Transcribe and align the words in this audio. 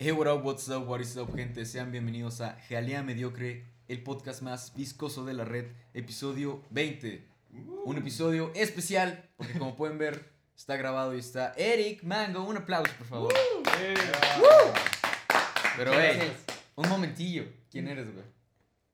Hey, 0.00 0.12
what 0.12 0.28
up, 0.28 0.44
what's 0.44 0.68
up, 0.68 0.86
what 0.86 1.00
is 1.00 1.16
up, 1.16 1.34
gente. 1.34 1.66
Sean 1.66 1.90
bienvenidos 1.90 2.40
a 2.40 2.56
Jalea 2.68 3.02
Mediocre, 3.02 3.64
el 3.88 4.00
podcast 4.04 4.42
más 4.42 4.72
viscoso 4.76 5.24
de 5.24 5.34
la 5.34 5.44
red, 5.44 5.72
episodio 5.92 6.62
20. 6.70 7.26
Un 7.84 7.98
episodio 7.98 8.52
especial, 8.54 9.28
porque 9.36 9.58
como 9.58 9.74
pueden 9.74 9.98
ver, 9.98 10.24
está 10.56 10.76
grabado 10.76 11.16
y 11.16 11.18
está 11.18 11.52
Eric 11.56 12.04
Mango. 12.04 12.44
Un 12.44 12.58
aplauso, 12.58 12.92
por 12.96 13.06
favor. 13.08 13.34
Pero, 15.76 15.92
hey, 15.92 16.32
un 16.76 16.88
momentillo. 16.88 17.46
¿Quién 17.68 17.88
eres, 17.88 18.06
güey? 18.14 18.26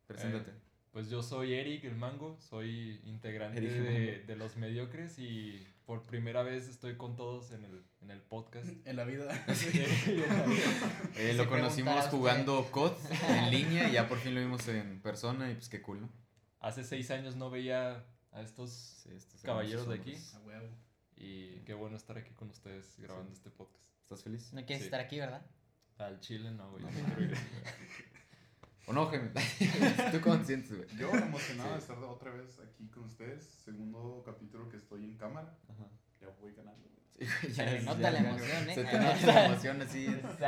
Preséntate. 0.07 0.52
Pues 0.90 1.11
yo 1.11 1.22
soy 1.22 1.52
Eric 1.52 1.84
el 1.84 1.96
Mango, 1.96 2.39
soy 2.40 3.02
integrante 3.04 3.61
de, 3.61 4.25
de 4.26 4.36
Los 4.36 4.57
Mediocres 4.57 5.18
y 5.18 5.66
por 5.86 6.02
primera 6.06 6.42
vez 6.42 6.68
estoy 6.68 6.96
con 6.96 7.14
todos 7.16 7.50
en 7.52 7.64
el, 7.64 7.84
en 8.00 8.10
el 8.10 8.20
podcast. 8.22 8.66
En 8.86 8.96
la 8.96 9.04
vida. 9.04 9.44
Eh, 11.16 11.34
lo 11.36 11.48
conocimos 11.48 12.06
jugando 12.06 12.70
COD 12.70 12.92
en 13.29 13.50
línea 13.50 13.89
y 13.89 13.92
ya 13.92 14.08
por 14.08 14.18
fin 14.18 14.34
lo 14.34 14.40
vimos 14.40 14.66
en 14.68 15.00
persona 15.02 15.50
y 15.50 15.54
pues 15.54 15.68
qué 15.68 15.80
cool, 15.82 16.00
¿no? 16.02 16.08
Hace 16.61 16.82
seis 16.84 17.11
años 17.11 17.36
no 17.36 17.50
veía 17.50 18.04
a 18.32 18.40
estos 18.42 18.70
Sí, 19.02 19.11
estos 19.14 19.42
Caballeros 19.42 19.86
de 19.89 19.94
aquí. 19.96 20.11
hombres. 20.14 20.34
A 20.34 20.40
huevo. 20.40 20.68
y 21.16 21.61
qué 21.61 21.75
bueno 21.75 21.96
estar 21.96 22.16
aquí 22.18 22.32
con 22.34 22.50
ustedes 22.50 22.98
grabando 22.98 23.32
este 23.32 23.50
podcast. 23.50 23.84
¿Estás 24.03 24.22
feliz? 24.22 24.53
No 24.53 24.61
quieres 24.64 24.78
Sí. 24.80 24.84
estar 24.86 25.00
aquí, 25.00 25.18
¿verdad? 25.18 25.42
Al 25.98 26.18
chile 26.20 26.50
no, 26.50 26.70
güey. 26.70 26.82
No, 26.84 26.90
no 26.90 27.14
quiero 27.14 27.22
ir. 27.32 27.39
¿O 28.86 28.93
no, 28.93 29.06
Jaime? 29.06 29.30
¿Tú 30.12 30.20
cómo 30.20 30.38
te 30.38 30.44
sientes, 30.44 30.76
güey? 30.76 30.88
Yo 30.96 31.11
emocionado 31.11 31.70
Sí. 31.70 31.75
de 31.75 31.79
estar 31.80 31.98
otra 31.98 32.30
vez 32.33 32.58
aquí 32.61 32.86
con 32.88 33.05
ustedes. 33.05 33.42
Segundo 33.64 34.22
capítulo 34.25 34.69
que 34.69 34.77
estoy 34.77 35.05
en 35.05 35.16
cámara. 35.16 35.56
Ajá. 35.69 35.86
Ya 36.20 36.28
voy 36.41 36.52
ganando. 36.55 36.83
güey. 36.83 37.30
Sí, 37.47 37.55
Se 37.55 37.80
nota 37.83 38.11
la 38.11 38.19
emoción, 38.19 38.69
¿eh? 38.70 38.75
Se 38.75 38.84
te 38.84 38.98
nota 38.98 39.27
la 39.27 39.47
emoción 39.47 39.83
así, 39.83 40.06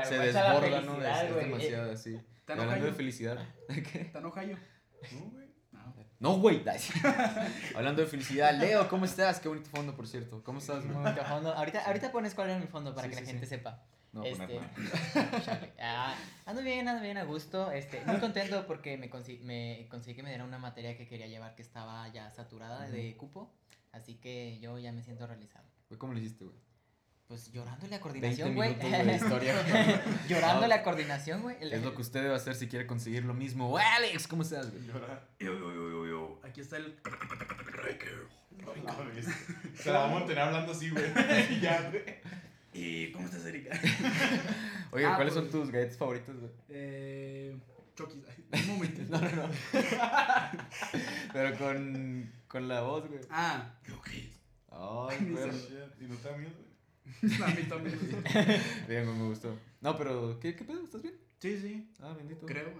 Se 0.08 0.18
desborda, 0.18 0.80
¿no? 0.82 1.02
Es, 1.02 1.34
demasiado 1.36 1.92
así. 1.92 2.14
Y 2.14 2.44
¿Tan 2.44 2.60
hablando 2.60 2.86
de 2.86 2.92
felicidad. 2.92 3.38
¿Qué? 3.68 4.10
¿Tan 4.12 4.24
ojallo? 4.26 4.56
No, 5.12 5.30
güey. 5.30 5.46
No. 5.72 5.94
No, 6.18 6.38
güey. 6.38 6.64
Hablando 7.74 8.02
de 8.02 8.08
felicidad. 8.08 8.54
Leo, 8.58 8.88
¿cómo 8.88 9.04
estás? 9.04 9.40
Qué 9.40 9.48
bonito 9.48 9.70
fondo, 9.70 9.94
por 9.96 10.06
cierto. 10.06 10.42
¿Cómo 10.44 10.58
estás, 10.58 10.84
fondo. 10.84 11.52
Ahorita, 11.54 11.84
ahorita 11.86 12.12
pones 12.12 12.34
cuál 12.34 12.50
era 12.50 12.58
mi 12.58 12.66
fondo 12.66 12.94
para 12.94 13.04
Sí, 13.08 13.10
que 13.10 13.16
sí, 13.16 13.22
la 13.22 13.26
gente 13.26 13.46
sí. 13.46 13.50
sepa. 13.50 13.82
No, 14.16 14.22
voy 14.22 14.32
a 14.32 14.36
poner 14.36 14.60
Este-. 14.78 15.72
Ah, 15.80 16.14
ando 16.46 16.62
bien, 16.62 16.88
ando 16.88 17.02
bien 17.02 17.18
a 17.18 17.24
gusto. 17.24 17.70
Este, 17.70 18.02
muy 18.06 18.16
contento 18.18 18.66
porque 18.66 18.96
me, 18.96 19.10
consi- 19.10 19.40
me 19.40 19.86
conseguí 19.90 20.16
que 20.16 20.22
me 20.22 20.30
dieran 20.30 20.48
una 20.48 20.58
materia 20.58 20.96
que 20.96 21.06
quería 21.06 21.26
llevar 21.26 21.54
que 21.54 21.62
estaba 21.62 22.08
ya 22.08 22.30
saturada 22.30 22.88
de 22.88 23.16
cupo. 23.16 23.52
Así 23.92 24.14
que 24.14 24.58
yo 24.60 24.78
ya 24.78 24.92
me 24.92 25.02
siento 25.02 25.26
realizado. 25.26 25.64
Güey, 25.88 25.98
¿Cómo 25.98 26.12
le 26.14 26.20
hiciste, 26.20 26.44
güey? 26.44 26.56
Pues 27.28 27.50
llorándole 27.50 27.96
a 27.96 27.98
20 27.98 28.02
coordinación, 28.02 28.54
güey. 28.54 28.76
minutos 28.76 28.90
de 29.06 29.14
historia. 29.16 30.02
llorándole 30.28 30.74
a 30.74 30.82
coordinación, 30.84 31.42
güey. 31.42 31.56
Es 31.60 31.82
lo 31.82 31.94
que 31.94 32.02
usted 32.02 32.22
debe 32.22 32.34
hacer 32.36 32.54
si 32.54 32.68
quiere 32.68 32.86
conseguir 32.86 33.24
lo 33.24 33.34
mismo. 33.34 33.76
Alex, 33.76 34.28
¿cómo 34.28 34.42
estás, 34.42 34.70
güey? 34.70 34.86
Llorar. 34.86 35.28
Yo, 35.40 35.52
yo, 35.58 35.74
yo, 35.74 35.90
yo, 35.90 36.06
yo. 36.06 36.40
Aquí 36.44 36.60
está 36.60 36.76
el. 36.76 36.96
Se 39.76 39.90
la 39.92 39.98
vamos 40.00 40.22
a 40.22 40.26
tener 40.26 40.38
hablando 40.42 40.72
así, 40.72 40.90
güey. 40.90 41.04
Ya, 41.60 41.90
güey. 41.90 42.02
¿Y 42.76 43.10
cómo 43.12 43.24
estás, 43.26 43.44
Erika? 43.46 43.70
Oye, 44.92 45.04
Ah, 45.06 45.16
¿cuáles 45.16 45.34
son 45.34 45.44
pues- 45.44 45.52
tus 45.52 45.70
galletas 45.70 45.96
favoritas, 45.96 46.36
güey? 46.36 46.50
Eh. 46.68 47.56
Chucky. 47.94 48.22
Un 48.52 48.66
momento. 48.74 49.00
No, 49.08 49.20
no, 49.20 49.30
no. 49.36 49.48
Pero 51.32 51.58
con, 51.58 52.32
con 52.48 52.68
la 52.68 52.82
voz, 52.82 53.08
güey. 53.08 53.20
Ah. 53.30 53.74
Chucky. 53.86 54.32
Ay, 54.70 55.18
güey. 55.30 55.48
¿Y 56.00 56.04
no 56.06 56.16
te 56.16 56.28
da 56.28 56.36
miedo, 56.36 56.52
güey? 56.54 57.42
A 57.42 57.46
mí 57.54 57.62
también. 57.68 57.98
Bien, 58.88 59.18
me 59.18 59.28
gustó. 59.28 59.58
No, 59.80 59.96
pero, 59.96 60.38
¿qué, 60.40 60.54
qué 60.54 60.64
pedo? 60.64 60.84
¿Estás 60.84 61.02
bien? 61.02 61.14
Sí, 61.38 61.58
sí. 61.58 61.90
Ah, 62.00 62.12
bendito. 62.16 62.44
Creo. 62.46 62.72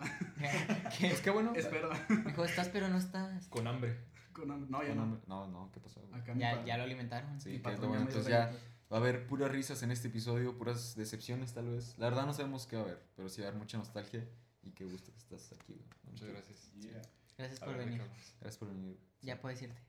¿Qué? 0.99 1.09
Pues 1.09 1.21
qué 1.23 1.31
bueno. 1.31 1.53
Espero. 1.55 1.91
Dijo, 2.27 2.45
estás 2.45 2.69
pero 2.69 2.89
no 2.89 2.99
estás. 2.99 3.47
Con 3.49 3.67
hambre. 3.67 3.97
Con 4.33 4.51
hambre. 4.51 4.69
No, 4.71 4.83
ya 4.83 4.95
No, 4.95 5.07
no. 5.07 5.21
no, 5.27 5.47
no, 5.49 5.71
¿qué 5.73 5.81
pasó? 5.81 6.07
Acá 6.13 6.35
Ya, 6.37 6.63
ya 6.65 6.77
lo 6.77 6.83
alimentaron. 6.85 7.41
Sí, 7.41 7.51
que 7.51 7.57
es 7.57 7.63
lo 7.63 7.71
patrón 7.71 7.89
bueno. 7.91 8.05
Entonces 8.07 8.31
ya. 8.31 8.53
Va 8.93 8.97
a 8.99 9.01
haber 9.01 9.27
puras 9.27 9.51
risas 9.51 9.83
en 9.83 9.91
este 9.91 10.09
episodio, 10.09 10.57
puras 10.57 10.95
decepciones 10.97 11.53
tal 11.55 11.69
vez. 11.69 11.95
La 11.99 12.07
verdad 12.07 12.27
no 12.27 12.33
sabemos 12.33 12.67
qué 12.67 12.77
va 12.77 12.83
a 12.83 12.85
haber, 12.87 13.03
pero 13.17 13.29
sí 13.29 13.41
va 13.41 13.47
a 13.47 13.51
haber 13.51 13.59
mucha 13.61 13.79
nostalgia 13.79 14.25
y 14.63 14.71
qué 14.73 14.85
gusto 14.85 15.11
que 15.13 15.19
estás 15.19 15.53
aquí, 15.53 15.73
güey. 15.75 15.87
Muchas 16.05 16.29
gracias. 16.29 16.71
Yeah. 16.81 17.03
Gracias 17.39 17.61
por 17.61 17.69
ver, 17.71 17.79
¿de 17.79 17.85
venir. 17.87 18.03
Gracias 18.41 18.57
por 18.59 18.69
venir. 18.69 18.99
Ya 19.23 19.41
puedes 19.41 19.61
irte. 19.63 19.81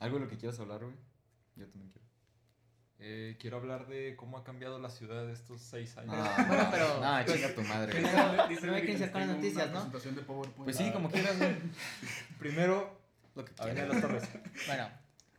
¿Algo 0.00 0.18
de 0.18 0.24
lo 0.24 0.30
que 0.30 0.36
quieras 0.36 0.58
hablar, 0.60 0.84
güey? 0.84 0.94
Yo 1.56 1.66
también 1.68 1.90
quiero. 1.90 2.06
Eh, 2.98 3.36
quiero 3.38 3.58
hablar 3.58 3.88
de 3.88 4.16
cómo 4.16 4.38
ha 4.38 4.44
cambiado 4.44 4.78
la 4.78 4.88
ciudad 4.90 5.28
estos 5.30 5.60
seis 5.60 5.96
años. 5.98 6.14
Ah, 6.16 6.44
bueno, 6.48 6.62
no, 6.64 6.70
pero- 6.70 7.00
No, 7.00 7.24
chinga 7.26 7.54
tu 7.54 7.62
madre. 7.62 7.92
Primero- 7.92 8.48
Dice 8.48 8.70
hay 8.70 8.82
que 8.82 8.88
iniciar 8.90 9.12
con 9.12 9.20
las 9.20 9.30
noticias, 9.36 9.66
¿no? 9.66 9.72
presentación 9.74 10.14
de 10.16 10.22
PowerPoint. 10.22 10.64
Pues 10.64 10.76
sí, 10.76 10.84
Ah. 10.88 10.92
como 10.92 11.10
quieras, 11.10 11.36
güey. 11.38 11.56
Primero, 12.38 12.98
lo 13.34 13.44
que 13.44 13.52
quieras. 13.52 14.28
Bueno, 14.66 14.88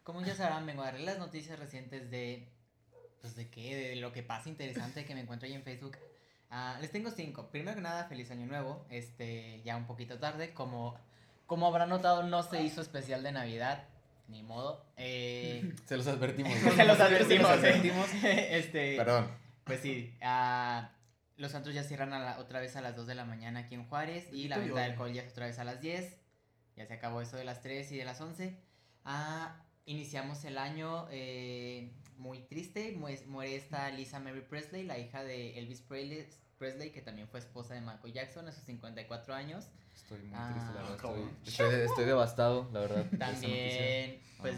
como 0.04 0.22
ya 0.24 0.36
sabrán, 0.36 0.66
vengo 0.66 0.82
a 0.84 0.86
darles 0.86 1.06
las 1.06 1.18
noticias 1.20 1.58
recientes 1.60 2.12
de. 2.12 2.48
Pues 3.22 3.36
de 3.36 3.50
qué, 3.50 3.76
de 3.76 3.96
lo 3.98 4.12
que 4.12 4.24
pasa 4.24 4.50
interesante 4.50 5.06
que 5.06 5.16
me 5.16 5.22
encuentro 5.22 5.48
ahí 5.48 5.54
en 5.54 5.64
Facebook. 5.64 5.98
Ah, 6.50 6.78
les 6.80 6.92
tengo 6.92 7.12
cinco. 7.12 7.50
Primero 7.50 7.76
que 7.76 7.82
nada, 7.82 8.06
feliz 8.06 8.32
año 8.32 8.46
nuevo. 8.46 8.86
Este, 8.90 9.62
ya 9.64 9.76
un 9.76 9.86
poquito 9.86 10.20
tarde. 10.20 10.54
Como, 10.54 10.96
como 11.46 11.68
habrán 11.68 11.90
notado, 11.90 12.24
no 12.24 12.44
se 12.44 12.62
hizo 12.64 12.82
especial 12.82 13.24
de 13.24 13.32
Navidad. 13.32 13.84
Ni 14.28 14.44
modo. 14.44 14.86
Eh, 14.98 15.74
Se 15.86 15.98
los 15.98 16.08
advertimos. 16.08 16.54
se 16.60 16.70
güey. 16.72 16.88
los 16.88 17.00
advertimos. 17.00 17.28
Se 17.28 17.56
los 17.56 17.64
advertimos. 17.64 18.08
este, 18.24 18.96
Perdón. 18.98 19.30
pues 19.64 19.82
sí. 19.82 20.14
ah, 20.22 20.92
los 21.38 21.52
santos 21.52 21.74
ya 21.74 21.84
cierran 21.84 22.14
a 22.14 22.20
la- 22.20 22.40
otra 22.40 22.60
vez 22.60 22.76
a 22.76 22.82
las 22.82 22.96
2 22.96 23.08
de 23.08 23.16
la 23.16 23.26
mañana 23.26 23.62
aquí 23.62 23.76
en 23.76 23.86
Juárez. 23.88 24.28
Y 24.32 24.48
la 24.48 24.58
venta 24.58 24.80
de 24.80 24.86
alcohol 24.86 25.12
ya 25.14 25.22
es 25.24 25.32
otra 25.32 25.48
vez 25.48 25.60
a 25.60 25.64
las 25.64 25.82
10. 25.82 26.18
Ya 26.76 26.86
se 26.86 26.94
acabó 26.94 27.22
eso 27.22 27.38
de 27.38 27.44
las 27.44 27.62
3 27.62 27.92
y 27.92 27.98
de 27.98 28.06
las 28.06 28.20
11. 28.22 28.58
Ah, 29.04 29.64
iniciamos 29.86 30.44
el 30.46 30.58
año 30.58 31.08
eh, 31.12 31.92
muy 32.18 32.40
triste. 32.40 32.94
Mue- 32.98 33.26
Muere 33.28 33.56
esta 33.56 33.90
Lisa 33.92 34.20
Mary 34.20 34.42
Presley, 34.42 34.84
la 34.84 34.98
hija 34.98 35.24
de 35.24 35.58
Elvis 35.60 35.82
Presley, 35.82 36.92
que 36.92 37.02
también 37.02 37.28
fue 37.28 37.40
esposa 37.40 37.74
de 37.74 37.82
Michael 37.82 38.14
Jackson 38.14 38.48
a 38.48 38.52
sus 38.52 38.64
54 38.64 39.34
años. 39.34 39.66
Estoy 39.96 40.20
muy 40.20 40.32
Ah, 40.34 40.50
triste, 40.52 40.74
la 40.74 40.82
verdad. 40.82 40.96
Estoy, 40.96 41.30
estoy, 41.46 41.86
estoy 41.86 42.06
devastado, 42.06 42.70
la 42.74 42.80
verdad. 42.82 43.06
También, 43.18 44.20
pues, 44.40 44.56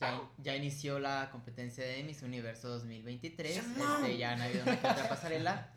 Ah. 0.00 0.20
ya, 0.38 0.52
ya 0.52 0.56
inició 0.56 0.98
la 0.98 1.28
competencia 1.30 1.84
de 1.84 2.02
Miss 2.02 2.22
Universo 2.22 2.68
2023. 2.68 3.56
Este, 3.56 4.18
ya 4.18 4.32
han 4.32 4.42
habido 4.42 4.62
una 4.64 4.80
que 4.80 4.86
otra 4.86 5.08
pasarela. 5.08 5.70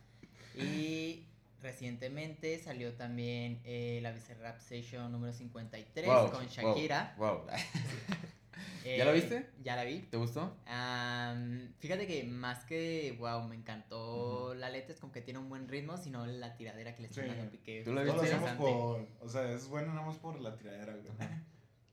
Y 0.55 1.23
recientemente 1.61 2.59
salió 2.59 2.93
también 2.93 3.61
eh, 3.63 3.99
la 4.01 4.11
Bizarrap 4.11 4.59
Session 4.59 5.11
número 5.11 5.33
53 5.33 6.05
Wow, 6.07 6.31
con 6.31 6.41
wow, 6.45 6.49
Shakira. 6.49 7.15
Wow. 7.17 7.45
Eh, 8.83 8.95
¿Ya 8.97 9.05
la 9.05 9.11
viste? 9.11 9.47
Ya 9.63 9.75
la 9.75 9.83
vi. 9.83 9.99
¿Te 9.99 10.17
gustó? 10.17 10.55
Am, 10.65 11.73
fíjate 11.79 12.07
que 12.07 12.23
más 12.23 12.63
que, 12.65 13.15
wow, 13.19 13.47
me 13.47 13.55
encantó 13.55 14.53
la 14.55 14.69
letra, 14.69 14.93
es 14.93 14.99
como 14.99 15.11
que 15.11 15.21
tiene 15.21 15.39
un 15.39 15.49
buen 15.49 15.67
ritmo, 15.67 15.97
sino 15.97 16.25
la 16.25 16.55
tiradera 16.55 16.95
que 16.95 17.01
le 17.03 17.07
están 17.09 17.25
Sí. 17.25 17.29
dando 17.35 17.51
Piqué. 17.51 17.81
¿Tú 17.83 17.93
la 17.93 18.03
No 18.03 18.15
lo 18.15 18.21
viste? 18.21 18.37
por. 18.57 19.07
O 19.21 19.29
sea, 19.29 19.51
es 19.51 19.67
bueno 19.67 19.93
nada 19.93 20.05
más 20.07 20.17
por 20.17 20.39
la 20.39 20.55
tiradera, 20.57 20.93
güey. 20.95 21.07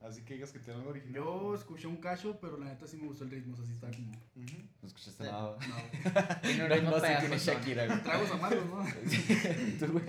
Así 0.01 0.21
que 0.21 0.35
digas 0.35 0.51
que 0.51 0.59
tiene 0.59 0.77
algo 0.77 0.91
original. 0.91 1.15
Yo 1.15 1.55
escuché 1.55 1.87
un 1.87 1.97
cacho, 1.97 2.37
pero 2.39 2.57
la 2.59 2.65
neta 2.65 2.85
sí 2.85 2.95
me 2.97 3.07
gustó 3.07 3.23
el 3.23 3.31
ritmo. 3.31 3.53
O 3.53 3.57
sea, 3.57 3.65
sí 3.65 3.71
está 3.71 3.89
como. 3.89 4.11
Ujú. 4.11 4.57
No 4.83 4.87
escuchaste 4.87 5.23
Sí. 5.23 5.29
nada. 5.31 5.57
No. 5.67 6.41
Tiene 6.41 6.63
un 6.63 6.69
No, 6.69 6.75
ritmo 6.75 6.95
es 6.97 7.01
pegajosón. 7.01 7.37
Shakira, 7.39 7.85
güey. 7.87 8.03
Tragos 8.03 8.31
amargos, 8.31 8.65
¿no? 8.67 8.85
Tú, 9.79 9.91
güey. 9.93 10.05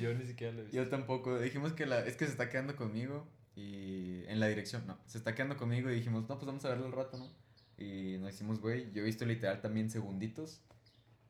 Yo 0.00 0.12
ni 0.14 0.26
siquiera 0.26 0.52
lo 0.54 0.60
he 0.60 0.62
visto. 0.64 0.76
Yo 0.76 0.88
tampoco. 0.88 1.38
Dijimos 1.38 1.72
que 1.72 1.86
la, 1.86 2.00
es 2.04 2.16
que 2.16 2.24
se 2.24 2.32
está 2.32 2.48
quedando 2.50 2.74
conmigo 2.74 3.28
y 3.54 3.97
en 4.28 4.40
la 4.40 4.46
dirección, 4.48 4.86
no. 4.86 4.98
Se 5.06 5.18
está 5.18 5.34
quedando 5.34 5.56
conmigo 5.56 5.90
y 5.90 5.94
dijimos, 5.96 6.28
no, 6.28 6.36
pues 6.38 6.46
vamos 6.46 6.64
a 6.64 6.68
verlo 6.70 6.86
al 6.86 6.92
rato, 6.92 7.16
¿no? 7.18 7.30
Y 7.82 8.18
nos 8.18 8.34
hicimos, 8.34 8.60
güey. 8.60 8.90
Yo 8.92 9.02
he 9.02 9.04
visto 9.04 9.24
literal 9.24 9.60
también 9.60 9.90
segunditos. 9.90 10.60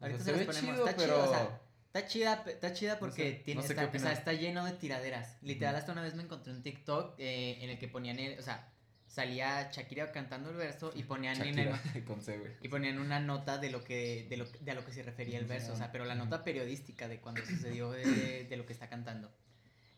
O 0.00 0.06
sea, 0.06 0.06
Ahorita 0.08 0.18
se 0.18 0.24
se 0.24 0.32
ve 0.32 0.44
los 0.44 0.56
ponemos. 0.56 0.76
chido, 0.76 0.88
está 0.88 0.96
pero. 1.02 1.14
chido, 1.14 1.24
o 1.30 1.34
sea, 1.34 1.60
está 1.86 2.06
chida, 2.06 2.44
está 2.46 2.72
chida 2.72 2.98
porque 2.98 3.22
sé, 3.22 3.42
tiene, 3.44 3.60
no 3.60 3.66
sé 3.66 3.72
está, 3.74 3.90
o 3.94 3.98
sea, 3.98 4.12
está 4.12 4.32
lleno 4.32 4.64
de 4.64 4.72
tiraderas. 4.72 5.36
Literal, 5.42 5.76
hasta 5.76 5.92
una 5.92 6.02
vez 6.02 6.14
me 6.14 6.22
encontré 6.22 6.52
un 6.52 6.62
TikTok 6.62 7.14
eh, 7.18 7.58
en 7.62 7.70
el 7.70 7.78
que 7.78 7.88
ponían, 7.88 8.18
el, 8.18 8.38
o 8.38 8.42
sea, 8.42 8.70
salía 9.06 9.70
Shakira 9.72 10.12
cantando 10.12 10.50
el 10.50 10.56
verso 10.56 10.92
y 10.94 11.02
ponían, 11.02 11.40
en 11.42 11.58
el- 11.58 11.74
y 12.62 12.68
ponían 12.68 12.98
una 12.98 13.20
nota 13.20 13.58
de 13.58 13.70
lo 13.70 13.82
que 13.84 14.26
de, 14.28 14.36
lo, 14.36 14.44
de 14.60 14.70
a 14.70 14.74
lo 14.74 14.84
que 14.84 14.92
se 14.92 15.02
refería 15.02 15.38
el 15.38 15.46
verso, 15.46 15.72
o 15.72 15.76
sea, 15.76 15.90
pero 15.92 16.04
la 16.04 16.14
nota 16.14 16.44
periodística 16.44 17.08
de 17.08 17.20
cuando 17.20 17.44
sucedió 17.44 17.90
de, 17.90 18.44
de 18.48 18.56
lo 18.56 18.64
que 18.66 18.72
está 18.72 18.88
cantando. 18.88 19.30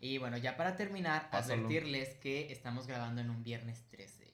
Y 0.00 0.18
bueno, 0.18 0.38
ya 0.38 0.56
para 0.56 0.76
terminar, 0.76 1.30
Pásalo. 1.30 1.54
advertirles 1.54 2.14
que 2.16 2.50
estamos 2.50 2.86
grabando 2.86 3.20
en 3.20 3.30
un 3.30 3.42
viernes 3.42 3.84
13. 3.90 4.30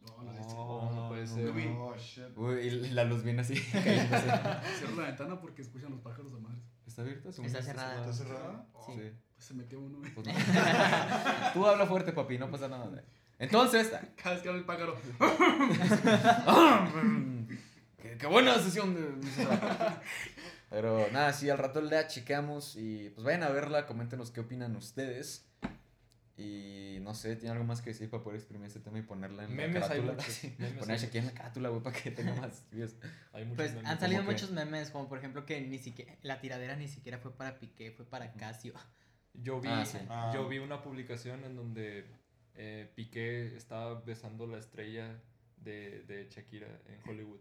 No, 0.00 0.22
la 0.22 0.32
bestia. 0.32 0.58
Oh, 0.58 0.90
no 0.94 1.08
puede 1.08 1.26
ser. 1.26 1.50
Uy. 1.50 1.66
Oh, 1.78 1.94
shit. 1.96 2.24
Uy, 2.36 2.58
y 2.60 2.70
la 2.92 3.04
luz 3.04 3.22
viene 3.22 3.42
así. 3.42 3.54
Cierro 3.56 4.96
la 4.96 5.08
ventana 5.08 5.38
porque 5.38 5.60
escuchan 5.60 5.90
los 5.90 6.00
pájaros 6.00 6.32
a 6.32 6.38
madres. 6.38 6.62
¿Está 6.86 7.02
abierta? 7.02 7.28
Está 7.28 7.62
cerrada. 7.62 8.00
¿Está 8.00 8.12
cerrada? 8.14 8.66
Sí. 8.86 8.92
Sí. 8.94 9.10
Pues 9.34 9.46
se 9.46 9.54
metió 9.54 9.78
uno. 9.78 10.00
Pues 10.14 10.26
no. 10.26 10.32
Tú 11.52 11.66
habla 11.66 11.86
fuerte, 11.86 12.12
papi, 12.12 12.38
no 12.38 12.50
pasa 12.50 12.68
nada. 12.68 12.90
Entonces, 13.38 13.92
Cada 14.16 14.34
vez 14.34 14.42
que 14.42 14.48
habla 14.48 14.60
el 14.60 14.66
pájaro. 14.66 14.96
qué, 18.02 18.16
qué 18.18 18.26
buena 18.26 18.58
sesión 18.58 18.94
de 18.94 19.02
Pero 20.70 21.10
nada, 21.10 21.32
sí, 21.32 21.50
al 21.50 21.58
rato 21.58 21.80
la 21.80 22.06
chequeamos 22.06 22.76
y 22.76 23.10
pues 23.10 23.24
vayan 23.24 23.42
a 23.42 23.48
verla, 23.50 23.86
coméntenos 23.86 24.30
qué 24.30 24.40
opinan 24.40 24.76
ustedes. 24.76 25.46
Y 26.36 26.98
no 27.02 27.14
sé, 27.14 27.36
¿tiene 27.36 27.52
algo 27.52 27.64
más 27.64 27.82
que 27.82 27.90
decir 27.90 28.08
para 28.08 28.22
poder 28.22 28.38
exprimir 28.38 28.66
este 28.68 28.80
tema 28.80 28.98
y 28.98 29.02
ponerla 29.02 29.44
en 29.44 29.54
Memes 29.54 29.82
la 29.82 29.88
carátula? 29.88 30.16
Sí, 30.24 30.54
memes 30.58 30.78
poner 30.78 30.98
hay 30.98 31.04
aquí 31.04 31.18
en 31.18 31.26
la 31.26 31.32
carátula, 31.32 31.68
güey, 31.68 31.82
para 31.82 32.00
que 32.00 32.10
tenga 32.12 32.34
más 32.36 32.64
views. 32.70 32.94
Hay 33.34 33.44
muchos 33.44 33.56
Pues 33.56 33.74
memes. 33.74 33.90
han 33.90 34.00
salido 34.00 34.20
como 34.20 34.28
que- 34.30 34.34
muchos 34.36 34.50
memes, 34.52 34.90
como 34.90 35.08
por 35.08 35.18
ejemplo 35.18 35.44
que 35.44 35.60
ni 35.60 35.78
siquiera 35.78 36.14
la 36.22 36.40
tiradera 36.40 36.76
ni 36.76 36.88
siquiera 36.88 37.18
fue 37.18 37.36
para 37.36 37.58
Piqué, 37.58 37.90
fue 37.92 38.06
para 38.06 38.32
Casio. 38.32 38.72
Yo 39.34 39.60
vi, 39.60 39.68
Ah, 39.70 39.84
sí. 39.84 39.98
Ah. 40.08 40.30
yo 40.32 40.48
vi 40.48 40.58
una 40.60 40.82
publicación 40.82 41.44
en 41.44 41.56
donde 41.56 42.06
eh, 42.54 42.90
Piqué 42.94 43.54
estaba 43.54 44.00
besando 44.00 44.46
la 44.46 44.58
estrella 44.58 45.20
de, 45.58 46.04
de 46.04 46.26
Shakira 46.30 46.68
en 46.86 47.00
Hollywood 47.06 47.40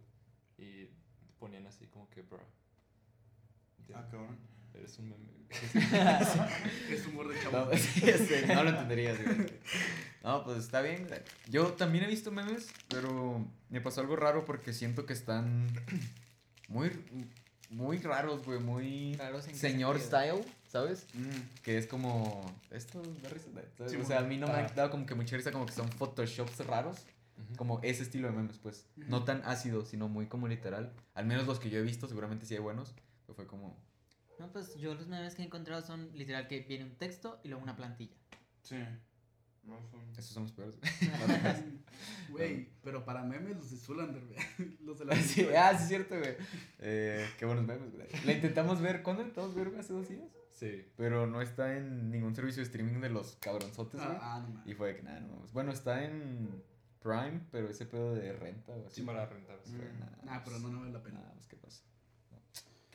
y 0.58 0.90
ponían 1.40 1.66
así 1.68 1.88
como 1.88 2.10
que, 2.10 2.22
bro, 2.22 2.42
Ah, 3.94 4.08
cabrón. 4.10 4.38
eres 4.74 4.98
un 5.00 5.10
meme. 5.10 5.30
Es 6.92 7.08
humor 7.08 7.28
de 7.28 7.42
chavo. 7.42 7.66
No, 7.66 7.78
sé, 7.78 8.46
no 8.48 8.64
lo 8.64 8.70
entenderías, 8.70 9.24
güey. 9.24 9.48
No, 10.24 10.44
pues 10.44 10.58
está 10.58 10.82
bien. 10.82 11.08
Yo 11.50 11.68
también 11.74 12.04
he 12.04 12.08
visto 12.08 12.32
memes, 12.32 12.70
pero 12.90 13.46
me 13.70 13.82
pasó 13.82 14.02
algo 14.02 14.16
raro 14.16 14.46
porque 14.46 14.74
siento 14.74 15.06
que 15.06 15.14
están 15.14 15.68
muy, 16.68 16.92
muy 17.70 18.00
raros, 18.00 18.46
güey, 18.46 18.60
muy 18.60 19.14
Raros 19.16 19.46
señor 19.46 20.00
sentido? 20.00 20.42
style, 20.44 20.46
¿sabes? 20.68 21.08
Que 21.64 21.78
es 21.78 21.88
como, 21.88 22.54
esto 22.72 23.02
da 23.24 23.30
risa, 23.30 23.48
¿sabes? 23.78 23.92
Sí, 23.92 23.98
o 23.98 24.06
sea, 24.06 24.20
a 24.20 24.24
mí 24.24 24.38
no 24.38 24.48
me 24.48 24.54
ha 24.54 24.66
ah. 24.66 24.74
dado 24.76 24.92
como 24.92 25.06
que 25.06 25.16
mucha 25.16 25.38
risa, 25.38 25.52
como 25.52 25.66
que 25.66 25.74
son 25.74 25.90
photoshops 25.90 26.66
raros, 26.66 26.98
como 27.56 27.80
ese 27.82 28.04
estilo 28.04 28.28
de 28.28 28.34
memes, 28.34 28.58
pues. 28.58 28.86
No 28.98 29.24
tan 29.24 29.42
ácido, 29.46 29.86
sino 29.86 30.10
muy 30.10 30.28
como 30.28 30.48
literal. 30.48 30.92
Al 31.14 31.26
menos 31.26 31.48
los 31.48 31.60
que 31.60 31.70
yo 31.70 31.80
he 31.80 31.84
visto, 31.84 32.08
seguramente 32.08 32.46
sí 32.46 32.56
hay 32.56 32.60
buenos, 32.60 32.94
fue 33.34 33.48
como, 33.48 33.82
No, 34.40 34.52
pues 34.52 34.76
yo 34.76 34.94
los 34.94 35.08
memes 35.08 35.36
que 35.36 35.42
he 35.42 35.46
encontrado 35.46 35.82
son 35.82 36.12
literal 36.18 36.48
que 36.48 36.62
viene 36.62 36.86
un 36.86 36.96
texto 36.96 37.40
y 37.44 37.50
luego 37.50 37.64
una 37.64 37.76
plantilla. 37.76 38.16
Sí. 38.64 38.78
No 39.64 39.78
son. 39.92 40.02
esos 40.18 40.26
son 40.34 40.44
los 40.44 40.52
peores. 40.54 40.78
Güey, 42.30 42.70
pero 42.82 43.04
para 43.06 43.24
memes 43.24 43.58
los 43.58 43.72
de 43.72 43.78
Zulander, 43.78 44.24
güey. 44.26 44.78
Los 44.86 45.00
de 45.00 45.06
la 45.06 45.16
Sí, 45.16 45.48
ah, 45.56 45.76
sí 45.76 45.84
es 45.84 45.88
cierto, 45.90 46.18
güey. 46.18 46.36
Eh, 46.80 47.28
qué 47.38 47.46
buenos 47.46 47.66
memes, 47.66 47.94
güey. 47.94 48.08
La 48.26 48.32
intentamos 48.32 48.82
ver, 48.82 49.04
¿cuándo 49.04 49.22
intentamos 49.22 49.54
ver 49.54 49.70
güey? 49.70 49.80
hace 49.80 49.94
dos 49.94 50.08
días? 50.08 50.30
Sí. 50.52 50.86
Pero 50.96 51.28
no 51.28 51.42
está 51.42 51.76
en 51.78 52.10
ningún 52.10 52.36
servicio 52.36 52.62
de 52.62 52.66
streaming 52.66 53.02
de 53.02 53.10
los 53.10 53.36
cabronzotes, 53.38 54.00
güey. 54.00 54.18
Ah, 54.20 54.36
ah, 54.36 54.40
no 54.42 54.50
mames. 54.50 54.68
Y 54.68 54.74
fue 54.74 54.90
de 54.90 54.96
que 54.98 55.04
nada, 55.04 55.20
no. 55.20 55.46
Bueno, 55.52 55.72
está 55.72 56.04
en 56.04 56.64
Prime, 57.02 57.42
pero 57.52 57.70
ese 57.70 57.86
pedo 57.86 58.14
de 58.16 58.34
renta 58.34 58.74
o 58.74 58.86
así. 58.88 59.02
Sí, 59.02 59.06
para 59.06 59.26
rentar. 59.26 59.58
Mm. 59.66 60.00
nah, 60.26 60.36
Ah, 60.36 60.42
pero 60.44 60.60
no, 60.60 60.70
no 60.70 60.80
vale 60.82 60.92
la 60.92 61.02
pena. 61.04 61.20
nah, 61.20 61.32
pues, 61.34 61.48
¿qué 61.48 61.58
pasa? 61.58 61.84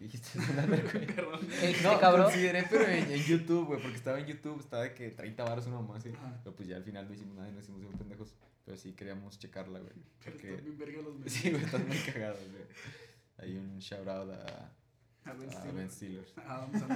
No. 0.10 0.10
¿Qué 0.10 0.18
dijiste? 0.18 0.40
Zulander, 0.40 0.82
güey? 0.92 1.06
Perdón. 1.06 1.40
¿Qué 1.60 1.76
No, 1.82 2.00
cabrón? 2.00 2.24
consideré, 2.26 2.64
pero 2.70 2.86
en, 2.86 3.10
en 3.10 3.22
YouTube, 3.22 3.66
güey, 3.66 3.80
porque 3.80 3.96
estaba 3.96 4.18
en 4.20 4.26
YouTube, 4.26 4.60
estaba 4.60 4.82
de 4.82 4.94
que 4.94 5.10
30 5.10 5.44
baros 5.44 5.66
una 5.66 5.76
mamá 5.80 5.96
así. 5.96 6.12
Pero 6.42 6.54
pues 6.56 6.68
ya 6.68 6.76
al 6.76 6.84
final 6.84 7.06
no 7.08 7.14
hicimos 7.14 7.34
nada 7.36 7.48
y 7.48 7.52
nos 7.52 7.62
hicimos 7.64 7.80
bien 7.80 7.92
pendejos. 7.92 8.34
Pero 8.64 8.76
sí 8.76 8.92
queríamos 8.92 9.38
checarla, 9.38 9.78
güey. 9.80 9.92
Pero 10.20 10.32
Porque... 10.32 10.48
están 10.50 10.64
bien 10.64 10.78
verga 10.78 11.02
los 11.02 11.14
memes. 11.14 11.32
Sí, 11.32 11.50
güey, 11.50 11.62
están 11.64 11.86
muy 11.88 11.96
cagados, 11.98 12.40
güey. 12.50 12.64
Hay 13.38 13.56
un 13.56 13.78
shout 13.78 14.06
out 14.08 14.30
a, 14.30 14.72
A 15.24 15.30
a 15.30 15.72
Ben. 15.72 15.90
Stiller. 15.90 16.26
Ah, 16.36 16.66
vamos 16.70 16.82
a 16.82 16.86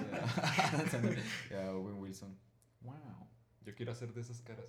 ver. 0.98 1.18
y 1.50 1.54
a 1.54 1.72
Owen 1.72 1.98
Wilson. 2.00 2.36
Wow. 2.82 2.94
Yo 3.64 3.74
quiero 3.74 3.92
hacer 3.92 4.12
de 4.14 4.20
esas 4.20 4.40
caras. 4.42 4.64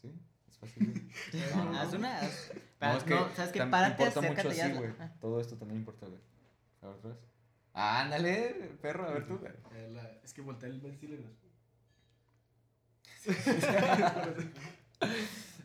Sí, 0.00 0.12
es 0.48 0.56
fácil. 0.56 0.92
güey. 0.92 1.44
No, 1.54 1.78
haz 1.78 1.92
una. 1.92 2.20
haz- 2.20 2.52
No, 2.80 2.96
es 2.96 3.04
que 3.04 3.14
no, 3.14 3.34
¿sabes 3.36 3.52
qué? 3.52 3.62
Párate, 3.66 4.02
importa 4.02 4.20
mucho 4.28 4.32
acércate 4.48 4.62
así, 4.62 4.72
ya. 4.74 4.96
Ah. 5.00 5.12
Todo 5.20 5.40
esto 5.40 5.56
también 5.56 5.80
importa, 5.80 6.06
güey. 6.06 6.20
A 6.82 6.86
ver, 6.86 6.96
otra 6.96 7.10
vez. 7.10 7.18
Ah, 7.82 8.00
ándale, 8.02 8.76
perro, 8.82 9.08
a 9.08 9.12
ver 9.12 9.26
tú. 9.26 9.40
Eh, 9.72 10.20
Es 10.22 10.34
que 10.34 10.42
volteé 10.42 10.68
el 10.68 10.80
Ben 10.82 10.94
Stiller. 10.96 11.20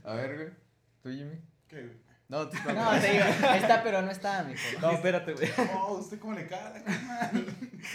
A 0.04 0.14
ver, 0.14 0.36
güey. 0.36 0.50
¿Tú, 1.02 1.10
Jimmy? 1.10 1.42
¿Qué, 1.68 1.82
güey? 1.82 1.98
No, 2.28 2.50
tú 2.50 2.58
No, 2.74 3.00
te 3.00 3.12
digo, 3.12 3.26
está, 3.56 3.84
pero 3.84 4.02
no 4.02 4.12
está, 4.12 4.44
mijo. 4.44 4.62
No, 4.82 4.92
espérate, 4.92 5.34
güey. 5.34 5.50
Oh, 5.76 5.94
¿usted 6.00 6.20
cómo 6.20 6.34
le 6.34 6.48
cae? 6.48 6.84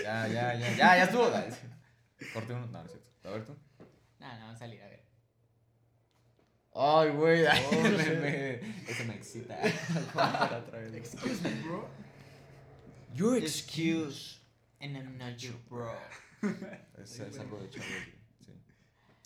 Ya, 0.03 0.29
ya, 0.29 0.55
ya, 0.55 0.69
ya, 0.71 0.97
ya 0.97 1.05
estuvo. 1.05 1.31
dale. 1.31 1.53
Corte 2.33 2.53
uno. 2.53 2.67
No, 2.67 2.73
no 2.81 2.85
es 2.85 2.93
cierto. 2.93 3.29
A 3.29 3.31
ver 3.33 3.45
tú. 3.45 3.57
No, 4.19 4.39
no, 4.39 4.47
va 4.47 4.53
a 4.53 4.57
salir, 4.57 4.83
a 4.83 4.87
ver. 4.89 5.03
Ay, 6.75 7.11
güey. 7.11 7.47
ay, 7.47 7.67
Oh, 7.73 7.81
me- 7.83 8.05
shit. 8.05 8.21
me- 8.21 8.91
Eso 8.91 9.05
me 9.07 9.15
excita. 9.15 9.59
Para 10.15 10.59
otra 10.59 10.79
vez. 10.79 10.93
Excuse 10.95 11.43
me, 11.43 11.63
bro. 11.63 11.89
Your 13.15 13.37
excuse. 13.39 14.39
And 14.81 14.97
I'm 14.97 15.19
not 15.19 15.37
your 15.39 15.55
bro. 15.69 15.93
Es, 16.99 17.21
es 17.21 17.39
algo 17.39 17.59
de 17.61 17.69
chavo. 17.69 17.85
Sí. 18.45 18.53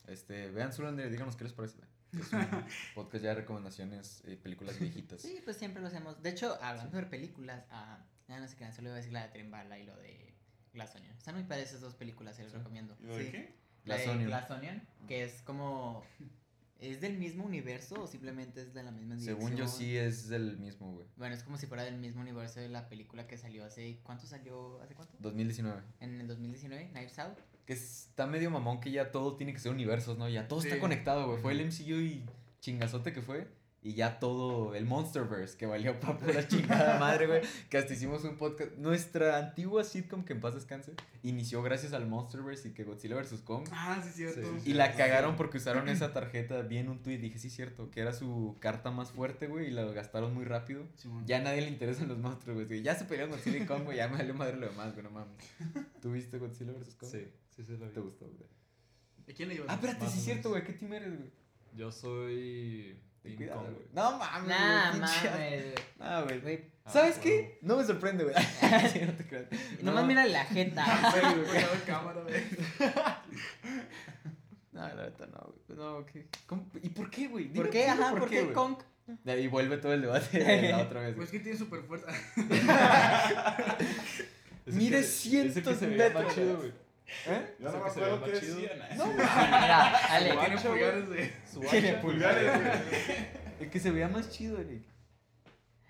Este, 0.08 0.50
vean 0.50 0.72
Zulander 0.72 1.06
y 1.06 1.10
díganos 1.10 1.36
qué 1.36 1.44
les 1.44 1.52
parece. 1.52 1.78
Es 2.12 2.32
un 2.32 2.46
podcast 2.94 3.22
ya 3.24 3.30
de 3.30 3.34
recomendaciones, 3.36 4.22
eh, 4.26 4.36
películas 4.36 4.78
viejitas. 4.80 5.20
Sí, 5.22 5.40
pues 5.44 5.56
siempre 5.56 5.80
lo 5.80 5.88
hacemos. 5.88 6.20
De 6.22 6.30
hecho, 6.30 6.58
hablando 6.62 6.96
de 6.96 7.04
películas, 7.06 7.64
ah, 7.70 8.04
ya 8.28 8.38
no 8.40 8.48
sé 8.48 8.56
qué, 8.56 8.70
solo 8.72 8.88
iba 8.88 8.94
a 8.94 8.98
decir 8.98 9.12
la 9.12 9.22
de 9.24 9.28
Trimbala 9.28 9.78
y 9.78 9.84
lo 9.86 9.96
de 9.96 10.34
Glass 10.72 10.94
Onion. 10.96 11.16
Están 11.16 11.34
muy 11.36 11.44
padres 11.44 11.68
esas 11.68 11.80
dos 11.80 11.94
películas, 11.94 12.34
se 12.36 12.42
las 12.42 12.52
Sí. 12.52 12.58
recomiendo. 12.58 12.96
¿Y 13.00 13.06
lo 13.06 13.16
de 13.16 13.24
Sí. 13.26 13.30
qué? 13.32 13.54
La 13.84 13.94
Glass 13.96 14.06
de 14.06 14.10
Onion. 14.12 14.28
Glass 14.28 14.50
Onion, 14.50 14.82
que 15.06 15.24
es 15.24 15.42
como... 15.42 16.04
¿Es 16.90 17.00
del 17.00 17.16
mismo 17.16 17.44
universo 17.44 18.02
o 18.02 18.06
simplemente 18.06 18.60
es 18.60 18.74
de 18.74 18.82
la 18.82 18.90
misma 18.90 19.14
dirección? 19.14 19.40
Según 19.40 19.56
yo 19.56 19.66
sí 19.66 19.96
es 19.96 20.28
del 20.28 20.58
mismo, 20.58 20.92
güey. 20.92 21.06
Bueno, 21.16 21.34
es 21.34 21.42
como 21.42 21.56
si 21.56 21.66
fuera 21.66 21.82
del 21.82 21.96
mismo 21.96 22.20
universo 22.20 22.60
de 22.60 22.68
la 22.68 22.88
película 22.90 23.26
que 23.26 23.38
salió 23.38 23.64
hace... 23.64 24.00
¿Cuánto 24.02 24.26
salió? 24.26 24.82
¿Hace 24.82 24.94
cuánto? 24.94 25.16
2019. 25.20 25.82
En 26.00 26.20
el 26.20 26.26
2019, 26.26 26.90
Knives 26.90 27.18
Out. 27.18 27.38
Que 27.64 27.72
está 27.72 28.26
medio 28.26 28.50
mamón 28.50 28.80
que 28.80 28.90
ya 28.90 29.10
todo 29.10 29.36
tiene 29.36 29.54
que 29.54 29.60
ser 29.60 29.72
universos, 29.72 30.18
¿no? 30.18 30.28
Ya 30.28 30.46
todo 30.46 30.60
está 30.60 30.78
conectado, 30.78 31.26
güey. 31.26 31.40
Fue 31.40 31.52
el 31.52 31.64
MCU 31.64 32.00
y 32.00 32.26
chingazote 32.60 33.14
que 33.14 33.22
fue. 33.22 33.48
Y 33.84 33.92
ya 33.92 34.18
todo, 34.18 34.74
el 34.74 34.86
Monsterverse, 34.86 35.58
que 35.58 35.66
valió 35.66 36.00
para 36.00 36.16
pura 36.16 36.48
chingada 36.48 36.98
madre, 36.98 37.26
güey. 37.26 37.42
Que 37.68 37.76
hasta 37.76 37.92
hicimos 37.92 38.24
un 38.24 38.38
podcast. 38.38 38.72
Nuestra 38.78 39.36
antigua 39.36 39.84
sitcom, 39.84 40.24
que 40.24 40.32
en 40.32 40.40
paz 40.40 40.54
descanse, 40.54 40.94
inició 41.22 41.62
gracias 41.62 41.92
al 41.92 42.06
Monsterverse 42.06 42.68
y 42.68 42.72
que 42.72 42.84
Godzilla 42.84 43.14
vs. 43.16 43.42
Kong. 43.44 43.68
Ah, 43.72 44.00
sí, 44.02 44.08
cierto. 44.10 44.40
Sí. 44.40 44.70
Y 44.70 44.72
la 44.72 44.96
cagaron 44.96 45.36
porque 45.36 45.58
usaron 45.58 45.90
esa 45.90 46.14
tarjeta. 46.14 46.62
Vi 46.62 46.78
en 46.78 46.88
un 46.88 47.02
tweet, 47.02 47.18
dije, 47.18 47.38
sí, 47.38 47.50
cierto, 47.50 47.90
que 47.90 48.00
era 48.00 48.14
su 48.14 48.56
carta 48.58 48.90
más 48.90 49.12
fuerte, 49.12 49.48
güey, 49.48 49.66
y 49.66 49.70
la 49.70 49.84
gastaron 49.84 50.32
muy 50.32 50.46
rápido. 50.46 50.86
Ya 51.26 51.36
a 51.36 51.42
nadie 51.42 51.60
le 51.60 51.68
interesan 51.68 52.08
los 52.08 52.16
monstruos, 52.16 52.66
güey. 52.66 52.80
Ya 52.82 52.94
se 52.94 53.04
pelearon 53.04 53.32
Godzilla 53.32 53.58
y 53.58 53.66
Kong, 53.66 53.84
güey, 53.84 53.98
ya 53.98 54.08
me 54.08 54.16
valió 54.16 54.32
madre 54.32 54.56
lo 54.56 54.66
demás, 54.66 54.94
güey, 54.94 55.04
no 55.04 55.10
mames. 55.10 55.36
¿Tú 56.00 56.10
viste 56.10 56.38
Godzilla 56.38 56.72
vs. 56.72 56.94
Kong? 56.94 57.10
Sí, 57.10 57.28
sí, 57.50 57.62
sí, 57.62 57.76
lo 57.76 57.86
¿Te 57.90 58.00
vi. 58.00 58.06
gustó, 58.06 58.24
güey? 58.24 58.48
¿De 59.26 59.34
quién 59.34 59.50
le 59.50 59.56
ibas? 59.56 59.66
Ah, 59.68 59.74
espérate, 59.74 60.08
sí 60.08 60.18
es 60.20 60.24
cierto, 60.24 60.48
güey. 60.48 60.64
¿Qué 60.64 60.72
team 60.72 60.94
eres, 60.94 61.18
güey? 61.18 61.30
Yo 61.76 61.92
soy. 61.92 62.96
Ten 63.24 63.36
cuidado, 63.36 63.60
Kong, 63.62 63.74
güey. 63.74 63.86
No 63.94 64.18
mames, 64.18 64.48
Nah, 64.48 64.90
güey, 64.90 65.00
mames. 65.00 65.22
güey. 65.32 65.74
Ah, 66.00 66.22
güey. 66.24 66.40
Güey, 66.40 66.64
Ah, 66.86 66.90
¿Sabes 66.92 67.12
huevo. 67.12 67.22
qué? 67.22 67.58
No 67.62 67.76
me 67.78 67.84
sorprende, 67.84 68.24
güey. 68.24 68.36
Sí, 68.92 69.00
no 69.06 69.12
te 69.14 69.26
creas. 69.26 69.46
Nomás 69.82 70.02
No. 70.02 70.08
mira 70.08 70.26
la 70.26 70.44
jeta. 70.44 70.84
Cámara, 71.86 72.20
güey. 72.22 72.42
No, 74.72 74.80
la 74.88 75.04
neta 75.04 75.26
no, 75.26 75.54
güey. 75.66 75.78
No, 75.78 76.04
¿qué? 76.06 76.26
¿Cómo? 76.46 76.66
¿Y 76.82 76.88
por 76.90 77.08
qué, 77.08 77.28
güey? 77.28 77.46
¿Por 77.52 77.70
qué? 77.70 77.88
Ajá, 77.88 78.10
¿por 78.10 78.28
qué 78.28 78.42
güey. 78.42 78.52
Kong? 78.54 78.76
De 79.22 79.32
ahí 79.32 79.46
vuelve 79.48 79.76
todo 79.78 79.92
el 79.94 80.00
debate 80.02 80.38
de 80.42 80.70
la 80.70 80.78
otra 80.78 81.00
vez, 81.02 81.14
Pues 81.14 81.30
que 81.30 81.38
tiene 81.38 81.56
super 81.58 81.80
fuerza. 81.82 82.08
Mide 84.66 85.02
cientos 85.02 85.80
de 85.80 85.86
más 85.88 85.96
metros. 85.96 86.34
chido, 86.34 86.56
güey. 86.56 86.72
¿Eh? 87.26 87.56
Yo 87.58 87.72
no 87.72 87.78
me 87.78 87.90
acuerdo 87.90 88.24
qué 88.24 88.40
chido. 88.40 88.56
decían. 88.56 88.78
No, 88.96 89.06
Mira, 89.06 89.96
Ale, 90.06 90.30
Su 90.32 90.40
Tiene 90.40 90.58
pulgares 90.62 91.08
de. 91.08 91.32
Tiene. 91.70 91.92
Pulgares, 91.94 92.62
güey. 92.62 93.16
El 93.60 93.70
que 93.70 93.80
se 93.80 93.90
vea 93.90 94.08
más 94.08 94.30
chido, 94.30 94.58
Eric. 94.60 94.82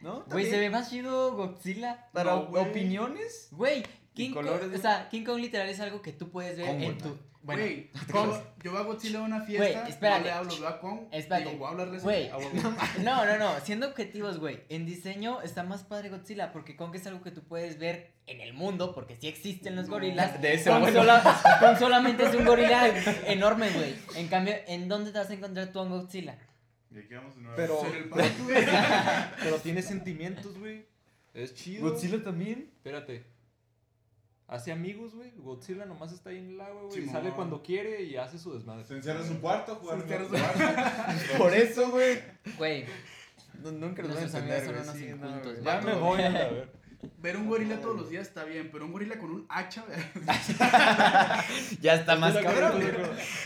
¿No? 0.00 0.22
güey, 0.30 0.48
se 0.50 0.58
ve 0.58 0.68
más 0.68 0.90
chido 0.90 1.34
Godzilla. 1.34 2.08
Para 2.12 2.32
No, 2.32 2.40
opiniones. 2.60 3.48
Güey, 3.52 3.84
King 4.12 4.32
Kong, 4.32 4.44
colores, 4.44 4.78
o 4.78 4.82
sea, 4.82 5.08
King 5.08 5.24
Kong 5.24 5.40
literal 5.40 5.68
es 5.68 5.80
algo 5.80 6.02
que 6.02 6.12
tú 6.12 6.30
puedes 6.30 6.58
ver 6.58 6.68
en 6.68 6.98
tu... 6.98 7.18
Bueno, 7.44 7.62
Güey, 7.62 7.90
Kong- 8.10 8.40
yo, 8.62 8.72
voy 8.72 8.80
a 8.80 8.84
Godzilla 8.84 9.18
a 9.18 9.22
una 9.22 9.40
fiesta. 9.42 9.80
Güey, 9.80 9.90
espérate. 9.92 10.18
No 10.20 10.24
le 10.24 10.32
hablo, 10.32 10.58
veo 10.60 10.68
a 10.68 10.80
Kong. 10.80 11.00
Espérate. 11.12 11.44
Digo, 11.50 11.58
voy 11.58 11.66
a 11.66 11.70
hablarle 11.72 11.98
Güey, 11.98 12.28
a 12.30 12.38
huevo. 12.38 12.74
no, 13.02 13.26
no, 13.26 13.38
no, 13.38 13.60
siendo 13.60 13.86
objetivos, 13.88 14.38
güey, 14.38 14.60
en 14.70 14.86
diseño 14.86 15.42
está 15.42 15.62
más 15.62 15.82
padre 15.84 16.08
Godzilla 16.08 16.52
porque 16.52 16.74
Kong 16.74 16.94
es 16.94 17.06
algo 17.06 17.22
que 17.22 17.30
tú 17.30 17.42
puedes 17.42 17.78
ver 17.78 18.14
en 18.26 18.40
el 18.40 18.54
mundo 18.54 18.94
porque 18.94 19.16
sí 19.16 19.28
existen 19.28 19.76
los 19.76 19.88
gorilas. 19.90 20.40
De 20.40 20.54
ese 20.54 20.70
Kong, 20.70 20.88
sola- 20.90 21.22
Kong 21.60 21.76
solamente 21.78 22.24
es 22.24 22.34
un 22.34 22.46
gorila 22.46 22.88
enorme, 23.26 23.68
güey. 23.70 23.94
En 24.16 24.28
cambio, 24.28 24.54
¿en 24.66 24.88
dónde 24.88 25.12
te 25.12 25.18
vas 25.18 25.28
a 25.28 25.34
encontrar 25.34 25.68
tú 25.72 25.80
a 25.80 25.82
un 25.82 25.90
Godzilla? 25.90 26.38
Y 26.90 26.98
aquí 27.00 27.12
vamos 27.14 27.34
de 27.36 27.42
nuevo. 27.42 27.56
Pero-. 27.56 27.82
Pero 29.42 29.56
tiene 29.58 29.82
sentimientos, 29.82 30.58
güey. 30.58 30.86
Es 31.34 31.54
chido. 31.54 31.90
Godzilla 31.90 32.22
también. 32.22 32.70
Espérate. 32.76 33.24
Hace 34.54 34.70
amigos, 34.72 35.14
güey. 35.14 35.32
Godzilla 35.36 35.84
nomás 35.84 36.12
está 36.12 36.30
ahí 36.30 36.38
en 36.38 36.50
el 36.50 36.60
agua, 36.60 36.82
güey. 36.82 36.92
y 36.98 37.00
Simón. 37.00 37.12
sale 37.12 37.30
cuando 37.30 37.62
quiere 37.62 38.02
y 38.02 38.16
hace 38.16 38.38
su 38.38 38.54
desmadre. 38.54 38.84
Se 38.84 38.94
encierra 38.94 39.20
en 39.20 39.26
su 39.28 39.40
cuarto, 39.40 39.74
jugar 39.76 39.98
Se 39.98 40.04
en 40.14 40.22
encierra 40.22 40.28
su 40.28 40.34
en 40.36 41.18
su 41.18 41.26
cuarto. 41.26 41.38
Por 41.38 41.54
eso, 41.54 41.90
güey. 41.90 42.18
Güey, 42.56 42.84
No, 43.62 43.72
nunca 43.72 44.02
los 44.02 44.12
voy 44.12 44.22
a 44.22 44.26
entender, 44.26 44.64
güey. 44.72 44.98
Sí, 44.98 45.12
no. 45.18 45.60
Ya 45.62 45.80
me 45.80 45.94
voy 45.94 46.22
a 46.22 46.30
la 46.30 46.48
ver. 46.50 46.72
ver 47.18 47.36
un 47.36 47.48
gorila 47.48 47.80
todos 47.80 47.96
los 47.96 48.10
días 48.10 48.28
está 48.28 48.44
bien, 48.44 48.70
pero 48.70 48.84
un 48.84 48.92
gorila 48.92 49.18
con 49.18 49.30
un 49.30 49.46
hacha, 49.48 49.84
ya 51.80 51.94
está 51.94 52.16
más 52.16 52.34
cabrón. 52.34 52.80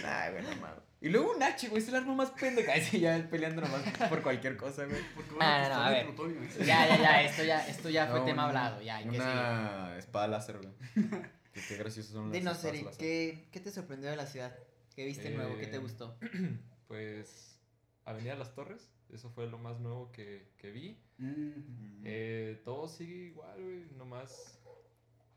Ay, 0.05 0.33
güey, 0.33 0.43
no 0.45 0.57
mames. 0.61 0.88
Y 1.01 1.11
luego 1.11 1.33
un 1.37 1.43
H, 1.43 1.69
güey, 1.69 1.81
es 1.83 1.89
el 1.89 1.95
arma 1.97 2.15
más 2.15 2.31
pendeja. 2.33 2.75
Ese 2.77 2.99
ya 3.01 3.29
peleando 3.31 3.63
nomás 3.63 3.83
por 4.09 4.23
cualquier 4.23 4.57
cosa, 4.57 4.85
güey. 4.85 5.01
porque 5.15 5.31
Ah, 5.41 5.61
van 5.69 5.71
no, 5.71 5.85
a 5.85 5.91
ver. 5.91 6.07
plutonio. 6.07 6.41
Ya, 6.59 6.89
ya, 6.89 6.97
ya, 6.99 7.23
esto 7.23 7.45
ya, 7.45 7.67
esto 7.69 7.89
ya 7.89 8.07
fue 8.09 8.19
No, 8.21 8.25
tema 8.25 8.49
una- 8.49 8.65
hablado, 8.67 8.83
ya, 8.83 8.97
hay 8.97 9.05
que. 9.09 9.17
Una 9.17 9.97
espada 9.97 10.27
láser, 10.29 10.59
güey. 10.59 10.73
qué, 11.53 11.61
qué 11.69 11.77
graciosos 11.77 12.13
son 12.13 12.25
las 12.25 12.33
Dinos, 12.33 12.65
láser. 12.65 12.85
¿qué, 12.99 13.49
¿qué 13.53 13.61
te 13.61 13.71
sorprendió 13.71 14.11
de 14.11 14.17
la 14.17 14.27
ciudad? 14.27 14.57
¿Qué 14.97 15.05
viste 15.07 15.31
nuevo? 15.31 15.57
¿Qué 15.57 15.69
te 15.69 15.77
Eh, 15.77 15.81
gustó? 15.81 16.19
Pues 16.89 17.59
Avenida 18.07 18.35
Las 18.35 18.55
Torres, 18.55 18.91
eso 19.13 19.29
fue 19.31 19.47
lo 19.47 19.59
más 19.59 19.79
nuevo 19.79 20.11
que, 20.11 20.49
que 20.57 20.71
vi. 20.71 20.99
Mm. 21.19 22.01
Eh, 22.05 22.63
todo 22.65 22.89
sigue 22.89 23.27
igual, 23.27 23.63
güey, 23.63 23.85
nomás... 23.99 24.59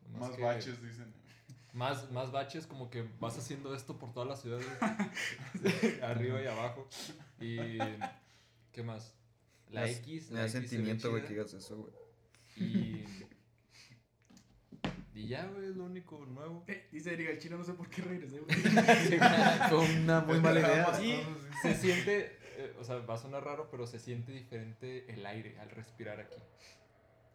nomás 0.08 0.30
Más 0.30 0.38
que- 0.38 0.44
baches, 0.44 0.82
dicen. 0.82 1.14
Más, 1.74 2.12
más 2.12 2.32
baches, 2.32 2.68
como 2.68 2.90
que 2.90 3.08
vas 3.20 3.38
haciendo 3.38 3.74
esto 3.74 3.98
por 3.98 4.12
toda 4.12 4.26
la 4.26 4.36
ciudad, 4.36 4.60
arriba 6.04 6.42
y 6.42 6.48
abajo. 6.48 6.88
Y... 7.40 7.78
¿Qué 8.74 8.84
más? 8.84 9.16
La 9.70 9.82
Me 9.82 9.92
X. 9.92 10.32
Me 10.32 10.36
la 10.36 10.42
da 10.42 10.48
X 10.48 10.70
sentimiento, 10.70 11.10
güey, 11.12 11.24
que 11.24 11.30
digas 11.30 11.54
eso, 11.54 11.78
güey. 11.78 11.94
Y... 12.58 13.06
Y 15.14 15.28
ya, 15.28 15.46
güey, 15.46 15.68
es 15.68 15.76
lo 15.76 15.86
único 15.86 16.26
nuevo. 16.26 16.64
Eh, 16.68 16.88
dice 16.92 17.14
Erika, 17.14 17.32
el 17.32 17.40
chino 17.40 17.58
no 17.58 17.64
sé 17.64 17.74
por 17.74 17.90
qué 17.90 18.02
regresé, 18.02 18.40
güey. 18.40 18.56
Fue 19.70 19.78
una 19.80 20.22
muy 20.22 20.40
mala 20.42 20.60
idea. 20.62 21.04
Y 21.04 21.22
se 21.62 21.76
siente, 21.76 22.38
eh, 22.58 22.74
o 22.80 22.84
sea, 22.84 22.98
va 22.98 23.16
a 23.16 23.18
sonar 23.18 23.44
raro, 23.44 23.70
pero 23.70 23.86
se 23.86 24.00
siente 24.00 24.32
diferente 24.32 25.12
el 25.12 25.26
aire 25.26 25.60
al 25.60 25.70
respirar 25.70 26.20
aquí. 26.20 26.42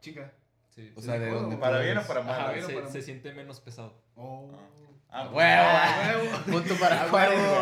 Chinga. 0.00 0.32
Sí, 0.76 0.92
O 0.94 1.00
sí. 1.00 1.06
sea, 1.06 1.18
¿de 1.18 1.26
¿Para 1.28 1.40
dónde? 1.40 1.56
¿Para 1.56 1.80
bien 1.80 1.98
o 1.98 2.02
para 2.06 2.20
Ajá, 2.20 2.42
mal? 2.44 2.52
bien 2.52 2.64
o 2.64 2.68
se, 2.68 2.74
para 2.74 2.88
se 2.88 3.02
siente 3.02 3.32
menos 3.32 3.60
pesado. 3.60 3.98
Oh. 4.14 4.50
Ah, 5.08 5.28
Huevo. 5.32 6.22
huevo. 6.28 6.36
Punto 6.52 6.74
para 6.78 7.10
huevo. 7.10 7.56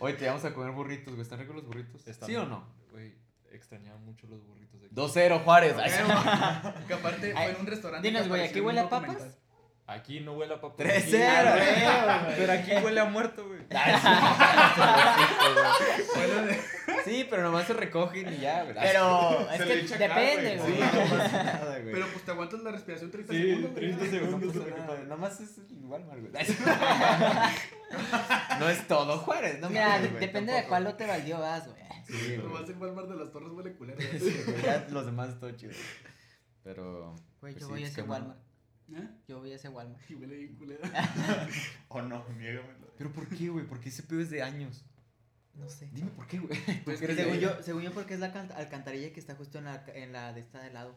Oye, 0.00 0.14
te 0.14 0.26
vamos 0.26 0.44
a 0.44 0.52
comer 0.52 0.72
burritos, 0.72 1.14
güey. 1.14 1.22
¿Están 1.22 1.38
ricos 1.38 1.54
los 1.56 1.64
burritos? 1.66 2.06
Están- 2.06 2.28
¿Sí 2.28 2.34
o 2.36 2.44
no? 2.44 2.66
Güey, 2.90 3.14
extrañaba 3.52 3.98
mucho 3.98 4.26
los 4.26 4.44
burritos 4.44 4.80
de 4.80 4.86
aquí. 4.88 4.94
2-0 4.96 5.44
Juárez. 5.44 5.76
Que 6.88 6.94
aparte 6.94 7.32
fue 7.32 7.50
en 7.50 7.56
un 7.60 7.66
restaurante. 7.66 8.08
dinos, 8.08 8.28
güey, 8.28 8.42
¿aquí 8.48 8.60
huele 8.60 8.80
a 8.80 8.88
papas? 8.88 9.38
Aquí 9.92 10.20
no 10.20 10.32
huele 10.34 10.54
a 10.54 10.60
papas. 10.60 10.86
3-0, 10.86 10.88
aquí- 11.52 12.24
güey. 12.24 12.36
Pero 12.36 12.52
aquí 12.52 12.70
huele 12.84 13.00
a 13.00 13.04
muerto, 13.04 13.46
güey. 13.46 13.60
De- 16.46 16.60
Sí, 17.04 17.26
pero 17.28 17.42
nomás 17.42 17.66
se 17.66 17.72
recogen 17.72 18.32
y 18.32 18.38
ya, 18.38 18.62
güey. 18.62 18.76
Pero 18.80 19.40
es 19.50 19.58
Se 19.58 19.64
que 19.64 19.74
le 19.74 19.80
echa 19.82 19.94
acá, 19.96 20.08
depende, 20.20 20.56
güey. 20.56 20.72
güey. 20.76 20.88
Sí, 20.90 20.98
no 21.10 21.16
pasa 21.18 21.42
nada, 21.42 21.78
güey. 21.80 21.92
Pero 21.92 22.06
pues 22.08 22.24
te 22.24 22.30
aguantas 22.30 22.60
la 22.60 22.70
respiración 22.70 23.10
30 23.10 23.32
Sí, 23.32 23.38
segundos. 23.42 23.70
güey. 23.72 23.92
30 23.96 24.04
No 24.04 24.10
segundos. 24.10 24.54
Nomás 25.08 25.40
es 25.40 25.50
igual, 25.70 26.04
güey. 26.04 26.22
No 28.58 28.68
es 28.70 28.86
todo 28.88 29.18
Juárez, 29.18 29.58
no 29.60 29.68
Mira, 29.68 29.98
depende 30.00 30.52
de 30.52 30.64
cuál 30.64 30.84
lote 30.84 31.06
valió 31.06 31.40
vas, 31.40 31.66
güey. 31.68 31.82
Sí. 32.06 32.36
Nomás 32.38 32.68
el 32.68 32.76
Walmart 32.76 33.08
de 33.08 33.16
las 33.16 33.30
Torres 33.32 33.50
huele 33.52 33.72
culero. 33.74 33.98
güey. 33.98 34.18
Sí, 34.18 34.42
güey, 34.46 34.62
ya 34.62 34.86
los 34.90 35.04
demás 35.06 35.38
todo 35.38 35.50
chido. 35.52 35.72
Pero. 36.64 37.14
Güey, 37.40 37.52
Pues 37.54 37.56
yo 37.56 37.66
sí, 37.66 37.72
voy 37.72 37.82
a 37.82 37.86
es 37.86 37.92
ese. 37.92 38.02
Walmart. 38.02 38.38
¿Eh? 38.94 39.08
Yo 39.28 39.40
voy 39.40 39.52
a 39.52 39.56
ese 39.56 39.68
Walmart. 39.68 40.02
Y 40.10 40.14
huele 40.14 40.36
bien 40.36 40.56
culero. 40.56 40.82
O 41.88 42.02
no, 42.02 42.24
niégamelo. 42.38 42.92
¿Pero 42.98 43.12
por 43.12 43.28
qué, 43.28 43.48
güey? 43.48 43.66
Porque 43.66 43.88
ese 43.88 44.02
pedo 44.02 44.20
es 44.20 44.30
de 44.30 44.42
años. 44.42 44.84
No 45.54 45.68
sé. 45.68 45.88
Dime 45.92 46.10
por 46.10 46.26
qué, 46.26 46.38
güey. 46.38 46.58
Pues 46.84 46.98
Según 46.98 47.38
yo, 47.38 47.62
según 47.62 47.82
yo, 47.82 47.92
porque 47.92 48.14
es 48.14 48.20
la 48.20 48.32
can- 48.32 48.52
alcantarilla 48.52 49.12
que 49.12 49.20
está 49.20 49.34
justo 49.34 49.58
en 49.58 49.64
la, 49.64 49.84
en 49.94 50.12
la 50.12 50.32
de 50.32 50.40
esta 50.40 50.60
de 50.62 50.72
lado. 50.72 50.96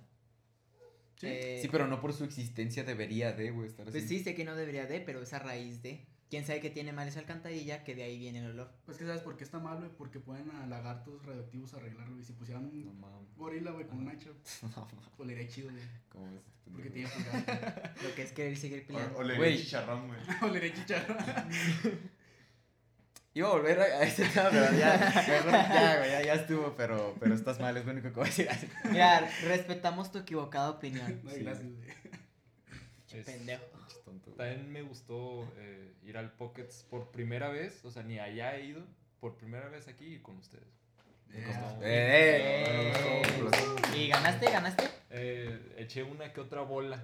Sí. 1.20 1.28
Eh, 1.28 1.60
Sí, 1.62 1.68
pero 1.70 1.88
no 1.88 2.00
por 2.02 2.14
su 2.14 2.24
existencia 2.24 2.84
debería 2.84 3.32
de, 3.34 3.52
güey, 3.52 3.68
estar 3.68 3.88
así. 3.88 3.98
Pues 3.98 4.08
sí, 4.10 4.24
sé 4.24 4.34
que 4.36 4.46
no 4.46 4.56
debería 4.56 4.86
de, 4.86 5.02
pero 5.02 5.22
es 5.22 5.34
a 5.34 5.40
raíz 5.40 5.82
de. 5.82 6.06
¿Quién 6.30 6.44
sabe 6.46 6.60
que 6.60 6.70
tiene 6.72 6.92
mal 6.92 7.08
esa 7.08 7.20
alcantarilla? 7.20 7.84
Que 7.84 7.94
de 7.96 8.04
ahí 8.04 8.18
viene 8.18 8.40
el 8.40 8.48
olor. 8.52 8.72
Pues 8.86 8.98
que 8.98 9.06
sabes 9.06 9.22
por 9.22 9.38
qué 9.38 9.44
está 9.44 9.60
mal, 9.60 9.78
güey. 9.78 9.90
Porque 9.98 10.20
pueden 10.20 10.50
a 10.52 10.66
lagartos 10.66 11.24
radioactivos 11.26 11.74
arreglarlo. 11.76 12.20
Y 12.20 12.24
si 12.24 12.34
pusieran 12.34 12.64
No 12.64 12.70
un 12.92 13.00
mames. 13.00 13.36
gorila, 13.38 13.72
güey, 13.72 13.86
con 13.88 14.00
un 14.00 14.10
hacha, 14.10 14.30
No 14.64 14.70
mames. 14.70 15.06
olería 15.20 15.48
chido, 15.48 15.70
güey. 15.72 15.84
¿Cómo 16.10 16.32
ves? 16.32 16.42
este 16.58 16.72
Porque 16.72 16.90
tiene 16.90 17.10
pulgar. 17.10 17.94
Lo 18.04 18.16
que 18.16 18.22
es 18.24 18.32
querer 18.32 18.58
seguir 18.58 18.88
peleando. 18.88 19.18
O, 19.20 19.24
le 19.24 19.36
Güey. 19.38 19.58
chicharrón, 19.58 20.08
güey. 20.08 20.20
olería 20.42 20.74
chicharrón. 20.74 21.18
Iba 23.34 23.50
a 23.50 23.52
volver 23.52 23.80
a 23.82 24.02
este 24.04 24.24
tema, 24.30 24.50
pero 24.50 24.72
ya, 24.78 24.98
mejor 24.98 25.52
ya, 25.52 25.98
güey, 25.98 26.10
ya, 26.10 26.22
ya 26.24 26.34
estuvo, 26.36 26.74
pero, 26.78 27.16
pero 27.20 27.36
estás 27.36 27.60
mal, 27.60 27.76
es 27.76 27.86
lo 27.86 27.92
único 27.92 28.08
que 28.08 28.14
voy 28.16 28.24
a 28.24 28.28
decir. 28.28 28.50
Así. 28.50 28.68
Mira, 28.90 29.30
respetamos 29.44 30.10
tu 30.10 30.20
equivocada 30.20 30.70
opinión. 30.70 31.20
No, 31.22 31.32
Sí. 31.32 31.40
gracias, 31.42 31.68
güey. 31.70 31.90
Es- 33.12 33.26
Pendejo. 33.26 33.64
Pinche 33.88 34.04
tonto, 34.04 34.32
güey. 34.32 34.38
También 34.38 34.72
me 34.72 34.82
gustó 34.82 35.44
eh, 35.58 35.94
ir 36.04 36.18
al 36.18 36.32
Pockets 36.34 36.86
por 36.90 37.12
primera 37.12 37.50
vez, 37.50 37.84
o 37.86 37.92
sea, 37.92 38.04
ni 38.04 38.20
allá 38.20 38.56
he 38.58 38.66
ido, 38.66 38.84
por 39.20 39.36
primera 39.38 39.70
vez 39.70 39.88
aquí 39.88 40.16
y 40.16 40.20
con 40.20 40.38
ustedes. 40.38 40.68
Me 41.28 41.44
costó- 41.44 41.80
Eh, 41.82 42.64
Eh, 42.68 43.98
¿Y 43.98 44.08
ganaste? 44.08 44.46
¿Ganaste? 44.52 44.84
Eh, 45.10 45.76
eché 45.78 46.04
una 46.04 46.32
que 46.34 46.42
otra 46.42 46.62
bola, 46.62 47.04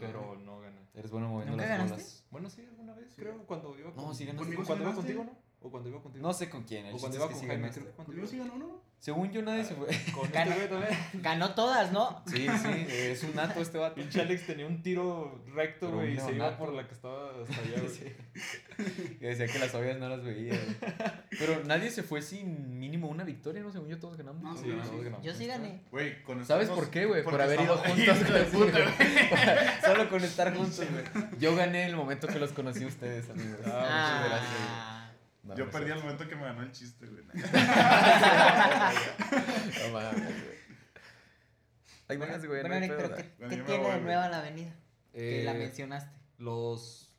pero 0.00 0.36
no 0.36 0.60
gané. 0.60 0.78
Eres 0.94 1.10
bueno 1.10 1.28
moviendo 1.28 1.52
¿Nunca 1.56 1.68
las 1.68 1.78
ganaste? 1.78 1.94
bolas. 2.02 2.26
Bueno, 2.30 2.50
sí, 2.50 2.62
alguna 2.68 2.94
vez, 2.94 3.14
creo, 3.16 3.38
cuando 3.46 3.78
iba 3.78 3.90
No, 3.90 3.96
con- 4.04 4.14
sí 4.14 4.24
ganaste. 4.26 4.54
Cuando 4.56 4.84
iba 4.84 4.94
contigo, 4.94 5.24
¿no? 5.24 5.47
O 5.60 5.70
cuando 5.70 5.88
iba 5.88 6.00
contigo. 6.00 6.24
No 6.26 6.32
sé 6.32 6.48
con 6.48 6.62
quién, 6.62 6.86
O 6.94 6.98
cuando 6.98 7.16
iba 7.16 7.26
con 7.26 7.34
sí 7.34 7.46
Jaime, 7.46 7.62
ganaste. 7.62 7.80
creo 7.80 7.90
que 7.92 7.96
Conmigo 8.04 8.22
contigo. 8.22 8.44
sí 8.44 8.48
ganó, 8.50 8.64
¿no? 8.64 8.88
Según 9.00 9.30
yo 9.32 9.42
nadie 9.42 9.64
se 9.64 9.74
fue. 9.74 9.86
Con 10.12 10.28
Gana- 10.32 10.54
este 10.54 10.66
güey 10.68 10.80
también. 10.82 11.00
Ganó 11.22 11.54
todas, 11.54 11.92
¿no? 11.92 12.22
Sí, 12.26 12.46
sí, 12.62 12.86
es 12.88 13.22
un 13.24 13.34
nato 13.34 13.60
este 13.60 13.78
vato. 13.78 13.94
Pinche 13.96 14.20
Alex 14.20 14.46
tenía 14.46 14.66
un 14.66 14.82
tiro 14.82 15.40
recto, 15.54 15.90
güey, 15.90 16.14
y 16.14 16.20
se 16.20 16.32
iba 16.34 16.56
por 16.56 16.72
la 16.72 16.86
que 16.86 16.94
estaba 16.94 17.30
hasta 17.42 17.60
allá, 17.60 17.80
güey. 17.80 17.88
Sí. 17.88 19.16
Que 19.18 19.26
decía 19.26 19.46
que 19.48 19.58
las 19.58 19.74
obvias 19.74 19.98
no 19.98 20.08
las 20.08 20.22
veía. 20.22 20.52
güey. 20.54 20.76
Pero 21.38 21.64
nadie 21.64 21.90
se 21.90 22.02
fue 22.04 22.22
sin 22.22 22.78
mínimo 22.78 23.08
una 23.08 23.24
victoria, 23.24 23.60
¿no? 23.62 23.72
Según 23.72 23.88
yo 23.88 23.98
todos 23.98 24.16
ganamos. 24.16 24.40
No, 24.42 24.56
Sí, 24.56 24.64
sí, 24.64 24.70
todos 24.70 24.88
sí. 24.90 25.04
ganamos. 25.04 25.26
Yo 25.26 25.34
sí 25.34 25.46
gané. 25.46 25.80
Güey, 25.90 26.22
con 26.22 26.44
¿Sabes 26.46 26.68
por 26.70 26.88
qué, 26.90 27.04
güey? 27.06 27.22
Por 27.24 27.40
haber 27.42 27.60
ido 27.60 27.76
juntos. 27.76 28.18
Puta, 28.52 28.94
Solo 29.84 30.08
con 30.08 30.22
estar 30.22 30.54
juntos, 30.56 30.82
güey. 30.90 31.24
Yo 31.40 31.54
gané 31.56 31.86
el 31.86 31.96
momento 31.96 32.26
que 32.28 32.38
los 32.38 32.52
conocí 32.52 32.84
a 32.84 32.86
ustedes, 32.88 33.28
amigos. 33.30 33.58
Ah, 33.66 34.20
Muchas 34.22 34.28
gracias. 34.28 34.97
No, 35.48 35.56
Yo 35.56 35.64
no 35.66 35.70
perdí 35.70 35.90
el 35.90 35.98
momento 36.00 36.28
que 36.28 36.36
me 36.36 36.42
ganó 36.42 36.62
el 36.62 36.72
chiste, 36.72 37.06
güey. 37.06 37.24
No 39.82 39.92
mames, 39.92 40.22
güey. 40.22 40.58
Hay 42.08 42.18
más, 42.18 42.44
güey. 42.46 42.62
no 42.62 42.68
Bueno, 42.68 42.86
pero 42.96 43.14
¿qué, 43.16 43.22
tiene 43.38 43.62
voy, 43.78 43.92
de 43.92 44.00
nueva 44.00 44.28
la 44.28 44.38
avenida? 44.38 44.72
Que 45.12 45.42
la 45.44 45.52
Eh, 45.54 45.58
mencionaste. 45.58 46.16
los, 46.38 47.10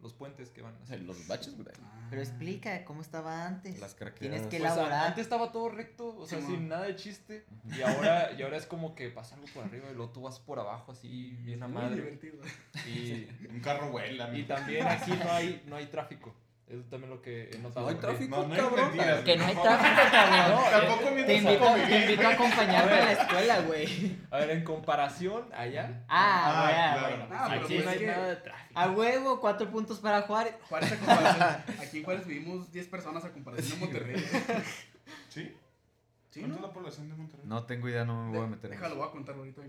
los 0.00 0.14
puentes 0.14 0.50
que 0.50 0.62
van 0.62 0.74
O 0.74 0.76
así. 0.78 0.86
sea, 0.88 0.96
Los 0.98 1.26
baches, 1.26 1.54
güey. 1.56 1.68
Pero 2.08 2.22
explica 2.22 2.84
cómo 2.86 3.02
estaba 3.02 3.46
antes. 3.46 3.78
Las 3.80 3.94
craqueadas. 3.94 4.20
Tienes 4.20 4.40
que 4.42 4.58
Pues, 4.58 4.72
elaborar. 4.72 5.08
antes 5.08 5.22
estaba 5.24 5.52
todo 5.52 5.68
recto, 5.68 6.16
o 6.16 6.26
sea, 6.26 6.40
sin 6.40 6.68
nada 6.68 6.84
de 6.86 6.96
chiste. 6.96 7.44
Y 7.76 7.82
ahora, 7.82 8.32
y 8.32 8.40
ahora 8.42 8.56
es 8.56 8.64
como 8.64 8.94
que 8.94 9.10
pasa 9.10 9.34
algo 9.34 9.46
por 9.52 9.64
arriba 9.64 9.90
y 9.90 9.94
luego 9.94 10.10
tú 10.12 10.22
vas 10.22 10.40
por 10.40 10.58
abajo 10.58 10.92
así, 10.92 11.36
bien 11.42 11.62
a 11.62 11.68
Muy 11.68 11.82
madre. 11.82 11.96
divertido. 11.96 12.38
Y, 12.86 13.28
Un 13.50 13.60
carro 13.60 13.90
vuela. 13.90 14.34
y 14.36 14.44
también 14.44 14.86
aquí 14.86 15.10
no 15.12 15.30
hay, 15.30 15.62
no 15.66 15.76
hay 15.76 15.86
tráfico. 15.86 16.34
Eso 16.70 16.82
también 16.90 17.08
lo 17.10 17.22
que 17.22 17.48
he 17.50 17.58
notado. 17.58 17.86
No 17.86 17.92
hay 17.92 17.98
tráfico, 17.98 18.36
No, 18.36 18.46
no 18.48 18.54
hay 18.54 18.60
cabrón. 18.60 18.80
mentiras, 18.84 19.20
Que 19.20 19.36
no 19.38 19.44
hay 19.46 19.54
tráfico, 19.54 20.02
cabrón. 20.10 20.60
Tampoco 20.70 21.04
Te 21.04 21.10
mientras 21.12 21.38
invito, 21.38 21.74
te 21.88 22.00
invito 22.00 22.26
a 22.28 22.30
acompañarme 22.32 22.92
a 22.92 23.04
la 23.06 23.12
escuela, 23.22 23.60
güey. 23.60 24.16
A 24.30 24.36
ver, 24.36 24.50
en 24.50 24.64
comparación, 24.64 25.48
allá, 25.54 26.04
Ah, 26.08 26.44
Ah, 26.44 26.62
güey, 26.62 26.74
claro. 26.74 27.16
bueno. 27.26 27.34
Ah, 27.40 27.46
pero 27.48 27.60
aquí 27.64 27.74
pues 27.74 27.84
no 27.84 27.90
es 27.90 27.96
hay 27.96 28.00
que- 28.00 28.06
nada 28.06 28.26
de 28.28 28.36
tráfico. 28.36 28.80
A 28.80 28.90
huevo, 28.90 29.40
cuatro 29.40 29.70
puntos 29.70 29.98
para 29.98 30.22
Juárez. 30.22 30.54
Juárez 30.68 30.92
a 30.92 30.96
comparación. 30.98 31.64
Aquí 31.80 31.98
en 31.98 32.04
Juárez 32.04 32.26
vivimos 32.26 32.70
10 32.70 32.86
personas 32.88 33.24
a 33.24 33.32
comparación 33.32 33.80
de 33.80 33.86
Monterrey. 33.86 34.24
¿Sí? 35.30 35.56
¿Sí, 36.38 36.40
¿Cuánta 36.40 36.56
es 36.56 36.60
no? 36.62 36.66
la 36.68 36.72
población 36.72 37.08
de 37.08 37.14
Monterrey? 37.16 37.46
No 37.46 37.64
tengo 37.64 37.88
idea, 37.88 38.04
no 38.04 38.26
me 38.30 38.36
voy 38.36 38.46
a 38.46 38.50
meter 38.50 38.70
Déjalo, 38.70 38.96
voy 38.96 39.08
a 39.08 39.10
contar 39.10 39.34
ahorita. 39.36 39.62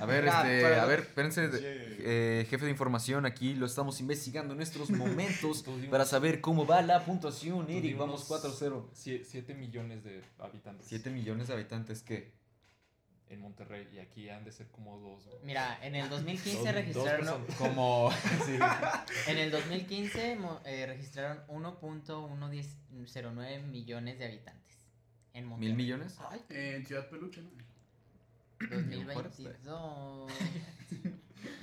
A 0.00 0.06
ver, 0.06 0.24
Ya, 0.32 0.42
este, 0.42 0.62
para- 0.62 0.82
a 0.82 0.86
ver, 0.86 1.00
espérense, 1.00 1.48
de- 1.48 2.40
eh, 2.40 2.44
jefe 2.48 2.64
de 2.64 2.70
información, 2.70 3.26
aquí 3.26 3.54
lo 3.54 3.66
estamos 3.66 4.00
investigando 4.00 4.54
en 4.54 4.62
estos 4.62 4.90
momentos 5.02 5.64
para 5.90 6.04
saber 6.04 6.40
cómo 6.40 6.66
va 6.66 6.82
la 6.82 7.04
puntuación, 7.04 7.68
Eric. 7.70 7.96
Vamos 7.98 8.28
4-0. 8.28 8.88
7 8.92 9.54
millones 9.54 10.04
de 10.04 10.22
habitantes 10.38 10.86
7 10.88 11.10
millones 11.10 11.48
de 11.48 11.54
habitantes, 11.54 12.02
¿qué? 12.02 12.40
en 13.28 13.40
Monterrey 13.40 13.88
y 13.94 13.98
aquí 13.98 14.28
han 14.28 14.44
de 14.44 14.52
ser 14.52 14.66
como 14.68 14.98
dos. 14.98 15.24
güey. 15.24 15.38
Mira, 15.44 15.78
en 15.82 15.94
el 15.94 16.10
2015 16.10 16.56
Dos- 16.58 16.64
dos 16.66 16.74
registraron. 16.74 17.44
personas. 17.46 17.56
Como... 17.56 18.10
sí. 18.44 18.58
En 19.26 19.38
el 19.38 19.50
2015 19.50 20.36
mo- 20.36 20.60
eh, 20.66 20.84
registraron 20.86 21.38
1.109 21.48 23.62
millones 23.68 24.18
de 24.18 24.26
habitantes. 24.26 24.61
En 25.34 25.46
Monterrey. 25.46 25.68
¿Mil 25.72 25.76
millones? 25.76 26.16
Ay, 26.30 26.40
En 26.50 26.84
Ciudad 26.86 27.08
Peluche, 27.08 27.42
¿no? 27.42 27.50
2022. 28.68 30.32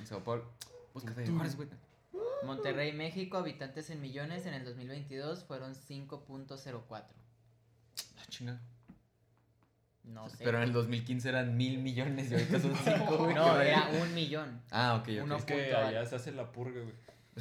En 0.00 0.06
Sao 0.06 0.22
Paulo. 0.22 0.44
Búscate 0.92 1.22
de 1.22 1.30
Juárez, 1.30 1.56
güey. 1.56 1.68
Monterrey, 2.44 2.92
México, 2.92 3.38
habitantes 3.38 3.90
en 3.90 4.00
millones 4.00 4.46
en 4.46 4.54
el 4.54 4.64
2022 4.64 5.44
fueron 5.44 5.74
5.04. 5.74 7.04
Ah, 8.18 8.24
chinga. 8.28 8.60
No 10.04 10.28
sé. 10.28 10.42
Pero 10.42 10.56
en 10.58 10.64
el 10.64 10.72
2015 10.72 11.28
eran 11.28 11.56
mil 11.56 11.78
millones 11.78 12.30
y 12.30 12.34
ahorita 12.34 12.58
son 12.58 12.74
cinco, 12.84 13.18
güey. 13.18 13.34
No, 13.34 13.58
¿qué 13.58 13.68
era 13.68 13.88
un 14.02 14.14
millón. 14.14 14.60
Ah, 14.70 14.96
ok, 15.00 15.08
ok. 15.18 15.24
uno 15.24 15.36
Es 15.36 15.44
que 15.44 15.54
punto 15.54 15.76
allá 15.78 16.00
al- 16.00 16.06
se 16.08 16.16
hace 16.16 16.32
la 16.32 16.50
purga, 16.50 16.80
güey. 16.80 16.94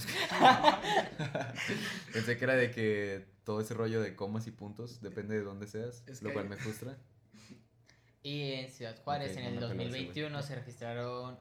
Pensé 2.13 2.37
que 2.37 2.43
era 2.43 2.55
de 2.55 2.71
que 2.71 3.25
todo 3.43 3.61
ese 3.61 3.73
rollo 3.73 4.01
de 4.01 4.15
comas 4.15 4.47
y 4.47 4.51
puntos 4.51 5.01
depende 5.01 5.35
de 5.35 5.43
dónde 5.43 5.67
seas, 5.67 6.03
Es 6.07 6.21
lo 6.21 6.29
que- 6.29 6.33
cual 6.33 6.49
me 6.49 6.57
frustra. 6.57 6.97
Y 8.21 8.51
en 8.53 8.69
Ciudad 8.69 8.97
Juárez, 9.03 9.31
Ok, 9.31 9.37
en 9.37 9.43
el 9.45 9.51
me 9.53 9.59
peló 9.59 9.67
ese, 9.67 9.75
güey. 9.75 9.87
2021, 9.87 10.41
se 10.43 10.55
registraron 10.55 11.39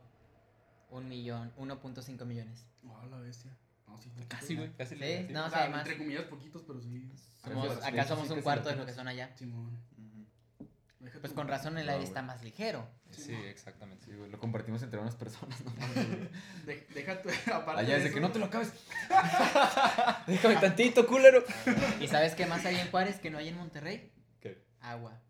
un 0.91 1.09
millón, 1.09 1.53
1.5 1.57 2.25
millones. 2.25 2.65
Ah, 2.89 3.05
la 3.11 3.19
bestia. 3.19 3.51
No, 3.87 3.99
sí, 3.99 4.11
Casi, 4.29 4.55
güey. 4.55 4.73
Casi 4.75 4.95
Sí, 4.95 5.01
le 5.01 5.25
no, 5.31 5.43
O 5.43 5.45
sí, 5.49 5.55
sea, 5.55 5.65
hay 5.65 5.71
más. 5.71 5.81
entre 5.83 5.99
comillas 5.99 6.25
poquitos, 6.25 6.63
pero 6.67 6.81
sí. 6.81 7.11
Somos, 7.43 7.85
acá 7.85 8.03
Sí, 8.03 8.09
somos 8.09 8.27
sí, 8.27 8.33
un 8.33 8.37
casi 8.37 8.43
cuarto 8.45 8.69
de 8.69 8.77
lo 8.77 8.87
que 8.87 8.93
son 8.93 9.09
allá. 9.09 9.35
Simón. 9.37 9.77
Pues 11.21 11.33
con 11.33 11.47
razón 11.47 11.79
el 11.79 11.87
No, 11.87 11.93
aire 11.93 12.05
está 12.05 12.23
más 12.23 12.43
ligero. 12.43 12.89
Sí, 13.13 13.33
exactamente. 13.33 14.05
Sí, 14.07 14.13
lo 14.31 14.39
compartimos 14.41 14.83
entre 14.83 14.99
unas 14.99 15.15
personas, 15.15 15.59
¿no? 15.65 15.71
De- 16.67 16.87
deja 16.93 17.23
tú, 17.23 17.29
aparte 17.53 17.81
Allá 17.83 17.91
de 17.91 17.97
es 17.99 18.03
de 18.03 18.09
eso, 18.09 18.15
que 18.17 18.21
no 18.21 18.33
te 18.33 18.39
lo 18.41 18.47
acabes. 18.47 18.73
Déjame 20.27 20.57
tantito, 20.57 21.07
culero. 21.07 21.45
¿Y 22.01 22.09
sabes 22.09 22.35
qué 22.35 22.47
más 22.47 22.65
hay 22.67 22.77
en 22.81 22.91
Juárez 22.91 23.21
que 23.21 23.31
no 23.31 23.39
hay 23.39 23.49
en 23.49 23.57
Monterrey? 23.59 24.13
¿Qué? 24.41 24.65
Agua. 24.81 25.21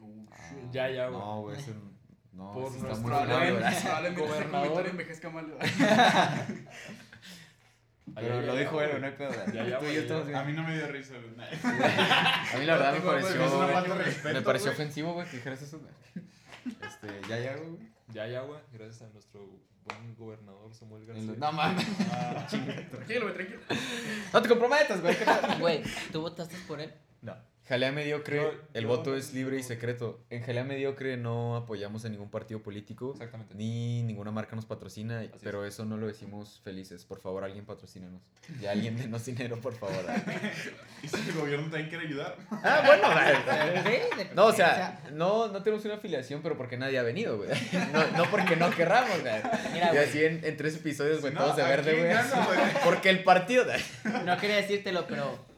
Oh, 0.00 0.26
Ah. 0.32 0.50
Ya, 0.72 0.88
ya, 0.90 1.08
güey. 1.08 1.20
No, 1.20 1.40
güey, 1.42 1.58
eso 1.58 1.74
no. 2.32 2.52
Por 2.54 2.72
nuestro 2.72 3.02
Gobernador. 3.02 4.86
envejezca 4.86 5.28
mal. 5.28 5.54
Pero 8.14 8.40
lo 8.40 8.54
ya, 8.54 8.60
dijo 8.60 8.82
él, 8.82 9.00
no 9.00 9.06
hay 9.06 9.12
pedo. 9.12 9.30
A 10.38 10.44
mí 10.44 10.52
no 10.52 10.62
me 10.62 10.74
dio 10.76 10.86
risa, 10.88 11.14
güey. 11.14 11.48
A 12.54 12.58
mí 12.58 12.64
la 12.66 12.76
verdad 12.76 12.92
me 12.94 13.00
pareció. 13.00 14.32
Me 14.32 14.42
pareció 14.42 14.70
ofensivo, 14.72 15.12
güey, 15.14 15.28
que 15.28 15.36
dijeras 15.36 15.62
eso. 15.62 15.80
Este, 16.82 17.08
ya, 17.28 17.38
ya, 17.38 17.56
güey. 17.56 17.78
Ya, 18.12 18.26
ya, 18.26 18.40
güey. 18.42 18.58
Gracias 18.72 19.02
a 19.02 19.08
nuestro 19.12 19.40
buen 19.84 20.14
gobernador 20.16 20.74
Samuel 20.74 21.02
En 21.02 21.08
García. 21.08 21.26
los- 21.28 21.38
No 21.38 21.52
mames. 21.52 21.86
Ah, 22.12 22.46
Tranquilo, 22.90 23.22
güey, 23.22 23.34
tranquilo. 23.34 23.60
No 24.32 24.42
te 24.42 24.48
comprometas, 24.48 25.00
güey. 25.00 25.16
Güey, 25.58 25.82
¿tú 26.12 26.20
votaste 26.22 26.56
por 26.66 26.80
él? 26.80 26.92
no. 27.22 27.34
Jalea 27.70 27.92
Mediocre, 27.92 28.36
Yo- 28.36 28.52
el 28.74 28.82
yo 28.82 28.88
voto 28.88 29.14
es 29.16 29.32
libre 29.32 29.56
y 29.56 29.62
secreto. 29.62 30.18
En 30.28 30.42
Jalea 30.42 30.64
Mediocre 30.64 31.16
no 31.16 31.54
apoyamos 31.54 32.04
a 32.04 32.08
ningún 32.08 32.28
partido 32.28 32.60
político, 32.64 33.12
Exactamente. 33.12 33.54
ni 33.54 34.02
ninguna 34.02 34.32
marca 34.32 34.56
nos 34.56 34.66
patrocina, 34.66 35.22
pero 35.42 35.64
eso 35.64 35.84
no 35.84 35.96
lo 35.96 36.08
decimos 36.08 36.60
felices. 36.64 37.04
Por 37.04 37.20
favor, 37.20 37.44
alguien 37.44 37.64
patrocínanos. 37.64 38.20
Y 38.60 38.66
alguien 38.66 38.96
denos 38.96 39.24
dinero, 39.24 39.56
por 39.60 39.72
favor. 39.74 40.04
¿Y 41.04 41.06
si 41.06 41.16
el 41.28 41.32
gobierno 41.36 41.68
también 41.70 41.88
quiere 41.88 42.06
ayudar? 42.08 42.36
Ah, 42.50 42.82
bueno, 42.84 43.04
Sí, 43.84 44.16
de 44.28 44.34
No, 44.34 44.46
o 44.46 44.52
sea, 44.52 45.00
no, 45.12 45.46
no 45.46 45.62
tenemos 45.62 45.84
una 45.84 45.94
afiliación, 45.94 46.42
pero 46.42 46.56
porque 46.56 46.76
nadie 46.76 46.98
ha 46.98 47.04
venido, 47.04 47.36
güey. 47.36 47.50
No, 47.92 48.04
no 48.18 48.30
porque 48.32 48.56
no 48.56 48.68
querramos, 48.70 49.20
güey. 49.20 49.34
Mira, 49.72 49.90
Y 49.92 49.96
güey. 49.96 50.08
así 50.08 50.24
en, 50.24 50.44
en 50.44 50.56
tres 50.56 50.74
episodios, 50.74 51.20
güey, 51.20 51.32
No, 51.32 51.40
todos 51.40 51.56
de 51.56 51.62
¿a 51.62 51.68
verde, 51.68 51.94
güey? 51.94 52.12
Porque 52.84 53.10
el 53.10 53.22
partido. 53.22 53.64
güey. 53.64 54.24
No 54.24 54.36
quería 54.38 54.56
decírtelo, 54.56 55.06
pero. 55.06 55.48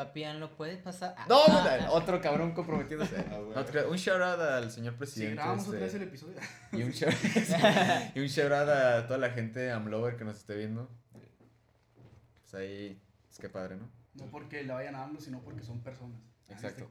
Papián, 0.00 0.40
¿lo 0.40 0.56
puedes 0.56 0.80
pasar? 0.80 1.14
Ah, 1.18 1.26
No, 1.28 1.42
ah, 1.46 1.88
otro 1.90 2.22
cabrón 2.22 2.52
comprometiéndose. 2.52 3.16
Ah. 3.30 3.64
No 3.74 3.90
un 3.90 3.98
shout 3.98 4.22
out 4.22 4.40
al 4.40 4.70
señor 4.70 4.94
Si 4.94 4.98
presidente. 4.98 5.34
grabamos 5.34 5.64
este, 5.64 5.76
otra 5.76 5.84
vez 5.84 5.94
el 5.94 6.02
episodio. 6.02 6.36
y, 6.72 6.82
un 6.82 6.90
shout, 6.98 7.12
y 8.14 8.20
un 8.20 8.26
shout 8.26 8.50
out 8.50 8.68
a 8.70 9.06
toda 9.06 9.18
la 9.18 9.28
gente 9.28 9.70
Amlover 9.70 10.16
que 10.16 10.24
nos 10.24 10.38
esté 10.38 10.56
viendo. 10.56 10.88
Pues 11.12 12.54
ahí, 12.54 12.98
es 13.30 13.38
que 13.38 13.50
padre, 13.50 13.76
¿no? 13.76 13.90
No 14.14 14.24
porque 14.30 14.62
le 14.62 14.72
vayan 14.72 14.94
a 14.94 15.02
AMLO, 15.04 15.20
sino 15.20 15.42
porque 15.42 15.64
son 15.64 15.80
personas. 15.82 16.18
Exacto. 16.48 16.88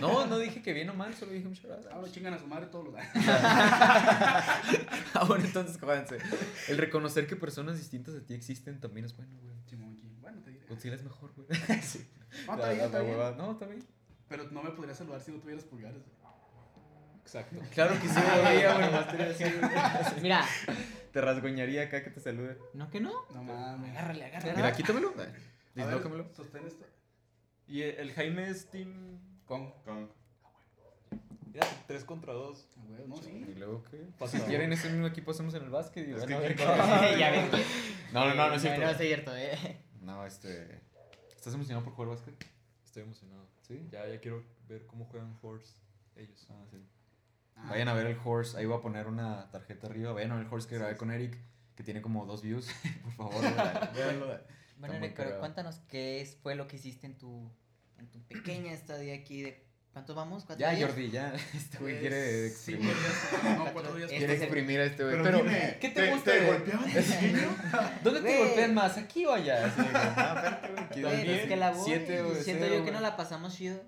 No, 0.00 0.26
no 0.26 0.38
dije 0.38 0.62
que 0.62 0.72
bien 0.72 0.88
o 0.88 0.94
mal, 0.94 1.12
solo 1.14 1.32
dije 1.32 1.48
un 1.48 1.54
shout 1.54 1.72
out. 1.72 1.86
Ahora 1.90 2.12
chingan 2.12 2.34
a 2.34 2.38
su 2.38 2.46
madre 2.46 2.66
todos 2.66 2.84
los 2.86 2.94
Ah, 5.14 5.24
bueno, 5.26 5.44
entonces, 5.44 5.80
jódanse. 5.80 6.18
El 6.68 6.78
reconocer 6.78 7.26
que 7.26 7.34
personas 7.34 7.76
distintas 7.76 8.14
a 8.14 8.20
ti 8.20 8.34
existen 8.34 8.78
también 8.80 9.06
es 9.06 9.16
bueno, 9.16 9.36
güey. 9.42 9.56
Simón, 9.66 9.96
aquí. 9.98 10.08
Bueno, 10.20 10.40
te 10.42 10.50
diré. 10.50 10.61
Godzilla 10.74 10.94
es 10.96 11.02
mejor, 11.04 11.32
güey. 11.36 11.46
Sí. 11.82 12.06
No, 12.46 12.56
La- 12.56 12.72
está 12.72 12.72
bien, 12.72 12.78
la- 12.78 12.84
está 12.86 12.98
la 12.98 13.04
bien. 13.04 13.36
No, 13.38 13.52
está 13.52 13.66
bien. 13.66 13.84
Pero 14.28 14.44
no 14.50 14.62
me 14.62 14.70
podrías 14.70 14.96
saludar 14.96 15.20
si 15.20 15.30
no 15.32 15.38
tuvieras 15.38 15.64
pulgares. 15.64 15.98
güey. 16.02 16.22
Exacto. 17.22 17.56
Claro 17.74 17.94
que 18.00 18.08
sí, 18.08 18.14
podría, 18.14 18.72
bueno, 18.74 18.90
más 18.92 19.06
así, 19.08 19.44
güey. 19.44 20.22
Mira, 20.22 20.44
Te 21.12 21.20
rasguñaría 21.20 21.82
acá 21.84 22.02
que 22.02 22.10
te 22.10 22.20
salude. 22.20 22.58
¿no 22.74 22.90
que 22.90 23.00
no? 23.00 23.12
No 23.34 23.44
mames. 23.44 23.90
Agárrale, 23.90 24.24
agárrale. 24.24 24.56
Mira, 24.56 24.72
quítamelo. 24.72 25.10
A 25.10 25.16
ver, 25.18 25.34
Dislócamelo. 25.74 26.26
Sostén 26.34 26.66
esto. 26.66 26.84
Y 27.66 27.82
el, 27.82 27.96
el 27.96 28.12
Jaime 28.12 28.48
es 28.48 28.70
team. 28.70 29.18
Con. 29.46 29.70
Con... 29.82 30.10
Mira, 31.52 31.66
3 31.86 32.04
contra 32.04 32.32
2. 32.32 32.68
Ah, 32.76 32.80
güey, 32.88 33.06
no, 33.08 33.16
sí. 33.16 33.44
¿Y 33.48 33.54
luego 33.58 33.82
qué? 33.90 33.98
Pasa. 34.18 34.38
Si 34.38 34.44
quieren 34.44 34.72
ese 34.72 34.88
mismo 34.88 35.06
equipo 35.06 35.30
hacemos 35.32 35.52
en 35.54 35.64
el 35.64 35.70
básquet 35.70 36.08
y 36.08 36.12
Es 36.12 36.20
van 36.20 36.28
que 36.28 36.34
a 36.34 36.38
ver 36.40 36.56
¿quién 36.56 36.68
qué- 36.68 37.18
ya 37.18 37.30
ven 37.30 37.50
que. 37.50 37.64
No, 38.12 38.26
no, 38.26 38.34
no, 38.34 38.48
no 38.48 38.54
es 38.54 38.64
No, 38.64 38.70
no 38.78 38.90
es 38.90 38.96
cierto. 38.96 38.98
cierto, 38.98 39.36
eh. 39.36 39.76
No, 40.02 40.26
este... 40.26 40.80
¿Estás 41.34 41.54
emocionado 41.54 41.84
por 41.84 41.94
jugar 41.94 42.10
básquet? 42.10 42.34
Estoy 42.84 43.04
emocionado. 43.04 43.48
Sí. 43.62 43.88
Ya, 43.90 44.06
ya 44.06 44.20
quiero 44.20 44.44
ver 44.68 44.86
cómo 44.86 45.06
juegan 45.06 45.38
Horse 45.40 45.82
ellos. 46.16 46.46
Ah, 46.50 46.64
sí. 46.70 46.76
Ah, 47.56 47.68
Vayan 47.70 47.88
a 47.88 47.94
ver 47.94 48.06
el 48.06 48.18
horse, 48.24 48.56
ahí 48.56 48.66
voy 48.66 48.78
a 48.78 48.80
poner 48.80 49.06
una 49.06 49.50
tarjeta 49.50 49.86
arriba. 49.86 50.12
Vayan 50.12 50.32
a 50.32 50.36
ver 50.36 50.46
el 50.46 50.52
horse 50.52 50.68
que 50.68 50.76
grabé 50.76 50.96
con 50.96 51.10
Eric, 51.10 51.38
que 51.74 51.82
tiene 51.82 52.02
como 52.02 52.26
dos 52.26 52.42
views. 52.42 52.68
Por 53.04 53.12
favor, 53.12 53.42
véanlo. 53.94 54.40
Bueno, 54.78 54.94
Eric, 54.94 55.14
pero 55.16 55.38
cuéntanos 55.38 55.78
qué 55.88 56.20
es, 56.20 56.36
fue 56.36 56.54
lo 56.54 56.66
que 56.66 56.76
hiciste 56.76 57.06
en 57.06 57.16
tu, 57.16 57.50
en 57.98 58.10
tu 58.10 58.20
pequeña 58.22 58.72
estadía 58.72 59.14
aquí 59.14 59.42
de... 59.42 59.71
¿Cuántos 59.92 60.16
vamos? 60.16 60.44
¿Cuatro 60.46 60.58
Ya, 60.64 60.70
días? 60.74 60.88
Jordi, 60.90 61.10
ya. 61.10 61.34
Este 61.54 61.78
güey 61.78 61.92
pues, 61.92 62.00
quiere 62.00 62.46
exprimir. 62.46 62.94
días. 62.94 63.58
No, 63.58 63.72
cuatro 63.72 63.94
días. 63.94 64.10
Este 64.10 64.18
Quiere 64.18 64.34
exprimir 64.36 64.80
a 64.80 64.84
este 64.84 65.02
güey. 65.04 65.16
Pero, 65.16 65.24
Pero, 65.24 65.38
dime, 65.38 65.76
¿qué 65.80 65.88
te 65.90 66.10
gusta 66.10 66.30
¿Te 66.32 66.40
de- 66.40 66.46
golpeaban 66.46 66.92
de 66.94 67.02
pequeño? 67.02 67.56
¿Dónde 68.02 68.20
te 68.22 68.38
golpean 68.38 68.74
más? 68.74 68.96
¿Aquí 68.96 69.26
o 69.26 69.32
allá? 69.32 69.66
De 69.68 70.88
que, 70.94 71.00
no, 71.02 71.08
güey, 71.08 71.30
es 71.30 71.46
que 71.46 71.56
la. 71.56 71.74
Siete, 71.74 72.16
Siento 72.42 72.64
cero, 72.64 72.74
yo 72.78 72.84
que 72.84 72.90
no 72.92 73.00
la 73.00 73.16
pasamos 73.16 73.54
chido. 73.54 73.82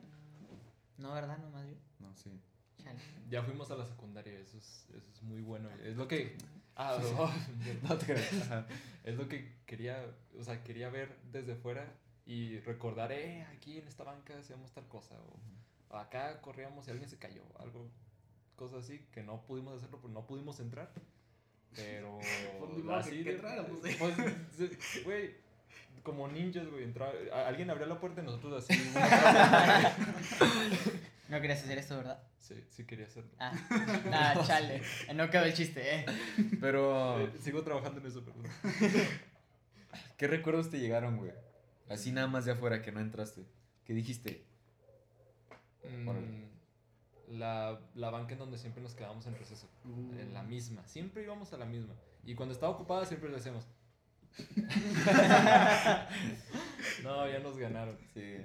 No, 0.99 1.13
¿verdad? 1.15 1.39
Nomás 1.39 1.67
yo. 1.67 1.75
No, 2.01 2.15
sí. 2.15 2.39
Chale. 2.83 2.99
Ya 3.31 3.43
fuimos 3.43 3.71
a 3.71 3.77
la 3.77 3.87
secundaria, 3.87 4.39
eso 4.39 4.59
es, 4.59 4.87
eso 4.95 5.11
es 5.15 5.23
muy 5.23 5.41
bueno. 5.41 5.71
Es 5.85 5.97
lo 5.97 6.07
que. 6.07 6.37
Ah, 6.77 6.99
oh, 7.17 7.33
No 7.89 7.97
te 7.97 8.07
creas. 8.07 8.33
Ajá. 8.43 8.67
es 9.05 9.15
lo 9.17 9.27
que 9.29 9.55
quería, 9.65 10.05
o 10.39 10.45
sea, 10.45 10.63
quería 10.63 10.91
ver 10.91 11.17
desde 11.33 11.55
fuera 11.55 11.87
y 12.27 12.59
recordar, 12.61 13.11
eh, 13.13 13.47
aquí 13.57 13.79
en 13.79 13.87
esta 13.89 14.03
banca 14.05 14.37
hacíamos 14.39 14.73
tal 14.73 14.87
cosa, 14.89 15.15
o 15.15 15.37
acá 15.97 16.41
corríamos 16.41 16.87
y 16.89 16.91
alguien 16.91 17.09
se 17.09 17.19
cayó, 17.19 17.43
algo, 17.59 17.89
cosas 18.57 18.85
así, 18.85 18.99
que 19.13 19.23
no 19.23 19.43
pudimos 19.47 19.77
hacerlo, 19.77 20.01
pues 20.01 20.13
no 20.13 20.27
pudimos 20.27 20.59
entrar, 20.61 20.91
pero 21.75 22.19
Pues 22.61 22.85
modo 22.85 23.03
que- 23.05 23.25
que 23.25 23.31
entráramos, 23.33 23.85
¿eh? 23.85 23.97
pues, 23.99 25.05
güey, 25.05 25.35
como 26.03 26.29
ninjas, 26.29 26.67
güey, 26.69 26.85
entraba, 26.85 27.13
alguien 27.47 27.71
abría 27.71 27.87
la 27.87 27.99
puerta 28.01 28.21
y 28.21 28.25
nosotros 28.25 28.65
así, 28.65 28.75
No 31.29 31.41
querías 31.41 31.63
hacer 31.63 31.79
esto, 31.79 31.97
¿verdad? 31.97 32.23
sí, 32.39 32.63
sí 32.69 32.85
quería 32.85 33.07
hacerlo. 33.07 33.31
Ah, 33.39 33.53
ah 34.13 34.35
chale. 34.47 34.83
No 35.15 35.31
quedó 35.31 35.45
el 35.45 35.55
chiste, 35.55 36.01
eh. 36.01 36.07
Pero, 36.61 37.19
Eh, 37.21 37.33
sigo 37.41 37.63
trabajando 37.63 38.01
en 38.01 38.07
eso, 38.07 38.23
perdón. 38.23 38.45
¿qué 40.19 40.27
recuerdos 40.27 40.71
te 40.71 40.79
llegaron, 40.79 41.17
güey? 41.17 41.33
Así 41.89 42.13
nada 42.13 42.27
más 42.27 42.45
de 42.45 42.53
afuera, 42.53 42.83
que 42.83 42.93
no 42.93 43.01
entraste. 43.01 43.47
¿Qué 43.87 43.95
dijiste? 43.95 44.45
Mm, 45.89 47.39
la, 47.39 47.81
la 47.95 48.11
banca 48.11 48.33
en 48.35 48.39
donde 48.39 48.59
siempre 48.59 48.83
nos 48.83 48.95
quedábamos 48.95 49.27
en 49.27 49.37
receso. 49.37 49.69
Uh. 49.85 50.13
En 50.19 50.35
la 50.35 50.43
misma. 50.43 50.87
Siempre 50.87 51.23
íbamos 51.23 51.53
a 51.53 51.57
la 51.57 51.65
misma. 51.67 51.95
Y 52.25 52.35
cuando 52.35 52.53
estaba 52.55 52.73
ocupada 52.73 53.05
siempre 53.07 53.31
le 53.31 53.37
hacemos. 53.37 53.67
no, 57.03 57.29
ya 57.29 57.39
nos 57.41 57.57
ganaron. 57.57 57.97
Sí. 58.13 58.37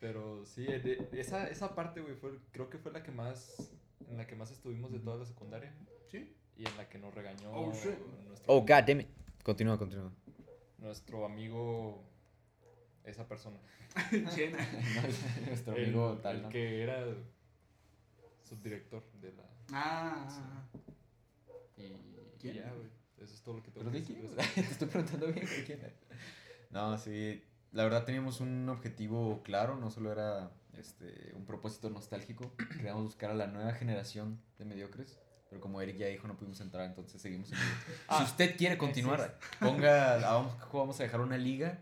Pero 0.00 0.44
sí, 0.46 0.64
de- 0.64 1.08
esa, 1.12 1.48
esa 1.48 1.74
parte, 1.74 2.00
güey, 2.00 2.14
fue, 2.14 2.38
creo 2.52 2.70
que 2.70 2.78
fue 2.78 2.92
la 2.92 3.02
que 3.02 3.10
más, 3.10 3.72
en 4.08 4.16
la 4.16 4.26
que 4.26 4.36
más 4.36 4.50
estuvimos 4.50 4.92
de 4.92 5.00
toda 5.00 5.16
la 5.16 5.24
secundaria. 5.24 5.72
¿Sí? 6.10 6.34
Y 6.56 6.66
en 6.66 6.76
la 6.76 6.88
que 6.88 6.98
nos 6.98 7.14
regañó 7.14 7.50
Oh, 7.52 7.72
shit. 7.72 7.98
nuestro, 8.26 8.54
Oh, 8.54 8.60
god 8.60 8.84
damn 8.86 9.00
it. 9.00 9.08
Continúa, 9.42 9.78
continúa. 9.78 10.12
nuestro 10.78 11.24
amigo, 11.24 12.04
esa 13.10 13.26
persona. 13.26 13.58
Chena. 14.34 14.58
Nuestro 15.46 15.74
amigo 15.74 16.12
el, 16.12 16.20
tal, 16.20 16.42
¿no? 16.42 16.48
que 16.48 16.82
era 16.82 17.04
subdirector 18.44 19.04
de 19.20 19.32
la... 19.32 19.44
Ah. 19.72 20.28
Y, 21.76 21.82
y 21.82 22.34
¿Quién? 22.38 22.54
ya, 22.56 22.72
güey. 22.72 22.88
Eso 23.20 23.34
es 23.34 23.42
todo 23.42 23.56
lo 23.56 23.62
que 23.62 23.70
tengo 23.70 23.90
¿Pero 23.90 24.04
que 24.04 24.12
de 24.12 24.20
decir. 24.22 24.36
Te 24.54 24.60
estoy 24.60 24.88
preguntando 24.88 25.26
bien 25.26 25.46
de 25.46 25.64
quién 25.64 25.80
es. 25.84 25.92
No, 26.70 26.96
sí. 26.98 27.44
La 27.72 27.84
verdad 27.84 28.04
teníamos 28.04 28.40
un 28.40 28.68
objetivo 28.68 29.42
claro, 29.42 29.76
no 29.76 29.90
solo 29.90 30.12
era 30.12 30.50
este, 30.76 31.32
un 31.34 31.44
propósito 31.44 31.90
nostálgico. 31.90 32.54
Queríamos 32.76 33.04
buscar 33.04 33.30
a 33.30 33.34
la 33.34 33.46
nueva 33.46 33.72
generación 33.72 34.40
de 34.58 34.64
mediocres. 34.64 35.18
Pero 35.48 35.60
como 35.62 35.80
Eric 35.80 35.96
ya 35.96 36.06
dijo, 36.08 36.28
no 36.28 36.36
pudimos 36.36 36.60
entrar, 36.60 36.84
entonces 36.86 37.20
seguimos 37.20 37.50
en. 37.52 37.58
Ah, 38.08 38.18
si 38.18 38.24
usted 38.24 38.56
quiere 38.56 38.76
continuar, 38.78 39.38
ponga, 39.60 40.14
ah, 40.14 40.18
vamos, 40.34 40.56
vamos 40.72 41.00
a 41.00 41.02
dejar 41.02 41.20
una 41.20 41.38
liga 41.38 41.78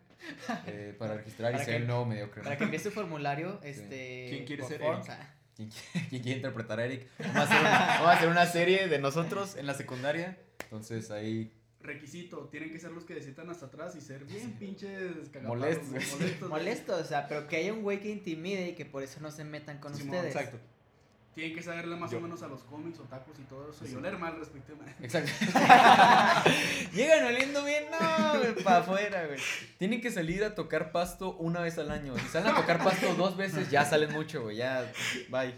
eh, 0.67 0.95
para 0.99 1.15
registrar 1.19 1.51
y 1.51 1.55
Para 1.55 1.65
ser 1.65 1.75
que- 1.75 1.81
el 1.83 1.87
nuevo 1.87 2.05
mediocre. 2.07 2.43
Para 2.43 2.57
que 2.57 2.65
envíe 2.65 2.79
su 2.79 2.91
formulario, 2.91 3.61
este. 3.63 4.27
¿Quién 4.31 4.45
quiere 4.47 4.65
ser 4.65 4.83
Eric? 4.83 5.05
¿Quién, 5.57 5.71
quiere- 5.71 6.09
quién 6.09 6.23
quiere 6.23 6.37
interpretar 6.37 6.79
a 6.81 6.85
Eric? 6.85 7.09
Vamos 7.19 7.37
a, 7.37 7.43
hacer 7.43 7.61
una, 7.61 7.71
vamos 7.71 8.07
a 8.09 8.13
hacer 8.13 8.29
una 8.29 8.47
serie 8.47 8.89
de 8.89 8.99
nosotros 8.99 9.57
en 9.57 9.67
la 9.67 9.75
secundaria. 9.75 10.39
Entonces 10.65 11.11
ahí. 11.11 11.53
Requisito, 11.81 12.49
tienen 12.49 12.73
que 12.73 12.81
ser 12.81 12.91
los 12.91 13.05
que 13.05 13.15
decitan 13.15 13.49
hasta 13.49 13.67
atrás 13.67 13.95
y 13.95 14.01
ser 14.01 14.25
bien 14.25 14.53
pinches 14.59 15.33
Molestos. 15.43 15.87
molestos. 15.89 16.19
güey. 16.41 16.51
Molesto, 16.51 16.97
o 16.97 17.05
sea, 17.05 17.29
pero 17.29 17.47
que 17.47 17.57
haya 17.57 17.73
un 17.73 17.83
güey 17.83 18.01
que 18.01 18.11
intimide 18.11 18.71
y 18.71 18.75
que 18.75 18.85
por 18.85 19.05
eso 19.05 19.21
no 19.21 19.31
se 19.31 19.45
metan 19.45 19.79
con 19.79 19.95
Simón, 19.95 20.17
ustedes. 20.17 20.35
Exacto. 20.35 20.59
Tienen 21.37 21.55
que 21.55 21.63
saberle 21.63 21.97
más 21.97 22.11
Yo. 22.11 22.17
o 22.17 22.21
menos 22.23 22.43
a 22.43 22.49
los 22.49 22.63
cómics, 22.63 22.99
otakus 22.99 23.39
y 23.39 23.43
todo 23.43 23.71
eso. 23.71 23.85
Sí. 23.85 23.93
Y 23.93 23.97
oler 23.97 24.17
mal 24.17 24.39
respectivamente. 24.39 25.05
Exacto. 25.05 25.31
Llegan 26.95 27.27
oliendo 27.27 27.63
bien, 27.63 27.85
no, 27.91 28.39
güey, 28.39 28.55
para 28.65 28.79
afuera, 28.79 29.27
güey. 29.27 29.39
Tienen 29.77 30.01
que 30.01 30.11
salir 30.11 30.43
a 30.45 30.55
tocar 30.55 30.93
pasto 30.93 31.37
una 31.37 31.61
vez 31.61 31.77
al 31.77 31.91
año. 31.91 32.17
Si 32.17 32.29
salen 32.29 32.55
a 32.55 32.57
tocar 32.57 32.83
pasto 32.83 33.15
dos 33.17 33.37
veces, 33.37 33.71
ya 33.71 33.85
salen 33.85 34.13
mucho, 34.13 34.45
güey. 34.45 34.57
Ya, 34.57 34.91
bye. 35.29 35.55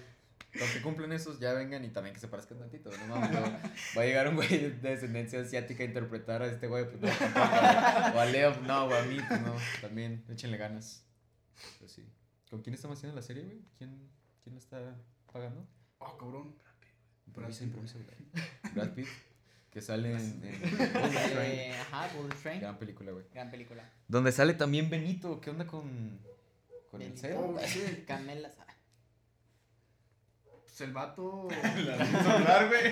Los 0.54 0.68
que 0.70 0.82
cumplen 0.82 1.12
esos 1.12 1.38
ya 1.38 1.52
vengan 1.52 1.84
y 1.84 1.90
también 1.90 2.12
que 2.12 2.20
se 2.20 2.26
parezcan 2.26 2.58
tantito, 2.58 2.90
no 2.90 3.14
mames. 3.14 3.40
Va 3.96 4.02
a 4.02 4.04
llegar 4.04 4.26
un 4.26 4.34
güey 4.34 4.48
de 4.48 4.70
descendencia 4.70 5.40
asiática 5.42 5.84
a 5.84 5.86
interpretar 5.86 6.42
a 6.42 6.46
este 6.46 6.66
güey, 6.66 6.90
pues 6.90 7.00
no. 7.00 7.08
O 7.38 8.20
a 8.20 8.26
Leo, 8.32 8.52
no, 8.62 8.86
o 8.86 8.94
a 8.94 9.02
mí, 9.02 9.18
pues 9.28 9.40
no. 9.42 9.54
También, 9.80 10.24
échenle 10.28 10.56
ganas. 10.56 11.04
Pues 11.78 11.92
sí. 11.92 12.04
¿Con 12.50 12.62
quién 12.62 12.74
estamos 12.74 12.98
haciendo 12.98 13.14
la 13.14 13.22
serie, 13.22 13.44
güey? 13.44 13.60
¿Quién, 13.78 14.10
¿Quién 14.42 14.56
está 14.56 14.96
pagando? 15.32 15.66
Oh, 15.98 16.16
cabrón. 16.16 16.54
Improvisa, 17.26 17.58
Pitt. 17.60 17.66
improvisa, 17.68 17.98
güey. 17.98 18.44
Brad 18.74 18.90
Pitt, 18.94 19.06
que 19.70 19.80
sale 19.80 20.12
en, 20.12 20.42
en. 20.44 20.62
Eh, 21.40 21.74
ajá, 21.80 22.08
Bullet 22.16 22.34
Train. 22.36 22.60
Gran 22.60 22.78
película, 22.78 23.12
güey. 23.12 23.24
Gran 23.32 23.50
película. 23.50 23.82
Donde 24.08 24.32
sale 24.32 24.54
también 24.54 24.88
Benito. 24.90 25.40
¿Qué 25.40 25.50
onda 25.50 25.66
con, 25.66 26.18
con 26.90 27.02
el 27.02 27.16
cero? 27.16 27.54
Oh, 27.56 27.60
shit. 27.66 28.04
Camela. 28.06 28.50
ah, 28.58 28.66
Pues 30.64 30.80
el 30.80 30.92
vato. 30.92 31.48
La 31.50 32.64
güey. 32.66 32.86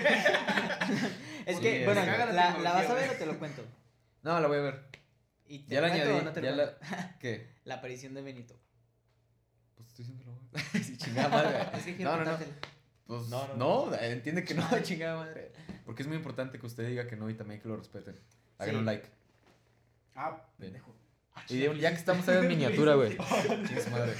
Es 1.45 1.55
Sí, 1.57 1.61
que, 1.61 1.85
bueno, 1.85 2.05
la 2.05 2.27
la, 2.57 2.73
vas 2.73 2.89
a 2.89 2.93
ver 2.93 3.09
o 3.09 3.13
te 3.13 3.25
lo 3.25 3.39
cuento. 3.39 3.63
No, 4.23 4.39
la 4.39 4.47
voy 4.47 4.57
a 4.57 4.61
ver. 4.61 4.85
¿Y 5.45 5.59
te 5.59 5.75
Ya 5.75 5.81
la 5.81 5.87
añadí. 5.87 6.25
no 6.25 6.33
te 6.33 6.41
lo 6.41 6.47
ya 6.49 6.55
la... 6.55 7.17
¿Qué? 7.19 7.55
La 7.63 7.75
aparición 7.75 8.13
de 8.13 8.21
Benito. 8.21 8.59
Estoy 9.97 10.05
diciendo 10.05 10.23
la 10.25 10.31
voy 10.31 10.61
a. 10.61 10.83
Sí, 10.83 10.97
chingada 10.97 11.29
madre. 11.29 11.69
Es 11.77 11.85
que 11.85 11.95
quiero 11.95 12.11
No, 12.11 12.17
no, 12.17 12.23
no. 12.25 12.31
contártela. 12.31 12.57
Pues 13.07 13.27
No, 13.29 13.47
no, 13.47 13.55
no, 13.55 13.85
no, 13.91 13.95
entiende 13.97 14.43
que 14.43 14.53
no, 14.53 14.67
chingada 14.83 15.17
madre. 15.17 15.51
Porque 15.85 16.01
es 16.03 16.07
muy 16.07 16.17
importante 16.17 16.59
que 16.59 16.65
usted 16.65 16.87
diga 16.87 17.07
que 17.07 17.15
no 17.15 17.29
y 17.29 17.33
también 17.33 17.61
que 17.61 17.67
lo 17.67 17.77
respeten. 17.77 18.15
Hagan 18.57 18.73
Sí. 18.73 18.79
un 18.79 18.85
like. 18.85 19.07
Ah, 20.15 20.45
pendejo. 20.59 20.93
Y 21.49 21.57
de- 21.59 21.79
ya 21.79 21.89
que 21.91 21.95
estamos 21.97 22.27
ahí 22.27 22.37
en 22.37 22.47
miniatura, 22.47 22.95
güey. 22.95 23.17
Chinga 23.67 23.81
su 23.81 23.89
madre. 23.91 24.13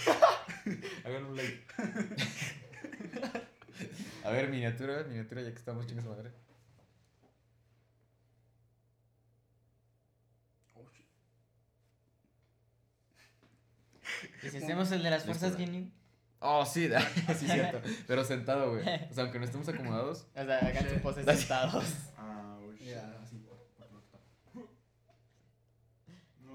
Hagan 1.04 1.26
un 1.26 1.36
like. 1.36 1.64
A 4.24 4.30
ver, 4.32 4.50
miniatura, 4.50 5.04
miniatura, 5.04 5.42
ya 5.42 5.52
que 5.52 5.58
estamos, 5.58 5.86
chinga 5.88 6.02
su 6.04 6.10
madre. 6.10 6.32
Oh, 10.76 10.86
shit. 10.94 11.06
¿Y 14.48 14.50
si 14.52 14.58
hacemos 14.58 14.92
el 14.92 15.04
de 15.04 15.10
las 15.10 15.24
fuerzas. 15.26 15.56
Ginyu? 15.56 15.90
Oh, 16.40 16.66
sí, 16.66 16.90
sí, 17.40 17.48
cierto. 17.48 17.82
Pero 18.06 18.24
sentado, 18.24 18.72
güey. 18.72 18.82
O 18.82 19.14
sea, 19.14 19.24
aunque 19.24 19.40
no 19.40 19.46
estemos 19.46 19.68
acomodados. 19.68 20.28
O 20.36 20.44
sea, 20.46 20.60
hagan 20.60 20.84
su 20.90 20.96
Sí. 20.96 21.00
pose 21.02 21.24
sentados. 21.24 21.86
Ah, 22.18 22.58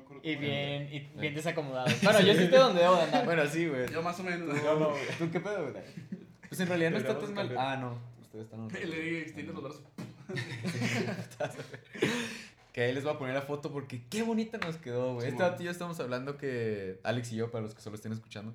acuerdo 0.00 0.22
Y 0.22 0.36
bien, 0.36 0.88
y 0.92 1.00
bien 1.20 1.34
desacomodados. 1.34 1.94
Bueno, 2.02 2.20
yo 2.20 2.34
sí 2.34 2.44
estoy 2.44 2.58
donde 2.58 2.82
debo 2.82 2.96
de 2.96 3.02
andar. 3.02 3.24
Bueno, 3.24 3.46
sí, 3.46 3.66
güey. 3.66 3.90
Yo 3.90 4.02
más 4.02 4.18
o 4.20 4.22
menos. 4.22 4.62
No, 4.62 4.78
no, 4.78 4.92
¿Tú 5.18 5.30
qué 5.30 5.40
pedo, 5.40 5.70
güey? 5.70 5.84
Pues 6.48 6.60
en 6.60 6.68
realidad 6.68 6.90
no 6.90 6.98
está 6.98 7.18
tan 7.18 7.34
mal. 7.34 7.54
Ah, 7.58 7.76
no. 7.76 7.98
Ustedes 8.20 8.44
están 8.44 8.68
Le 8.68 9.20
extiende 9.20 9.52
los 9.52 9.62
brazos. 9.62 9.82
Que 12.72 12.82
ahí 12.82 12.94
les 12.94 13.04
voy 13.04 13.12
a 13.12 13.18
poner 13.18 13.34
la 13.34 13.42
foto 13.42 13.70
porque 13.70 14.06
qué 14.08 14.22
bonita 14.22 14.56
nos 14.58 14.76
quedó, 14.78 15.14
güey. 15.14 15.28
Este 15.28 15.36
Simón. 15.36 15.50
dato 15.50 15.62
ya 15.62 15.70
estamos 15.70 16.00
hablando 16.00 16.38
que 16.38 17.00
Alex 17.02 17.32
y 17.32 17.36
yo, 17.36 17.50
para 17.50 17.62
los 17.62 17.74
que 17.74 17.82
solo 17.82 17.96
estén 17.96 18.12
escuchando, 18.12 18.54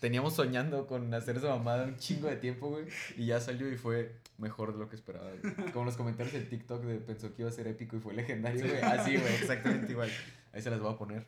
teníamos 0.00 0.34
soñando 0.34 0.86
con 0.86 1.12
hacer 1.14 1.36
esa 1.36 1.48
mamada 1.48 1.84
un 1.84 1.96
chingo 1.96 2.28
de 2.28 2.36
tiempo, 2.36 2.68
güey. 2.68 2.84
Y 3.16 3.26
ya 3.26 3.40
salió 3.40 3.72
y 3.72 3.76
fue 3.76 4.16
mejor 4.36 4.72
de 4.72 4.78
lo 4.78 4.88
que 4.90 4.96
esperaba. 4.96 5.30
güey. 5.30 5.72
Como 5.72 5.86
los 5.86 5.96
comentarios 5.96 6.34
en 6.34 6.48
TikTok 6.48 6.82
de 6.84 6.98
pensó 6.98 7.34
que 7.34 7.42
iba 7.42 7.48
a 7.50 7.54
ser 7.54 7.66
épico 7.68 7.96
y 7.96 8.00
fue 8.00 8.12
legendario, 8.12 8.68
güey. 8.68 8.82
Así, 8.82 9.16
güey, 9.16 9.34
exactamente 9.34 9.92
igual. 9.92 10.10
Ahí 10.52 10.60
se 10.60 10.70
las 10.70 10.80
voy 10.80 10.92
a 10.92 10.96
poner. 10.98 11.26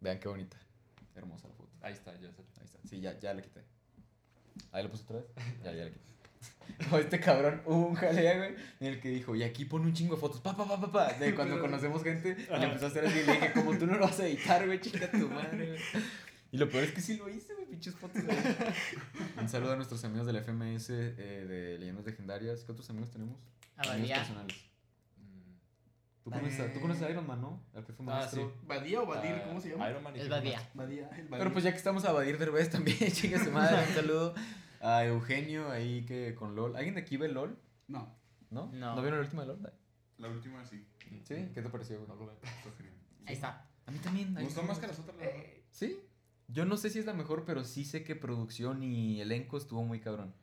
Vean 0.00 0.20
qué 0.20 0.28
bonita. 0.28 0.56
Hermosa 1.16 1.48
la 1.48 1.54
foto. 1.54 1.72
Ahí 1.80 1.94
está, 1.94 2.12
ya 2.14 2.30
salió. 2.30 2.50
Ahí 2.58 2.64
está. 2.64 2.78
Sí, 2.84 3.00
ya, 3.00 3.18
ya 3.18 3.34
la 3.34 3.42
quité. 3.42 3.64
Ahí 4.70 4.84
lo 4.84 4.90
puse 4.90 5.02
otra 5.02 5.16
vez. 5.16 5.26
Ya, 5.64 5.72
ya 5.72 5.84
la 5.84 5.90
quité. 5.90 6.13
No, 6.90 6.98
este 6.98 7.20
cabrón 7.20 7.62
hubo 7.66 7.86
un 7.86 7.94
jalea, 7.94 8.36
güey, 8.38 8.54
en 8.80 8.86
el 8.88 9.00
que 9.00 9.08
dijo, 9.10 9.34
y 9.36 9.42
aquí 9.44 9.64
pone 9.64 9.86
un 9.86 9.92
chingo 9.92 10.14
de 10.16 10.20
fotos, 10.20 10.40
pa, 10.40 10.56
pa, 10.56 10.66
pa, 10.66 10.80
pa, 10.80 10.90
pa, 10.90 11.12
de 11.14 11.34
cuando 11.34 11.60
conocemos 11.60 12.02
gente, 12.02 12.36
y 12.38 12.58
le 12.58 12.64
empezó 12.64 12.86
a 12.86 12.88
hacer 12.88 13.06
así, 13.06 13.18
y 13.20 13.26
le 13.26 13.32
dije, 13.34 13.52
como 13.52 13.76
tú 13.78 13.86
no 13.86 13.94
lo 13.94 14.00
vas 14.06 14.18
a 14.18 14.26
editar, 14.26 14.66
güey, 14.66 14.80
chica 14.80 15.10
tu 15.10 15.28
madre, 15.28 15.66
güey. 15.68 15.80
Y 16.50 16.56
lo 16.56 16.68
peor 16.68 16.84
es 16.84 16.92
que 16.92 17.00
sí 17.00 17.16
lo 17.16 17.28
hice, 17.28 17.54
güey, 17.54 17.66
pinches 17.66 17.94
fotos, 17.94 18.22
güey. 18.24 18.36
Un 19.40 19.48
saludo 19.48 19.72
a 19.72 19.76
nuestros 19.76 20.02
amigos 20.04 20.26
del 20.26 20.36
FMS 20.42 20.90
eh, 20.90 21.14
de 21.48 21.78
Leyendas 21.78 22.04
Legendarias. 22.06 22.64
¿Qué 22.64 22.72
otros 22.72 22.88
amigos 22.90 23.10
tenemos? 23.10 23.38
Amigos 23.76 23.94
Abadía. 23.96 24.16
personales. 24.16 24.56
Mm, 25.16 26.22
¿Tú 26.24 26.30
conoces, 26.30 26.60
a, 26.60 26.72
¿Tú 26.72 26.80
conoces 26.80 27.02
a 27.04 27.10
Iron 27.10 27.26
Man, 27.26 27.40
no? 27.40 27.62
Al 27.74 27.84
que 27.84 27.92
fue 27.92 28.04
Ah, 28.08 28.18
maestro. 28.18 28.48
sí. 28.48 28.66
Badía 28.66 29.00
o 29.02 29.06
Badir, 29.06 29.32
ah, 29.32 29.44
¿cómo 29.48 29.60
se 29.60 29.70
llama? 29.70 29.90
Iron 29.90 30.02
Man 30.02 30.14
y 30.16 30.18
Es 30.18 30.24
Superman. 30.24 30.44
Badía. 30.52 30.70
Badía. 30.74 31.02
el 31.18 31.28
Badía. 31.28 31.38
Pero 31.38 31.52
pues 31.52 31.64
ya 31.64 31.70
que 31.72 31.76
estamos 31.78 32.04
a 32.04 32.12
Badir 32.12 32.38
Derbez 32.38 32.70
también, 32.70 32.98
chinga 33.12 33.42
su 33.42 33.50
madre, 33.50 33.76
un 33.88 33.94
saludo 33.94 34.34
a 34.84 35.06
Eugenio 35.06 35.70
ahí 35.70 36.04
que 36.04 36.34
con 36.34 36.54
LOL. 36.54 36.76
¿Alguien 36.76 36.94
de 36.94 37.00
aquí 37.00 37.16
ve 37.16 37.28
LOL? 37.28 37.58
No. 37.88 38.14
¿No? 38.50 38.70
No. 38.72 38.94
¿No 38.94 39.00
vieron 39.00 39.18
el 39.18 39.24
último 39.24 39.40
de 39.42 39.48
LOL? 39.48 39.72
La 40.18 40.28
última 40.28 40.64
sí. 40.64 40.86
¿Sí? 41.24 41.50
¿Qué 41.54 41.62
te 41.62 41.68
pareció, 41.70 41.96
güey? 41.96 42.08
No 42.08 42.14
lo 42.16 42.30
genial. 42.76 42.94
Ahí 43.26 43.34
está. 43.34 43.66
A 43.86 43.90
mí 43.90 43.98
también. 43.98 44.32
Me 44.34 44.44
gustó 44.44 44.62
más 44.62 44.78
que 44.78 44.86
las 44.86 44.98
otras, 44.98 45.16
la 45.16 45.24
verdad. 45.24 45.40
¿Sí? 45.70 45.98
Yo 46.48 46.66
no 46.66 46.76
sé 46.76 46.90
si 46.90 46.98
es 46.98 47.06
la 47.06 47.14
mejor, 47.14 47.44
pero 47.46 47.64
sí 47.64 47.84
sé 47.84 48.04
que 48.04 48.14
producción 48.14 48.82
y 48.82 49.20
elenco 49.22 49.56
estuvo 49.56 49.82
muy 49.82 50.00
cabrón. 50.00 50.34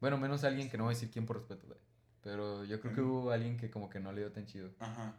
Bueno, 0.00 0.18
menos 0.18 0.42
alguien 0.42 0.68
que 0.68 0.76
no 0.76 0.84
voy 0.84 0.92
a 0.92 0.94
decir 0.94 1.10
quién 1.10 1.26
por 1.26 1.36
respeto, 1.36 1.66
güey. 1.68 1.78
Pero 2.22 2.64
yo 2.64 2.80
creo 2.80 2.94
que 2.94 3.00
hubo 3.00 3.30
alguien 3.30 3.56
que 3.56 3.70
como 3.70 3.88
que 3.88 4.00
no 4.00 4.12
le 4.12 4.22
dio 4.22 4.32
tan 4.32 4.46
chido. 4.46 4.72
Ajá. 4.80 5.14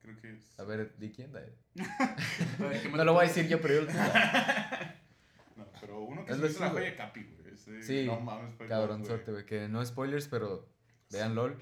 Creo 0.00 0.16
que 0.16 0.32
es. 0.32 0.58
A 0.58 0.64
ver, 0.64 0.96
¿di 0.98 1.12
quién? 1.12 1.32
Dale. 1.32 1.54
A 1.78 2.62
ver, 2.62 2.82
¿qué 2.82 2.88
más 2.88 2.98
No 2.98 3.04
lo 3.04 3.12
voy 3.12 3.24
a 3.24 3.28
decir 3.28 3.46
yo, 3.46 3.60
pero 3.60 3.74
yo 3.74 3.80
lo 3.82 3.92
No, 5.56 5.66
pero 5.80 6.00
uno 6.00 6.24
que 6.24 6.32
Es 6.32 6.38
se 6.38 6.46
hizo 6.46 6.60
la 6.60 6.70
joya 6.70 6.86
de 6.86 6.96
Capi, 6.96 7.22
güey. 7.22 7.39
Ese, 7.54 7.82
Sí, 7.82 8.06
No 8.06 8.20
mames, 8.20 8.54
Cabronzote, 8.68 9.30
güey. 9.32 9.46
Que 9.46 9.68
no 9.68 9.84
spoilers, 9.84 10.28
pero 10.28 10.68
vean 11.10 11.30
Sí. 11.30 11.34
LOL. 11.34 11.56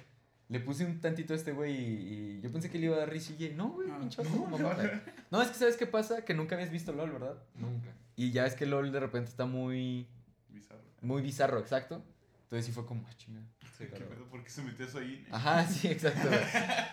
Le 0.50 0.60
puse 0.60 0.84
un 0.86 0.98
tantito 1.00 1.34
a 1.34 1.36
este 1.36 1.52
güey 1.52 1.74
y, 1.74 2.38
y 2.38 2.40
yo 2.40 2.50
pensé 2.50 2.70
que 2.70 2.78
le 2.78 2.86
iba 2.86 2.96
a 2.96 3.00
dar 3.00 3.10
risilla. 3.10 3.46
y 3.48 3.54
No, 3.54 3.68
güey, 3.70 3.90
Ah, 3.90 3.98
pinche 4.00 4.22
no, 4.24 4.46
mamá, 4.46 4.74
güey. 4.74 4.88
No, 5.30 5.42
es 5.42 5.48
que 5.48 5.54
¿sabes 5.54 5.76
qué 5.76 5.86
pasa? 5.86 6.24
Que 6.24 6.32
nunca 6.34 6.54
habías 6.54 6.70
visto 6.70 6.92
LOL, 6.92 7.10
¿verdad? 7.12 7.36
Nunca. 7.54 7.88
Y 8.16 8.30
ya 8.32 8.46
es 8.46 8.54
que 8.54 8.64
LOL 8.66 8.90
de 8.90 8.98
repente 9.00 9.28
está 9.28 9.44
muy, 9.44 10.06
Bizarro. 10.48 10.80
muy 11.02 11.20
bizarro, 11.22 11.58
exacto. 11.58 12.02
Entonces 12.44 12.64
sí 12.64 12.72
fue 12.72 12.86
como, 12.86 13.06
ah, 13.08 13.14
chinga. 13.16 13.40
Sí, 13.78 13.84
¿Qué 13.84 13.90
claro. 13.90 14.08
pedo? 14.08 14.24
¿Por 14.28 14.42
qué 14.42 14.50
se 14.50 14.62
metió 14.62 14.86
eso 14.86 14.98
ahí? 14.98 15.24
Ajá, 15.30 15.64
sí, 15.68 15.86
exacto. 15.86 16.28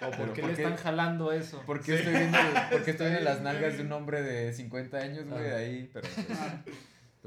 ¿O 0.05 0.11
por 0.11 0.33
qué 0.33 0.41
¿por 0.41 0.49
le 0.51 0.55
qué? 0.55 0.61
están 0.63 0.77
jalando 0.77 1.31
eso? 1.31 1.63
¿Por 1.65 1.81
qué 1.81 1.95
estoy 1.95 2.13
viendo, 2.13 2.37
por 2.69 2.83
qué 2.83 2.91
estoy 2.91 3.07
viendo 3.07 3.25
las 3.25 3.41
nalgas 3.41 3.77
de 3.77 3.83
un 3.85 3.91
hombre 3.93 4.21
de 4.21 4.53
50 4.53 4.97
años, 4.97 5.25
güey, 5.27 5.49
Ah. 5.49 5.55
ahí? 5.55 5.89
Pero. 5.91 6.07
pues, 6.13 6.27
Ah, 6.39 6.61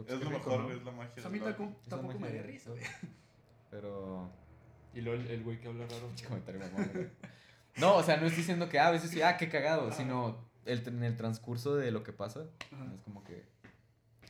Es 0.07 0.13
lo 0.13 0.19
rico, 0.19 0.31
mejor, 0.31 0.61
¿no? 0.61 0.71
es 0.71 0.85
la 0.85 0.91
magia. 0.93 1.15
pues 1.15 1.27
a 1.27 1.29
mí 1.31 1.41
tampoco, 1.41 1.81
tampoco 1.89 2.19
me 2.19 2.31
dio 2.31 2.43
risa, 2.43 2.71
güey. 2.71 2.83
Pero. 3.71 4.31
Y 4.95 5.01
luego 5.01 5.23
el, 5.23 5.43
güey 5.43 5.61
que 5.61 5.69
habla 5.69 5.87
raro. 5.87 6.07
Pinche 6.09 6.25
comentario 6.29 6.61
mamón, 6.61 6.91
güey. 6.93 7.09
No, 7.77 7.97
o 7.97 8.03
sea, 8.03 8.17
no 8.17 8.27
estoy 8.27 8.39
diciendo 8.39 8.69
que, 8.69 8.79
ah, 8.79 8.89
a 8.89 8.91
veces 8.91 9.11
sí, 9.11 9.23
ah, 9.23 9.37
qué 9.37 9.49
cagado, 9.49 9.89
Ah. 9.89 9.93
sino 9.93 10.45
el, 10.65 10.87
en 10.87 11.03
el 11.05 11.17
transcurso 11.17 11.77
de 11.77 11.91
lo 11.91 12.03
que 12.03 12.13
pasa, 12.13 12.47
Ajá. 12.73 12.93
es 12.95 13.01
como 13.03 13.23
que 13.25 13.45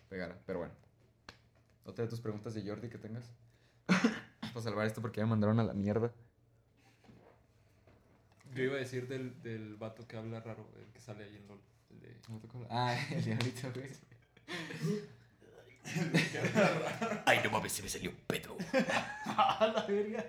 pegara. 0.08 0.38
Pero 0.46 0.58
bueno. 0.60 0.74
Otra 1.84 2.04
de 2.04 2.10
tus 2.10 2.20
preguntas 2.20 2.52
de 2.54 2.68
Jordi 2.68 2.88
que 2.90 2.98
tengas. 2.98 3.30
Para 4.40 4.60
salvar 4.60 4.86
esto 4.86 5.00
porque 5.00 5.20
ya 5.20 5.24
me 5.24 5.30
mandaron 5.30 5.58
a 5.60 5.64
la 5.64 5.72
mierda. 5.72 6.12
Yo 8.54 8.62
iba 8.64 8.74
a 8.74 8.78
decir 8.78 9.08
del, 9.08 9.40
del 9.42 9.76
vato 9.76 10.06
que 10.06 10.16
habla 10.16 10.40
raro, 10.40 10.68
el 10.78 10.92
que 10.92 11.00
sale 11.00 11.24
ahí 11.24 11.36
en 11.36 11.46
LOL. 11.48 11.60
El 11.90 12.00
de... 12.00 12.16
Ah, 12.68 12.96
el 13.10 13.24
diablito, 13.24 13.72
güey. 13.72 13.88
Ay, 17.26 17.40
no 17.44 17.50
mames, 17.50 17.72
se 17.72 17.82
me 17.82 17.88
salió 17.88 18.10
un 18.10 18.16
pedo. 18.26 18.56
A 19.24 19.72
la 19.74 19.84
verga. 19.86 20.24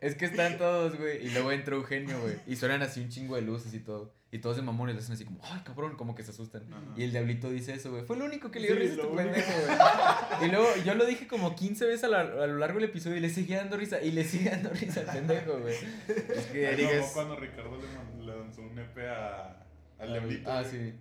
Es 0.00 0.14
que 0.16 0.24
están 0.26 0.58
todos, 0.58 0.96
güey. 0.98 1.26
Y 1.26 1.30
luego 1.30 1.52
entra 1.52 1.74
Eugenio, 1.76 2.20
güey. 2.20 2.34
Y 2.46 2.56
suenan 2.56 2.82
así 2.82 3.00
un 3.00 3.08
chingo 3.08 3.36
de 3.36 3.42
luces 3.42 3.72
y 3.74 3.80
todo. 3.80 4.14
Y 4.30 4.38
todos 4.38 4.56
de 4.56 4.62
mamones 4.62 4.94
le 4.94 5.02
hacen 5.02 5.12
así 5.14 5.24
como, 5.26 5.40
ay, 5.44 5.60
cabrón, 5.64 5.94
como 5.96 6.14
que 6.14 6.22
se 6.22 6.30
asustan. 6.30 6.62
Ajá. 6.72 6.82
Y 6.96 7.04
el 7.04 7.10
diablito 7.12 7.50
dice 7.50 7.74
eso, 7.74 7.90
güey. 7.90 8.04
Fue 8.04 8.16
lo 8.16 8.24
único 8.24 8.50
que 8.50 8.60
le 8.60 8.68
dio 8.68 8.76
Sí, 8.76 8.82
risa 8.82 8.92
a 8.94 8.96
este 8.96 9.06
único. 9.06 9.32
pendejo, 9.32 9.52
güey. 9.66 10.48
Y 10.48 10.50
luego 10.50 10.68
yo 10.84 10.94
lo 10.94 11.04
dije 11.06 11.26
como 11.26 11.54
15 11.54 11.84
veces 11.84 12.04
a, 12.04 12.08
la- 12.08 12.20
a 12.20 12.46
lo 12.46 12.56
largo 12.58 12.80
del 12.80 12.88
episodio 12.88 13.16
y 13.16 13.20
le 13.20 13.28
seguía 13.30 13.58
dando 13.58 13.76
risa. 13.76 14.00
Y 14.02 14.10
le 14.12 14.24
sigue 14.24 14.50
dando 14.50 14.70
risa 14.70 15.00
al 15.00 15.06
pendejo, 15.06 15.58
güey. 15.60 15.74
Es 15.76 16.46
que 16.46 16.66
Ay, 16.66 16.74
Eric 16.74 16.90
no, 17.00 17.06
cuando 17.12 17.36
Ricardo 17.36 17.78
le, 17.78 18.24
le 18.26 18.36
lanzó 18.38 18.62
un 18.62 18.78
EP 18.78 18.98
a, 19.06 19.66
al 19.98 20.08
diablito. 20.12 20.50
Ah, 20.50 20.64
sí. 20.64 20.94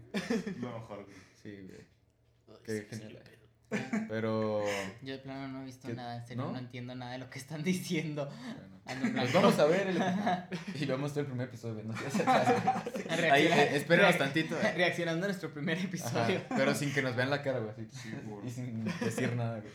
Lo 0.60 0.72
mejor, 0.80 1.06
güey. 1.06 1.18
Sí, 1.42 1.58
güey. 1.68 2.62
Qué 2.66 2.86
genial. 2.90 3.24
Pero. 4.10 4.64
Yo 5.02 5.14
de 5.14 5.20
plano 5.20 5.48
no 5.48 5.62
he 5.62 5.66
visto 5.66 5.88
¿Qué? 5.88 5.94
nada, 5.94 6.18
en 6.18 6.28
serio, 6.28 6.44
¿No? 6.44 6.52
no, 6.52 6.58
entiendo 6.60 6.94
nada 6.96 7.14
de 7.14 7.18
lo 7.20 7.30
que 7.30 7.40
están 7.40 7.64
diciendo. 7.64 8.30
bueno. 8.84 9.02
Pues 9.02 9.14
blanco. 9.14 9.32
vamos 9.34 9.60
a 9.60 9.66
ver 9.66 9.88
el... 9.88 9.98
y 10.82 10.86
vamos 10.86 11.12
a 11.12 11.16
ver 11.16 11.22
el 11.24 11.28
primer 11.28 11.48
episodio. 11.48 11.84
No. 11.84 11.94
Ahí, 13.32 13.46
eh, 13.48 13.76
espérenos 13.78 14.16
reac- 14.16 14.18
tantito. 14.18 14.60
eh. 14.62 14.74
Reaccionando 14.76 15.26
a 15.26 15.28
nuestro 15.30 15.54
primer 15.54 15.78
Ajá, 15.78 15.88
episodio. 15.88 16.42
pero 16.50 16.76
sin 16.76 16.94
que 16.94 17.02
nos 17.02 17.16
vean 17.16 17.30
la 17.30 17.42
cara, 17.42 17.60
güey. 17.60 17.88
Y 18.46 18.50
sin 18.50 18.84
decir 19.00 19.36
nada, 19.36 19.60
güey. 19.62 19.72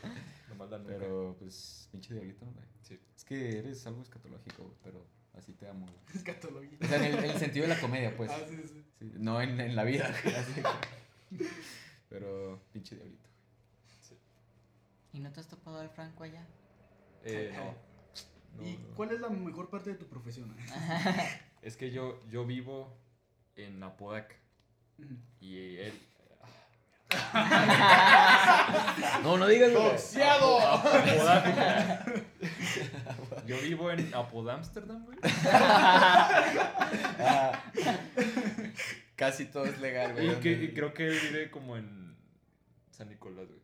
Pero, 0.86 1.36
pues, 1.38 1.88
pinche 1.92 2.14
diablito, 2.14 2.44
¿no, 2.44 2.52
güey? 2.52 2.64
Sí. 2.82 2.98
Es 3.16 3.24
que 3.24 3.58
eres 3.58 3.86
algo 3.86 4.02
escatológico, 4.02 4.62
güey, 4.64 4.74
pero 4.82 5.06
así 5.36 5.52
te 5.52 5.68
amo, 5.68 5.86
güey. 5.86 5.98
Escatología. 6.14 6.78
O 6.82 6.86
sea, 6.86 6.96
en 6.98 7.04
el, 7.04 7.24
en 7.24 7.30
el 7.30 7.38
sentido 7.38 7.66
de 7.68 7.74
la 7.74 7.80
comedia, 7.80 8.16
pues. 8.16 8.30
Ah, 8.30 8.38
sí, 8.48 8.56
sí. 8.66 8.84
Sí, 8.98 9.12
no 9.18 9.40
en, 9.40 9.60
en 9.60 9.76
la 9.76 9.84
vida, 9.84 10.10
güey. 10.24 10.34
así. 10.34 10.62
Pero, 12.08 12.62
pinche 12.72 12.94
diablito. 12.96 13.25
¿Y 15.16 15.20
no 15.20 15.32
te 15.32 15.40
has 15.40 15.48
topado 15.48 15.80
al 15.80 15.88
Franco 15.88 16.24
allá? 16.24 16.46
Eh, 17.24 17.50
no. 17.56 17.74
No, 18.62 18.68
¿Y 18.68 18.76
no. 18.76 18.94
cuál 18.94 19.12
es 19.12 19.20
la 19.20 19.30
mejor 19.30 19.70
parte 19.70 19.88
de 19.90 19.96
tu 19.96 20.06
profesión? 20.06 20.54
Es 21.62 21.76
que 21.78 21.90
yo, 21.90 22.20
yo 22.30 22.44
vivo 22.44 22.94
en 23.56 23.82
Apodaca 23.82 24.36
y 25.40 25.78
él... 25.78 25.98
No, 29.22 29.38
no 29.38 29.46
digas. 29.48 29.72
¡Boxeado! 29.72 30.60
Apodaca. 30.60 32.04
Yo 33.46 33.58
vivo 33.62 33.90
en 33.90 34.14
Apodamsterdam, 34.14 35.02
güey. 35.06 35.18
Ah, 37.18 37.58
casi 39.16 39.46
todo 39.46 39.64
es 39.64 39.80
legal, 39.80 40.12
güey. 40.12 40.26
Y, 40.26 40.28
que, 40.36 40.50
¿Dónde- 40.52 40.64
y 40.66 40.74
creo 40.74 40.92
que 40.94 41.08
él 41.08 41.18
vive 41.22 41.50
como 41.50 41.76
en 41.78 42.16
San 42.90 43.08
Nicolás, 43.08 43.46
güey. 43.48 43.60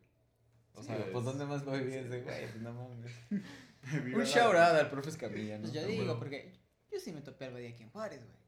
O 0.75 0.81
Sí, 0.81 0.87
sea, 0.87 0.97
güey, 0.97 1.11
pues 1.11 1.21
es- 1.21 1.25
¿dónde 1.25 1.45
más 1.45 1.67
va 1.67 1.73
a 1.73 1.77
vivir 1.77 1.93
ese 1.99 2.21
güey? 2.21 2.41
Pues 2.41 2.55
no 2.61 2.73
mames. 2.73 3.11
Un 4.15 4.23
shout 4.23 4.55
out 4.55 4.57
al 4.79 4.89
profe 4.89 5.09
Escamilla, 5.09 5.55
¿no? 5.57 5.61
Pues 5.63 5.73
yo 5.73 5.81
Ah, 5.81 5.85
digo, 5.85 6.03
bueno. 6.05 6.19
porque 6.19 6.53
yo 6.91 6.99
sí 6.99 7.11
me 7.11 7.21
topé 7.21 7.45
algo 7.45 7.57
de 7.57 7.67
aquí 7.67 7.83
en 7.83 7.89
Juárez, 7.89 8.19
güey. 8.21 8.43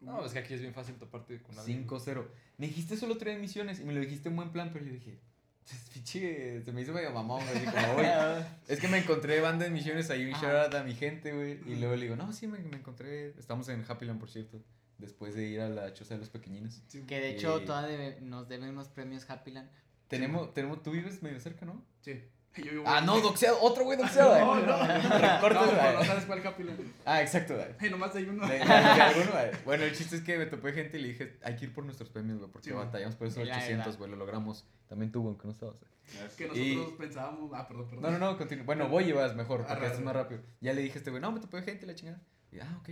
No, 0.00 0.24
es 0.24 0.32
que 0.32 0.38
aquí 0.40 0.54
es 0.54 0.60
bien 0.60 0.74
fácil 0.74 0.96
toparte 0.96 1.40
con 1.42 1.58
alguien. 1.58 1.86
5-0. 1.86 2.26
Me 2.58 2.66
dijiste 2.66 2.96
solo 2.96 3.16
tres 3.16 3.38
misiones 3.38 3.80
y 3.80 3.84
me 3.84 3.92
lo 3.94 4.00
dijiste 4.00 4.28
en 4.28 4.36
buen 4.36 4.50
plan, 4.52 4.70
pero 4.72 4.84
yo 4.84 4.92
dije, 4.92 5.18
pues, 5.66 5.80
pinche, 5.92 6.62
se 6.62 6.72
me 6.72 6.82
hizo 6.82 6.92
medio 6.92 7.10
mamón, 7.10 7.42
güey. 7.44 7.56
así 7.56 7.66
como, 7.66 7.94
"Oye, 7.96 8.10
es 8.68 8.80
que 8.80 8.88
me 8.88 8.98
encontré 8.98 9.40
banda 9.40 9.64
de 9.64 9.70
misiones 9.70 10.10
ahí, 10.10 10.26
un 10.26 10.34
Ajá. 10.34 10.42
shout 10.46 10.64
out 10.66 10.74
a 10.74 10.84
mi 10.84 10.94
gente, 10.94 11.32
güey. 11.32 11.52
Y 11.66 11.76
luego 11.76 11.96
le 11.96 12.02
digo, 12.02 12.16
no, 12.16 12.32
sí, 12.32 12.46
me, 12.46 12.58
me 12.58 12.76
encontré. 12.76 13.28
Estamos 13.38 13.68
en 13.68 13.84
Happyland, 13.88 14.20
por 14.20 14.30
cierto. 14.30 14.62
Después 14.98 15.34
de 15.34 15.46
ir 15.48 15.60
a 15.60 15.68
la 15.68 15.92
choza 15.92 16.14
de 16.14 16.20
los 16.20 16.28
pequeñines. 16.30 16.82
Que 17.06 17.20
de 17.20 17.30
hecho 17.30 17.60
Y- 17.60 17.64
todavía 17.64 18.18
nos 18.20 18.48
deben 18.48 18.70
unos 18.70 18.88
premios 18.88 19.28
Happyland. 19.28 19.70
Tenemos, 20.08 20.52
tenemos, 20.54 20.82
tú 20.82 20.90
vives 20.90 21.22
medio 21.22 21.40
cerca, 21.40 21.64
¿no? 21.66 21.82
Sí. 22.02 22.22
Yo 22.56 22.70
vivo 22.70 22.84
Ah, 22.86 23.00
no, 23.00 23.20
doxeado, 23.20 23.58
otro 23.62 23.82
güey 23.84 23.98
doxeado. 23.98 24.38
No, 24.38 24.46
güey. 24.52 24.66
no. 24.66 24.76
Recortes, 24.78 25.60
no, 25.60 25.66
güey. 25.66 25.92
no, 25.92 25.92
no 25.98 26.04
sabes 26.04 26.24
cuál 26.24 26.42
capítulo. 26.42 26.72
Ah, 27.04 27.20
exacto, 27.20 27.54
güey. 27.56 27.66
Hey, 27.80 27.90
nomás 27.90 28.14
hay 28.14 28.24
uno. 28.28 28.46
De- 28.46 28.58
de- 28.58 28.64
de 28.64 28.72
alguno. 28.72 29.30
Bueno, 29.64 29.82
el 29.84 29.96
chiste 29.96 30.16
es 30.16 30.22
que 30.22 30.38
me 30.38 30.46
topé 30.46 30.72
gente 30.72 30.98
y 30.98 31.02
le 31.02 31.08
dije, 31.08 31.38
hay 31.42 31.56
que 31.56 31.64
ir 31.64 31.74
por 31.74 31.84
nuestros 31.84 32.10
premios, 32.10 32.38
güey, 32.38 32.50
porque 32.50 32.68
Sí, 32.70 32.74
batallamos 32.74 33.16
por 33.16 33.26
esos 33.26 33.44
La 33.46 33.56
800, 33.56 33.84
verdad. 33.86 33.98
güey, 33.98 34.10
lo 34.12 34.16
logramos. 34.16 34.64
También 34.88 35.10
tú, 35.10 35.26
aunque 35.26 35.46
no 35.46 35.52
estabas. 35.52 35.76
eh. 35.82 36.28
Que 36.36 36.46
Y- 36.54 36.76
nosotros 36.76 36.98
pensábamos. 36.98 37.50
Ah, 37.54 37.66
perdón, 37.66 37.86
perdón. 37.88 38.02
No, 38.12 38.18
no, 38.18 38.30
no, 38.32 38.38
continúa. 38.38 38.64
Bueno, 38.66 38.88
voy 38.88 39.04
y 39.08 39.12
vas 39.12 39.34
mejor, 39.34 39.58
porque 39.58 39.72
Arre, 39.72 39.86
esto 39.86 39.94
es 39.94 39.98
arre. 39.98 40.04
más 40.04 40.14
rápido. 40.14 40.42
Ya 40.60 40.72
le 40.74 40.82
dije 40.82 40.94
a 40.94 40.98
este 40.98 41.10
güey, 41.10 41.20
no, 41.22 41.32
me 41.32 41.40
topé 41.40 41.60
gente 41.62 41.84
y 41.86 41.88
la 41.88 41.94
chingada. 41.96 42.20
Y, 42.52 42.60
ah, 42.60 42.78
ok. 42.80 42.90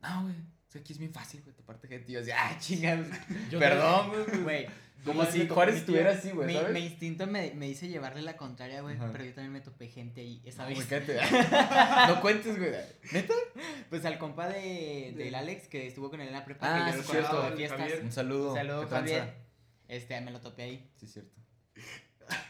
No, 0.00 0.22
güey, 0.22 0.36
es 0.72 0.78
que 0.78 0.78
aquí 0.80 0.92
es 0.94 0.98
bien 0.98 1.12
fácil, 1.12 1.42
güey, 1.42 1.54
toparte 1.54 1.86
gente. 1.86 2.10
Y 2.10 2.14
yo 2.14 2.20
decía, 2.20 2.36
ah, 2.38 2.56
chingados. 2.58 3.06
Perdón, 3.50 4.10
güey. 4.10 4.42
Güey, 4.42 4.66
Como 5.04 5.24
si 5.26 5.46
Juárez 5.48 5.76
estuviera 5.76 6.12
así, 6.12 6.30
güey, 6.30 6.46
mi, 6.46 6.54
¿sabes? 6.54 6.72
mi 6.72 6.80
instinto 6.80 7.26
me, 7.26 7.52
me 7.54 7.66
dice 7.66 7.88
llevarle 7.88 8.22
la 8.22 8.36
contraria, 8.36 8.80
güey. 8.80 8.96
Pero 9.12 9.24
yo 9.24 9.34
también 9.34 9.52
me 9.52 9.60
topé 9.60 9.88
gente 9.88 10.20
ahí 10.22 10.40
esa 10.44 10.62
No, 10.62 10.68
vez. 10.70 10.78
No 12.08 12.20
cuentes, 12.20 12.56
güey. 12.58 12.70
¿Neta? 13.12 13.34
Pues 13.90 14.04
al 14.06 14.16
compa 14.18 14.48
de, 14.48 15.12
del 15.16 15.30
De- 15.32 15.36
Alex 15.36 15.68
que 15.68 15.86
estuvo 15.88 16.08
con 16.08 16.20
él 16.20 16.28
en 16.28 16.32
la 16.34 16.44
prepa, 16.44 16.86
Ah, 16.86 16.90
que 16.90 16.96
yo 16.96 17.02
sí, 17.02 17.08
lo 17.08 17.12
cierto. 17.20 17.50
de 17.50 17.56
fiestas. 17.56 17.80
Javier. 17.80 18.00
Un 18.04 18.12
saludo. 18.12 18.50
Un 18.52 18.56
saludo. 18.56 18.88
Javier. 18.88 19.34
Este, 19.88 20.20
me 20.22 20.30
lo 20.30 20.40
topé 20.40 20.62
ahí. 20.62 20.90
Sí, 20.96 21.06
es 21.06 21.12
cierto. 21.12 21.32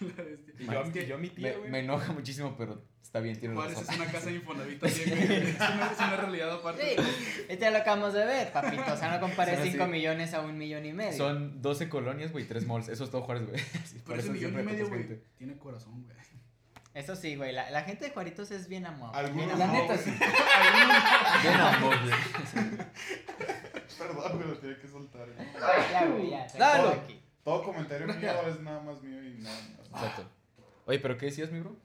Y 0.60 0.66
yo, 0.66 0.84
mi- 0.84 0.92
que 0.92 1.06
yo 1.06 1.14
a 1.16 1.18
mi 1.18 1.30
tía, 1.30 1.56
me 1.68 1.80
enoja 1.80 2.12
muchísimo, 2.12 2.54
pero 2.56 2.84
está 3.12 3.20
bien, 3.20 3.38
tiene 3.38 3.54
Juárez 3.54 3.78
es 3.78 3.88
una 3.94 4.06
casa 4.06 4.26
de 4.26 4.34
Infonavit. 4.36 4.82
Es 4.84 5.06
una, 5.06 5.90
es 5.92 5.98
una 5.98 6.16
realidad 6.16 6.50
aparte. 6.50 6.96
Sí, 6.96 7.02
este 7.48 7.58
ya 7.60 7.70
lo 7.70 7.76
acabamos 7.78 8.14
de 8.14 8.24
ver, 8.24 8.50
papito. 8.52 8.90
O 8.90 8.96
sea, 8.96 9.10
no 9.12 9.20
compares 9.20 9.54
Son 9.58 9.62
así. 9.62 9.72
5 9.72 9.86
millones 9.86 10.32
a 10.32 10.40
un 10.40 10.56
millón 10.56 10.86
y 10.86 10.94
medio. 10.94 11.18
Son 11.18 11.60
12 11.60 11.90
colonias, 11.90 12.32
güey, 12.32 12.46
3 12.46 12.66
malls. 12.66 12.88
Eso 12.88 13.04
es 13.04 13.10
todo 13.10 13.22
Juárez, 13.22 13.46
güey. 13.46 13.60
Sí, 13.84 14.00
Pero 14.06 14.18
ese 14.18 14.30
millón 14.30 14.58
y 14.58 14.62
medio, 14.62 14.88
güey, 14.88 15.20
tiene 15.36 15.58
corazón, 15.58 16.02
güey. 16.04 16.16
Eso 16.94 17.14
sí, 17.16 17.36
güey. 17.36 17.52
La, 17.52 17.70
la 17.70 17.82
gente 17.82 18.06
de 18.06 18.10
Juaritos 18.12 18.50
es 18.50 18.66
bien 18.68 18.86
amable. 18.86 19.18
Algunos 19.18 19.46
bien 19.46 19.58
La 19.58 19.64
amable. 19.66 19.82
neta, 19.82 19.94
güey. 19.94 20.04
sí. 20.04 20.10
Bien 21.42 21.60
amor, 21.60 21.94
güey. 22.02 22.14
Perdón, 23.98 24.38
me 24.38 24.44
lo 24.46 24.58
tenía 24.58 24.78
que 24.78 24.88
soltar. 24.88 25.26
Ya, 25.90 26.06
güey, 26.06 26.30
ya. 26.30 26.46
Todo 27.44 27.62
comentario 27.62 28.06
mío 28.06 28.48
es 28.48 28.60
nada 28.60 28.80
más 28.80 29.02
mío 29.02 29.22
y 29.22 29.38
nada 29.42 29.56
más. 29.90 30.02
Exacto. 30.02 30.30
Oye, 30.86 30.98
¿pero 30.98 31.16
qué 31.18 31.26
decías, 31.26 31.50
mi 31.50 31.60
bro? 31.60 31.76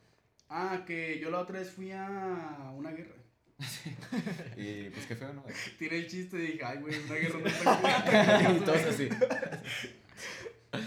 Ah, 0.49 0.83
que 0.85 1.19
yo 1.19 1.29
la 1.29 1.39
otra 1.39 1.59
vez 1.59 1.71
fui 1.71 1.91
a 1.91 2.71
una 2.75 2.91
guerra. 2.91 3.15
Y 4.57 4.89
pues 4.89 5.05
qué 5.07 5.15
feo, 5.15 5.33
¿no? 5.33 5.43
Tiré 5.79 5.99
el 5.99 6.07
chiste 6.07 6.37
y 6.37 6.51
dije, 6.53 6.63
ay, 6.63 6.79
güey, 6.79 6.99
una 7.03 7.15
guerra 7.15 7.39
no 7.39 7.47
está 7.47 8.53
y 8.55 8.59
todos 8.61 8.83
así. 8.83 9.09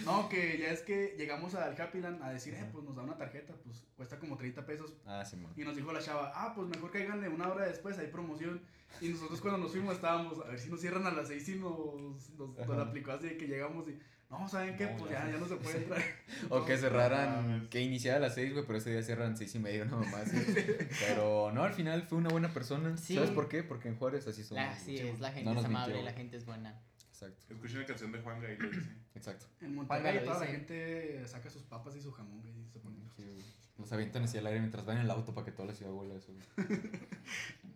No, 0.05 0.29
que 0.29 0.59
ya 0.59 0.68
es 0.68 0.83
que 0.83 1.14
llegamos 1.16 1.55
al 1.55 1.81
Happyland 1.81 2.23
a 2.23 2.31
decir, 2.31 2.55
eh, 2.55 2.68
pues 2.70 2.85
nos 2.85 2.94
da 2.94 3.03
una 3.03 3.16
tarjeta, 3.16 3.55
pues 3.64 3.87
cuesta 3.96 4.18
como 4.18 4.37
30 4.37 4.64
pesos. 4.66 4.92
Ah, 5.07 5.25
sí, 5.25 5.37
man. 5.37 5.53
Y 5.57 5.62
nos 5.62 5.75
dijo 5.75 5.92
la 5.92 6.01
chava, 6.01 6.33
ah, 6.35 6.53
pues 6.55 6.68
mejor 6.68 6.90
cáiganle 6.90 7.29
una 7.29 7.49
hora 7.49 7.66
después, 7.66 7.99
hay 7.99 8.09
promoción. 8.09 8.61
Y 9.01 9.09
nosotros 9.09 9.40
cuando 9.40 9.59
nos 9.59 9.73
fuimos 9.73 9.94
estábamos, 9.94 10.38
a 10.44 10.51
ver 10.51 10.61
si 10.61 10.68
nos 10.68 10.81
cierran 10.81 11.07
a 11.07 11.11
las 11.11 11.29
6 11.29 11.49
y 11.49 11.55
nos, 11.57 12.31
nos, 12.38 12.57
nos 12.57 12.79
aplicó 12.79 13.12
así 13.12 13.31
de 13.31 13.37
que 13.37 13.46
llegamos 13.46 13.88
y, 13.88 13.99
no, 14.31 14.49
¿saben 14.49 14.77
qué? 14.77 14.87
No, 14.87 14.97
pues 14.97 15.11
ya 15.11 15.29
ya, 15.29 15.37
no 15.38 15.47
se 15.49 15.57
puede 15.57 15.79
entrar. 15.83 16.03
O 16.49 16.64
que 16.64 16.77
cerraran, 16.79 17.69
que 17.69 17.81
iniciara 17.81 18.19
a 18.19 18.21
las 18.21 18.35
6, 18.35 18.53
güey, 18.53 18.64
pero 18.64 18.79
ese 18.79 18.90
día 18.90 19.03
cierran 19.03 19.37
6 19.37 19.55
y 19.55 19.59
medio, 19.59 19.85
no 19.87 19.99
más. 20.05 20.31
Pero 21.09 21.51
no, 21.53 21.64
al 21.64 21.73
final 21.75 22.03
fue 22.05 22.19
una 22.19 22.29
buena 22.31 22.53
persona. 22.53 22.97
Sí. 22.97 23.14
¿Sabes 23.16 23.31
por 23.31 23.49
qué? 23.49 23.62
Porque 23.62 23.88
en 23.88 23.97
Juárez 23.97 24.27
así 24.27 24.45
son. 24.45 24.59
Así 24.59 24.99
es, 24.99 25.19
la 25.21 25.33
gente 25.33 25.53
No 25.53 25.59
es 25.59 25.66
amable, 25.66 25.95
mintió, 25.95 26.11
la 26.11 26.16
gente 26.16 26.37
es 26.37 26.47
buena. 26.47 26.81
Exacto, 27.09 27.53
Escuché 27.53 27.77
una 27.77 27.87
canción 27.87 28.12
de 28.12 28.21
Juan 28.21 28.40
Gabriel. 28.40 28.62
lo 28.62 28.71
dice. 28.71 28.90
exacto. 29.14 29.47
En 29.61 29.75
Monterrey 29.75 30.25
toda 30.25 30.40
la 30.40 30.47
gente 30.47 31.27
saca 31.27 31.51
sus 31.51 31.64
papas 31.64 31.95
y 31.97 32.01
su 32.01 32.12
jamón, 32.12 32.40
güey, 32.40 32.55
y 32.62 32.69
se 32.71 32.79
pone. 32.79 32.97
Sí, 33.16 33.25
güey. 33.25 33.45
Los 33.79 33.93
avientan 33.93 34.23
hacia 34.25 34.40
el 34.40 34.47
aire 34.47 34.61
mientras 34.61 34.87
van 34.87 34.99
en 34.99 35.03
el 35.05 35.11
auto 35.11 35.35
para 35.35 35.45
que 35.45 35.53
toda 35.53 35.69
la 35.69 35.75
ciudad 35.75 35.93
huela 35.93 36.14
eso. 36.14 36.33
güey. 36.33 36.69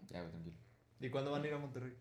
ya, 0.08 0.20
güey, 0.20 0.30
tranquilo. 0.30 0.56
¿Y 1.00 1.10
cuándo 1.10 1.30
van 1.30 1.42
a 1.42 1.46
ir 1.46 1.52
a 1.54 1.58
Monterrey? 1.58 1.94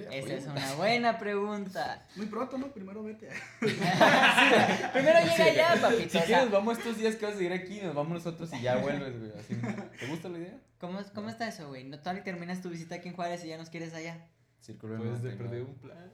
Ya 0.00 0.08
Esa 0.10 0.34
es 0.34 0.46
una 0.46 0.74
buena 0.74 1.18
pregunta. 1.18 2.06
Muy 2.16 2.26
pronto, 2.26 2.56
¿no? 2.58 2.72
Primero 2.72 3.02
vete. 3.02 3.28
Primero 3.60 5.20
llega 5.20 5.44
allá, 5.44 5.80
papito. 5.80 6.00
Si 6.02 6.06
o 6.06 6.10
sea, 6.10 6.24
quieres, 6.24 6.50
vamos 6.50 6.78
estos 6.78 6.96
días 6.96 7.16
que 7.16 7.26
vas 7.26 7.34
a 7.34 7.38
seguir 7.38 7.52
aquí, 7.52 7.80
nos 7.80 7.94
vamos 7.94 8.12
nosotros 8.14 8.50
y 8.54 8.62
ya 8.62 8.76
vuelves, 8.76 9.18
güey. 9.18 9.32
Así, 9.38 9.54
¿Te 9.98 10.06
gusta 10.06 10.28
la 10.28 10.38
idea? 10.38 10.58
¿cómo, 10.78 11.00
¿Cómo 11.14 11.28
está 11.28 11.46
eso, 11.48 11.68
güey? 11.68 11.84
¿No 11.84 11.98
todavía 11.98 12.24
terminas 12.24 12.62
tu 12.62 12.70
visita 12.70 12.96
aquí 12.96 13.08
en 13.08 13.14
Juárez 13.16 13.44
y 13.44 13.48
ya 13.48 13.58
nos 13.58 13.70
quieres 13.70 13.92
allá? 13.94 14.26
Círculo 14.60 14.96
Pues 14.96 15.22
de 15.22 15.34
99. 15.34 15.36
perder 15.38 15.62
un 15.62 15.74
plan. 15.74 16.12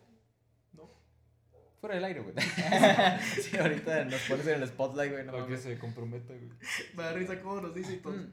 No. 0.72 0.90
Fuera 1.80 1.94
del 1.94 2.04
aire, 2.04 2.20
güey. 2.20 2.34
sí, 3.42 3.56
ahorita 3.56 4.04
nos 4.06 4.20
pones 4.22 4.46
en 4.46 4.62
el 4.62 4.68
spotlight, 4.68 5.12
güey. 5.12 5.24
No 5.24 5.32
Para 5.32 5.46
que 5.46 5.56
se 5.56 5.78
comprometa, 5.78 6.32
güey. 6.34 6.50
Me 6.94 7.02
da 7.02 7.12
risa 7.12 7.40
cómo 7.40 7.60
nos 7.60 7.74
dice 7.74 7.94
y 7.94 7.96
todo. 7.98 8.14
Mm, 8.14 8.32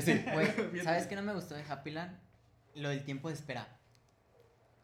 Sí. 0.00 0.24
Güey. 0.32 0.82
¿sabes 0.82 1.06
qué 1.06 1.14
no 1.14 1.22
me 1.22 1.32
gustó 1.32 1.54
de 1.54 1.62
Happyland? 1.62 2.18
Lo 2.74 2.88
del 2.88 3.04
tiempo 3.04 3.28
de 3.28 3.34
espera. 3.34 3.68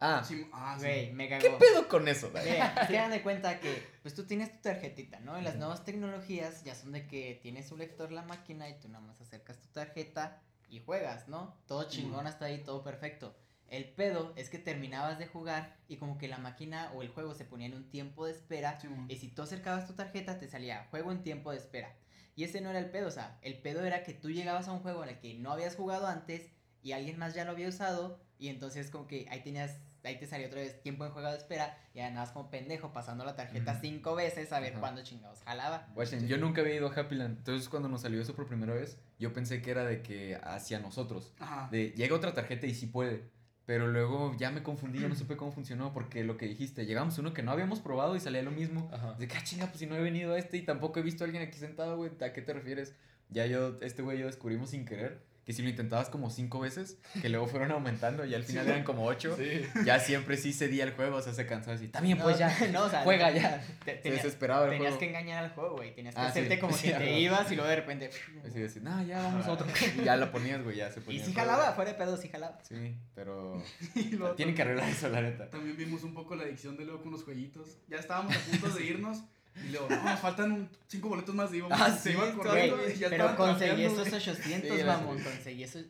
Ah, 0.00 0.24
Sí, 0.26 0.48
ah, 0.52 0.76
sí. 0.78 0.86
Güey, 0.86 1.12
me 1.12 1.28
cagó. 1.28 1.42
¿qué 1.42 1.50
pedo 1.50 1.86
con 1.86 2.08
eso, 2.08 2.32
es 2.34 2.88
que 2.88 2.94
dan 2.94 3.10
de 3.10 3.22
cuenta 3.22 3.60
que 3.60 3.86
pues 4.02 4.14
tú 4.14 4.24
tienes 4.24 4.50
tu 4.52 4.62
tarjetita, 4.62 5.20
¿no? 5.20 5.38
Y 5.38 5.42
las 5.42 5.56
nuevas 5.56 5.84
tecnologías 5.84 6.64
ya 6.64 6.74
son 6.74 6.92
de 6.92 7.06
que 7.06 7.38
tienes 7.42 7.70
un 7.70 7.78
lector 7.80 8.10
la 8.10 8.22
máquina 8.22 8.68
y 8.70 8.78
tú 8.80 8.88
nada 8.88 9.04
más 9.04 9.20
acercas 9.20 9.60
tu 9.60 9.68
tarjeta 9.68 10.40
y 10.70 10.80
juegas, 10.80 11.28
¿no? 11.28 11.54
Todo 11.66 11.84
chingón 11.84 12.26
hasta 12.26 12.46
ahí, 12.46 12.62
todo 12.64 12.82
perfecto. 12.82 13.36
El 13.68 13.84
pedo 13.92 14.32
es 14.36 14.48
que 14.50 14.58
terminabas 14.58 15.18
de 15.18 15.26
jugar 15.26 15.76
y 15.86 15.96
como 15.96 16.18
que 16.18 16.28
la 16.28 16.38
máquina 16.38 16.90
o 16.94 17.02
el 17.02 17.08
juego 17.08 17.34
se 17.34 17.44
ponía 17.44 17.66
en 17.68 17.74
un 17.74 17.88
tiempo 17.88 18.26
de 18.26 18.32
espera 18.32 18.80
Sí, 18.80 18.88
y 19.08 19.16
si 19.16 19.28
tú 19.28 19.42
acercabas 19.42 19.86
tu 19.86 19.92
tarjeta 19.92 20.38
te 20.38 20.48
salía 20.48 20.88
juego 20.90 21.12
en 21.12 21.22
tiempo 21.22 21.52
de 21.52 21.58
espera. 21.58 21.94
Y 22.34 22.44
ese 22.44 22.60
no 22.62 22.70
era 22.70 22.78
el 22.78 22.90
pedo, 22.90 23.08
o 23.08 23.12
sea, 23.12 23.38
el 23.42 23.58
pedo 23.60 23.84
era 23.84 24.02
que 24.02 24.14
tú 24.14 24.30
llegabas 24.30 24.66
a 24.66 24.72
un 24.72 24.80
juego 24.80 25.02
en 25.04 25.10
el 25.10 25.18
que 25.20 25.34
no 25.34 25.52
habías 25.52 25.76
jugado 25.76 26.06
antes 26.06 26.50
y 26.82 26.92
alguien 26.92 27.18
más 27.18 27.34
ya 27.34 27.44
lo 27.44 27.50
había 27.50 27.68
usado 27.68 28.18
y 28.38 28.48
entonces 28.48 28.90
como 28.90 29.06
que 29.06 29.26
ahí 29.30 29.42
tenías, 29.42 29.78
ahí 30.08 30.18
te 30.18 30.26
salió 30.26 30.46
otra 30.46 30.60
vez 30.60 30.80
tiempo 30.82 31.04
en 31.04 31.12
juego 31.12 31.30
de 31.30 31.36
espera 31.36 31.76
y 31.94 32.00
andabas 32.00 32.30
como 32.30 32.50
pendejo 32.50 32.92
pasando 32.92 33.24
la 33.24 33.36
tarjeta 33.36 33.78
cinco 33.80 34.14
veces 34.14 34.52
a 34.52 34.60
ver 34.60 34.72
Ajá. 34.72 34.80
cuándo 34.80 35.02
chingados 35.02 35.42
jalaba. 35.42 35.88
Guachen, 35.94 36.26
yo 36.26 36.38
nunca 36.38 36.60
había 36.60 36.76
ido 36.76 36.88
a 36.88 36.94
Happyland. 36.94 37.38
Entonces, 37.38 37.68
cuando 37.68 37.88
nos 37.88 38.02
salió 38.02 38.20
eso 38.20 38.34
por 38.34 38.46
primera 38.46 38.74
vez, 38.74 38.98
yo 39.18 39.32
pensé 39.32 39.62
que 39.62 39.70
era 39.70 39.84
de 39.84 40.02
que 40.02 40.38
hacia 40.42 40.78
nosotros. 40.78 41.32
Ajá. 41.38 41.68
De 41.70 41.90
llega 41.90 42.14
otra 42.16 42.34
tarjeta 42.34 42.66
y 42.66 42.74
sí 42.74 42.86
puede. 42.86 43.28
Pero 43.66 43.86
luego 43.86 44.34
ya 44.36 44.50
me 44.50 44.64
confundí, 44.64 44.98
ya 44.98 45.08
no 45.08 45.14
supe 45.14 45.36
cómo 45.36 45.52
funcionó, 45.52 45.92
porque 45.92 46.24
lo 46.24 46.36
que 46.36 46.46
dijiste, 46.46 46.86
llegamos 46.86 47.16
a 47.16 47.20
uno 47.20 47.32
que 47.32 47.44
no 47.44 47.52
habíamos 47.52 47.78
probado 47.78 48.16
y 48.16 48.20
salía 48.20 48.42
lo 48.42 48.50
mismo. 48.50 48.90
Ajá. 48.92 49.12
De 49.12 49.28
que, 49.28 49.36
ah, 49.36 49.44
chinga, 49.44 49.66
pues 49.66 49.78
si 49.78 49.86
no 49.86 49.94
he 49.94 50.00
venido 50.00 50.34
a 50.34 50.38
este 50.38 50.56
y 50.56 50.62
tampoco 50.62 50.98
he 50.98 51.02
visto 51.02 51.22
a 51.22 51.26
alguien 51.26 51.44
aquí 51.44 51.56
sentado, 51.56 51.96
güey, 51.96 52.10
¿a 52.20 52.32
qué 52.32 52.42
te 52.42 52.52
refieres? 52.52 52.94
Ya 53.28 53.46
yo, 53.46 53.76
este 53.80 54.02
güey 54.02 54.18
yo 54.18 54.26
descubrimos 54.26 54.70
sin 54.70 54.84
querer 54.84 55.29
que 55.44 55.52
si 55.52 55.62
lo 55.62 55.68
intentabas 55.68 56.08
como 56.10 56.30
cinco 56.30 56.60
veces, 56.60 56.98
que 57.20 57.28
luego 57.28 57.46
fueron 57.46 57.70
aumentando 57.72 58.24
y 58.24 58.34
al 58.34 58.44
final 58.44 58.68
eran 58.68 58.84
como 58.84 59.04
ocho, 59.06 59.36
Sí. 59.36 59.62
ya 59.84 59.98
siempre 59.98 60.36
sí 60.36 60.52
cedía 60.52 60.84
el 60.84 60.92
juego, 60.92 61.16
o 61.16 61.22
sea, 61.22 61.32
se 61.32 61.46
cansaba 61.46 61.74
así, 61.76 61.88
también 61.88 62.18
No, 62.18 62.24
pues 62.24 62.38
ya, 62.38 62.48
no, 62.72 62.84
o 62.84 62.90
sea, 62.90 63.02
juega 63.02 63.30
ya. 63.30 63.64
te- 63.84 64.00
Se 64.02 64.10
desesperaba 64.10 64.64
el 64.66 64.70
tenías 64.72 64.90
juego. 64.94 64.98
que 65.00 65.06
engañar 65.08 65.44
al 65.44 65.50
juego, 65.50 65.76
güey. 65.76 65.94
Tenías 65.94 66.14
que 66.14 66.20
Ah, 66.20 66.24
sí. 66.24 66.30
hacerte 66.40 66.58
como 66.60 66.72
Sí, 66.76 66.88
que 66.88 66.94
a 66.94 66.98
te 66.98 67.18
ibas 67.18 67.50
y 67.50 67.56
luego 67.56 67.68
de 67.70 67.76
repente. 67.76 68.10
Así 68.46 68.60
decir, 68.60 68.82
no, 68.82 69.02
ya 69.04 69.22
vamos 69.22 69.46
a 69.46 69.52
otro. 69.52 69.66
Y 70.00 70.04
ya 70.04 70.16
la 70.16 70.30
ponías, 70.30 70.62
güey, 70.62 70.76
ya 70.76 70.90
se 70.90 71.00
Y 71.00 71.02
ponía. 71.02 71.24
sí 71.24 71.30
el 71.30 71.34
juego. 71.34 71.50
jalaba, 71.50 71.72
fuera 71.74 71.92
de 71.92 71.98
pedo, 71.98 72.16
sí 72.16 72.28
jalaba. 72.28 72.58
Sí, 72.62 72.96
pero 73.14 73.62
Y 73.96 74.10
luego 74.12 74.34
tienen 74.34 74.54
que 74.54 74.62
arreglar 74.62 74.88
eso, 74.88 75.08
la 75.08 75.22
neta. 75.22 75.48
También 75.50 75.76
vimos 75.76 76.04
un 76.04 76.14
poco 76.14 76.36
la 76.36 76.44
adicción 76.44 76.76
de 76.76 76.84
luego 76.84 77.02
con 77.02 77.12
los 77.12 77.24
jueguitos. 77.24 77.78
Ya 77.88 77.96
estábamos 77.96 78.36
a 78.36 78.40
punto 78.40 78.68
de 78.70 78.84
irnos. 78.84 79.24
Y 79.56 79.68
luego, 79.70 79.88
no, 79.90 80.02
nos 80.02 80.20
faltan 80.20 80.52
un- 80.52 80.70
cinco 80.86 81.08
boletos 81.08 81.34
más. 81.34 81.52
Y 81.52 81.56
íbamos, 81.58 81.80
Ah, 81.80 81.90
se 81.90 82.10
sí, 82.12 82.16
iban 82.16 82.32
corriendo. 82.36 82.88
y 82.88 82.94
ya 82.96 83.08
pero 83.10 83.36
conseguí 83.36 83.84
esos 83.84 83.98
güey. 84.08 84.14
800, 84.14 84.70
Sí, 84.78 84.82
así. 84.82 85.04
Conseguí 85.24 85.62
esos. 85.64 85.84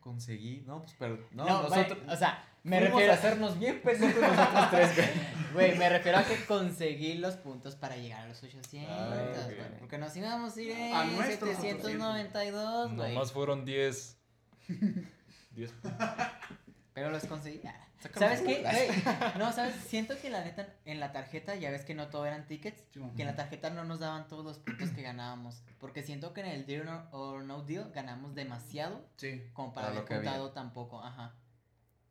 Conseguí, 0.00 0.62
no, 0.66 0.82
pues, 0.82 0.96
pero, 0.98 1.28
no, 1.30 1.44
No, 1.46 1.62
nosotros. 1.62 1.98
o 2.08 2.16
sea, 2.16 2.44
me 2.64 2.80
refiero 2.80 3.12
a 3.12 3.14
hacernos 3.14 3.56
bien 3.58 3.80
pendejos 3.82 4.20
nosotros 4.20 4.70
tres, 4.70 4.96
güey. 4.96 5.08
Güey, 5.52 5.78
me 5.78 5.88
refiero 5.90 6.18
a 6.18 6.24
que 6.24 6.44
conseguí 6.46 7.14
los 7.18 7.36
puntos 7.36 7.76
para 7.76 7.96
llegar 7.96 8.22
a 8.22 8.28
los 8.28 8.42
800, 8.42 8.90
Ah, 8.90 9.32
güey, 9.46 9.58
Porque 9.78 9.98
nos 9.98 10.16
íbamos 10.16 10.56
a 10.56 10.60
ir 10.62 10.70
en 10.72 10.94
A 10.94 11.04
nuestros 11.04 11.56
792, 11.58 12.94
güey. 12.96 13.12
Nomás 13.14 13.32
fueron 13.32 13.64
10. 13.64 14.16
10 15.54 15.72
Pero 16.94 17.10
los 17.10 17.24
conseguí. 17.26 17.60
Ah. 17.66 17.74
Sácame 18.02 18.26
¿Sabes 18.36 18.40
qué? 18.42 18.60
una. 18.60 18.72
Güey, 18.72 18.88
no, 19.38 19.52
¿sabes? 19.52 19.74
Siento 19.76 20.18
que 20.20 20.28
la 20.30 20.42
neta 20.44 20.74
en 20.84 20.98
la 21.00 21.12
tarjeta, 21.12 21.54
ya 21.54 21.70
ves 21.70 21.84
que 21.84 21.94
no 21.94 22.08
todo 22.08 22.26
eran 22.26 22.46
tickets, 22.46 22.82
Sí, 22.92 23.00
que 23.16 23.22
en 23.22 23.28
la 23.28 23.36
tarjeta 23.36 23.70
no 23.70 23.84
nos 23.84 24.00
daban 24.00 24.26
todos 24.28 24.44
los 24.44 24.58
puntos 24.58 24.90
que 24.90 25.02
ganábamos. 25.02 25.62
Porque 25.78 26.02
siento 26.02 26.32
que 26.34 26.40
en 26.40 26.46
el 26.48 26.66
Deal 26.66 26.88
or- 26.88 27.08
or 27.12 27.44
No 27.44 27.62
Deal 27.62 27.90
ganamos 27.94 28.34
demasiado 28.34 29.08
Sí. 29.16 29.42
como 29.52 29.72
para 29.72 29.88
haber 29.88 30.00
había. 30.00 30.16
contado 30.16 30.50
tampoco. 30.52 31.02
Ajá. 31.02 31.34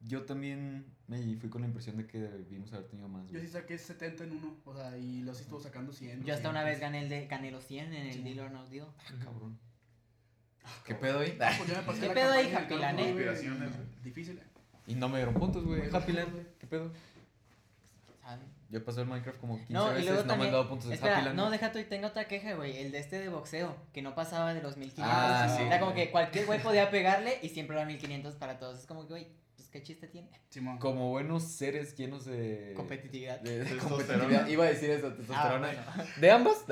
Yo 0.04 0.24
también 0.26 0.96
me 1.08 1.22
fui 1.38 1.50
con 1.50 1.62
la 1.62 1.68
impresión 1.68 1.98
de 1.98 2.08
que 2.08 2.18
debimos 2.20 2.74
haber 2.74 2.88
tenido 2.88 3.08
más, 3.08 3.30
Yo 3.30 3.40
sí 3.40 3.48
saqué 3.48 3.78
70 3.78 4.24
en 4.24 4.32
uno. 4.32 4.58
O 4.66 4.74
sea, 4.76 4.98
y 4.98 5.22
los 5.22 5.40
estuvo 5.42 5.60
sacando 5.60 5.92
100. 5.94 6.24
Yo 6.24 6.34
hasta 6.34 6.50
una 6.50 6.62
200. 6.62 6.72
vez 6.72 6.80
gané, 6.80 7.00
el 7.04 7.10
de, 7.10 7.28
gané 7.28 7.52
los 7.52 7.64
100 7.66 7.94
en 7.94 8.08
el 8.08 8.14
Sí. 8.14 8.24
Deal 8.24 8.40
or 8.40 8.52
No 8.52 8.66
Deal. 8.68 8.88
Ah, 8.98 9.14
cabrón. 9.24 9.60
¿Qué 10.86 10.96
pedo 10.96 11.20
ahí? 11.20 11.38
Ah, 11.42 11.52
pues 11.86 12.00
¿Qué 12.00 12.10
pedo 12.10 12.32
ahí, 12.32 12.52
güey. 12.52 13.26
Difícil, 14.04 14.38
eh. 14.38 14.44
Y 14.88 14.96
no 14.96 15.10
me 15.10 15.18
dieron 15.18 15.34
puntos, 15.36 15.64
güey. 15.66 15.82
Bueno, 15.82 15.98
Happy 15.98 16.12
Land, 16.14 16.32
güey. 16.32 16.46
¿qué 16.60 16.68
pedo? 16.68 16.92
Yo 18.70 18.78
he 18.78 18.82
pasado 18.82 19.02
el 19.04 19.10
Minecraft 19.10 19.38
como 19.40 19.58
15 19.58 19.74
No, 19.74 19.92
y 19.92 19.96
veces, 19.96 20.06
luego 20.12 20.24
no 20.24 20.38
me 20.38 20.46
han 20.46 20.52
dado 20.54 20.70
puntos 20.70 20.88
de 20.88 20.96
espera, 20.96 21.16
Happy 21.18 21.26
Land. 21.26 21.36
no, 21.38 21.50
deja 21.52 21.72
tú 21.74 21.80
y 21.80 21.84
tengo 21.84 22.08
otra 22.08 22.26
queja, 22.30 22.54
güey. 22.54 22.78
El 22.78 22.94
de 22.94 23.00
este 23.00 23.20
de 23.20 23.28
boxeo, 23.28 23.76
que 23.92 24.02
no 24.02 24.16
pasaba 24.16 24.54
de 24.54 24.62
los 24.62 24.78
1500. 24.78 25.14
Ah, 25.14 25.54
sí. 25.58 25.64
Era 25.64 25.80
como 25.82 25.94
que 25.94 26.10
cualquier 26.10 26.46
güey 26.46 26.62
podía 26.64 26.90
pegarle 26.90 27.38
y 27.42 27.50
siempre 27.50 27.76
era 27.76 27.86
1500 27.86 28.36
para 28.36 28.60
todos. 28.60 28.80
Es 28.80 28.86
como 28.86 29.02
que, 29.06 29.10
güey, 29.10 29.28
pues 29.58 29.68
qué 29.70 29.84
chiste 29.84 30.08
tiene. 30.08 30.30
Simón. 30.50 30.78
Como 30.78 31.10
buenos 31.10 31.44
seres 31.44 31.98
llenos 31.98 32.24
de... 32.24 32.72
Competitividad. 32.78 33.42
De, 33.42 33.62
de 33.66 33.78
competitividad. 33.78 34.48
Iba 34.48 34.64
a 34.64 34.70
decir 34.70 34.90
eso, 34.92 35.08
Ah, 35.08 35.16
testosterona. 35.18 35.68
bueno. 35.68 36.10
De 36.22 36.32
ambas. 36.32 36.64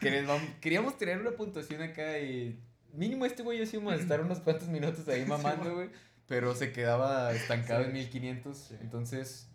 Queríamos, 0.00 0.42
queríamos 0.60 0.98
tener 0.98 1.20
una 1.20 1.30
puntuación 1.30 1.82
acá 1.82 2.18
y 2.18 2.58
mínimo 2.92 3.26
este 3.26 3.44
güey 3.44 3.58
y 3.58 3.60
yo 3.60 3.66
sí 3.66 3.76
íbamos 3.76 3.92
a 3.94 3.96
estar 4.02 4.20
unos 4.20 4.40
cuantos 4.40 4.66
minutos 4.66 5.06
ahí 5.06 5.24
mamando, 5.26 5.72
güey. 5.72 5.88
Pero 6.26 6.54
se 6.54 6.72
quedaba 6.72 7.32
estancado 7.32 7.84
en 7.84 7.92
1500. 7.92 8.56
Sí. 8.56 8.74
Entonces, 8.80 9.48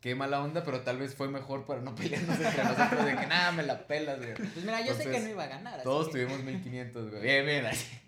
qué 0.00 0.14
mala 0.14 0.42
onda, 0.42 0.62
pero 0.62 0.82
tal 0.82 0.98
vez 0.98 1.14
fue 1.14 1.28
mejor 1.28 1.64
para 1.64 1.80
no 1.80 1.94
pelearnos 1.96 2.38
entre 2.38 2.64
nosotros 2.64 3.04
de 3.06 3.16
que 3.16 3.26
nada, 3.26 3.52
me 3.52 3.62
la 3.62 3.86
pelas, 3.86 4.18
güey. 4.18 4.34
Pues 4.34 4.56
mira, 4.64 4.84
yo 4.84 4.94
sé 4.94 5.08
que 5.10 5.20
no 5.20 5.28
iba 5.28 5.44
a 5.44 5.48
ganar. 5.48 5.82
Todos 5.82 6.08
que 6.08 6.12
tuvimos 6.24 6.42
1500, 6.44 7.10
güey. 7.10 7.22
Bien, 7.22 7.46
bien, 7.46 7.66
así. 7.66 7.98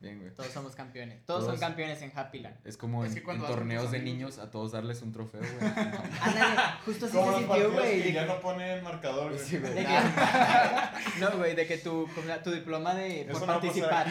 Bien, 0.00 0.18
güey. 0.20 0.30
Todos 0.34 0.52
somos 0.52 0.74
campeones. 0.74 1.24
Todos, 1.24 1.40
son 1.44 1.48
Todos. 1.54 1.60
campeones 1.60 2.02
en 2.02 2.12
Happy 2.14 2.38
Land. 2.40 2.56
Es 2.64 2.76
como 2.76 3.06
Es 3.06 3.16
en, 3.16 3.22
torneos 3.24 3.90
de 3.90 4.00
niños 4.00 4.38
a 4.38 4.50
todos 4.50 4.72
darles 4.72 5.00
un 5.00 5.12
trofeo, 5.12 5.40
güey. 5.40 5.72
Ándale, 6.20 6.60
justo 6.84 7.06
así 7.06 7.16
se 7.16 7.38
sintió, 7.38 7.72
güey. 7.72 8.02
que 8.02 8.12
ya 8.12 8.26
no 8.26 8.38
ponen 8.38 8.84
marcador, 8.84 9.32
güey. 9.32 9.42
Sí, 9.42 9.56
güey. 9.56 9.72
de 9.72 9.80
que- 9.86 9.88
No, 11.20 11.30
güey, 11.38 11.54
de 11.56 11.66
que 11.66 11.78
tu, 11.78 12.06
tu 12.44 12.50
diploma 12.50 12.94
de 12.94 13.26
por 13.32 13.40
no 13.40 13.46
participar. 13.46 14.06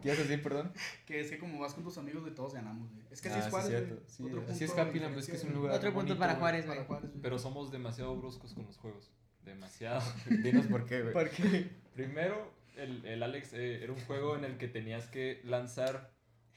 ¿Qué 0.00 0.08
ibas 0.08 0.18
a 0.18 0.22
decir, 0.22 0.42
perdón? 0.42 0.72
Que 1.06 1.20
es 1.20 1.30
que 1.30 1.38
como 1.38 1.58
vas 1.60 1.74
con 1.74 1.84
tus 1.84 1.96
amigos, 1.98 2.24
de 2.24 2.30
todos 2.30 2.54
ganamos, 2.54 2.90
güey. 2.92 3.04
Es 3.10 3.20
que 3.20 3.28
así 3.28 3.36
Ah, 3.36 3.38
es 3.40 3.44
sí, 3.46 3.50
Juárez, 3.50 3.68
cierto. 3.70 4.02
Sí, 4.06 4.22
Otro 4.24 4.44
así 4.50 4.64
es 4.64 4.78
Happy 4.78 4.98
Land, 5.00 5.14
pues, 5.14 5.26
que 5.26 5.36
es 5.36 5.44
un 5.44 5.52
lugar 5.54 5.74
Otro 5.76 5.90
punto 5.92 6.06
bonito, 6.14 6.18
para. 6.18 6.34
Juárez, 6.36 6.66
güey. 6.66 6.78
Pero 7.22 7.38
somos 7.38 7.70
demasiado 7.70 8.16
bruscos 8.16 8.54
con 8.54 8.64
los 8.66 8.76
juegos. 8.78 9.10
Demasiado. 9.44 10.02
Dinos 10.42 10.66
por 10.66 10.84
qué, 10.86 11.02
güey. 11.02 11.12
¿Por 11.12 11.30
qué? 11.30 11.70
Primero, 11.94 12.52
el, 12.76 13.04
el 13.04 13.22
Alex 13.22 13.52
eh, 13.52 13.82
era 13.84 13.92
un 13.92 14.00
juego 14.00 14.36
en 14.36 14.44
el 14.44 14.56
que 14.58 14.68
tenías 14.68 15.06
que 15.06 15.40
lanzar 15.44 16.10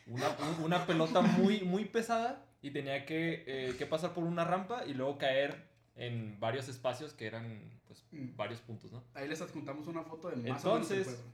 una, 0.07 0.29
un- 0.57 0.63
una 0.65 0.85
pelota 0.85 1.21
muy, 1.21 1.61
muy 1.61 1.85
pesada 1.85 2.45
y 2.61 2.71
tenía 2.71 3.05
que, 3.05 3.43
eh, 3.45 3.75
que 3.77 3.85
pasar 3.85 4.13
por 4.13 4.23
una 4.23 4.43
rampa 4.45 4.85
y 4.85 4.93
luego 4.93 5.17
caer 5.17 5.67
en 5.95 6.39
varios 6.39 6.67
espacios 6.69 7.13
que 7.13 7.27
eran 7.27 7.71
pues, 7.87 8.03
Mm. 8.11 8.35
varios 8.35 8.61
puntos, 8.61 8.91
¿no? 8.91 9.03
Ahí 9.13 9.27
les 9.27 9.41
adjuntamos 9.41 9.85
una 9.87 10.03
foto 10.03 10.29
de 10.29 10.35
más 10.37 10.63
o 10.65 10.73
menos 10.75 10.91
el 10.91 10.97
Entonces, 10.99 11.05
juego. 11.07 11.33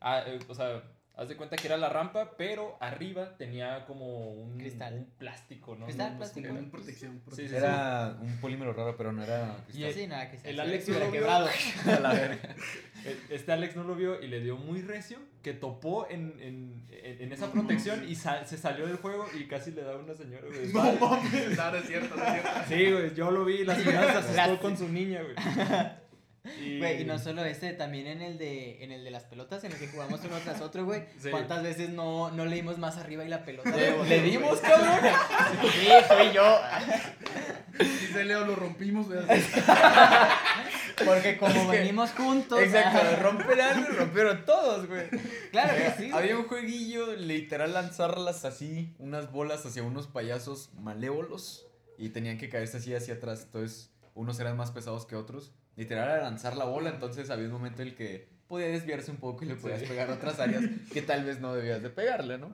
Ah, 0.00 0.22
eh, 0.26 0.38
o 0.48 0.54
sea, 0.54 0.82
haz 1.16 1.28
de 1.28 1.36
cuenta 1.36 1.56
que 1.56 1.66
era 1.66 1.76
la 1.78 1.88
rampa, 1.88 2.36
pero 2.36 2.76
arriba 2.80 3.36
tenía 3.38 3.86
como 3.86 4.32
un, 4.34 4.58
Cristal. 4.58 4.92
un 4.94 5.04
plástico, 5.18 5.74
¿no? 5.74 5.86
Cristal, 5.86 6.08
No- 6.08 6.12
no 6.12 6.18
plástico. 6.18 6.48
era. 6.48 6.70
protección. 6.70 7.12
Sí, 7.12 7.18
sí, 7.18 7.24
protección. 7.24 7.64
Era 7.64 8.16
un 8.20 8.36
polímero 8.38 8.72
raro, 8.74 8.96
pero 8.96 9.12
no 9.12 9.22
era 9.24 9.56
Y 9.68 9.72
cristal. 9.72 9.92
Sí, 9.94 10.06
nada, 10.06 10.30
que 10.30 10.38
se 10.38 10.50
el 10.50 10.60
Alex 10.60 10.88
hubiera 10.88 11.06
lo 11.06 11.12
quebrado. 11.12 11.48
Eh, 13.04 13.16
Este 13.30 13.52
Alex 13.52 13.76
no 13.76 13.84
lo 13.84 13.94
vio 13.94 14.20
y 14.20 14.26
le 14.26 14.40
dio 14.40 14.56
muy 14.56 14.82
recio, 14.82 15.18
que 15.42 15.52
topó 15.52 16.08
en, 16.10 16.34
en, 16.40 16.86
en, 16.90 17.22
en 17.22 17.32
esa 17.32 17.52
protección 17.52 18.08
y 18.08 18.16
sa- 18.16 18.44
se 18.44 18.56
salió 18.58 18.84
del 18.86 18.96
juego 18.96 19.26
y 19.38 19.46
casi 19.46 19.70
le 19.70 19.82
da 19.82 19.96
una 19.96 20.14
señora, 20.14 20.44
güey. 20.48 20.72
No 20.72 20.82
mames. 21.08 21.56
No, 21.56 21.70
no 21.70 21.76
es 21.76 21.86
cierto, 21.86 22.16
no 22.16 22.24
es 22.24 22.32
cierto. 22.42 22.50
Sí, 22.68 22.90
güey, 22.92 23.14
yo 23.14 23.30
lo 23.30 23.44
vi, 23.44 23.64
la 23.64 23.76
señora 23.76 24.10
se 24.22 24.40
asustó 24.40 24.60
con 24.60 24.76
su 24.76 24.88
niña, 24.88 25.22
güey. 25.22 25.34
Y, 26.64 26.78
Güey, 26.78 27.02
y 27.02 27.04
no 27.04 27.18
solo 27.18 27.44
este, 27.44 27.72
también 27.72 28.06
en 28.06 28.22
el 28.22 28.38
de 28.38 28.82
en 28.84 28.92
el 28.92 29.04
de 29.04 29.10
las 29.10 29.24
pelotas, 29.24 29.64
en 29.64 29.72
el 29.72 29.78
que 29.78 29.88
jugamos 29.88 30.20
uno 30.24 30.36
tras 30.44 30.60
otro, 30.60 30.84
güey. 30.84 31.04
Sí. 31.20 31.30
¿Cuántas 31.30 31.62
veces 31.62 31.90
no, 31.90 32.30
no 32.30 32.44
le 32.46 32.56
dimos 32.56 32.78
más 32.78 32.96
arriba 32.96 33.24
y 33.24 33.28
la 33.28 33.44
pelota? 33.44 33.70
¿Le, 33.76 34.04
le 34.04 34.22
dimos, 34.22 34.58
cabrón? 34.60 34.98
Sí, 35.62 35.88
fui 36.08 36.32
yo. 36.32 36.58
Dice 37.78 38.24
Leo, 38.24 38.46
lo 38.46 38.56
rompimos, 38.56 39.06
güey. 39.06 39.18
Porque 41.04 41.36
como 41.36 41.54
Es 41.54 41.70
que- 41.70 41.78
venimos 41.78 42.10
juntos. 42.12 42.58
Exacto, 42.60 43.00
ah, 43.02 43.16
romper 43.22 43.60
algo, 43.60 43.88
rompieron 43.90 44.44
todos, 44.46 44.86
güey. 44.86 45.08
Claro 45.50 45.74
que 45.76 45.90
sí. 46.02 46.10
güey. 46.10 46.22
Había 46.22 46.38
un 46.38 46.44
jueguillo, 46.48 47.14
literal, 47.16 47.74
lanzarlas 47.74 48.44
así, 48.44 48.94
unas 48.98 49.30
bolas 49.30 49.64
hacia 49.66 49.82
unos 49.82 50.06
payasos 50.06 50.70
malévolos 50.80 51.66
y 51.98 52.08
tenían 52.10 52.38
que 52.38 52.48
caerse 52.48 52.78
así 52.78 52.94
hacia 52.94 53.14
atrás. 53.14 53.42
Entonces, 53.44 53.90
unos 54.14 54.40
eran 54.40 54.56
más 54.56 54.70
pesados 54.70 55.04
que 55.04 55.16
otros. 55.16 55.52
Literal 55.76 56.08
era 56.08 56.22
lanzar 56.22 56.56
la 56.56 56.64
bola, 56.64 56.90
entonces 56.90 57.28
había 57.30 57.46
un 57.46 57.52
momento 57.52 57.82
en 57.82 57.88
el 57.88 57.94
que 57.94 58.28
podía 58.48 58.68
desviarse 58.68 59.10
un 59.10 59.18
poco 59.18 59.44
y 59.44 59.48
le 59.48 59.56
podías 59.56 59.80
Sí. 59.80 59.86
pegar 59.86 60.08
a 60.10 60.14
otras 60.14 60.38
áreas 60.40 60.62
que 60.92 61.02
tal 61.02 61.24
vez 61.24 61.40
no 61.40 61.54
debías 61.54 61.82
de 61.82 61.90
pegarle, 61.90 62.38
¿no? 62.38 62.50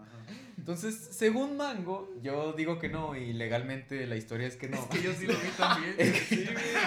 Entonces, 0.59 1.09
según 1.11 1.57
Mango, 1.57 2.09
yo 2.23 2.53
digo 2.53 2.79
que 2.79 2.89
no 2.89 3.17
y 3.17 3.33
legalmente 3.33 4.07
la 4.07 4.17
historia 4.17 4.47
es 4.47 4.57
que 4.57 4.69
no. 4.69 4.77
Es 4.79 4.85
que 4.87 5.03
yo 5.03 5.13
sí 5.13 5.27
lo 5.27 5.35
vi 5.35 5.49
también. 5.59 5.97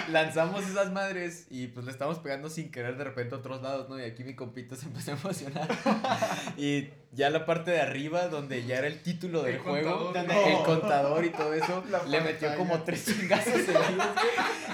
Lanzamos 0.08 0.64
esas 0.66 0.92
madres 0.92 1.46
y 1.50 1.66
pues 1.68 1.84
le 1.84 1.92
estamos 1.92 2.18
pegando 2.20 2.48
sin 2.48 2.70
querer 2.70 2.96
de 2.96 3.04
repente 3.04 3.34
a 3.34 3.38
otros 3.38 3.62
lados, 3.62 3.88
¿no? 3.88 3.98
Y 3.98 4.02
aquí 4.04 4.24
mi 4.24 4.34
compita 4.34 4.76
se 4.76 4.86
empezó 4.86 5.12
a 5.12 5.14
emocionar. 5.14 5.68
y 6.56 6.88
ya 7.12 7.30
la 7.30 7.44
parte 7.46 7.70
de 7.70 7.80
arriba, 7.80 8.28
donde 8.28 8.64
ya 8.64 8.78
era 8.78 8.86
el 8.86 9.02
título 9.02 9.42
del 9.42 9.56
El 9.56 9.60
juego, 9.60 10.04
contador, 10.04 10.14
donde 10.14 10.34
no. 10.34 10.58
el 10.58 10.64
contador 10.64 11.24
y 11.24 11.30
todo 11.30 11.54
eso, 11.54 11.84
La 11.90 12.02
le 12.04 12.20
metió 12.20 12.48
pantalla. 12.48 12.56
como 12.56 12.82
tres 12.84 13.04
chingazos 13.04 13.52
seguidos. 13.54 14.06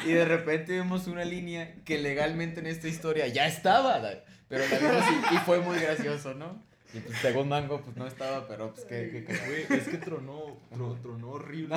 Y 0.04 0.12
de 0.12 0.24
repente 0.24 0.72
vimos 0.72 1.06
una 1.06 1.24
línea 1.24 1.74
que 1.84 1.98
legalmente 1.98 2.60
en 2.60 2.66
esta 2.66 2.88
historia 2.88 3.26
ya 3.28 3.46
estaba, 3.46 4.00
pero 4.48 4.64
la 4.68 4.78
vimos 4.78 5.04
y, 5.30 5.34
y 5.34 5.38
fue 5.38 5.60
muy 5.60 5.78
gracioso, 5.78 6.34
¿no? 6.34 6.71
Y 6.94 7.00
pues 7.00 7.18
según 7.20 7.48
Mango, 7.48 7.80
pues 7.80 7.96
no 7.96 8.06
estaba, 8.06 8.46
pero 8.46 8.72
pues 8.72 8.84
qué- 8.86 9.24
Güey, 9.46 9.80
es 9.80 9.88
que 9.88 9.96
tronó, 9.98 10.58
tro- 10.74 11.00
tronó 11.00 11.30
horrible. 11.30 11.74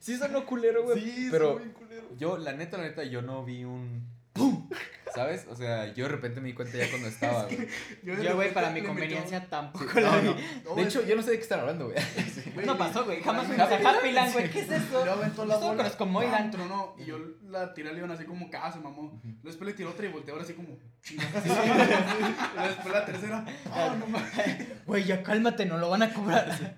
Sí 0.00 0.16
sonó 0.16 0.44
culero, 0.44 0.82
güey, 0.82 1.00
Sí, 1.00 1.28
pero 1.30 1.56
bien 1.56 1.70
culero. 1.72 2.02
Yo, 2.18 2.38
la 2.38 2.52
neta, 2.52 2.76
la 2.78 2.84
neta, 2.84 3.04
yo 3.04 3.22
no 3.22 3.44
vi 3.44 3.64
un 3.64 4.04
¡pum! 4.32 4.68
¿Sabes? 5.14 5.46
O 5.50 5.54
sea, 5.56 5.92
yo 5.94 6.04
de 6.04 6.10
repente 6.10 6.40
me 6.40 6.48
di 6.48 6.54
cuenta 6.54 6.76
ya 6.78 6.88
cuando 6.90 7.08
estaba, 7.14 7.44
güey. 7.44 7.68
Yo, 8.02 8.34
güey, 8.34 8.52
para 8.52 8.70
mi 8.70 8.82
conveniencia 8.82 9.46
tampoco 9.48 9.84
Sí, 9.92 10.00
la 10.00 10.10
no, 10.10 10.20
vi. 10.20 10.28
no. 10.28 10.36
No, 10.70 10.74
De 10.76 10.82
hecho, 10.82 11.04
yo 11.06 11.16
no 11.16 11.22
sé 11.22 11.32
de 11.32 11.36
qué 11.36 11.42
están 11.42 11.60
hablando, 11.60 11.86
güey. 11.90 11.96
güey, 12.54 12.66
No 12.66 12.78
pasó, 12.78 13.04
güey. 13.04 13.22
Jamás 13.22 13.46
fuimos 13.46 13.66
a 13.66 13.70
Land. 13.70 13.86
Happy 13.86 14.12
Land, 14.12 14.32
güey. 14.32 14.50
¿Qué 14.50 14.60
es 14.60 14.70
eso? 14.70 15.04
Yo 15.04 15.12
aventó 15.12 15.44
la 15.44 15.56
bola. 15.56 15.76
conozco 15.76 16.06
Moylan. 16.06 16.32
¡pam! 16.32 16.50
tronó, 16.50 16.94
Y 16.98 17.04
yo 17.04 17.18
la 17.48 17.74
tiré 17.74 17.90
al 17.90 17.96
león 17.96 18.10
así 18.10 18.24
como 18.24 18.50
que 18.50 18.56
ah, 18.56 18.72
se 18.72 18.78
mamó. 18.80 19.20
Después 19.42 19.68
le 19.68 19.74
tiró 19.74 19.90
otra 19.90 20.06
y 20.06 20.08
volteó 20.10 20.34
ahora 20.34 20.44
así 20.44 20.54
como 20.54 20.78
después 22.62 22.92
la 22.94 23.04
tercera. 23.04 23.44
Ah, 23.70 23.96
no 23.98 24.06
mames. 24.06 24.30
Güey, 24.86 25.04
ya 25.04 25.22
cálmate, 25.22 25.66
no 25.66 25.78
lo 25.78 25.90
van 25.90 26.02
a 26.02 26.12
cobrar. 26.12 26.76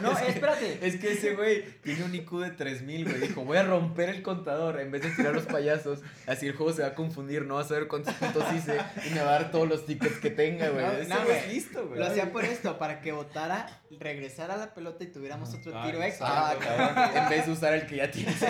No, 0.00 0.12
espérate. 0.18 0.78
Es 0.86 0.96
que 0.96 1.12
ese 1.12 1.34
güey 1.34 1.64
tiene 1.82 2.04
un 2.04 2.14
IQ 2.14 2.30
de 2.40 2.50
3000, 2.50 3.04
güey. 3.04 3.20
Dijo, 3.20 3.44
voy 3.44 3.56
a 3.58 3.62
romper 3.64 4.08
el 4.10 4.22
contador 4.22 4.80
en 4.80 4.90
vez 4.90 5.02
de 5.02 5.10
tirar 5.10 5.34
los 5.34 5.44
payasos. 5.46 6.00
Así 6.26 6.46
el 6.46 6.54
juego 6.54 6.72
se 6.72 6.82
va 6.82 6.88
a 6.88 6.94
confundir, 6.94 7.33
no 7.42 7.56
va 7.56 7.62
a 7.62 7.64
saber 7.64 7.88
cuántos 7.88 8.14
puntos 8.14 8.44
hice 8.54 8.78
y 9.06 9.10
me 9.14 9.20
va 9.22 9.30
a 9.30 9.32
dar 9.40 9.50
todos 9.50 9.68
los 9.68 9.84
tickets 9.86 10.18
que 10.18 10.30
tenga, 10.30 10.68
güey. 10.68 10.84
No, 11.08 11.16
no, 11.16 11.24
güey 11.24 11.48
listo, 11.52 11.86
güey. 11.88 11.98
Lo 11.98 12.06
hacía 12.06 12.30
por 12.32 12.44
esto, 12.44 12.78
para 12.78 13.00
que 13.00 13.12
votara, 13.12 13.66
regresara 13.98 14.56
la 14.56 14.72
pelota 14.74 15.02
y 15.04 15.08
tuviéramos 15.08 15.52
otro 15.52 15.72
Ah, 15.76 15.84
tiro 15.86 16.02
extra. 16.02 16.50
Ah, 16.50 16.56
cabrón. 16.58 17.16
En 17.24 17.28
vez 17.30 17.46
de 17.46 17.52
usar 17.52 17.74
el 17.74 17.86
que 17.86 17.96
ya 17.96 18.10
tienes. 18.10 18.36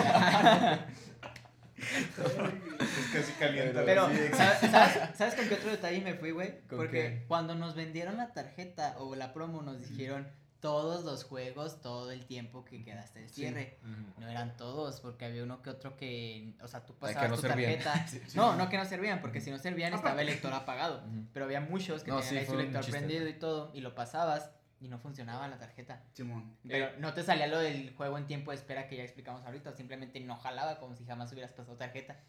Es 1.77 3.11
casi 3.13 3.31
calienta. 3.33 3.83
Pero, 3.85 4.07
Sí, 4.09 4.67
¿sabes, 5.13 5.35
con 5.35 5.47
qué 5.47 5.55
otro 5.55 5.71
detalle 5.71 6.01
me 6.01 6.13
fui, 6.15 6.31
güey? 6.31 6.61
¿Con 6.67 6.77
Porque 6.77 6.91
qué? 7.19 7.25
cuando 7.27 7.53
nos 7.55 7.75
vendieron 7.75 8.17
la 8.17 8.33
tarjeta 8.33 8.95
o 8.99 9.15
la 9.15 9.33
promo 9.33 9.61
nos 9.61 9.79
dijeron 9.81 10.27
todos 10.59 11.03
los 11.05 11.23
juegos, 11.23 11.81
todo 11.81 12.11
el 12.11 12.25
tiempo 12.25 12.65
que 12.65 12.83
quedaste 12.83 13.19
de 13.21 13.29
cierre. 13.29 13.77
No 14.17 14.27
eran 14.27 14.55
todos, 14.57 14.99
porque 15.01 15.25
había 15.25 15.43
uno 15.43 15.61
que 15.61 15.69
otro 15.69 15.95
que, 15.95 16.55
o 16.61 16.67
sea, 16.67 16.85
tú 16.85 16.95
pasabas 16.95 17.29
no 17.29 17.35
tu 17.35 17.41
servían. 17.43 17.79
tarjeta. 17.83 18.07
Sí, 18.07 18.21
sí. 18.27 18.37
No, 18.37 18.55
no 18.55 18.67
que 18.69 18.77
no 18.77 18.85
servían, 18.85 19.21
porque 19.21 19.41
si 19.41 19.51
no 19.51 19.57
servían 19.59 19.93
estaba 19.93 20.19
el 20.21 20.27
lector 20.27 20.51
apagado. 20.53 21.03
Ujú. 21.07 21.25
Pero 21.33 21.45
había 21.45 21.61
muchos 21.61 22.03
que 22.03 22.11
No, 22.11 22.19
tenían 22.21 22.45
su 22.47 22.55
lector 22.55 22.83
chiste. 22.83 22.97
prendido 22.99 23.27
y 23.27 23.33
todo, 23.33 23.71
y 23.73 23.81
lo 23.81 23.93
pasabas 23.93 24.51
y 24.79 24.87
no 24.87 24.97
funcionaba 24.99 25.47
la 25.47 25.57
tarjeta. 25.57 26.03
Simón. 26.13 26.57
Pero 26.67 26.85
Eh. 26.87 26.95
no 26.99 27.13
te 27.13 27.23
salía 27.23 27.47
lo 27.47 27.59
del 27.59 27.93
juego 27.95 28.17
en 28.17 28.25
tiempo 28.27 28.51
de 28.51 28.57
espera 28.57 28.87
que 28.87 28.97
ya 28.97 29.03
explicamos 29.03 29.43
ahorita, 29.45 29.71
simplemente 29.73 30.19
no 30.19 30.35
jalaba 30.37 30.79
como 30.79 30.95
si 30.95 31.05
jamás 31.05 31.31
hubieras 31.31 31.53
pasado 31.53 31.77
tarjeta. 31.77 32.19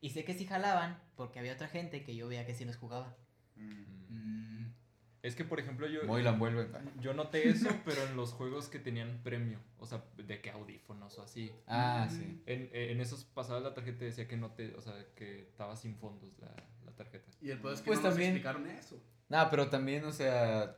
Y 0.00 0.10
sé 0.10 0.24
que 0.24 0.34
sí 0.34 0.46
jalaban 0.46 1.00
porque 1.16 1.38
había 1.38 1.54
otra 1.54 1.68
gente 1.68 2.02
que 2.04 2.14
yo 2.14 2.28
veía 2.28 2.44
que 2.44 2.54
sí 2.54 2.64
los 2.66 2.76
jugaba. 2.76 3.16
Mm, 3.56 4.53
Es 5.24 5.34
que, 5.34 5.44
por 5.44 5.58
ejemplo, 5.58 5.86
yo, 5.88 6.04
Moylan 6.04 6.38
vuelve. 6.38 6.68
yo 7.00 7.14
noté 7.14 7.48
eso, 7.48 7.68
pero 7.86 8.02
en 8.04 8.14
los 8.14 8.32
juegos 8.32 8.68
que 8.68 8.78
tenían 8.78 9.20
premio. 9.24 9.58
O 9.78 9.86
sea, 9.86 10.04
de 10.18 10.40
que 10.42 10.50
audífonos 10.50 11.18
o 11.18 11.22
así. 11.22 11.50
Ah, 11.66 12.08
sí. 12.10 12.42
En, 12.46 12.68
en 12.72 13.00
esos 13.00 13.24
pasabas 13.24 13.62
la 13.62 13.72
tarjeta 13.74 14.04
y 14.04 14.08
decía 14.08 14.28
que 14.28 14.36
no 14.36 14.50
te, 14.50 14.74
o 14.74 14.80
sea, 14.82 14.94
que 15.16 15.40
estaba 15.40 15.76
sin 15.76 15.96
fondos 15.96 16.30
la, 16.40 16.54
la 16.84 16.92
tarjeta. 16.92 17.30
Y 17.40 17.50
el 17.50 17.58
es 17.72 17.80
que 17.80 17.86
Pues 17.86 18.00
no 18.02 18.10
también- 18.10 18.34
nos 18.34 18.40
explicaron 18.44 18.66
eso. 18.68 19.02
Nah, 19.30 19.46
pero 19.50 19.68
también, 19.70 20.04
o 20.04 20.12
sea, 20.12 20.76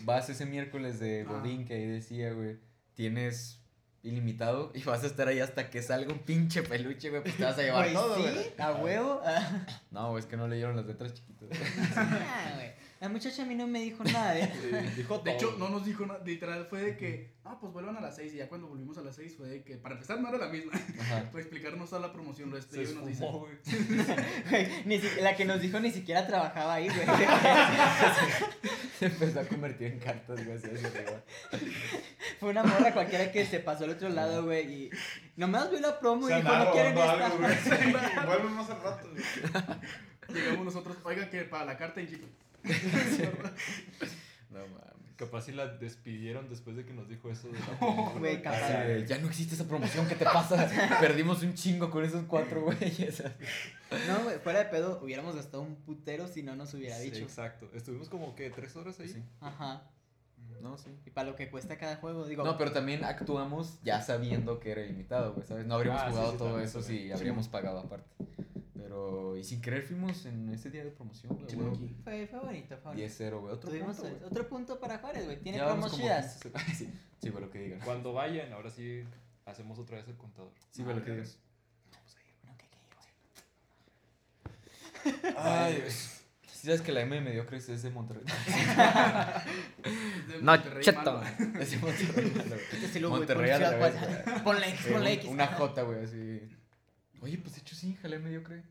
vas 0.00 0.28
ese 0.28 0.44
miércoles 0.44 1.00
de 1.00 1.22
Ah. 1.26 1.32
Godín 1.32 1.64
que 1.64 1.72
ahí 1.74 1.86
decía, 1.86 2.32
güey, 2.34 2.58
tienes 2.92 3.64
ilimitado 4.02 4.70
y 4.74 4.82
vas 4.84 5.02
a 5.02 5.06
estar 5.06 5.28
ahí 5.28 5.40
hasta 5.40 5.70
que 5.70 5.82
salga 5.82 6.12
un 6.12 6.20
pinche 6.20 6.62
peluche, 6.62 7.08
güey, 7.10 7.22
pues 7.22 7.36
te 7.36 7.44
vas 7.44 7.58
a 7.58 7.62
llevar 7.62 7.84
Güey, 7.84 7.94
todo, 7.94 8.16
¿sí? 8.16 8.22
güey. 8.22 8.46
¿A 8.58 8.72
huevo? 8.74 9.20
Ah, 9.24 9.66
No, 9.90 10.16
es 10.18 10.26
que 10.26 10.36
no 10.36 10.46
leyeron 10.46 10.76
las 10.76 10.84
letras 10.86 11.14
chiquitas. 11.14 11.48
güey. 12.54 12.70
La 13.00 13.08
muchacha 13.08 13.42
a 13.42 13.46
mí 13.46 13.54
no 13.54 13.68
me 13.68 13.80
dijo 13.80 14.02
nada, 14.02 14.36
¿eh? 14.36 14.52
Dijo 14.96 15.18
De 15.18 15.32
hecho, 15.32 15.54
no 15.56 15.68
nos 15.68 15.84
dijo 15.84 16.04
nada. 16.04 16.20
Literal 16.24 16.66
fue 16.68 16.82
de 16.82 16.96
que, 16.96 17.30
ah, 17.44 17.56
pues 17.60 17.72
vuelvan 17.72 17.96
a 17.96 18.00
las 18.00 18.16
6. 18.16 18.34
Y 18.34 18.36
ya 18.38 18.48
cuando 18.48 18.66
volvimos 18.66 18.98
a 18.98 19.02
las 19.02 19.14
6 19.14 19.36
fue 19.36 19.46
de 19.48 19.62
que, 19.62 19.76
para 19.76 19.94
empezar, 19.94 20.20
no 20.20 20.28
era 20.28 20.38
la 20.38 20.48
misma. 20.48 20.72
Ajá. 20.74 21.22
Para 21.30 21.40
explicarnos 21.40 21.90
toda 21.90 22.02
la 22.02 22.12
promoción, 22.12 22.50
lo 22.50 22.58
y 22.58 22.60
nos 22.60 23.06
dice. 23.06 23.24
ni 24.84 24.98
si- 25.00 25.20
la 25.20 25.36
que 25.36 25.44
nos 25.44 25.60
dijo 25.60 25.78
ni 25.78 25.92
siquiera 25.92 26.26
trabajaba 26.26 26.74
ahí, 26.74 26.88
güey. 26.88 27.06
Se 28.98 29.06
empezó 29.06 29.40
a 29.40 29.44
convertir 29.44 29.92
en 29.92 29.98
cartas, 30.00 30.44
güey. 30.44 30.58
Fue 32.40 32.50
una 32.50 32.64
morra 32.64 32.92
cualquiera 32.92 33.30
que 33.30 33.46
se 33.46 33.60
pasó 33.60 33.84
al 33.84 33.90
otro 33.90 34.08
lado, 34.08 34.44
güey. 34.44 34.72
Y 34.72 34.90
nomás 35.36 35.70
vio 35.70 35.78
la 35.78 36.00
promo 36.00 36.28
y 36.28 36.34
dijo, 36.34 36.48
no 36.52 36.72
quieren 36.72 36.96
robando 36.96 37.46
esta. 37.46 37.74
algo, 37.76 37.98
güey. 37.98 38.26
Vuelven 38.26 38.52
más 38.54 38.70
al 38.70 38.82
rato, 38.82 39.08
güey. 39.10 39.22
Llegamos 40.34 40.64
nosotros, 40.64 40.96
oiga, 41.04 41.30
que 41.30 41.42
para 41.44 41.64
la 41.64 41.76
carta 41.78 42.00
en 42.00 42.08
chico. 42.08 42.26
No 44.50 44.60
mames. 44.60 44.88
Capaz 45.16 45.42
si 45.42 45.52
la 45.52 45.66
despidieron 45.66 46.48
después 46.48 46.76
de 46.76 46.84
que 46.84 46.92
nos 46.94 47.08
dijo 47.08 47.28
eso. 47.30 47.48
De 47.48 47.58
la 47.58 47.66
promo. 47.78 48.14
Güey, 48.18 48.34
Así 48.36 48.42
capaz. 48.42 48.84
de, 48.84 49.06
ya 49.06 49.18
no 49.18 49.26
existe 49.28 49.54
esa 49.56 49.66
promoción, 49.66 50.06
¿qué 50.06 50.14
te 50.14 50.24
pasa? 50.24 50.68
Perdimos 51.00 51.42
un 51.42 51.54
chingo 51.54 51.90
con 51.90 52.04
esos 52.04 52.24
cuatro 52.26 52.62
güeyes. 52.62 53.22
No, 54.06 54.24
güey, 54.24 54.38
fuera 54.38 54.60
de 54.60 54.64
pedo, 54.66 55.00
hubiéramos 55.02 55.34
gastado 55.34 55.62
un 55.64 55.74
putero 55.76 56.28
si 56.28 56.42
no 56.42 56.54
nos 56.56 56.72
hubiera 56.74 56.96
Sí, 56.96 57.10
dicho. 57.10 57.24
exacto. 57.24 57.68
Estuvimos 57.74 58.08
como 58.08 58.34
que 58.36 58.50
tres 58.50 58.76
horas 58.76 58.98
ahí. 59.00 59.08
Sí. 59.08 59.22
Ajá. 59.40 59.82
No, 60.62 60.76
sí. 60.78 60.90
Y 61.06 61.10
para 61.10 61.28
lo 61.30 61.36
que 61.36 61.50
cuesta 61.50 61.76
cada 61.78 61.96
juego, 61.96 62.26
digo. 62.26 62.42
No, 62.44 62.56
pero 62.56 62.72
también 62.72 63.04
actuamos 63.04 63.80
ya 63.82 64.00
sabiendo 64.02 64.58
que 64.60 64.70
era 64.72 64.82
ilimitado, 64.82 65.34
güey, 65.34 65.46
¿sabes? 65.46 65.66
No 65.66 65.74
habríamos 65.74 66.00
Ah, 66.02 66.10
jugado 66.10 66.32
sí, 66.32 66.38
todo 66.38 66.48
también, 66.48 66.68
eso 66.68 66.82
si 66.82 67.12
habríamos 67.12 67.48
pagado 67.48 67.78
aparte. 67.80 68.08
Pero, 68.88 69.36
y 69.36 69.44
sin 69.44 69.60
querer 69.60 69.82
fuimos 69.82 70.24
en 70.24 70.48
ese 70.48 70.70
día 70.70 70.82
de 70.82 70.90
promoción, 70.90 71.36
güey. 71.36 71.54
Güey. 71.54 71.94
Fue, 72.02 72.26
fue 72.26 72.38
bonito, 72.40 72.74
fue 72.78 72.92
bonito. 72.94 73.06
10-0, 73.06 73.40
güey. 73.40 73.52
Otro 73.54 73.68
Tuvimos 73.70 73.96
punto, 73.98 74.16
güey. 74.16 74.24
otro 74.30 74.48
punto 74.48 74.80
para 74.80 74.96
Juárez, 74.98 75.24
güey. 75.26 75.40
Tiene 75.42 75.58
vamos 75.60 75.72
promos 75.74 75.90
como 75.90 76.02
chidas. 76.04 76.40
15. 76.42 76.74
sí, 76.74 76.90
sí, 77.20 77.28
güey, 77.28 77.44
lo 77.44 77.50
que 77.50 77.58
digas. 77.58 77.84
Cuando 77.84 78.14
vayan, 78.14 78.50
ahora 78.54 78.70
sí 78.70 79.04
hacemos 79.44 79.78
otra 79.78 79.98
vez 79.98 80.08
el 80.08 80.16
contador. 80.16 80.52
Sí, 80.70 80.82
güey, 80.84 80.96
lo 80.96 81.04
que 81.04 81.10
digas. 81.10 81.38
Bueno, 82.42 82.56
¿qué, 82.56 82.64
qué, 85.04 85.20
güey? 85.22 85.34
Ay, 85.36 85.74
Dios. 85.82 86.14
Sí, 86.50 86.66
sabes 86.66 86.80
que 86.80 86.90
la 86.92 87.02
M 87.02 87.20
mediocre 87.20 87.58
es 87.58 87.82
de 87.82 87.90
Monterrey. 87.90 88.24
De 90.28 90.38
No, 90.40 90.52
Monterrey, 90.52 90.82
cheto. 90.82 91.02
malo. 91.02 91.22
Es 91.60 91.70
de 91.72 91.76
Monterrey. 91.76 92.30
malo, 92.30 92.48
güey. 92.48 92.84
Este 92.84 93.00
luego, 93.00 93.16
güey, 93.16 93.28
Monterrey 93.28 93.54
Ciudad 93.54 93.70
revés, 93.72 93.94
Juárez. 94.24 94.42
Ponle 94.42 94.68
X, 94.70 94.86
ponle 94.90 95.12
X. 95.12 95.28
Una 95.30 95.46
J, 95.46 95.82
güey, 95.82 96.04
así. 96.04 96.40
Oye, 97.20 97.36
pues 97.36 97.54
de 97.54 97.60
hecho 97.60 97.76
sí, 97.76 97.98
jalé 98.00 98.18
mediocre. 98.18 98.62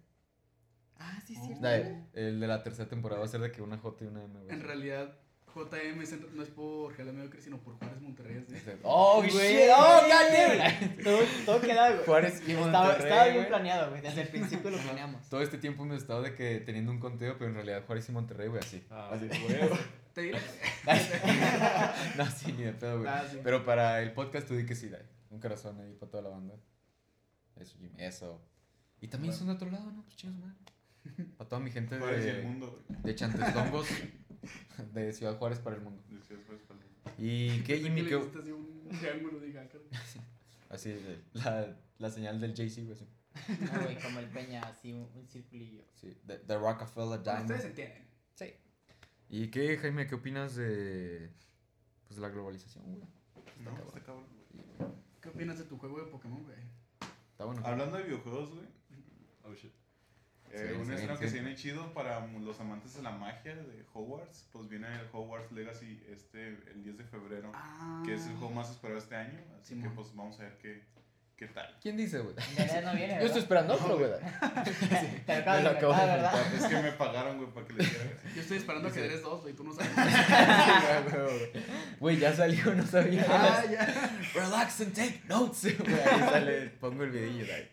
Ah, 0.99 1.19
sí, 1.25 1.35
sí. 1.35 1.53
De- 1.59 2.03
el 2.13 2.39
de 2.39 2.47
la 2.47 2.63
tercera 2.63 2.87
temporada 2.89 3.19
va 3.19 3.25
a 3.25 3.29
ser 3.29 3.41
de 3.41 3.51
que 3.51 3.61
una 3.61 3.77
J 3.77 4.03
y 4.05 4.07
una 4.07 4.23
M, 4.23 4.39
güey. 4.39 4.49
En 4.53 4.61
realidad, 4.61 5.15
JM 5.53 6.01
es 6.01 6.21
no 6.33 6.43
es 6.43 6.49
por 6.49 6.93
Jalea 6.95 7.13
Mediocre, 7.13 7.41
sino 7.41 7.57
por 7.57 7.75
Juárez 7.77 7.99
Monterrey. 8.01 8.45
Oh, 8.83 9.17
Güey, 9.17 9.31
shit. 9.31 9.69
Oh, 9.75 10.01
goddamn. 10.03 10.97
Todo, 11.03 11.19
todo 11.45 11.61
queda, 11.61 11.91
güey. 11.93 12.05
Juárez 12.05 12.41
y 12.47 12.51
Estaba, 12.51 12.67
Monterrey, 12.87 13.03
estaba 13.09 13.23
bien 13.25 13.35
güey. 13.37 13.47
planeado, 13.47 13.89
güey. 13.89 14.01
Desde 14.01 14.21
el 14.21 14.27
principio 14.27 14.69
lo 14.69 14.77
planeamos. 14.77 15.27
Todo 15.29 15.41
este 15.41 15.57
tiempo 15.57 15.83
hemos 15.83 15.97
estado 15.97 16.21
de 16.21 16.35
que 16.35 16.59
teniendo 16.59 16.91
un 16.91 16.99
conteo, 16.99 17.37
pero 17.37 17.49
en 17.49 17.55
realidad 17.55 17.83
Juárez 17.85 18.07
y 18.07 18.11
Monterrey, 18.11 18.49
güey, 18.49 18.61
así. 18.61 18.83
Ah, 18.91 19.09
Así. 19.13 19.27
huevo. 19.47 19.75
Te 20.13 20.21
diré. 20.23 20.39
no, 22.17 22.25
sí, 22.31 22.51
ni 22.53 22.63
de 22.63 22.73
pedo, 22.73 22.99
güey. 22.99 23.09
Ah, 23.09 23.23
sí. 23.29 23.39
Pero 23.43 23.63
para 23.63 24.01
el 24.01 24.13
podcast 24.13 24.47
tú 24.47 24.55
di 24.55 24.65
que 24.65 24.75
sí, 24.75 24.89
dai. 24.89 25.03
Un 25.29 25.39
corazón 25.39 25.79
ahí 25.79 25.93
para 25.93 26.09
toda 26.11 26.23
la 26.23 26.29
banda. 26.29 26.55
Eso, 27.55 27.75
Jimmy, 27.79 28.01
eso. 28.03 28.41
Y 29.01 29.07
también 29.07 29.31
Bueno. 29.31 29.37
son 29.37 29.47
de 29.47 29.53
otro 29.53 29.69
lado, 29.71 29.91
¿no? 29.91 30.03
Pues 30.03 30.15
chingos, 30.15 30.39
madre. 30.39 30.55
Para 31.37 31.49
toda 31.49 31.61
mi 31.61 31.71
gente 31.71 31.97
Juárez 31.97 32.25
y 32.25 32.29
el 32.29 32.35
de, 32.37 32.41
mundo, 32.43 32.83
güey. 32.87 33.01
de 33.03 33.15
Chantestongos, 33.15 33.87
de 34.93 35.13
Ciudad 35.13 35.37
Juárez 35.37 35.59
para 35.59 35.75
el 35.75 35.81
mundo. 35.81 36.01
Decías, 36.09 36.39
Juárez 36.45 36.63
para 36.67 36.79
el 36.79 36.85
mundo. 36.85 37.11
¿Y 37.17 37.61
qué, 37.65 37.79
Jimmy? 37.79 38.03
que 38.03 38.09
¿Qué, 38.09 38.39
así 38.39 38.51
un 38.51 38.89
triángulo, 38.99 39.39
dije, 39.39 39.53
caray. 39.53 39.87
así, 40.69 40.91
de- 40.91 41.21
la, 41.33 41.75
la 41.97 42.09
señal 42.11 42.39
del 42.39 42.53
JC, 42.53 42.83
güey. 42.83 42.93
así. 42.93 43.07
Ah, 43.71 43.79
güey, 43.83 43.99
como 44.01 44.19
el 44.19 44.27
peña, 44.29 44.61
así, 44.61 44.91
un, 44.93 45.09
un 45.13 45.27
circulillo. 45.27 45.83
Sí, 45.93 46.17
the, 46.25 46.37
the 46.39 46.57
Rockefeller 46.57 47.21
Diamond. 47.21 47.43
Ustedes 47.51 47.65
entienden. 47.65 48.07
Sí. 48.35 48.53
¿Y 49.29 49.47
qué, 49.49 49.77
Jaime, 49.77 50.07
qué 50.07 50.15
opinas 50.15 50.55
de, 50.55 51.29
pues, 52.07 52.15
de 52.15 52.21
la 52.21 52.29
globalización, 52.29 52.85
güey? 52.85 53.01
No, 53.59 53.65
cabrón. 53.71 53.87
está 53.87 54.03
cabrón. 54.03 54.25
¿Qué 55.21 55.29
opinas 55.29 55.57
de 55.59 55.65
tu 55.65 55.77
juego 55.77 55.99
de 55.99 56.09
Pokémon, 56.11 56.43
güey? 56.43 56.57
Está 57.31 57.45
bueno. 57.45 57.61
Hablando 57.65 57.97
de 57.97 58.03
videojuegos, 58.03 58.49
güey. 58.55 58.65
Oh 59.43 59.53
shit. 59.53 59.71
Eh, 60.51 60.69
Sí, 60.73 60.79
un 60.79 60.85
sí, 60.85 60.91
estreno 60.93 61.15
sí. 61.15 61.19
que 61.21 61.29
se 61.29 61.39
viene 61.39 61.55
chido 61.55 61.93
para 61.93 62.25
los 62.27 62.59
amantes 62.59 62.95
de 62.95 63.01
la 63.03 63.11
magia 63.11 63.55
de 63.55 63.85
Hogwarts. 63.93 64.47
Pues 64.51 64.67
viene 64.69 64.87
el 64.93 65.07
Hogwarts 65.11 65.51
Legacy 65.51 66.03
este, 66.09 66.47
el 66.47 66.83
10 66.83 66.97
de 66.97 67.03
febrero. 67.05 67.51
Ah. 67.53 68.03
Que 68.05 68.13
es 68.15 68.25
el 68.25 68.33
juego 68.35 68.51
más 68.53 68.69
esperado 68.69 68.99
este 68.99 69.15
año. 69.15 69.39
Así 69.59 69.79
que 69.81 69.89
pues 69.89 70.15
vamos 70.15 70.39
a 70.39 70.43
ver 70.43 70.57
qué, 70.57 70.83
qué 71.35 71.47
tal. 71.47 71.77
¿Quién 71.81 71.97
dice, 71.97 72.19
güey? 72.19 72.35
No 72.83 72.93
viene, 72.93 73.17
Yo 73.19 73.25
estoy 73.27 73.41
esperando 73.41 73.73
otro, 73.75 73.97
güey. 73.97 74.09
Te 75.25 75.33
acabo 75.33 75.57
Me 75.57 75.63
lo 75.63 75.91
de. 76.31 76.57
Es 76.57 76.65
que 76.65 76.81
me 76.81 76.91
pagaron, 76.93 77.37
güey, 77.37 77.49
para 77.51 77.67
que 77.67 77.73
le 77.73 77.83
diera. 77.85 78.03
Yo 78.35 78.41
estoy 78.41 78.57
esperando 78.57 78.87
a 78.89 78.91
que 78.91 79.05
eres 79.05 79.21
dos, 79.21 79.41
güey, 79.41 79.53
tú 79.53 79.63
no 79.63 79.73
sabes. 79.73 79.91
Güey, 81.99 82.17
ya 82.17 82.33
salió, 82.33 82.73
no 82.73 82.85
sabía. 82.85 83.25
ah, 83.27 83.63
ya. 83.69 84.19
Relax 84.33 84.81
and 84.81 84.93
take 84.93 85.21
notes. 85.27 85.77
Güey, 85.77 85.99
ahí 85.99 86.19
sale, 86.19 86.69
pongo 86.79 87.03
el 87.03 87.11
videillo, 87.11 87.45
güey. 87.45 87.67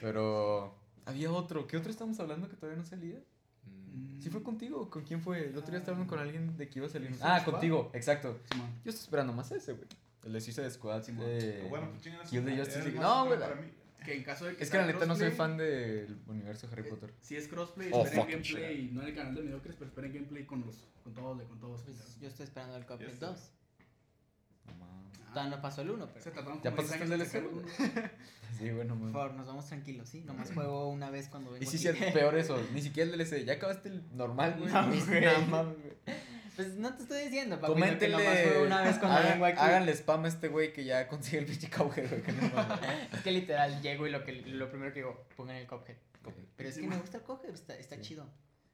Pero 0.00 0.75
había 1.06 1.32
otro. 1.32 1.66
¿Qué 1.66 1.76
otro 1.78 1.90
estamos 1.90 2.20
hablando 2.20 2.48
que 2.48 2.56
todavía 2.56 2.78
no 2.82 2.86
salía? 2.86 3.18
Mm. 3.64 4.20
¿Sí 4.20 4.28
fue 4.28 4.42
contigo 4.42 4.80
o 4.82 4.90
con 4.90 5.02
quién 5.04 5.22
fue? 5.22 5.46
El 5.48 5.56
otro 5.56 5.70
día 5.70 5.78
estaba 5.78 5.96
hablando 5.96 6.10
con 6.14 6.18
alguien 6.22 6.56
de 6.58 6.68
que 6.68 6.78
iba 6.80 6.86
a 6.86 6.90
salir. 6.90 7.16
Ah, 7.22 7.42
contigo, 7.44 7.90
exacto. 7.94 8.38
Simón. 8.52 8.68
Yo 8.84 8.90
estoy 8.90 9.04
esperando 9.04 9.32
más 9.32 9.50
ese, 9.52 9.72
güey. 9.72 9.86
El 10.24 10.32
de 10.32 10.40
Suicide 10.40 10.70
Squad. 10.70 11.02
Simón. 11.02 11.24
eh, 11.28 11.66
Bueno, 11.70 11.88
pues 11.90 12.02
Kill 12.02 12.44
the 12.44 12.50
madre, 12.50 12.56
Justice 12.58 12.82
League. 12.84 12.98
No, 13.00 13.26
güey. 13.26 13.38
para 13.38 13.54
mí. 13.54 13.68
que 14.04 14.14
en 14.16 14.22
caso 14.24 14.44
de 14.46 14.56
que 14.56 14.62
Es 14.64 14.70
que 14.70 14.76
la 14.76 14.86
neta 14.86 15.06
no 15.06 15.16
soy 15.16 15.30
fan 15.30 15.56
del 15.56 16.18
universo 16.26 16.66
de 16.66 16.72
Harry 16.74 16.86
eh, 16.86 16.90
Potter. 16.90 17.12
Si 17.20 17.36
es 17.36 17.48
crossplay, 17.48 17.90
Oh, 17.92 18.04
esperen 18.04 18.28
gameplay, 18.42 18.90
no 18.92 19.02
en 19.02 19.08
el 19.08 19.14
canal 19.14 19.34
de 19.34 19.42
Mediocres, 19.42 19.76
pero 19.76 19.88
esperen 19.88 20.12
gameplay 20.12 20.44
con 20.44 20.60
los, 20.66 20.86
con 21.04 21.14
todos, 21.14 21.42
con 21.44 21.58
todos. 21.60 21.82
Pues 21.82 22.18
yo 22.20 22.28
estoy 22.28 22.44
esperando 22.44 22.76
el 22.76 22.84
Cuphead 22.86 23.10
sé. 23.10 23.16
2. 23.20 23.50
Ah, 25.28 25.30
Todavía 25.34 25.56
no 25.56 25.62
pasó 25.62 25.82
el 25.82 25.90
1, 25.90 26.06
Se 26.06 26.12
pero. 26.14 26.30
tardaron 26.36 26.62
¿Ya 26.62 26.70
como 26.70 26.82
10 26.82 26.92
pasaste 26.98 27.14
el 27.14 27.20
DLC? 27.20 28.10
Sí, 28.58 28.70
bueno, 28.70 28.98
Por 28.98 29.12
favor, 29.12 29.34
nos 29.34 29.46
vamos 29.46 29.66
tranquilos, 29.66 30.08
¿sí? 30.08 30.22
Nomás 30.22 30.50
juego 30.50 30.88
una 30.88 31.10
vez 31.10 31.28
cuando 31.28 31.50
vengo 31.50 31.62
Y 31.62 31.66
sí, 31.66 31.86
aquí. 31.88 31.98
sí, 31.98 32.04
es 32.04 32.12
peor 32.14 32.38
eso. 32.38 32.58
Ni 32.72 32.80
siquiera 32.80 33.10
el 33.10 33.18
DLC. 33.18 33.44
Ya 33.44 33.54
acabaste 33.54 33.90
el 33.90 34.02
normal, 34.16 34.56
güey. 34.58 34.72
No, 34.72 34.86
güey. 35.66 35.74
Pues 36.54 36.74
no 36.76 36.94
te 36.94 37.02
estoy 37.02 37.24
diciendo, 37.24 37.56
papi, 37.60 37.74
que 37.74 37.80
Coméntenle. 37.80 38.16
nomás 38.16 38.38
juego 38.44 38.64
una 38.64 38.80
vez 38.82 38.96
cuando 38.98 39.18
hagan- 39.18 39.32
vengo 39.32 39.44
aquí. 39.44 39.58
Háganle 39.60 39.92
spam 39.92 40.24
a 40.24 40.28
este 40.28 40.48
güey 40.48 40.72
que 40.72 40.84
ya 40.86 41.06
consigue 41.06 41.38
el 41.40 41.44
pinche 41.44 41.68
Cowhead, 41.68 42.08
güey. 42.08 42.22
Que 42.22 42.32
no. 42.32 42.38
Es 43.12 43.20
que 43.22 43.30
literal 43.32 43.82
llego 43.82 44.06
y 44.06 44.10
lo, 44.10 44.24
que, 44.24 44.32
lo 44.32 44.70
primero 44.70 44.90
que 44.94 45.00
digo, 45.00 45.26
pongan 45.36 45.56
el 45.56 45.66
Cuphead. 45.66 45.96
Pero 46.56 46.68
es 46.70 46.78
que 46.78 46.86
me 46.86 46.96
gusta 46.96 47.18
el 47.18 47.24
Cuphead, 47.24 47.52
está, 47.52 47.76
está 47.76 47.96
Sí. 47.96 48.00
chido. 48.02 48.26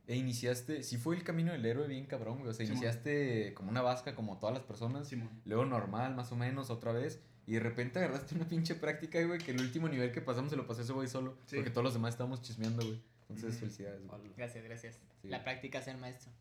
E 0.07 0.17
iniciaste, 0.17 0.83
si 0.83 0.97
fue 0.97 1.15
el 1.17 1.23
camino 1.23 1.53
del 1.53 1.65
héroe 1.65 1.87
bien 1.87 2.07
cabrón, 2.07 2.39
güey. 2.39 2.51
O 2.51 2.53
sea, 2.53 2.67
Sí, 2.67 2.73
iniciaste 2.73 3.55
como 3.55 3.71
una 3.71 3.83
vasca 3.83 4.15
como 4.15 4.39
todas 4.39 4.55
las 4.55 4.65
personas. 4.65 5.09
Simón. 5.09 5.31
Luego 5.45 5.65
normal, 5.65 6.15
más 6.15 6.33
o 6.33 6.37
menos, 6.37 6.71
otra 6.71 6.93
vez. 6.93 7.21
Y 7.47 7.53
de 7.55 7.61
repente 7.61 7.99
agarraste 7.99 8.35
una 8.35 8.49
pinche 8.49 8.75
práctica, 8.75 9.23
güey, 9.25 9.39
que 9.39 9.53
el 9.53 9.61
último 9.61 9.89
nivel 9.89 10.13
que 10.13 10.21
pasamos 10.21 10.51
se 10.51 10.57
lo 10.57 10.67
pasé 10.67 10.83
ese 10.83 10.93
güey 10.93 11.09
solo. 11.09 11.37
Sí. 11.47 11.57
Porque 11.57 11.71
todos 11.71 11.85
los 11.85 11.95
demás 11.95 12.15
estábamos 12.15 12.43
chismeando, 12.43 12.85
güey. 12.85 13.01
Entonces, 13.29 13.59
felicidades, 13.61 14.07
güey. 14.07 14.33
Gracias, 14.37 14.65
gracias. 14.65 15.01
Sí. 15.23 15.29
La 15.29 15.43
práctica 15.45 15.79
es 15.79 15.89
el 15.89 15.99
maestro. 15.99 16.33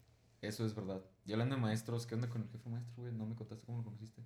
Eso 0.41 0.65
es 0.65 0.73
verdad. 0.73 1.01
Y 1.25 1.33
hablando 1.33 1.55
de 1.55 1.61
maestros, 1.61 2.07
¿qué 2.07 2.15
onda 2.15 2.27
con 2.29 2.41
el 2.41 2.49
jefe 2.49 2.67
maestro, 2.69 3.03
güey? 3.03 3.13
No 3.13 3.25
me 3.25 3.35
contaste 3.35 3.65
cómo 3.65 3.77
lo 3.77 3.83
conociste. 3.83 4.21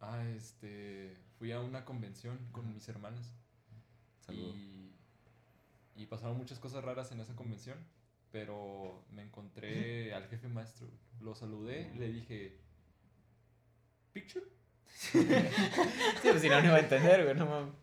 Ah, 0.00 0.24
este. 0.36 1.16
Fui 1.38 1.52
a 1.52 1.60
una 1.60 1.84
convención 1.84 2.36
con 2.50 2.72
mis 2.74 2.88
hermanas. 2.88 3.32
Saludos. 4.20 4.56
Y, 4.56 4.92
y 5.94 6.06
pasaron 6.06 6.36
muchas 6.36 6.58
cosas 6.58 6.84
raras 6.84 7.12
en 7.12 7.20
esa 7.20 7.34
convención. 7.36 7.78
Pero 8.32 9.04
me 9.10 9.22
encontré 9.22 10.12
al 10.14 10.26
jefe 10.28 10.48
maestro. 10.48 10.88
Lo 11.20 11.34
saludé, 11.34 11.92
le 11.96 12.08
dije. 12.08 12.58
¿Picture? 14.12 14.46
Sí, 14.94 15.26
pues 16.22 16.40
si 16.40 16.48
no, 16.48 16.60
no 16.60 16.66
iba 16.66 16.76
a 16.76 16.80
entender, 16.80 17.24
güey, 17.24 17.36
no 17.36 17.46
mames. 17.46 17.74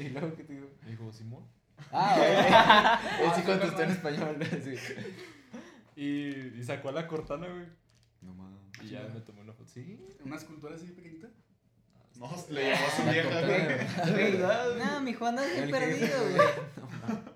¿Y 0.00 0.08
luego 0.10 0.34
qué 0.34 0.44
te 0.44 0.54
digo? 0.54 0.68
Me 0.84 0.90
dijo, 0.90 1.12
Simón. 1.12 1.44
Ah, 1.92 2.16
güey. 2.16 3.26
Él 3.28 3.32
sí 3.36 3.42
contestó 3.42 3.82
en 3.82 3.90
español, 3.90 4.38
sí. 4.62 4.74
Y, 5.96 6.58
y 6.58 6.62
sacó 6.64 6.90
la 6.92 7.06
cortana, 7.06 7.46
güey. 7.48 7.66
No 8.22 8.34
mames. 8.34 8.60
Y 8.82 8.88
ya 8.90 9.02
me 9.12 9.20
tomé 9.20 9.42
una 9.42 9.52
foto. 9.52 9.68
Sí. 9.70 9.98
Una 10.24 10.36
escultura 10.36 10.74
así 10.74 10.86
pequeñita. 10.86 11.28
No, 12.16 12.30
le 12.50 12.70
llamó 12.70 12.86
a 12.86 12.90
su 12.90 13.02
vieja, 13.04 13.40
güey. 13.46 14.32
güey. 14.36 14.38
No, 14.78 15.00
mi 15.00 15.14
Juan 15.14 15.38
anda 15.38 15.50
bien 15.50 15.64
El 15.64 15.70
perdido, 15.70 16.20
güey. 16.20 16.36
No 16.76 16.86
mames. 16.86 17.31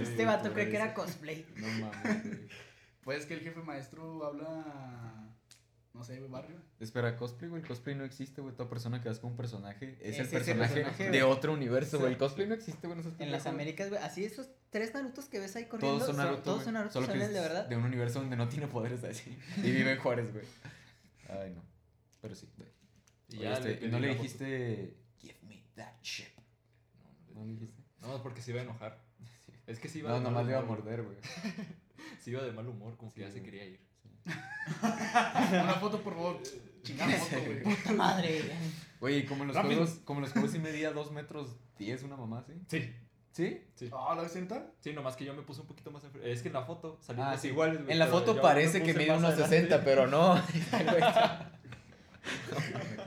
Este 0.00 0.24
vato 0.24 0.52
cree 0.52 0.68
que 0.70 0.76
era 0.76 0.94
cosplay. 0.94 1.46
No 1.56 1.66
mames, 1.68 2.26
güey. 2.26 2.48
Pues 3.02 3.26
que 3.26 3.34
el 3.34 3.40
jefe 3.40 3.60
maestro 3.60 4.24
habla. 4.24 5.30
No 5.92 6.02
sé, 6.02 6.18
barrio. 6.20 6.56
Espera, 6.80 7.16
cosplay, 7.16 7.48
güey. 7.48 7.62
El 7.62 7.68
cosplay 7.68 7.94
no 7.94 8.04
existe, 8.04 8.40
güey. 8.40 8.54
Toda 8.54 8.68
persona 8.68 9.00
que 9.00 9.08
vas 9.08 9.20
con 9.20 9.30
un 9.30 9.36
personaje 9.36 9.96
es 10.00 10.14
Es 10.14 10.20
el 10.20 10.28
personaje, 10.28 10.74
personaje, 10.82 11.10
de 11.10 11.22
otro 11.22 11.52
universo, 11.52 12.00
güey. 12.00 12.12
El 12.12 12.18
cosplay 12.18 12.48
no 12.48 12.54
existe, 12.54 12.88
güey. 12.88 13.00
No 13.00 13.12
En 13.18 13.30
las. 13.30 13.46
Américas, 13.46 13.90
güey, 13.90 14.02
así 14.02 14.24
esos 14.24 14.48
tres 14.70 14.92
Narutos 14.92 15.26
que 15.26 15.38
ves 15.38 15.54
ahí 15.54 15.66
corriendo. 15.66 15.98
Todos 15.98 16.08
son 16.08 16.16
Naruto. 16.16 16.42
Todos 16.42 16.64
son 16.64 16.74
Naruto, 16.74 16.92
Solo 16.94 17.06
son 17.06 17.18
que 17.18 17.24
el 17.24 17.32
de 17.32 17.40
verdad. 17.40 17.66
De 17.68 17.76
un 17.76 17.84
universo 17.84 18.20
donde 18.20 18.36
no 18.36 18.48
tiene 18.48 18.66
poderes 18.66 19.04
así. 19.04 19.38
Y 19.58 19.70
vive 19.70 19.92
en 19.92 19.98
Juárez, 19.98 20.32
güey. 20.32 20.44
Ay, 21.28 21.52
no. 21.54 21.62
Pero 22.20 22.34
sí, 22.34 22.48
güey. 22.56 22.68
Y 23.28 23.36
Oye, 23.36 23.44
ya 23.44 23.52
este, 23.52 23.68
le 23.68 23.74
¿y 23.74 23.76
pedí 23.76 23.90
no 23.90 24.00
le 24.00 24.08
dijiste. 24.08 24.96
Give 25.18 25.38
me 25.42 25.62
that 25.76 25.92
shit. 26.02 26.28
No, 27.34 27.40
¿No 27.40 27.46
le 27.46 27.52
dijiste? 27.52 27.82
No, 28.00 28.20
porque 28.22 28.42
se 28.42 28.50
iba 28.50 28.60
a 28.60 28.64
enojar. 28.64 28.98
Es 29.66 29.78
que 29.78 29.88
sí 29.88 30.00
iba 30.00 30.10
No, 30.10 30.16
de 30.16 30.20
mal 30.22 30.32
nomás 30.32 30.46
le 30.46 30.52
iba 30.52 30.60
a 30.60 30.64
morder, 30.64 31.02
güey. 31.02 31.16
Sí 32.20 32.30
iba 32.30 32.42
de 32.42 32.52
mal 32.52 32.66
humor, 32.68 32.96
como 32.96 33.12
que 33.12 33.20
ya 33.22 33.26
se 33.30 33.40
güey. 33.40 33.44
quería 33.50 33.64
ir. 33.66 33.80
Una 35.52 35.74
foto, 35.80 36.00
por 36.02 36.14
favor. 36.14 36.40
Chingada 36.82 37.12
foto, 37.12 37.42
güey. 37.44 37.62
Puta 37.62 37.92
madre. 37.92 38.42
Oye, 39.00 39.18
y 39.18 39.24
como 39.26 39.42
en 39.42 39.48
los 39.48 39.56
Rápido. 39.56 39.76
juegos, 39.82 40.00
como 40.04 40.18
en 40.20 40.22
los 40.24 40.32
juegos 40.32 40.50
sí 40.52 40.58
medía 40.58 40.92
2 40.92 41.12
metros 41.12 41.56
10 41.78 42.02
una 42.04 42.16
mamá, 42.16 42.42
¿sí? 42.46 42.54
Sí. 42.68 42.92
¿Sí? 43.32 43.66
Sí. 43.74 43.90
Ah, 43.92 44.14
¿la 44.14 44.22
ves 44.22 44.34
ahorita? 44.36 44.70
Sí, 44.80 44.92
nomás 44.92 45.16
que 45.16 45.24
yo 45.24 45.34
me 45.34 45.42
puse 45.42 45.60
un 45.60 45.66
poquito 45.66 45.90
más 45.90 46.04
enfrente. 46.04 46.30
Es 46.30 46.40
que 46.40 46.48
en 46.48 46.54
la 46.54 46.62
foto 46.64 46.98
salimos 47.02 47.28
Ah, 47.32 47.36
sí. 47.36 47.48
iguales, 47.48 47.78
güey, 47.82 47.92
En 47.92 47.98
la 47.98 48.06
pero 48.06 48.18
foto 48.18 48.36
yo 48.36 48.42
parece 48.42 48.78
me 48.78 48.86
que 48.86 48.92
puse 48.92 49.04
mide 49.04 49.12
más 49.12 49.18
unos 49.18 49.32
adelante. 49.32 49.56
60, 49.56 49.84
pero 49.84 50.06
no. 50.06 50.34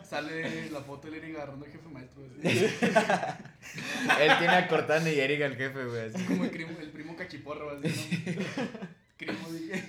Sale 0.04 0.70
la 0.72 0.82
foto 0.82 1.10
de 1.10 1.18
Eric 1.18 1.36
agarrando 1.36 1.66
al 1.66 1.72
jefe 1.72 1.90
maestro. 1.90 2.24
Él 2.44 4.32
tiene 4.40 4.54
a 4.56 4.68
Cortana 4.68 5.10
y 5.10 5.20
Erika 5.20 5.46
el 5.46 5.56
jefe, 5.56 5.86
güey. 5.86 6.10
así. 6.14 6.24
Como 6.26 6.44
el, 6.46 6.52
primo- 6.52 6.80
el 6.80 6.90
primo 6.92 7.16
cachiporro, 7.16 7.72
así, 7.72 8.24
¿no? 8.38 8.44
Crimo, 9.18 9.50
dije. 9.52 9.84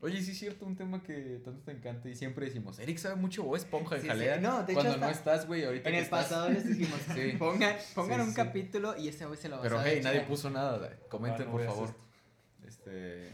Oye, 0.00 0.20
sí 0.22 0.32
es 0.32 0.38
cierto, 0.38 0.66
un 0.66 0.76
tema 0.76 1.02
que 1.02 1.40
tanto 1.44 1.62
te 1.64 1.72
encanta 1.72 2.08
y 2.10 2.14
siempre 2.14 2.44
decimos, 2.46 2.78
Eric 2.78 2.98
sabe 2.98 3.14
mucho 3.16 3.42
Bob 3.42 3.56
Esponja 3.56 3.94
en 3.96 4.02
Sí, 4.02 4.06
sí. 4.06 4.10
jalea. 4.10 4.36
No, 4.38 4.62
de 4.62 4.72
hecho, 4.72 4.82
Cuando 4.82 4.98
no 4.98 5.08
estás, 5.10 5.46
güey, 5.46 5.64
ahorita 5.64 5.88
En 5.88 5.94
que 5.94 5.98
el 5.98 6.04
estás- 6.04 6.24
pasado 6.24 6.50
les 6.50 6.66
dijimos, 6.66 7.00
Sí. 7.14 7.32
pongan, 7.38 7.76
pongan 7.94 8.18
Sí, 8.20 8.24
un 8.26 8.30
sí. 8.30 8.36
capítulo 8.36 8.96
y 8.98 9.08
ese 9.08 9.24
güey 9.24 9.38
se 9.38 9.48
lo 9.48 9.56
va 9.56 9.60
a 9.60 9.62
Pero 9.62 9.82
hey, 9.82 10.00
nadie 10.02 10.20
puso 10.22 10.50
nada. 10.50 10.90
Comenten, 11.08 11.42
Ah, 11.42 11.44
no 11.46 11.52
por 11.52 11.64
favor. 11.64 11.94
Este. 12.66 13.30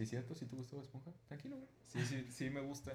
¿Sí 0.00 0.04
es 0.04 0.10
cierto? 0.12 0.34
¿Sí 0.34 0.46
te 0.46 0.56
gustó 0.56 0.76
Bob 0.76 0.84
Esponja? 0.86 1.10
Tranquilo, 1.28 1.56
güey. 1.56 1.68
Sí, 1.86 2.06
sí, 2.06 2.26
sí 2.32 2.48
me 2.48 2.62
gusta. 2.62 2.94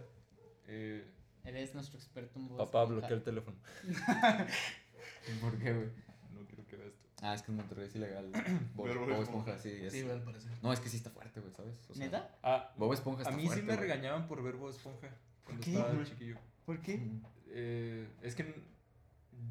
Eh, 0.66 1.06
Eres 1.44 1.76
nuestro 1.76 2.00
experto 2.00 2.40
en 2.40 2.48
Bob 2.48 2.58
papá, 2.58 2.84
bloquea 2.86 3.12
el 3.12 3.22
teléfono. 3.22 3.56
¿Por 5.40 5.56
qué, 5.60 5.72
güey? 5.72 5.90
No 6.34 6.48
quiero 6.48 6.66
que 6.66 6.78
vea 6.78 6.88
esto. 6.88 7.08
Ah, 7.22 7.36
es 7.36 7.44
que 7.44 7.52
en 7.52 7.58
Monterrey 7.58 7.86
es 7.86 7.96
ilegal. 7.96 8.32
Bob, 8.74 8.88
Ver 8.88 8.98
Bob 8.98 9.10
Bob 9.10 9.22
Esponja. 9.22 9.60
Sí. 9.60 9.70
Es... 9.70 9.94
Sí, 9.94 10.02
güey, 10.02 10.16
al 10.16 10.24
parecer. 10.24 10.52
No, 10.64 10.74
es 10.74 10.80
que 10.80 10.90
sí 10.90 10.98
está 10.98 11.12
fuerte, 11.12 11.42
güey, 11.42 11.54
¿sabes? 11.54 11.76
O 11.92 11.94
sea, 11.94 12.04
¿Neta? 12.08 12.36
Ah, 12.42 12.74
Bob 12.76 12.92
Esponja 12.92 13.22
está 13.22 13.32
a 13.36 13.38
mí 13.38 13.44
fuerte, 13.46 13.62
sí 13.62 13.68
me 13.68 13.76
güey. 13.76 13.88
regañaban 13.88 14.28
por 14.28 14.42
ver 14.42 14.56
Bob 14.56 14.72
Esponja 14.72 15.16
cuando 15.44 15.64
qué? 15.64 15.74
estaba 15.76 16.04
chiquillo. 16.06 16.40
¿Por 16.66 16.82
qué? 16.82 17.08
Eh, 17.50 18.08
es 18.24 18.34
que 18.34 18.52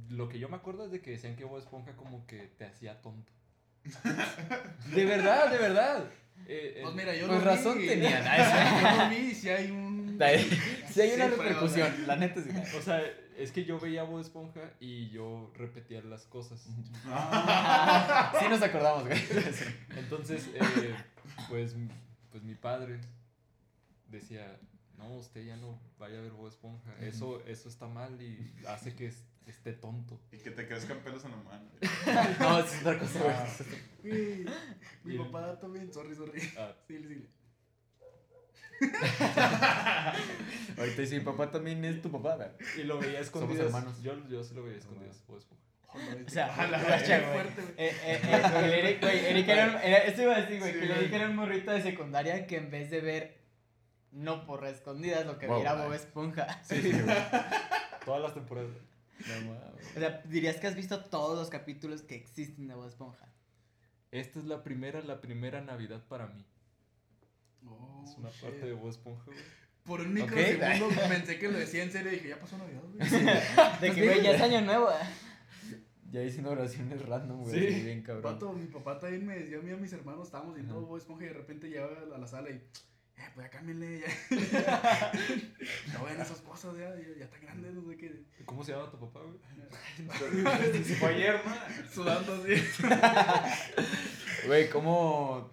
lo 0.09 0.29
que 0.29 0.41
yo 0.41 0.49
me 0.49 0.57
acuerdo 0.57 0.87
es 0.87 0.91
de 0.91 1.01
que 1.01 1.13
decían 1.13 1.37
que 1.37 1.45
Bob 1.45 1.59
Esponja 1.61 1.95
como 1.95 2.27
que 2.27 2.49
te 2.49 2.65
hacía 2.65 3.01
tonto. 3.01 3.33
De 4.93 5.05
verdad, 5.05 5.53
de 5.53 5.59
verdad. 5.59 6.11
Eh, 6.47 6.81
Pues 6.83 6.95
mira, 6.95 7.15
yo 7.17 7.27
Pues 7.27 7.39
lo 7.43 7.45
razón 7.45 7.79
vi. 7.81 7.87
tenían. 7.87 8.23
Yo 8.25 9.03
lo 9.05 9.11
vi 9.11 9.35
si 9.35 9.49
hay 9.49 9.71
un. 9.71 9.95
Si 10.95 11.01
hay 11.01 11.13
una 11.15 11.25
Sí, 11.27 11.33
pero, 11.37 11.43
repercusión, 11.43 11.93
o 11.93 11.97
sea, 11.97 12.07
la 12.07 12.17
neta 12.17 12.41
sí. 12.41 12.51
O 12.79 12.83
sea, 12.83 13.03
es 13.37 13.51
que 13.51 13.65
yo 13.65 13.81
veía 13.81 14.05
Bob 14.05 14.21
Esponja 14.21 14.61
y 14.79 15.09
yo 15.11 15.51
repetía 15.57 16.01
las 16.03 16.25
cosas. 16.27 16.61
Sí 18.41 18.49
nos 18.49 18.63
acordamos, 18.63 19.07
güey. 19.09 19.19
Entonces, 19.97 20.49
eh, 20.55 20.95
pues, 21.49 21.75
pues 22.31 22.43
mi 22.45 22.55
padre 22.55 23.01
decía, 24.09 24.57
no, 24.97 25.15
usted 25.17 25.45
ya 25.45 25.57
no 25.57 25.79
vaya 25.99 26.19
a 26.19 26.23
ver 26.23 26.31
Bob 26.33 26.47
Esponja. 26.49 26.95
Eso, 27.01 27.43
eso 27.47 27.69
está 27.69 27.89
mal 27.89 28.21
y 28.23 28.55
hace 28.69 28.95
que 28.95 29.13
es- 29.47 29.55
esté 29.57 29.73
tonto. 29.75 30.21
Y 30.33 30.39
que 30.39 30.51
te 30.51 30.67
crezcan 30.67 30.99
pelos 30.99 31.25
en 31.25 31.31
la 31.33 31.37
mano. 31.39 31.71
No, 32.41 32.59
es 32.59 32.81
otra 32.81 32.99
cosa, 32.99 33.21
güey. 34.03 34.45
Güey, 34.45 34.47
Mi 35.05 35.19
papá 35.19 35.59
también, 35.59 35.93
sorry, 35.93 36.15
sorry. 36.15 36.41
Ah, 36.59 36.73
Sí, 36.89 36.99
sí. 37.07 37.29
Ahorita 40.79 41.01
dice, 41.03 41.19
mi 41.19 41.25
papá 41.25 41.51
también 41.51 41.85
es 41.85 42.03
tu 42.03 42.11
papá, 42.11 42.37
güey. 42.37 42.49
y 42.77 42.83
lo 42.85 42.99
veía 42.99 43.19
a 43.19 43.23
escondidas. 43.23 43.67
hermanos. 43.67 44.03
Yo, 44.03 44.15
yo 44.29 44.43
sí 44.43 44.55
lo 44.55 44.63
veía 44.65 44.79
Esponja. 44.79 45.05
O 45.95 46.29
sea, 46.29 46.49
la 46.67 46.79
güey. 46.83 46.99
fuerte, 47.33 47.63
güey. 47.63 47.75
Eh, 47.79 47.97
eh, 48.05 48.21
eh, 48.25 48.43
el 48.65 48.73
Eric, 48.73 49.01
güey, 49.01 49.27
Eric 49.27 49.49
era, 49.49 49.67
iba 50.23 50.35
a 50.37 50.41
decir, 50.41 50.59
güey, 50.59 50.73
Sí, 50.73 50.79
que 50.81 50.85
el 50.85 50.89
güey. 50.89 50.99
Eric 51.05 51.13
era 51.13 51.29
un 51.29 51.37
morrito 51.37 51.71
de 51.71 51.83
secundaria 51.83 52.47
que 52.49 52.57
en 52.57 52.71
vez 52.71 52.91
de 52.91 53.01
ver 53.01 53.39
no 54.11 54.45
por 54.45 54.67
escondidas 54.67 55.25
lo 55.25 55.39
que 55.39 55.47
Wow, 55.47 55.63
güey. 55.63 55.77
Bob 55.77 55.93
Esponja. 55.93 56.63
Sí, 56.65 56.93
Todas 58.05 58.23
las 58.23 58.35
temporadas. 58.35 58.71
No 59.29 59.53
mames. 59.53 59.97
O 59.97 59.99
sea, 59.99 60.23
dirías 60.25 60.57
que 60.57 60.67
has 60.67 60.75
visto 60.75 61.05
todos 61.05 61.39
los 61.39 61.51
capítulos 61.51 62.03
que 62.03 62.15
existen 62.15 62.69
de 62.69 62.75
Bob 62.75 62.89
Esponja. 62.89 63.29
Esta 64.11 64.39
es 64.39 64.45
la 64.45 64.63
primera, 64.63 65.01
la 65.03 65.21
primera 65.21 65.61
Navidad 65.61 66.05
para 66.09 66.27
mí. 66.29 66.45
Oh, 67.67 68.05
Es 68.07 68.17
una 68.19 68.31
shit. 68.31 68.43
parte 68.43 68.67
de 68.67 68.73
Bob 68.73 68.91
Esponja, 68.91 69.25
güey. 69.27 69.39
Por 69.85 70.01
un 70.01 70.15
microsegundo 70.15 70.89
pensé 71.09 71.39
que 71.39 71.49
lo 71.49 71.59
decía 71.59 71.83
en 71.83 71.93
serio 71.93 72.11
y 72.13 72.17
dije, 72.17 72.29
ya 72.29 72.41
pasó 72.41 72.57
Navidad, 72.57 72.83
güey. 72.83 73.81
De 73.81 73.93
que, 73.95 74.05
güey, 74.05 74.23
ya 74.23 74.31
es 74.33 74.41
año 74.41 74.61
nuevo. 74.63 74.89
Ya 76.11 76.23
hice 76.23 76.47
oraciones 76.47 77.05
random, 77.05 77.43
güey. 77.43 77.73
Sí. 77.73 77.83
Bien 77.83 78.03
cabrón. 78.03 78.23
Pato, 78.23 78.53
mi 78.53 78.67
papá 78.67 78.99
también 78.99 79.27
me 79.27 79.37
decía 79.37 79.59
a 79.59 79.61
mí 79.61 79.71
y 79.71 79.75
a 79.75 79.77
mis 79.77 79.93
hermanos, 79.93 80.27
estábamos 80.27 80.55
viendo 80.55 80.75
Ajá. 80.75 80.87
Bob 80.87 80.97
Esponja 80.97 81.25
y 81.25 81.29
de 81.29 81.35
repente 81.35 81.69
llegaba 81.69 81.97
a 82.15 82.19
la 82.19 82.27
sala 82.27 82.51
y, 82.51 82.63
eh, 83.17 83.23
pues 83.35 83.47
ya 83.47 83.51
cámbienle, 83.51 84.01
ya. 84.01 84.07
no 85.99 86.05
vean 86.05 86.21
esas 86.21 86.41
cosas, 86.41 86.75
ya, 86.77 86.95
ya, 86.97 87.17
ya 87.19 87.25
está 87.25 87.39
grande, 87.39 87.73
no 87.73 87.89
sé 87.89 87.97
qué. 87.97 88.25
¿Cómo 88.45 88.65
se 88.65 88.73
llama 88.73 88.91
tu 88.91 88.99
papá, 88.99 89.21
güey? 89.21 89.39
Fue 90.99 91.09
ayer, 91.15 91.41
¿no? 91.45 91.55
Sudando 91.93 92.35
así. 92.35 92.55
Güey, 94.47 94.69
¿cómo 94.69 95.51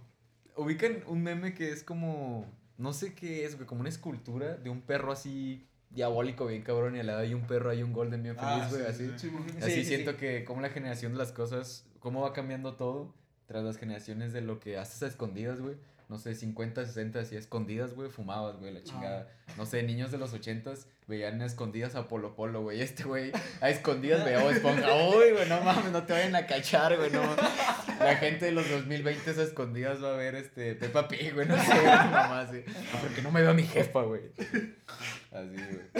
ubican 0.55 1.03
un 1.07 1.23
meme 1.23 1.53
que 1.53 1.71
es 1.71 1.83
como, 1.83 2.45
no 2.77 2.93
sé 2.93 3.13
qué 3.13 3.45
es, 3.45 3.55
güey, 3.55 3.67
como 3.67 3.81
una 3.81 3.89
escultura 3.89 4.55
de 4.57 4.69
un 4.69 4.81
perro 4.81 5.11
así 5.11 5.67
diabólico 5.89 6.45
bien 6.47 6.61
cabrón 6.63 6.95
y 6.95 6.99
al 6.99 7.07
lado 7.07 7.19
hay 7.19 7.33
un 7.33 7.45
perro, 7.47 7.69
hay 7.69 7.83
un 7.83 7.91
golden 7.93 8.23
bien 8.23 8.35
feliz, 8.35 8.49
Ah, 8.63 8.67
güey, 8.69 8.81
sí, 8.83 8.87
así. 8.89 9.11
sí, 9.17 9.29
sí. 9.29 9.57
Así 9.61 9.71
sí, 9.71 9.85
siento 9.85 10.11
sí. 10.11 10.17
que 10.17 10.45
como 10.45 10.61
la 10.61 10.69
generación 10.69 11.11
de 11.13 11.17
las 11.19 11.31
cosas, 11.31 11.85
cómo 11.99 12.21
va 12.21 12.33
cambiando 12.33 12.75
todo 12.75 13.13
tras 13.51 13.65
las 13.65 13.77
generaciones 13.77 14.31
de 14.31 14.39
lo 14.39 14.61
que 14.61 14.77
haces 14.77 15.03
a 15.03 15.07
escondidas, 15.07 15.59
güey. 15.59 15.75
No 16.07 16.17
sé, 16.17 16.35
50, 16.35 16.85
60, 16.85 17.19
así 17.19 17.35
a 17.35 17.39
escondidas, 17.39 17.93
güey, 17.93 18.09
fumabas, 18.09 18.55
güey, 18.57 18.73
la 18.73 18.81
chingada. 18.81 19.29
No 19.57 19.65
sé, 19.65 19.83
niños 19.83 20.09
de 20.11 20.17
los 20.17 20.31
80 20.33 20.73
veían 21.07 21.41
a 21.41 21.45
escondidas 21.45 21.95
a 21.95 22.07
Polo 22.07 22.33
Polo, 22.33 22.61
güey. 22.61 22.79
Este 22.81 23.03
güey 23.03 23.31
a 23.59 23.69
escondidas 23.69 24.23
veía 24.23 24.39
a 24.39 24.49
Esponja. 24.51 24.87
Uy, 25.09 25.31
güey, 25.33 25.49
no 25.49 25.61
mames, 25.61 25.91
no 25.91 26.03
te 26.03 26.13
vayan 26.13 26.33
a 26.35 26.45
cachar, 26.47 26.95
güey, 26.97 27.11
no. 27.11 27.21
La 27.99 28.15
gente 28.15 28.45
de 28.45 28.51
los 28.53 28.69
2020 28.69 29.29
a 29.31 29.43
escondidas 29.43 30.01
va 30.01 30.13
a 30.13 30.17
ver 30.17 30.35
este 30.35 30.75
Peppa 30.75 31.07
Pig, 31.09 31.33
güey, 31.33 31.47
no 31.47 31.57
sé, 31.61 31.71
güey, 31.71 31.85
mamá, 31.85 32.39
así. 32.41 32.63
"Ah, 32.93 32.99
Porque 33.01 33.21
no 33.21 33.31
me 33.31 33.41
veo 33.41 33.51
a 33.51 33.53
mi 33.53 33.63
jefa, 33.63 34.01
güey. 34.03 34.21
Así, 35.31 35.55
güey. 35.55 35.91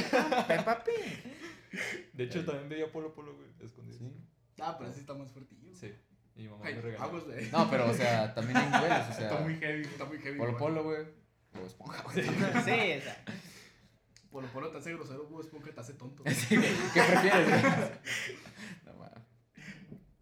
Peppa 0.48 0.84
Pig. 0.86 1.80
De 2.14 2.24
hecho, 2.24 2.46
también 2.46 2.70
veía 2.70 2.92
Polo 2.92 3.14
Polo, 3.14 3.36
güey, 3.36 3.48
escondido. 3.62 3.98
Sí. 3.98 4.14
Ah, 4.62 4.76
pero 4.78 4.90
así 4.90 5.00
está 5.02 5.14
más 5.14 5.32
fuertillo. 5.32 5.74
Sí. 5.76 5.94
Y 6.36 6.44
mi 6.44 6.50
mamá 6.50 6.66
Ay, 6.66 6.76
me 6.76 6.82
regañó. 6.82 7.04
aguas, 7.04 7.24
güey. 7.26 7.52
No, 7.52 7.70
pero, 7.70 7.90
o 7.90 7.94
sea, 7.94 8.34
también 8.34 8.58
hay 8.58 8.66
niveles, 8.70 9.10
o 9.10 9.14
sea. 9.14 9.28
Está 9.30 9.40
muy 9.42 9.56
heavy. 9.58 9.82
Está 9.84 10.06
muy 10.06 10.18
heavy. 10.20 10.38
Polo 10.38 10.52
güey. 10.52 10.60
Polo, 10.60 10.84
güey. 10.84 11.06
O 11.62 11.66
Esponja, 11.68 12.04
güey. 12.04 12.24
Sí, 12.26 12.30
o 12.30 13.02
sea, 13.02 13.24
Polo 14.32 14.48
Polo 14.48 14.70
te 14.72 14.78
hace 14.78 14.94
grosero, 14.94 15.28
Bob 15.28 15.42
Esponja 15.42 15.72
te 15.74 15.80
hace 15.82 15.94
tonto. 15.96 16.24
Sí. 16.30 16.56
¿Qué 16.94 17.02
prefieres, 17.02 17.50
güey? 17.50 17.62
No 18.86 18.94
mames. 18.94 19.24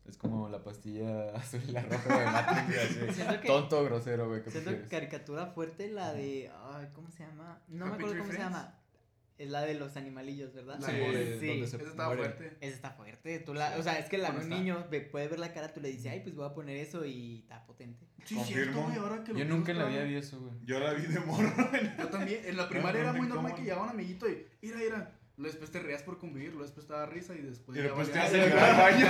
Es 0.05 0.17
como 0.17 0.49
la 0.49 0.63
pastilla 0.63 1.29
azul 1.35 1.61
y 1.67 1.71
la 1.71 1.83
roja 1.83 2.19
de 2.19 2.25
Matrix, 2.25 3.17
que- 3.41 3.47
Tonto, 3.47 3.83
grosero, 3.83 4.27
güey. 4.27 4.41
¿Qué 4.43 4.49
siento 4.49 4.71
prefieres? 4.71 4.89
caricatura 4.89 5.45
fuerte 5.47 5.87
la 5.89 6.13
de. 6.13 6.51
Ay, 6.73 6.89
¿cómo 6.93 7.11
se 7.11 7.23
llama? 7.23 7.61
No 7.67 7.85
me 7.85 7.93
acuerdo 7.93 8.13
cómo 8.17 8.23
se 8.23 8.29
Friends. 8.37 8.43
llama. 8.51 8.78
Es 9.39 9.49
la 9.49 9.61
de 9.61 9.73
los 9.73 9.95
animalillos, 9.95 10.53
¿verdad? 10.53 10.77
La 10.79 10.87
Sí, 10.87 10.93
se 11.39 11.63
Esa 11.63 11.77
estaba 11.77 12.13
mueren. 12.13 12.33
fuerte. 12.35 12.57
Esa 12.59 12.75
está 12.75 12.91
fuerte. 12.91 13.39
Tú 13.39 13.53
la, 13.53 13.77
o 13.77 13.81
sea, 13.83 13.97
es 13.97 14.09
que 14.09 14.17
la, 14.17 14.31
un 14.31 14.41
está. 14.41 14.53
niño 14.53 14.85
puede 15.11 15.27
ver 15.29 15.39
la 15.39 15.53
cara, 15.53 15.73
tú 15.73 15.79
le 15.79 15.87
dices, 15.89 16.11
ay, 16.11 16.19
pues 16.19 16.35
voy 16.35 16.45
a 16.45 16.53
poner 16.53 16.75
eso 16.75 17.05
y 17.05 17.39
está 17.39 17.65
potente. 17.65 18.05
Sí, 18.25 18.35
Confirmo. 18.35 18.83
cierto, 18.89 19.01
ahora 19.01 19.23
que 19.23 19.31
lo 19.31 19.39
Yo 19.39 19.45
nunca 19.45 19.73
la 19.73 19.85
está- 19.85 19.93
vida 19.93 20.03
vi 20.03 20.15
eso, 20.15 20.41
güey. 20.41 20.53
Yo 20.65 20.79
la 20.81 20.91
vi 20.93 21.03
de 21.07 21.19
morro. 21.21 21.53
Yo 21.97 22.07
también. 22.09 22.41
En 22.45 22.57
la 22.57 22.67
primaria 22.67 23.01
era 23.01 23.13
muy 23.13 23.27
normal 23.29 23.55
que 23.55 23.61
llegaba 23.61 23.83
un 23.83 23.89
amiguito 23.91 24.29
y, 24.29 24.45
mira, 24.61 24.77
mira. 24.77 25.15
Luego 25.37 25.51
después 25.53 25.71
te 25.71 25.79
reías 25.79 26.03
por 26.03 26.19
convivir, 26.19 26.49
luego 26.49 26.63
después 26.63 26.85
te 26.85 26.91
daba 26.91 27.05
risa 27.05 27.33
y 27.33 27.41
después. 27.41 27.77
Y 27.77 27.79
ya 27.79 27.85
después 27.85 28.11
te 28.11 28.19
haces 28.19 28.53
valía- 28.53 28.77
baño. 28.77 29.07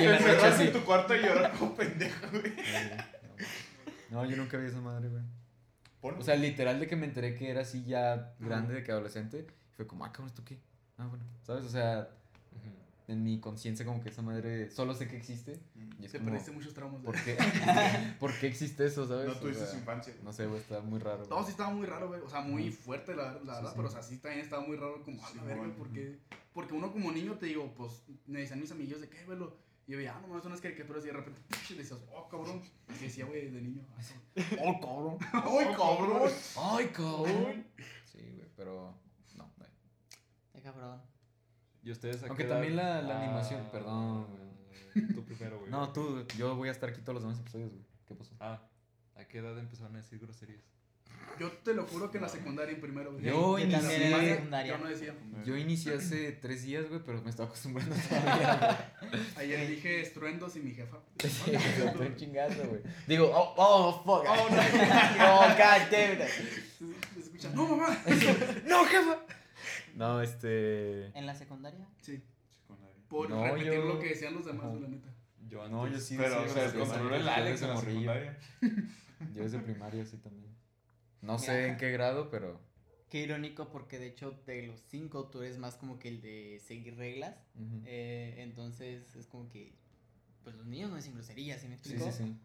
Y 0.00 0.02
en 0.02 0.10
la 0.10 0.18
noche 0.18 0.64
en 0.64 0.72
tu 0.72 0.80
cuarto 0.84 1.14
y 1.14 1.20
llorar 1.20 1.52
como 1.52 1.76
pendejo, 1.76 2.26
güey. 2.32 2.52
No, 4.10 4.24
yo 4.28 4.36
nunca 4.36 4.56
vi 4.56 4.66
esa 4.66 4.80
madre, 4.80 5.08
güey. 5.08 5.22
Ponlo. 6.06 6.20
O 6.20 6.24
sea, 6.24 6.36
literal 6.36 6.78
de 6.80 6.86
que 6.86 6.96
me 6.96 7.06
enteré 7.06 7.34
que 7.34 7.50
era 7.50 7.62
así 7.62 7.84
ya 7.84 8.34
grande, 8.38 8.74
de 8.74 8.82
que 8.84 8.92
adolescente. 8.92 9.46
Fue 9.76 9.86
como, 9.86 10.04
ah, 10.04 10.12
cabrón, 10.12 10.28
¿esto 10.28 10.44
qué? 10.44 10.58
Ah, 10.98 11.06
bueno. 11.06 11.24
¿Sabes? 11.42 11.64
O 11.64 11.68
sea, 11.68 12.08
en 13.08 13.22
mi 13.22 13.38
conciencia 13.38 13.86
como 13.86 14.02
que 14.02 14.08
esa 14.08 14.22
madre 14.22 14.70
solo 14.70 14.92
sé 14.94 15.06
que 15.08 15.16
existe. 15.16 15.60
Y 16.00 16.04
es 16.06 16.12
Te 16.12 16.18
como, 16.18 16.30
perdiste 16.30 16.50
muchos 16.52 16.74
tramos. 16.74 17.02
¿por 17.02 17.14
qué? 17.22 17.36
¿Por 18.20 18.32
qué 18.38 18.46
existe 18.46 18.86
eso, 18.86 19.06
sabes? 19.06 19.26
no 19.26 19.32
O 19.32 19.36
tuviste 19.36 19.62
sea, 19.62 19.72
su 19.72 19.78
infancia. 19.78 20.14
No 20.24 20.32
sé, 20.32 20.46
güey, 20.46 20.60
está 20.60 20.80
muy 20.80 20.98
raro. 20.98 21.26
No, 21.28 21.44
sí 21.44 21.50
estaba 21.50 21.70
muy 21.70 21.86
raro, 21.86 22.08
güey. 22.08 22.20
O 22.20 22.28
sea, 22.28 22.40
muy 22.40 22.70
fuerte, 22.70 23.14
la, 23.14 23.32
la 23.32 23.38
Sí, 23.40 23.46
verdad. 23.46 23.62
sí. 23.70 23.72
Pero, 23.76 23.88
o 23.88 23.90
sea, 23.90 24.02
sí 24.02 24.18
también 24.18 24.44
estaba 24.44 24.62
muy 24.66 24.76
raro. 24.76 25.02
Como, 25.04 25.24
a 25.24 25.34
la 25.34 25.42
verga, 25.42 25.58
bueno, 25.58 25.74
porque, 25.78 26.18
porque 26.52 26.74
uno 26.74 26.90
como 26.92 27.12
niño 27.12 27.34
te 27.34 27.46
digo, 27.46 27.72
pues, 27.76 28.02
me 28.26 28.40
decían 28.40 28.60
mis 28.60 28.72
amigos 28.72 29.00
de 29.00 29.08
qué, 29.08 29.24
velo. 29.24 29.56
Y 29.86 29.92
yo 29.92 29.98
veía, 29.98 30.16
ah, 30.16 30.20
no 30.20 30.28
mames, 30.28 30.42
son 30.42 30.52
unas 30.52 30.60
caricaturas. 30.60 31.04
Y 31.04 31.06
de 31.08 31.12
repente, 31.12 31.40
y 31.70 31.74
decías, 31.74 32.00
oh, 32.12 32.28
cabrón. 32.28 32.60
Y 32.88 32.92
que 32.94 33.04
decía, 33.04 33.24
güey, 33.24 33.50
de 33.50 33.60
niño. 33.60 33.82
¡Oh, 34.64 34.80
cabrón! 34.80 35.18
¡Ay, 35.32 35.74
cabrón! 35.76 36.32
¡Ay, 36.58 36.86
cabrón! 36.88 37.66
Sí, 38.04 38.18
güey, 38.34 38.48
pero. 38.56 38.94
No, 39.36 39.52
güey. 39.56 39.70
Qué 40.52 40.60
cabrón. 40.62 41.00
¿Y 41.82 41.90
ustedes 41.92 42.22
Aunque 42.24 42.44
también 42.44 42.74
la- 42.74 43.00
la 43.02 43.22
animación, 43.22 43.68
perdón, 43.70 44.26
güey. 44.26 45.06
Tú 45.14 45.24
primero, 45.24 45.58
güey. 45.60 45.70
No, 45.70 45.92
tú, 45.92 46.26
yo 46.36 46.56
voy 46.56 46.68
a 46.68 46.72
estar 46.72 46.88
aquí 46.90 47.00
todos 47.02 47.14
los 47.14 47.22
demás 47.22 47.38
episodios, 47.38 47.70
güey. 47.70 47.84
¿Qué 48.08 48.14
pasó? 48.16 48.34
Ah, 48.40 48.66
¿a 49.14 49.24
qué 49.28 49.38
edad 49.38 49.56
empezaron 49.58 49.94
a 49.94 49.98
decir 49.98 50.18
groserías? 50.18 50.64
Yo 51.38 51.50
te 51.52 51.74
lo 51.74 51.84
juro 51.86 52.10
que 52.10 52.16
en 52.18 52.22
la 52.22 52.28
secundaria, 52.30 52.74
en 52.74 52.80
primero, 52.80 53.12
güey. 53.12 53.24
Yo 53.24 53.58
en 53.58 53.70
la 53.70 53.78
inicié- 53.80 54.34
secundaria. 54.36 54.72
Yo 54.76 54.78
no 54.82 54.88
decía. 54.88 55.14
Yo 55.44 55.56
inicié 55.56 55.94
hace 55.94 56.32
tres 56.32 56.62
días, 56.64 56.88
güey, 56.88 57.00
pero 57.04 57.20
me 57.22 57.28
estaba 57.30 57.46
acostumbrando 57.48 57.94
todavía. 58.08 58.94
Ayer 59.36 59.68
dije 59.68 60.00
estruendos 60.00 60.56
y 60.56 60.60
mi 60.60 60.70
jefa. 60.72 60.96
güey. 61.46 61.56
Estoy 61.56 62.14
chingando, 62.16 62.64
güey. 62.64 62.80
Digo, 63.06 63.30
oh, 63.34 63.54
oh, 63.56 63.92
fuck. 64.02 64.24
Oh, 64.28 64.48
no. 64.50 64.56
oh, 65.26 65.46
god 65.50 65.90
damn 65.90 66.12
it. 66.14 66.20
Escucha, 67.18 67.50
no, 67.54 67.66
mamá. 67.76 67.96
No, 68.66 68.84
jefa. 68.86 69.16
No, 69.94 70.22
este. 70.22 71.06
¿En 71.18 71.26
la 71.26 71.34
secundaria? 71.34 71.86
Sí, 72.00 72.22
Secundaria. 72.62 72.96
por 73.08 73.28
No, 73.30 73.44
repetir 73.44 73.72
yo- 73.74 73.84
lo 73.84 73.98
que 73.98 74.08
decían 74.08 74.34
los 74.34 74.46
demás, 74.46 74.66
güey, 74.68 74.80
la 74.82 74.88
neta. 74.88 75.08
Yo 75.48 75.60
antes. 75.62 75.72
No, 75.76 75.86
yo 75.86 75.98
sí 76.00 76.16
Pero, 76.16 76.42
o 76.42 76.48
sea, 76.48 76.64
el 76.64 77.28
Alex 77.28 77.62
en 77.62 77.68
la 77.68 77.76
secundaria. 77.76 78.38
Yo 79.34 79.42
desde 79.44 79.58
primaria 79.60 80.04
sí 80.04 80.16
también. 80.16 80.46
No 81.22 81.38
sé 81.38 81.68
en 81.68 81.76
qué 81.76 81.90
grado, 81.90 82.30
pero. 82.30 82.60
Qué 83.08 83.20
irónico 83.20 83.68
porque 83.70 83.98
de 83.98 84.08
hecho 84.08 84.32
de 84.46 84.66
los 84.66 84.80
cinco 84.88 85.28
tú 85.28 85.42
eres 85.42 85.58
más 85.58 85.76
como 85.76 85.98
que 85.98 86.08
el 86.08 86.20
de 86.20 86.60
seguir 86.66 86.96
reglas. 86.96 87.36
Eh, 87.84 88.34
entonces 88.38 89.14
es 89.14 89.26
como 89.26 89.48
que 89.48 89.72
pues 90.42 90.56
los 90.56 90.66
niños 90.66 90.90
no 90.90 90.96
dicen 90.96 91.14
groserías, 91.14 91.60
¿sí 91.60 91.68
me 91.68 91.76
Sí, 91.78 91.92
explico? 91.92 92.10
sí, 92.12 92.24
sí. 92.24 92.36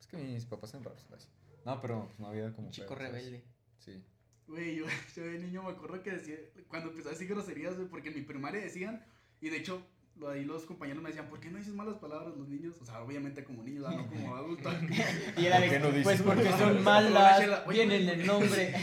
Es 0.00 0.06
que 0.06 0.16
mis 0.16 0.44
papás 0.46 0.70
son 0.70 0.84
raros, 0.84 1.02
¿sabes? 1.08 1.28
No, 1.64 1.80
pero 1.80 2.06
pues, 2.06 2.18
no 2.18 2.28
había 2.28 2.52
como. 2.52 2.68
Un 2.68 2.72
chico 2.72 2.94
pedo, 2.96 3.08
¿sabes? 3.08 3.24
rebelde. 3.24 3.44
Sí. 3.78 4.02
Güey, 4.46 4.76
yo, 4.76 4.86
yo 5.16 5.22
de 5.24 5.38
niño 5.38 5.62
me 5.62 5.70
acuerdo 5.70 6.02
que 6.02 6.10
decía, 6.12 6.36
cuando 6.68 6.90
empecé 6.90 7.08
a 7.08 7.12
decir 7.12 7.28
groserías, 7.28 7.76
güey, 7.76 7.88
porque 7.88 8.08
en 8.08 8.14
mi 8.16 8.22
primaria 8.22 8.60
decían, 8.60 9.04
y 9.40 9.50
de 9.50 9.58
hecho, 9.58 9.82
ahí 10.26 10.44
los 10.44 10.64
compañeros 10.64 11.02
me 11.02 11.10
decían, 11.10 11.28
¿por 11.28 11.40
qué 11.40 11.50
no 11.50 11.58
dices 11.58 11.74
malas 11.74 11.96
palabras 11.96 12.34
los 12.36 12.48
niños? 12.48 12.76
O 12.80 12.84
sea, 12.84 13.00
obviamente 13.00 13.44
como 13.44 13.62
niños, 13.62 13.84
ah, 13.86 13.94
no 13.94 14.06
como 14.08 14.34
adultos. 14.36 14.74
Y 15.36 15.46
era 15.46 15.56
¿Por 15.60 15.68
qué 15.68 15.74
de, 15.74 15.80
no 15.80 15.88
dices 15.88 16.04
pues 16.04 16.22
porque 16.22 16.44
malas 16.44 16.60
son 16.60 16.82
malas, 16.82 17.64
güey. 17.64 17.80
el 17.80 18.26
nombre. 18.26 18.74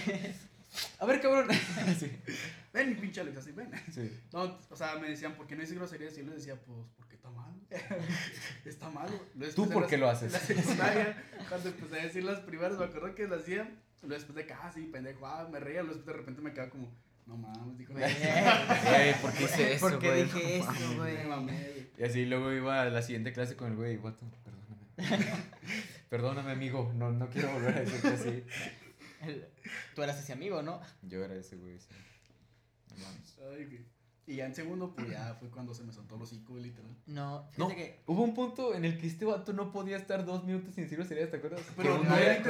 A 1.00 1.06
ver, 1.06 1.22
cabrón. 1.22 1.48
sí. 1.98 2.12
ven, 2.74 3.00
pinche 3.00 3.22
Alex, 3.22 3.38
así, 3.38 3.52
ven. 3.52 3.72
Sí. 3.92 4.12
No, 4.34 4.60
o 4.70 4.76
sea, 4.76 4.98
me 4.98 5.10
decían, 5.10 5.36
¿por 5.36 5.48
qué 5.48 5.56
no 5.56 5.62
dices 5.62 5.78
groserías? 5.78 6.14
Y 6.14 6.22
yo 6.22 6.26
les 6.26 6.36
decía, 6.36 6.56
pues, 6.56 6.80
porque 6.98 7.16
está 7.16 7.30
mal. 7.30 7.54
está 8.66 8.90
mal. 8.90 9.10
¿Tú 9.56 9.70
por 9.70 9.88
qué 9.88 9.98
lo 9.98 10.10
haces? 10.10 10.34
En 10.34 10.40
la 10.40 10.40
secundaria, 10.40 11.24
cuando 11.48 11.70
empecé 11.70 12.00
a 12.00 12.04
decir 12.04 12.24
las 12.24 12.40
primeras, 12.40 12.78
me 12.78 12.86
acuerdo 12.86 13.16
que 13.16 13.28
las 13.28 13.42
hacía, 13.42 13.64
luego 14.02 14.16
después 14.16 14.36
de 14.36 14.46
que, 14.46 14.54
ah, 14.54 14.72
sí, 14.74 14.90
pendejo, 14.92 15.26
ah, 15.26 15.48
me 15.52 15.60
reía, 15.60 15.82
luego 15.82 15.96
después 15.96 16.14
de 16.14 16.20
repente 16.20 16.42
me 16.42 16.54
quedaba 16.54 16.70
como, 16.70 16.92
no 17.26 17.38
mames, 17.38 17.78
dijo. 17.78 17.94
Güey. 17.94 18.04
Güey, 18.04 19.22
¿por 19.22 19.34
qué 19.34 19.44
hice 19.44 19.74
eso, 19.74 19.90
¿Por 19.90 20.00
qué 20.00 20.08
güey? 20.10 20.24
dije 20.24 20.60
No 20.60 20.72
eso, 20.72 20.96
güey? 20.98 21.88
Y 21.98 22.04
así 22.04 22.26
luego 22.26 22.52
iba 22.52 22.82
a 22.82 22.86
la 22.90 23.02
siguiente 23.02 23.34
clase 23.34 23.56
con 23.56 23.72
el 23.72 23.78
güey, 23.78 23.98
guato, 23.98 24.26
perdóname. 24.44 25.44
perdóname, 26.10 26.52
amigo, 26.52 26.92
no, 26.96 27.12
no 27.12 27.30
quiero 27.30 27.52
volver 27.54 27.78
a 27.78 27.80
decirte 27.82 28.08
así. 28.10 28.44
Tú 29.96 30.04
eras 30.04 30.20
ese 30.20 30.34
amigo, 30.34 30.62
¿no? 30.62 30.82
Yo 31.02 31.24
era 31.24 31.36
ese 31.36 31.56
güey, 31.56 31.80
sí. 31.80 31.88
No 32.90 33.04
mames. 33.04 33.38
Ay, 33.40 33.66
güey. 33.66 33.95
Y 34.28 34.38
ya 34.38 34.46
en 34.48 34.56
segundo, 34.56 34.92
pues 34.96 35.10
ya 35.10 35.36
fue 35.40 35.50
cuando 35.50 35.74
se 35.74 35.84
me 35.84 35.94
soltó 35.94 36.16
el 36.16 36.22
hocico, 36.24 36.58
literal. 36.58 36.90
No, 37.06 37.48
No, 37.58 37.68
que 37.68 38.00
hubo 38.08 38.24
un 38.24 38.34
punto 38.34 38.74
en 38.74 38.84
el 38.86 38.98
que 38.98 39.06
este 39.08 39.24
vato 39.26 39.54
no 39.54 39.72
podía 39.72 39.98
estar 39.98 40.26
dos 40.26 40.44
minutos 40.44 40.74
sin 40.74 40.86
decir 40.86 40.98
groserías, 40.98 41.30
¿te 41.30 41.38
acuerdas? 41.38 41.62
Pero 41.78 41.96
un 42.02 42.08
día- 42.08 42.42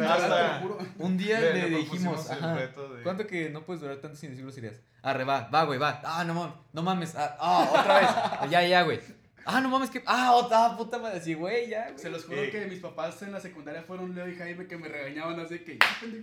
juro. 0.62 0.78
Un 1.00 1.18
día 1.18 1.42
Le- 1.42 1.54
le, 1.54 1.70
le 1.70 1.78
dijimos, 1.78 2.30
ajá, 2.32 2.54
de- 2.56 3.04
¿cuánto 3.04 3.28
que 3.28 3.50
no 3.50 3.66
puedes 3.66 3.82
durar 3.82 3.98
tanto 3.98 4.16
sin 4.18 4.30
decir 4.30 4.46
groserías? 4.46 4.82
Arre, 5.02 5.24
va, 5.26 5.50
va, 5.54 5.64
güey, 5.66 5.78
va. 5.78 6.02
Ah, 6.06 6.24
no 6.24 6.34
mames, 6.34 6.56
no 6.74 6.82
mames, 6.84 7.16
ah, 7.16 7.36
ah, 7.40 7.70
otra 7.72 8.00
vez. 8.42 8.52
Ya, 8.52 8.66
ya, 8.66 8.82
güey. 8.84 9.00
Ah, 9.48 9.62
no 9.62 9.70
mames, 9.70 9.92
que, 9.92 10.02
ah, 10.08 10.32
otra 10.34 10.76
puta 10.76 10.98
madre, 10.98 11.20
así, 11.20 11.36
güey, 11.36 11.70
ya, 11.70 11.86
güey. 11.92 12.00
Se 12.00 12.10
los 12.10 12.26
juro 12.26 12.42
Eh. 12.42 12.50
que 12.50 12.66
mis 12.66 12.80
papás 12.80 13.22
en 13.22 13.32
la 13.32 13.40
secundaria 13.40 13.84
fueron 13.84 14.16
Leo 14.16 14.28
y 14.28 14.36
Jaime 14.36 14.66
que 14.68 14.76
me 14.78 14.88
regañaban 14.88 15.40
así 15.40 15.60
que 15.60 15.78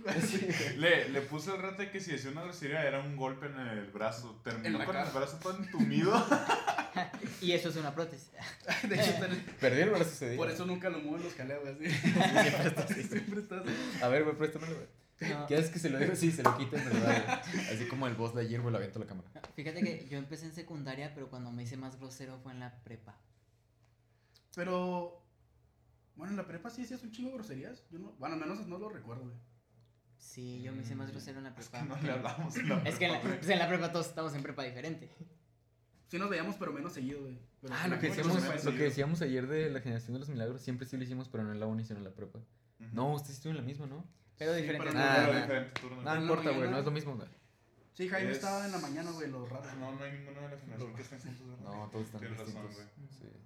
así. 0.07 0.45
Le, 0.77 1.07
le 1.09 1.21
puse 1.21 1.51
el 1.51 1.61
reto 1.61 1.77
de 1.83 1.89
que 1.91 2.01
si 2.01 2.11
decía 2.11 2.31
una 2.31 2.43
grosería 2.43 2.83
era 2.85 2.99
un 2.99 3.15
golpe 3.15 3.45
en 3.45 3.57
el 3.59 3.85
brazo. 3.91 4.41
Terminó 4.43 4.77
con 4.79 4.87
cara. 4.87 5.07
el 5.07 5.13
brazo 5.13 5.39
todo 5.41 5.57
entumido. 5.57 6.13
y 7.41 7.53
eso 7.53 7.69
es 7.69 7.75
una 7.77 7.95
prótesis. 7.95 8.29
De 8.89 8.95
hecho, 8.95 9.13
Perdí 9.59 9.81
el 9.81 9.89
brazo 9.91 10.03
ese 10.11 10.29
día. 10.31 10.37
por 10.37 10.49
eso 10.51 10.65
nunca 10.65 10.89
lo 10.89 10.99
muevo 10.99 11.17
en 11.17 11.23
los 11.23 11.33
jaleos, 11.33 11.61
güey, 11.63 11.87
así. 11.89 11.97
Siempre 11.99 12.67
estás 12.67 12.91
así. 12.91 13.03
Siempre 13.03 13.39
estás 13.39 13.61
así. 13.61 14.03
A 14.03 14.07
ver, 14.09 14.23
güey, 14.25 14.35
préstamelo, 14.35 14.75
güey. 14.75 14.87
No, 15.21 15.45
¿Qué 15.47 15.55
haces 15.55 15.69
que 15.71 15.79
se 15.79 15.89
lo 15.89 15.99
digo? 15.99 16.15
Sí, 16.15 16.31
se 16.31 16.43
lo 16.43 16.57
quita 16.57 16.77
en 16.77 16.85
verdad, 16.85 17.41
güey. 17.53 17.67
Así 17.67 17.87
como 17.87 18.07
el 18.07 18.15
boss 18.15 18.33
de 18.35 18.41
ayer, 18.41 18.59
güey, 18.59 18.71
lo 18.71 18.77
aviento 18.77 18.99
a 18.99 19.01
la 19.03 19.07
cámara. 19.07 19.29
Fíjate 19.55 19.81
que 19.81 20.07
yo 20.09 20.17
empecé 20.17 20.45
en 20.47 20.53
secundaria, 20.53 21.13
pero 21.13 21.29
cuando 21.29 21.51
me 21.51 21.63
hice 21.63 21.77
más 21.77 21.97
grosero 21.97 22.39
fue 22.39 22.51
en 22.51 22.59
la 22.59 22.83
prepa. 22.83 23.17
Pero, 24.55 25.23
bueno, 26.15 26.31
en 26.31 26.37
la 26.37 26.45
prepa 26.47 26.69
sí 26.69 26.83
hacías 26.83 27.01
un 27.03 27.11
chingo 27.11 27.29
de 27.29 27.35
groserías. 27.35 27.83
Yo 27.89 27.99
no, 27.99 28.11
bueno, 28.19 28.35
al 28.35 28.41
menos 28.41 28.65
no 28.67 28.77
lo 28.77 28.89
recuerdo, 28.89 29.23
güey. 29.23 29.35
Sí, 30.17 30.61
yo 30.61 30.71
me 30.73 30.81
hice 30.83 30.95
más 30.95 31.09
Mm, 31.09 31.11
grosero 31.11 31.37
en 31.39 31.43
la 31.45 31.49
Es 31.51 31.55
prepa. 31.55 31.79
que 31.79 31.89
no 31.89 32.01
le 32.01 32.11
hablamos. 32.11 32.55
en 32.55 32.69
la 32.69 32.77
Es 32.83 32.95
que 32.95 33.05
en 33.05 33.11
la, 33.13 33.21
prepa, 33.21 33.37
pues 33.37 33.49
en 33.49 33.59
la 33.59 33.67
prepa 33.67 33.91
todos 33.91 34.07
estamos 34.07 34.33
en 34.35 34.43
prepa 34.43 34.63
diferente. 34.63 35.09
Sí 36.07 36.19
nos 36.19 36.29
veíamos, 36.29 36.55
pero 36.57 36.71
menos 36.71 36.93
seguido, 36.93 37.21
güey. 37.21 37.39
Pero 37.61 37.73
Ah, 37.75 37.87
lo 37.87 37.95
que, 37.99 38.09
prepa 38.09 38.15
decíamos, 38.17 38.41
sí 38.43 38.47
lo 38.47 38.57
seguido. 38.57 38.77
que 38.77 38.83
decíamos 38.83 39.21
ayer 39.21 39.47
de 39.47 39.69
la 39.69 39.81
generación 39.81 40.13
de 40.13 40.19
los 40.19 40.29
milagros, 40.29 40.61
siempre 40.61 40.85
sí 40.87 40.95
lo 40.97 41.03
hicimos, 41.03 41.27
pero 41.29 41.43
no 41.43 41.51
en 41.51 41.59
la 41.59 41.65
uni, 41.65 41.83
sino 41.83 41.97
en 41.99 42.03
la 42.05 42.11
prepa. 42.13 42.39
No, 42.91 43.13
ustedes 43.13 43.37
estuvieron 43.37 43.59
en 43.61 43.65
la 43.65 43.67
misma, 43.67 43.87
¿no? 43.87 44.05
Pero 44.45 44.55
Sí, 44.55 44.61
diferente. 44.61 44.97
Ah, 44.97 45.27
no. 45.31 45.39
diferente 45.41 45.79
turno. 45.81 46.01
No, 46.01 46.21
importa, 46.21 46.49
güey, 46.51 46.69
no 46.69 46.77
es 46.79 46.85
lo 46.85 46.91
mismo, 46.91 47.15
güey. 47.15 47.27
Sí, 47.93 48.09
Jaime 48.09 48.31
Es- 48.31 48.37
estaba 48.37 48.65
en 48.65 48.71
la 48.71 48.79
mañana, 48.79 49.11
güey, 49.11 49.29
lo 49.29 49.45
raro. 49.45 49.63
No, 49.75 49.91
no 49.95 50.03
hay 50.03 50.11
ninguno 50.13 50.41
de 50.41 50.49
la 50.49 50.57
generación 50.57 50.89
No. 50.91 50.95
que 50.95 51.01
estén 51.03 51.19
juntos, 51.19 51.47
¿verdad? 51.47 51.63
No, 51.63 51.89
todos 51.91 52.05
están 52.05 52.19
Tienes 52.21 52.39
razón, 52.39 52.67
distintos. 52.67 52.75
güey. 53.19 53.31
sí. 53.31 53.37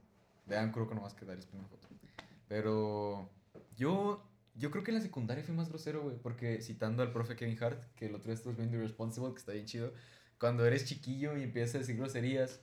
Vean, 0.45 0.72
creo 0.72 0.88
que 0.88 0.95
nomás 0.95 1.14
que 1.14 1.26
Darius 1.26 1.48
una 1.54 1.68
foto. 1.68 1.88
Pero 2.48 3.30
yo, 3.76 4.24
yo 4.56 4.72
creo 4.72 4.84
que 4.84 4.91
en 4.91 4.98
la 4.98 5.04
secundaria 5.04 5.43
fui 5.43 5.54
más 5.54 5.68
grosero, 5.70 6.02
güey. 6.04 6.16
Porque 6.18 6.62
citando 6.62 7.04
al 7.04 7.12
profe 7.12 7.36
Kevin 7.36 7.62
Hart, 7.62 7.84
que 7.95 8.06
el 8.06 8.16
otro 8.16 8.28
día 8.28 8.36
estás 8.36 8.56
viendo 8.56 8.78
Irresponsible, 8.78 9.34
que 9.34 9.39
está 9.39 9.52
bien 9.52 9.66
chido. 9.66 9.93
Cuando 10.39 10.66
eres 10.66 10.86
chiquillo 10.86 11.36
y 11.38 11.43
empiezas 11.43 11.76
a 11.76 11.80
decir 11.80 11.98
groserías, 11.98 12.62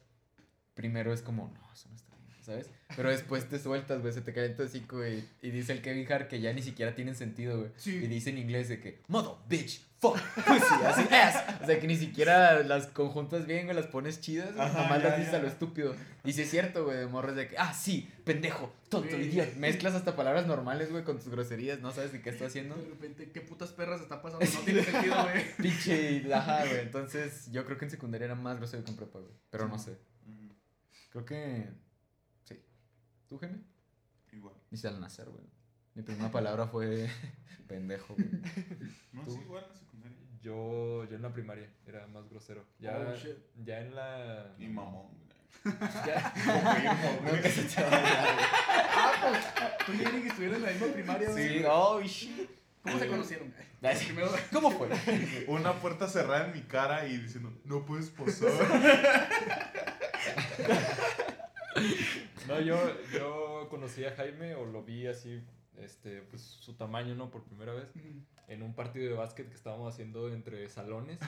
primero 0.75 1.13
es 1.13 1.21
como, 1.23 1.49
no, 1.49 1.73
eso 1.73 1.89
no 1.91 1.97
está 1.97 2.14
¿sabes? 2.45 2.71
Pero 2.95 3.09
después 3.11 3.49
te 3.49 3.59
sueltas, 3.59 4.01
güey, 4.03 4.13
se 4.13 4.21
te 4.21 4.33
calienta 4.33 4.63
el 4.63 4.69
hocico, 4.69 4.99
güey. 4.99 5.25
Y 5.43 5.51
dice 5.51 5.73
el 5.73 5.81
Kevin 5.83 6.11
Hart 6.13 6.29
que 6.29 6.41
ya 6.41 6.53
ni 6.53 6.63
siquiera 6.63 6.95
tienen 6.95 7.15
sentido, 7.15 7.59
güey. 7.59 7.71
Sí. 7.77 7.97
Y 7.97 8.07
dice 8.07 8.31
en 8.31 8.39
inglés 8.39 8.69
de 8.69 8.81
que, 8.81 9.01
mother, 9.09 9.33
bitch, 9.49 9.81
fuck, 9.99 10.19
pussy, 10.47 10.85
así 10.87 11.15
ass. 11.15 11.63
O 11.63 11.67
sea, 11.67 11.81
que 11.81 11.87
ni 11.87 11.97
siquiera 11.97 12.63
las 12.63 12.87
conjuntas 12.89 13.47
bien, 13.47 13.65
güey, 13.65 13.75
las 13.75 13.87
pones 13.87 14.21
chidas, 14.21 14.51
Ajá, 14.59 14.83
nomás 14.83 15.03
ya, 15.03 15.09
las 15.09 15.19
dices 15.19 15.35
a 15.35 15.37
ya. 15.39 15.43
lo 15.43 15.49
estúpido. 15.49 15.97
Y 16.25 16.33
sí 16.35 16.43
es 16.43 16.51
cierto, 16.51 16.85
güey, 16.85 16.99
de 16.99 17.07
morros 17.07 17.35
de 17.35 17.49
que, 17.49 17.57
ah, 17.57 17.73
sí, 17.73 18.09
pendejo, 18.25 18.73
tonto, 18.91 19.17
idiota. 19.19 19.51
Mezclas 19.57 19.95
hasta 19.95 20.15
palabras 20.15 20.47
normales, 20.47 20.91
güey, 20.91 21.03
con 21.05 21.19
tus 21.19 21.29
groserías, 21.29 21.81
no 21.81 21.91
sabes 21.93 22.13
de 22.13 22.21
qué 22.21 22.31
está 22.31 22.47
haciendo. 22.47 22.75
De 22.77 22.85
repente, 22.89 23.31
¿qué 23.33 23.41
putas 23.41 23.71
perras 23.71 24.03
está 24.03 24.21
pasando? 24.21 24.45
No 24.45 24.61
tiene 24.61 24.83
sentido, 24.85 25.17
güey. 25.23 25.57
Pinche, 25.57 26.35
ajá, 26.35 26.67
güey. 26.67 26.81
Entonces, 26.81 27.51
yo 27.51 27.65
creo 27.65 27.79
que 27.79 27.87
en 27.87 27.91
secundaria 27.91 28.27
era 28.27 28.35
más 28.35 28.59
grosero 28.59 28.85
que 28.85 28.91
en 28.91 28.97
prepa, 28.97 29.19
güey. 29.19 29.33
Pero 29.51 29.67
no 29.69 29.79
sé. 29.79 29.97
Creo 31.11 31.25
que. 31.25 31.84
¿Tú, 33.35 33.41
Jaime? 33.41 33.59
Igual. 34.31 34.55
Ni 34.71 34.79
se 34.79 34.87
al 34.87 35.01
nacer, 35.01 35.29
güey. 35.29 35.43
Mi 35.95 36.03
primera 36.03 36.31
palabra 36.31 36.69
fue 36.69 37.09
pendejo, 37.67 38.15
güey. 38.15 38.31
No, 39.13 39.23
¿Tú? 39.23 39.33
sí, 39.33 39.41
igual 39.41 39.65
en 39.65 39.71
la 39.71 39.75
secundaria. 39.77 40.19
Yo, 40.41 41.05
yo 41.05 41.17
en 41.17 41.23
la 41.23 41.33
primaria 41.33 41.69
era 41.85 42.07
más 42.07 42.29
grosero. 42.29 42.65
Ya, 42.79 42.97
Oh, 42.97 43.17
shit. 43.17 43.37
ya 43.65 43.81
en 43.81 43.93
la. 43.97 44.55
Y 44.57 44.69
mamón, 44.69 45.09
güey. 45.09 45.25
Ya, 46.07 46.33
güey. 47.29 47.43
Se 47.51 47.65
te 47.65 47.83
va 47.83 47.89
a 47.89 47.99
olvidar, 47.99 48.35
güey. 48.35 48.47
Ah, 48.97 49.13
pues, 49.21 49.87
tú 49.87 49.93
y 49.95 50.03
Eric 50.07 50.27
estuvieron 50.27 50.57
en 50.59 50.63
la 50.63 50.71
misma 50.71 50.87
primaria, 50.93 51.31
güey. 51.31 51.59
Sí, 51.59 51.65
oh, 51.69 52.01
shit. 52.03 52.51
¿Cómo 52.85 52.99
se 53.01 53.09
conocieron? 53.09 53.55
¿Cómo 54.53 54.71
fue? 54.71 54.89
Una 55.49 55.73
puerta 55.81 56.07
cerrada 56.07 56.47
en 56.47 56.53
mi 56.53 56.61
cara 56.63 57.09
y 57.09 57.17
diciendo, 57.17 57.53
no 57.65 57.85
puedes 57.85 58.11
posar. 58.11 58.51
No, 62.49 62.61
yo, 62.61 62.77
yo 63.13 63.67
conocí 63.71 64.05
a 64.05 64.15
Jaime 64.17 64.55
o 64.55 64.65
lo 64.67 64.83
vi 64.83 65.07
así, 65.07 65.43
este, 65.79 66.23
pues 66.23 66.43
su 66.43 66.75
tamaño, 66.75 67.15
¿no? 67.15 67.31
Por 67.31 67.45
primera 67.45 67.73
vez. 67.73 67.93
en 68.49 68.63
un 68.63 68.75
partido 68.75 69.07
de 69.11 69.15
básquet 69.17 69.49
que 69.49 69.55
estábamos 69.55 69.93
haciendo 69.93 70.33
entre 70.33 70.69
salones. 70.69 71.19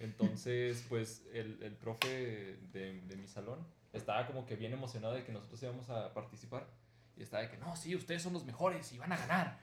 Entonces, 0.00 0.84
pues 0.88 1.22
el, 1.32 1.62
el 1.62 1.72
profe 1.76 2.56
de, 2.72 3.00
de 3.06 3.16
mi 3.16 3.26
salón 3.26 3.66
estaba 3.92 4.26
como 4.26 4.44
que 4.46 4.56
bien 4.56 4.72
emocionado 4.72 5.14
de 5.14 5.24
que 5.24 5.32
nosotros 5.32 5.62
íbamos 5.62 5.88
a 5.90 6.12
participar. 6.14 6.66
Y 7.16 7.22
estaba 7.22 7.44
de 7.44 7.48
que, 7.50 7.56
no, 7.58 7.76
sí, 7.76 7.94
ustedes 7.94 8.22
son 8.22 8.32
los 8.32 8.44
mejores 8.44 8.92
y 8.92 8.98
van 8.98 9.12
a 9.12 9.16
ganar. 9.16 9.58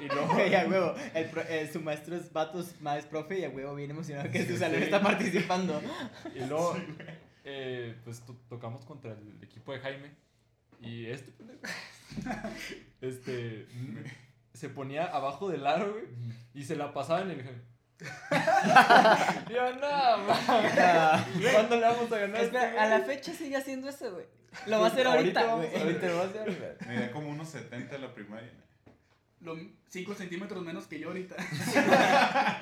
Y 0.00 0.06
luego, 0.06 0.26
Güey, 0.34 0.54
a 0.54 0.66
huevo. 0.66 0.94
El 1.14 1.28
pro- 1.28 1.42
eh, 1.42 1.68
su 1.70 1.80
maestro 1.82 2.16
es 2.16 2.32
vatos 2.32 2.80
más 2.80 3.04
profe 3.04 3.40
y 3.40 3.44
a 3.44 3.50
huevo 3.50 3.74
bien 3.74 3.90
emocionado 3.90 4.30
que 4.30 4.46
su 4.46 4.56
salón 4.56 4.82
está 4.82 5.02
participando. 5.02 5.82
y 6.34 6.38
luego 6.46 6.74
eh, 7.44 7.94
pues 8.04 8.20
to- 8.24 8.36
tocamos 8.48 8.86
contra 8.86 9.12
el 9.12 9.42
equipo 9.42 9.72
de 9.72 9.80
Jaime. 9.80 10.23
Y 10.80 11.06
este 11.06 11.30
pendejo, 11.32 11.60
este, 13.00 13.66
mm, 13.72 13.98
se 14.52 14.68
ponía 14.68 15.06
abajo 15.06 15.48
del 15.48 15.66
aro, 15.66 15.92
güey, 15.92 16.04
y 16.54 16.62
se 16.64 16.76
la 16.76 16.92
pasaba 16.92 17.22
en 17.22 17.30
el. 17.30 17.44
Yo, 19.50 19.72
no, 19.76 20.18
man. 20.18 21.24
¿Cuándo 21.52 21.76
le 21.76 21.82
vamos 21.82 22.12
a 22.12 22.18
ganar? 22.18 22.36
a 22.36 22.42
este 22.42 22.56
Espera, 22.58 22.82
a 22.82 22.86
la 22.86 22.98
güey?" 23.00 23.16
fecha 23.16 23.32
sigue 23.32 23.56
haciendo 23.56 23.88
eso, 23.88 24.12
güey. 24.12 24.26
Lo 24.66 24.80
va 24.80 24.86
a 24.86 24.90
hacer 24.90 25.06
ahorita, 25.06 25.40
Ahorita 25.50 26.06
lo 26.06 26.16
vas 26.18 26.26
a 26.26 26.28
hacer, 26.28 26.44
güey. 26.44 26.58
Medía 26.88 27.10
como 27.12 27.30
unos 27.30 27.48
70 27.48 27.94
en 27.94 28.00
la 28.00 28.12
primaria. 28.12 28.50
5 29.88 30.14
centímetros 30.14 30.62
menos 30.62 30.86
que 30.86 30.98
yo 30.98 31.08
ahorita. 31.08 31.36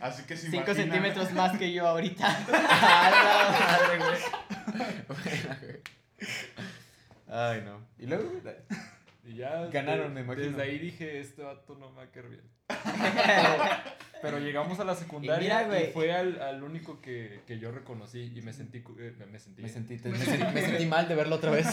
Así 0.00 0.22
que 0.24 0.36
si 0.36 0.50
5 0.50 0.74
centímetros 0.74 1.32
más 1.32 1.56
que 1.58 1.72
yo 1.72 1.86
ahorita. 1.86 2.26
A 2.26 3.10
la 3.10 3.50
madre, 3.60 3.98
güey. 3.98 4.18
Güey. 5.08 5.82
Ay, 7.32 7.62
no. 7.64 7.86
¿Y 7.98 8.06
luego? 8.06 8.30
güey? 8.42 8.54
Y 9.24 9.34
ya. 9.36 9.66
Ganaron, 9.66 10.08
de- 10.08 10.14
me 10.14 10.20
imagino. 10.22 10.48
Desde 10.48 10.62
ahí 10.62 10.78
dije, 10.78 11.20
este 11.20 11.42
vato 11.42 11.76
no 11.76 11.90
me 11.90 11.96
va 11.98 12.02
a 12.04 12.10
caer 12.10 12.28
bien. 12.28 12.42
Pero 14.22 14.38
llegamos 14.38 14.78
a 14.78 14.84
la 14.84 14.94
secundaria 14.94 15.40
y, 15.40 15.42
mira, 15.42 15.66
güey. 15.66 15.92
fue 15.92 16.12
al, 16.12 16.40
al 16.40 16.62
único 16.62 17.00
que, 17.00 17.40
que 17.44 17.58
yo 17.58 17.72
reconocí 17.72 18.32
y 18.36 18.40
me 18.42 18.52
sentí. 18.52 18.78
eh, 18.98 19.14
me 19.30 19.38
sentí. 19.40 19.62
Me 19.62 19.68
sentí, 19.68 19.94
me, 20.08 20.16
sentí, 20.16 20.44
me 20.54 20.60
sentí 20.60 20.86
mal 20.86 21.08
de 21.08 21.14
verlo 21.16 21.36
otra 21.36 21.50
vez. 21.50 21.66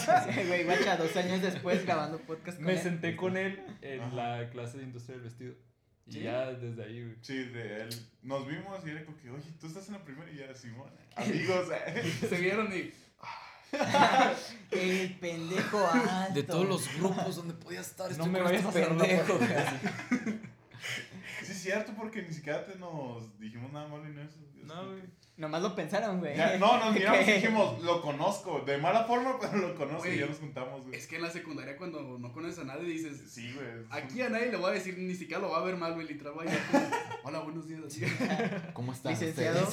Güey, 0.48 0.64
guacha, 0.64 0.96
dos 0.96 1.14
años 1.16 1.42
después 1.42 1.84
grabando 1.86 2.18
podcast 2.18 2.56
con 2.58 2.66
Me 2.66 2.72
él. 2.72 2.78
senté 2.80 3.14
con 3.14 3.36
él 3.36 3.62
en 3.82 4.00
Ajá. 4.00 4.14
la 4.16 4.50
clase 4.50 4.78
de 4.78 4.84
industria 4.84 5.16
del 5.16 5.24
vestido. 5.24 5.54
Y 6.06 6.12
¿Sí? 6.14 6.20
ya 6.22 6.46
desde 6.52 6.82
ahí, 6.82 7.04
güey. 7.04 7.16
Sí, 7.22 7.36
de 7.36 7.82
él. 7.82 7.88
Nos 8.22 8.48
vimos 8.48 8.84
y 8.84 8.90
era 8.90 9.04
como 9.04 9.16
que, 9.18 9.30
oye, 9.30 9.48
tú 9.60 9.68
estás 9.68 9.86
en 9.86 9.92
la 9.94 10.04
primaria 10.04 10.34
y 10.34 10.38
ya, 10.38 10.52
Simón. 10.54 10.90
Amigos, 11.14 11.68
eh. 11.72 12.02
Se 12.28 12.36
vieron 12.40 12.72
y. 12.76 12.92
El 14.70 15.14
pendejo 15.18 15.86
alto. 15.86 16.34
De 16.34 16.42
todos 16.42 16.68
los 16.68 16.94
grupos 16.96 17.36
donde 17.36 17.54
podía 17.54 17.80
estar, 17.80 18.06
No 18.06 18.12
estoy 18.12 18.30
me 18.30 18.40
vayas 18.42 18.64
este 18.64 18.84
a 18.84 18.88
pendejo. 18.88 19.38
Sí, 21.44 21.52
es 21.52 21.62
cierto, 21.62 21.92
porque 21.96 22.22
ni 22.22 22.32
siquiera 22.32 22.64
te 22.64 22.76
nos 22.76 23.38
dijimos 23.38 23.72
nada 23.72 23.88
malo 23.88 24.08
y 24.08 24.12
no 24.12 24.22
eso. 24.22 24.38
No, 24.64 24.86
güey. 24.86 25.02
Nomás 25.40 25.62
lo 25.62 25.74
pensaron, 25.74 26.18
güey. 26.20 26.36
Ya, 26.36 26.58
no, 26.58 26.78
nos 26.78 26.94
miramos 26.94 27.26
dijimos, 27.26 27.82
lo 27.82 28.02
conozco. 28.02 28.60
De 28.60 28.76
mala 28.76 29.04
forma, 29.04 29.38
pero 29.40 29.56
lo 29.56 29.74
conozco 29.74 30.00
Güey, 30.02 30.16
y 30.16 30.18
ya 30.20 30.26
nos 30.26 30.38
juntamos, 30.38 30.84
güey. 30.86 30.94
Es 30.98 31.06
que 31.06 31.16
en 31.16 31.22
la 31.22 31.30
secundaria, 31.30 31.76
cuando 31.78 32.18
no 32.18 32.30
conoces 32.32 32.58
a 32.58 32.64
nadie, 32.64 32.84
dices. 32.86 33.22
Sí, 33.26 33.50
güey. 33.54 33.66
Aquí 33.90 34.20
a 34.20 34.28
nadie 34.28 34.50
le 34.50 34.58
voy 34.58 34.70
a 34.70 34.74
decir, 34.74 34.98
ni 34.98 35.14
siquiera 35.14 35.40
lo 35.40 35.50
va 35.50 35.58
a 35.58 35.64
ver 35.64 35.76
mal, 35.76 35.94
güey. 35.94 36.06
Literal, 36.06 36.34
va 36.38 36.42
a 36.42 36.44
llegar 36.44 36.60
como, 36.70 36.86
Hola, 37.24 37.38
buenos 37.40 37.66
días. 37.66 37.80
así. 37.86 38.02
¿Cómo 38.74 38.92
estás? 38.92 39.12
Licenciado. 39.18 39.66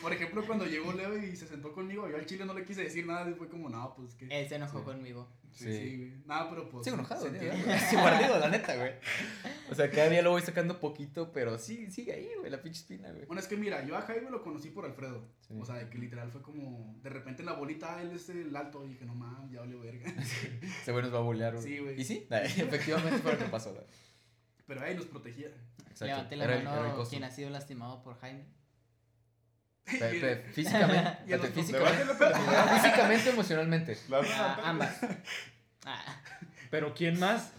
Por 0.00 0.12
ejemplo, 0.12 0.44
cuando 0.46 0.64
llegó 0.66 0.92
Leo 0.92 1.16
y 1.18 1.34
se 1.36 1.46
sentó 1.46 1.72
conmigo, 1.72 2.08
yo 2.08 2.16
al 2.16 2.26
chile 2.26 2.44
no 2.44 2.54
le 2.54 2.64
quise 2.64 2.82
decir 2.82 3.06
nada. 3.06 3.28
Y 3.28 3.34
fue 3.34 3.48
como, 3.48 3.68
no, 3.68 3.94
pues 3.96 4.14
que. 4.14 4.26
Él 4.30 4.48
se 4.48 4.54
enojó 4.56 4.78
Sí. 4.78 4.84
conmigo. 4.84 5.28
Sí, 5.52 5.64
Sí. 5.64 5.72
sí, 5.78 5.96
güey. 5.98 6.12
Nada, 6.24 6.48
pero 6.48 6.68
pues. 6.70 6.84
Sigo 6.84 6.94
enojado, 6.96 7.26
entiende. 7.26 7.78
Sigo 7.80 8.00
ardido, 8.02 8.38
la 8.38 8.48
neta, 8.48 8.74
güey. 8.76 8.92
O 9.70 9.74
sea, 9.74 9.90
cada 9.90 10.08
día 10.08 10.22
lo 10.22 10.30
voy 10.30 10.40
sacando 10.42 10.80
poquito, 10.80 11.30
pero 11.32 11.58
sí, 11.58 11.90
sigue 11.90 12.12
ahí, 12.14 12.28
güey, 12.38 12.50
la 12.50 12.62
pinche 12.62 12.80
espina, 12.80 13.10
güey. 13.10 13.26
Bueno, 13.26 13.40
es 13.40 13.46
que 13.48 13.56
mira, 13.56 13.84
yo 13.84 13.96
a 13.96 14.02
Jaime 14.02 14.30
lo 14.30 14.42
conocí 14.52 14.70
por 14.70 14.84
Alfredo. 14.84 15.26
Sí. 15.48 15.54
O 15.60 15.64
sea, 15.64 15.76
de 15.76 15.88
que 15.88 15.98
literal 15.98 16.30
fue 16.30 16.42
como. 16.42 16.98
De 17.02 17.10
repente 17.10 17.42
en 17.42 17.46
la 17.46 17.54
bolita, 17.54 18.00
él 18.02 18.12
es 18.12 18.28
el 18.28 18.54
alto. 18.54 18.84
Y 18.84 18.90
dije, 18.90 19.04
no 19.04 19.14
mames, 19.14 19.50
ya 19.50 19.60
valió 19.60 19.80
verga. 19.80 20.08
Ese 20.82 20.92
güey 20.92 21.02
nos 21.04 21.12
va 21.14 21.18
a 21.18 21.22
bolear, 21.22 21.54
güey. 21.54 21.64
Sí, 21.64 21.78
güey. 21.78 22.00
Y 22.00 22.04
sí, 22.04 22.26
efectivamente 22.30 23.18
fue 23.18 23.32
lo 23.32 23.38
que 23.38 23.44
pasó, 23.46 23.72
güey. 23.72 23.84
Pero 24.66 24.82
ahí 24.82 24.94
nos 24.94 25.06
protegía. 25.06 25.48
Exacto. 25.90 26.04
Levante 26.06 26.36
la 26.36 26.46
mano 26.46 26.86
era 26.86 27.00
el 27.02 27.08
quien 27.08 27.24
ha 27.24 27.30
sido 27.30 27.50
lastimado 27.50 28.02
por 28.02 28.18
Jaime. 28.20 28.44
Pe- 29.84 29.98
pe- 30.20 30.36
Físicamente, 30.52 31.18
Y 31.26 31.32
a 31.32 31.36
los 31.38 31.46
espérate, 31.46 31.52
físicamente, 31.52 32.14
físicamente, 32.80 33.30
emocionalmente. 33.30 33.98
Ah, 34.12 34.60
ambas. 34.64 34.96
Ah, 35.84 36.22
Pero 36.70 36.94
¿quién 36.94 37.18
más? 37.18 37.52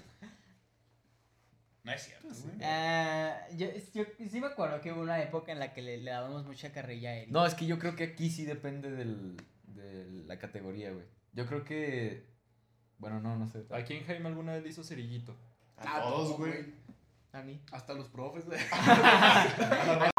No 1.84 1.92
es 1.92 2.02
cierto, 2.04 2.30
güey. 2.30 2.56
ah, 2.64 3.38
yo, 3.58 3.68
yo 3.94 4.06
sí 4.30 4.40
me 4.40 4.48
acuerdo 4.48 4.80
que 4.80 4.92
hubo 4.94 5.02
una 5.02 5.22
época 5.22 5.52
en 5.52 5.60
la 5.60 5.74
que 5.74 5.82
le, 5.82 5.98
le 5.98 6.12
dábamos 6.12 6.46
mucha 6.46 6.72
carrilla 6.72 7.10
a 7.10 7.16
Eric. 7.16 7.30
No, 7.32 7.46
es 7.46 7.56
que 7.56 7.66
yo 7.66 7.78
creo 7.78 7.96
que 7.96 8.06
aquí 8.06 8.30
sí 8.30 8.46
depende 8.46 8.90
del, 8.90 9.36
de 9.68 10.24
la 10.26 10.40
categoría, 10.40 10.92
güey. 10.92 11.06
Yo 11.34 11.46
creo 11.46 11.66
que. 11.66 12.26
Bueno, 13.00 13.20
no, 13.20 13.36
no 13.36 13.50
sé. 13.50 13.66
¿A 13.70 13.84
quién 13.84 14.06
Jaime 14.06 14.30
alguna 14.30 14.54
vez 14.54 14.64
le 14.64 14.70
hizo 14.70 14.84
cerillito? 14.84 15.36
A 15.76 16.02
todos, 16.02 16.38
güey. 16.38 16.74
A 17.34 17.42
mí. 17.42 17.60
Hasta 17.72 17.94
los 17.94 18.08
profes, 18.08 18.46
güey. 18.46 18.60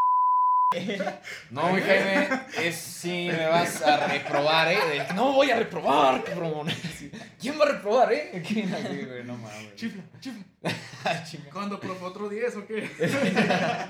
No, 1.51 1.73
mi 1.73 1.81
Jaime, 1.81 2.29
es 2.63 2.77
si 2.77 3.27
me 3.29 3.47
vas 3.47 3.83
a 3.83 4.07
reprobar, 4.07 4.69
¿eh? 4.73 4.79
De- 5.09 5.15
No 5.15 5.33
voy 5.33 5.51
a 5.51 5.57
reprobar, 5.59 6.23
cabrón. 6.25 6.67
¿Quién 7.41 7.59
va 7.61 7.65
a 7.65 7.73
reprobar, 7.73 8.13
eh? 8.13 8.43
¿Quién? 8.49 8.73
Así, 8.75 9.03
güey, 9.05 9.25
no 9.25 9.37
mames. 9.37 9.75
Chifla, 9.77 10.03
chifla. 10.21 10.45
Ah. 11.07 11.23
¿Cuándo, 11.53 11.79
profe? 11.79 12.03
¿Otro 12.03 12.31
10 12.31 12.57
o 12.57 12.67
qué? 12.67 12.89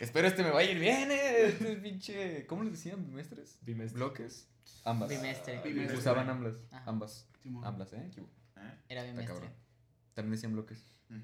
Espero 0.00 0.26
este 0.28 0.42
me 0.42 0.50
vaya 0.50 0.68
a 0.68 0.72
ir 0.72 0.78
bien, 0.78 1.10
eh. 1.10 1.46
Este 1.46 1.76
pinche. 1.76 2.46
¿Cómo 2.46 2.62
les 2.64 2.72
decían? 2.72 3.04
¿Bimestres? 3.06 3.58
Bimestre. 3.62 3.98
¿Bloques? 3.98 4.48
Ambas. 4.84 5.08
Bimestre. 5.08 5.60
Bimestre. 5.64 5.96
Usaban 5.98 6.28
ambas. 6.30 6.54
Ajá. 6.70 6.84
Ambas. 6.86 7.26
Ambas, 7.64 7.92
¿eh? 7.92 8.10
¿Eh? 8.16 8.60
Era 8.88 9.02
bimestre. 9.04 9.50
También 10.14 10.32
decían 10.32 10.52
bloques. 10.52 10.84
Ujú. 11.10 11.18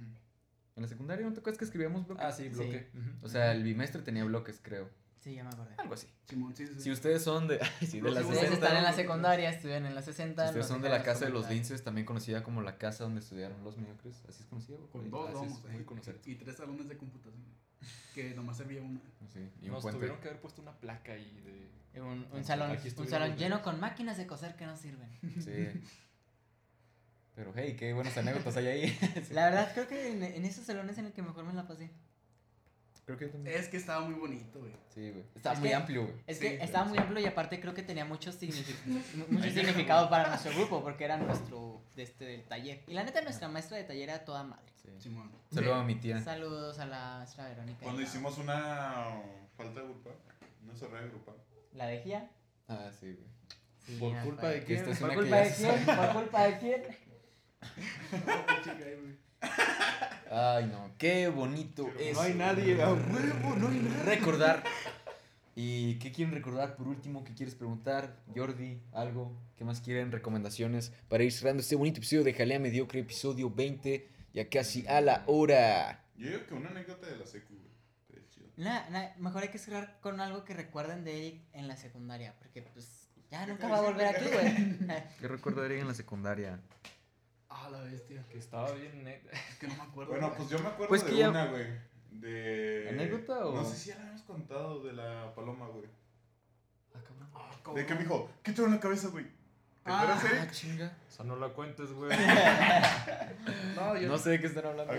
En 0.79 0.83
la 0.83 0.89
secundaria, 0.89 1.27
¿no 1.27 1.33
te 1.33 1.41
acuerdas 1.41 1.59
que 1.59 1.65
escribíamos 1.65 2.07
bloques? 2.07 2.25
Ah, 2.25 2.31
sí, 2.31 2.49
bloque. 2.51 2.89
O 3.21 3.29
sea, 3.29 3.51
el 3.51 3.65
bimestre 3.65 4.01
tenía 4.01 4.23
bloques, 4.23 4.61
creo. 4.63 4.89
Sí, 5.19 5.35
ya 5.35 5.43
me 5.43 5.51
acordé. 5.51 5.75
Algo 5.77 5.95
así. 5.95 6.07
Simón, 6.25 6.55
sí, 6.55 6.69
sí. 6.69 6.75
sí. 6.75 6.83
Si 6.83 6.91
ustedes 6.93 7.21
son 7.21 7.49
de, 7.49 7.59
sí, 7.81 8.01
de 8.01 8.03
que 8.03 8.09
Ustedes 8.11 8.29
60, 8.29 8.55
están 8.55 8.77
en 8.77 8.85
la 8.85 8.93
secundaria, 8.93 9.51
estudian 9.51 9.87
en 9.87 9.97
la 9.97 10.03
60. 10.03 10.41
Si 10.41 10.49
ustedes 10.51 10.67
son 10.69 10.81
de 10.81 10.89
la 10.89 11.03
casa 11.03 11.25
de 11.25 11.33
los 11.33 11.51
linces, 11.51 11.83
también 11.83 12.07
conocida 12.07 12.45
como 12.45 12.63
la 12.63 12.79
casa 12.79 13.03
donde 13.03 13.19
estudiaron 13.19 13.65
los 13.65 13.77
mediocres. 13.77 14.23
Así 14.29 14.45
es 14.45 14.47
conocida. 14.47 14.77
Con 14.93 15.11
dos 15.11 15.35
muy 15.35 15.81
eh, 15.81 15.85
conocida. 15.85 16.15
Y 16.25 16.37
tres 16.37 16.57
salones 16.57 16.89
de 16.89 16.97
computación. 16.97 17.43
que 18.15 18.33
nomás 18.35 18.59
servía 18.59 18.81
una. 18.81 19.01
Sí, 19.33 19.51
y 19.61 19.67
un 19.67 19.73
Nos 19.73 19.83
puente. 19.83 19.99
tuvieron 19.99 20.21
que 20.21 20.29
haber 20.29 20.41
puesto 20.41 20.63
una 20.63 20.79
placa 20.79 21.11
ahí 21.11 21.41
de... 21.45 22.01
Un, 22.01 22.25
un 22.33 22.45
salón, 22.45 22.71
un 22.71 23.37
lleno 23.37 23.61
con 23.63 23.81
máquinas 23.81 24.17
de 24.17 24.29
coser 24.29 24.55
que 24.55 24.65
no 24.65 24.77
sirven. 24.77 25.11
Sí. 25.41 25.81
Pero 27.39 27.53
hey, 27.55 27.77
qué 27.79 27.93
buenas 27.93 28.19
anécdotas 28.19 28.57
hay 28.57 28.67
ahí. 28.67 28.99
La 29.31 29.45
verdad, 29.45 29.71
creo 29.73 29.87
que 29.87 30.11
en, 30.11 30.25
en 30.25 30.45
esos 30.45 30.65
salones 30.67 30.99
en 30.99 31.07
el 31.07 31.13
que 31.13 31.23
mejor 31.23 31.45
me 31.45 31.53
la 31.53 31.69
pasé. 31.69 31.89
Creo 33.07 33.17
que 33.17 33.27
también. 33.29 33.57
Es 33.57 33.69
que 33.69 33.77
estaba 33.77 34.01
muy 34.05 34.15
bonito, 34.19 34.59
güey. 34.59 34.73
Sí, 34.93 35.11
güey. 35.13 35.25
Está 35.37 35.53
Es 35.53 35.61
muy 35.61 35.69
que- 35.69 35.75
amplio, 35.77 36.03
güey. 36.03 36.15
Es 36.27 36.41
que 36.41 36.49
sí, 36.51 36.59
estaba 36.61 36.85
muy 36.87 36.99
amplio 36.99 37.21
y 37.21 37.27
aparte 37.27 37.61
creo 37.61 37.75
que 37.75 37.85
tenía 37.85 38.05
mucho, 38.05 38.33
signific- 38.33 38.75
mucho 39.31 39.51
significado 39.51 40.11
para 40.11 40.29
nuestro 40.31 40.53
grupo 40.53 40.83
porque 40.83 41.05
era 41.05 41.17
nuestro 41.17 41.81
de 41.95 42.03
este, 42.03 42.25
del 42.25 42.43
taller. 42.43 42.83
Y 42.89 42.93
la 42.95 43.05
neta, 43.05 43.23
nuestra 43.23 43.47
maestra 43.49 43.77
de 43.77 43.85
taller 43.85 44.09
era 44.09 44.25
toda 44.25 44.43
madre. 44.43 44.65
Sí. 44.83 44.89
Simón. 44.99 45.31
Saludo 45.55 45.75
a 45.77 45.85
mi 45.85 45.95
tía. 45.95 46.21
Saludos 46.21 46.81
a 46.81 46.87
la 46.87 47.19
maestra 47.19 47.49
Verónica. 47.49 47.79
Cuando 47.85 48.03
hicimos 48.03 48.37
una 48.39 49.13
falta 49.57 49.81
grupal, 49.81 50.15
una 50.65 50.75
sorrea 50.77 51.03
grupal. 51.03 51.37
¿La 51.75 51.87
de 51.87 52.01
Gia? 52.03 52.29
Ah, 52.67 52.91
sí, 52.99 53.13
güey. 53.13 53.29
Sí, 53.87 53.97
¿Por 54.01 54.21
culpa 54.25 54.49
de 54.49 54.65
quién? 54.65 54.85
¿Por 54.85 55.15
culpa 55.15 55.37
de 55.37 55.51
se 55.51 55.65
quién? 55.65 55.87
¿Por 55.97 56.13
culpa 56.15 56.45
de 56.45 56.59
quién? 56.59 56.83
Ay, 60.31 60.67
no. 60.67 60.91
Qué 60.99 61.29
bonito 61.29 61.91
es. 61.99 62.15
No 62.15 62.23
hay 62.23 62.35
nadie, 62.35 62.83
a 62.83 62.93
huevo, 62.93 63.57
no 63.57 63.69
hay 63.69 63.79
nadie. 63.79 64.03
Recordar. 64.05 64.63
¿Y 65.55 65.99
qué 65.99 66.13
quieren 66.13 66.35
recordar 66.35 66.77
por 66.77 66.87
último? 66.87 67.25
¿Qué 67.25 67.35
quieres 67.35 67.55
preguntar? 67.55 68.21
Jordi, 68.35 68.81
algo. 68.93 69.37
¿Qué 69.57 69.65
más 69.65 69.81
quieren? 69.81 70.13
Recomendaciones 70.13 70.93
para 71.09 71.25
ir 71.25 71.33
cerrando 71.33 71.63
este 71.63 71.75
bonito 71.75 71.99
episodio 71.99 72.23
de 72.25 72.33
Jalea 72.33 72.61
Mediocre, 72.61 73.01
episodio 73.01 73.51
20, 73.51 74.09
ya 74.35 74.49
casi 74.49 74.87
a 74.87 75.01
la 75.01 75.25
hora. 75.27 76.05
Yo 76.17 76.29
digo 76.29 76.47
que 76.47 76.55
una 76.55 76.71
anécdota 76.71 77.07
de 77.09 77.17
la 77.17 77.27
secu. 77.27 77.55
Nah, 78.57 78.89
nah, 78.91 79.09
mejor 79.19 79.45
hay 79.45 79.51
que 79.51 79.59
cerrar 79.59 79.99
con 80.01 80.21
algo 80.21 80.45
que 80.45 80.53
recuerden 80.53 81.05
de 81.05 81.17
Eric 81.17 81.43
en 81.53 81.69
la 81.69 81.77
secundaria, 81.77 82.35
porque 82.39 82.63
pues 82.63 83.09
ya 83.31 83.45
¿Qué 83.45 83.53
nunca 83.53 83.69
va 83.69 83.79
a 83.79 83.83
volver 83.83 84.07
aquí, 84.07 84.25
güey. 84.33 84.79
¿Qué 85.21 85.29
recuerdo 85.29 85.61
de 85.61 85.67
Eric 85.69 85.81
en 85.83 85.89
la 85.89 85.95
secundaria? 85.95 86.61
Ah, 87.61 87.69
la 87.71 87.81
bestia. 87.81 88.25
Que 88.31 88.39
estaba 88.39 88.71
bien 88.73 89.03
neta. 89.05 89.31
Es 89.33 89.57
que 89.59 89.67
no 89.69 89.75
me 89.77 89.83
acuerdo. 89.83 90.13
Bueno, 90.13 90.33
pues 90.37 90.49
yo 90.49 90.59
me 90.61 90.67
acuerdo 90.69 90.89
Pues 90.89 91.05
de 91.05 91.17
ya- 91.17 91.31
una, 91.31 91.47
güey. 91.47 91.67
De. 92.11 92.89
¿Anécdota 92.91 93.47
o- 93.47 93.55
No 93.57 93.65
sé 93.65 93.77
si 93.77 93.89
ya 93.91 93.97
la 93.97 94.03
habíamos 94.03 94.23
contado 94.23 94.83
de 94.85 94.93
la 94.93 95.35
paloma, 95.35 95.67
güey. 95.69 95.87
Ah, 96.95 97.01
cabrón. 97.03 97.29
Ah, 97.35 97.73
De 97.75 97.85
que 97.87 97.95
me 97.95 98.01
dijo, 98.01 98.31
¿qué 98.43 98.53
tengo 98.53 98.69
en 98.69 98.75
la 98.75 98.81
cabeza, 98.81 99.09
güey? 99.09 99.25
¿Te 99.27 99.33
Ah, 99.93 100.19
Ah, 100.21 100.27
Eric? 100.39 100.51
chinga. 100.53 100.97
O 101.07 101.11
sea, 101.11 101.25
no 101.25 101.37
la 101.37 101.49
cuentes, 101.51 101.93
güey. 101.93 102.11
No, 103.77 103.97
yo 103.97 104.09
No 104.09 104.19
sé 104.19 104.31
de 104.31 104.41
qué 104.41 104.47
están 104.47 104.67
hablando. 104.67 104.93
Ok, 104.93 104.99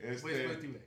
Pues, 0.00 0.22
pues, 0.22 0.36
este. 0.36 0.56
tío, 0.56 0.70
güey. 0.70 0.82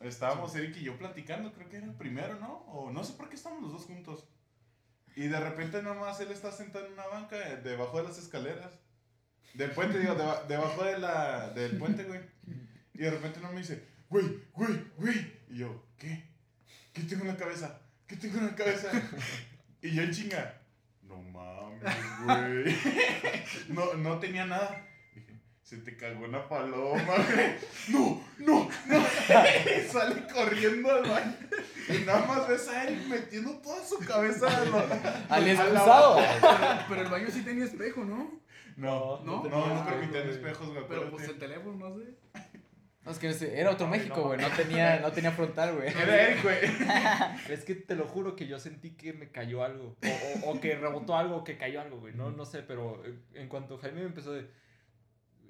Estábamos 0.00 0.54
Eric 0.56 0.76
y 0.78 0.84
yo 0.84 0.98
platicando, 0.98 1.52
creo 1.52 1.68
que 1.68 1.76
era 1.76 1.86
el 1.86 1.94
primero, 1.94 2.34
¿no? 2.40 2.64
O 2.66 2.90
no 2.90 3.04
sé 3.04 3.12
por 3.14 3.28
qué 3.28 3.36
estábamos 3.36 3.62
los 3.64 3.72
dos 3.72 3.84
juntos. 3.86 4.26
Y 5.14 5.28
de 5.28 5.38
repente 5.38 5.82
nomás 5.82 6.18
él 6.20 6.32
está 6.32 6.50
sentado 6.50 6.86
en 6.86 6.94
una 6.94 7.06
banca 7.06 7.36
eh, 7.36 7.56
debajo 7.58 7.98
de 7.98 8.04
las 8.04 8.18
escaleras. 8.18 8.72
Del 9.54 9.70
puente, 9.72 9.98
digo, 9.98 10.14
deba- 10.14 10.44
debajo 10.48 10.84
de 10.84 10.98
la, 10.98 11.50
del 11.50 11.76
puente, 11.78 12.04
güey. 12.04 12.20
Y 12.94 12.98
de 12.98 13.10
repente 13.10 13.40
no 13.40 13.52
me 13.52 13.60
dice, 13.60 13.82
güey, 14.08 14.24
güey, 14.52 14.84
güey. 14.96 15.32
Y 15.50 15.58
yo, 15.58 15.84
¿qué? 15.98 16.24
¿Qué 16.92 17.02
tengo 17.02 17.22
en 17.22 17.28
la 17.28 17.36
cabeza? 17.36 17.80
¿Qué 18.06 18.16
tengo 18.16 18.38
en 18.38 18.46
la 18.46 18.54
cabeza? 18.54 18.88
Y 19.82 19.90
yo 19.94 20.02
en 20.02 20.10
chinga, 20.10 20.54
no 21.02 21.16
mames, 21.22 21.82
güey. 22.24 22.76
No, 23.68 23.94
no 23.94 24.18
tenía 24.18 24.44
nada. 24.46 24.86
Dije, 25.14 25.32
se 25.62 25.78
te 25.78 25.96
cagó 25.96 26.24
una 26.24 26.48
paloma, 26.48 27.02
güey. 27.16 27.54
No, 27.88 28.22
no, 28.38 28.68
no. 28.86 28.96
Y 29.78 29.88
sale 29.90 30.26
corriendo 30.32 30.90
al 30.90 31.02
baño. 31.08 31.36
Y 31.88 32.04
nada 32.04 32.24
más 32.26 32.48
ves 32.48 32.68
a 32.68 32.84
él 32.88 33.06
metiendo 33.08 33.52
toda 33.58 33.84
su 33.84 33.98
cabeza 33.98 34.46
a 34.46 34.64
lo- 34.64 34.86
Al 35.28 35.48
excusado. 35.48 36.16
Pero, 36.40 36.84
pero 36.88 37.02
el 37.02 37.08
baño 37.08 37.28
sí 37.30 37.42
tenía 37.42 37.64
espejo, 37.64 38.04
¿no? 38.04 38.40
No, 38.76 39.20
No, 39.24 39.42
no, 39.44 39.74
no, 39.74 39.84
permitían 39.86 40.24
güey. 40.24 40.36
espejos, 40.36 40.68
güey. 40.72 40.84
Pero 40.88 41.10
pues 41.10 41.28
el 41.28 41.38
teléfono, 41.38 41.88
no 41.90 41.98
sé. 41.98 42.14
No, 43.04 43.10
es 43.10 43.18
que 43.18 43.60
era 43.60 43.70
otro 43.70 43.88
México, 43.88 44.14
no 44.16 44.22
güey. 44.28 44.40
No 44.40 44.48
tenía, 44.50 45.00
no 45.00 45.10
tenía 45.10 45.32
frontal, 45.32 45.74
güey. 45.74 45.88
Era 45.96 46.22
Eric, 46.22 46.42
güey. 46.44 46.58
Es 47.48 47.64
que 47.64 47.74
te 47.74 47.96
lo 47.96 48.06
juro 48.06 48.36
que 48.36 48.46
yo 48.46 48.60
sentí 48.60 48.90
que 48.92 49.12
me 49.12 49.32
cayó 49.32 49.64
algo. 49.64 49.96
O, 50.04 50.46
o- 50.48 50.52
o 50.52 50.60
que 50.60 50.76
rebotó 50.76 51.16
algo, 51.16 51.38
o 51.38 51.44
que 51.44 51.58
cayó 51.58 51.80
algo, 51.80 51.98
güey. 51.98 52.14
No, 52.14 52.30
no 52.30 52.44
sé, 52.44 52.62
pero 52.62 53.02
en 53.34 53.48
cuanto 53.48 53.76
Jaime 53.78 54.02
me 54.02 54.06
empezó 54.06 54.32
de. 54.32 54.48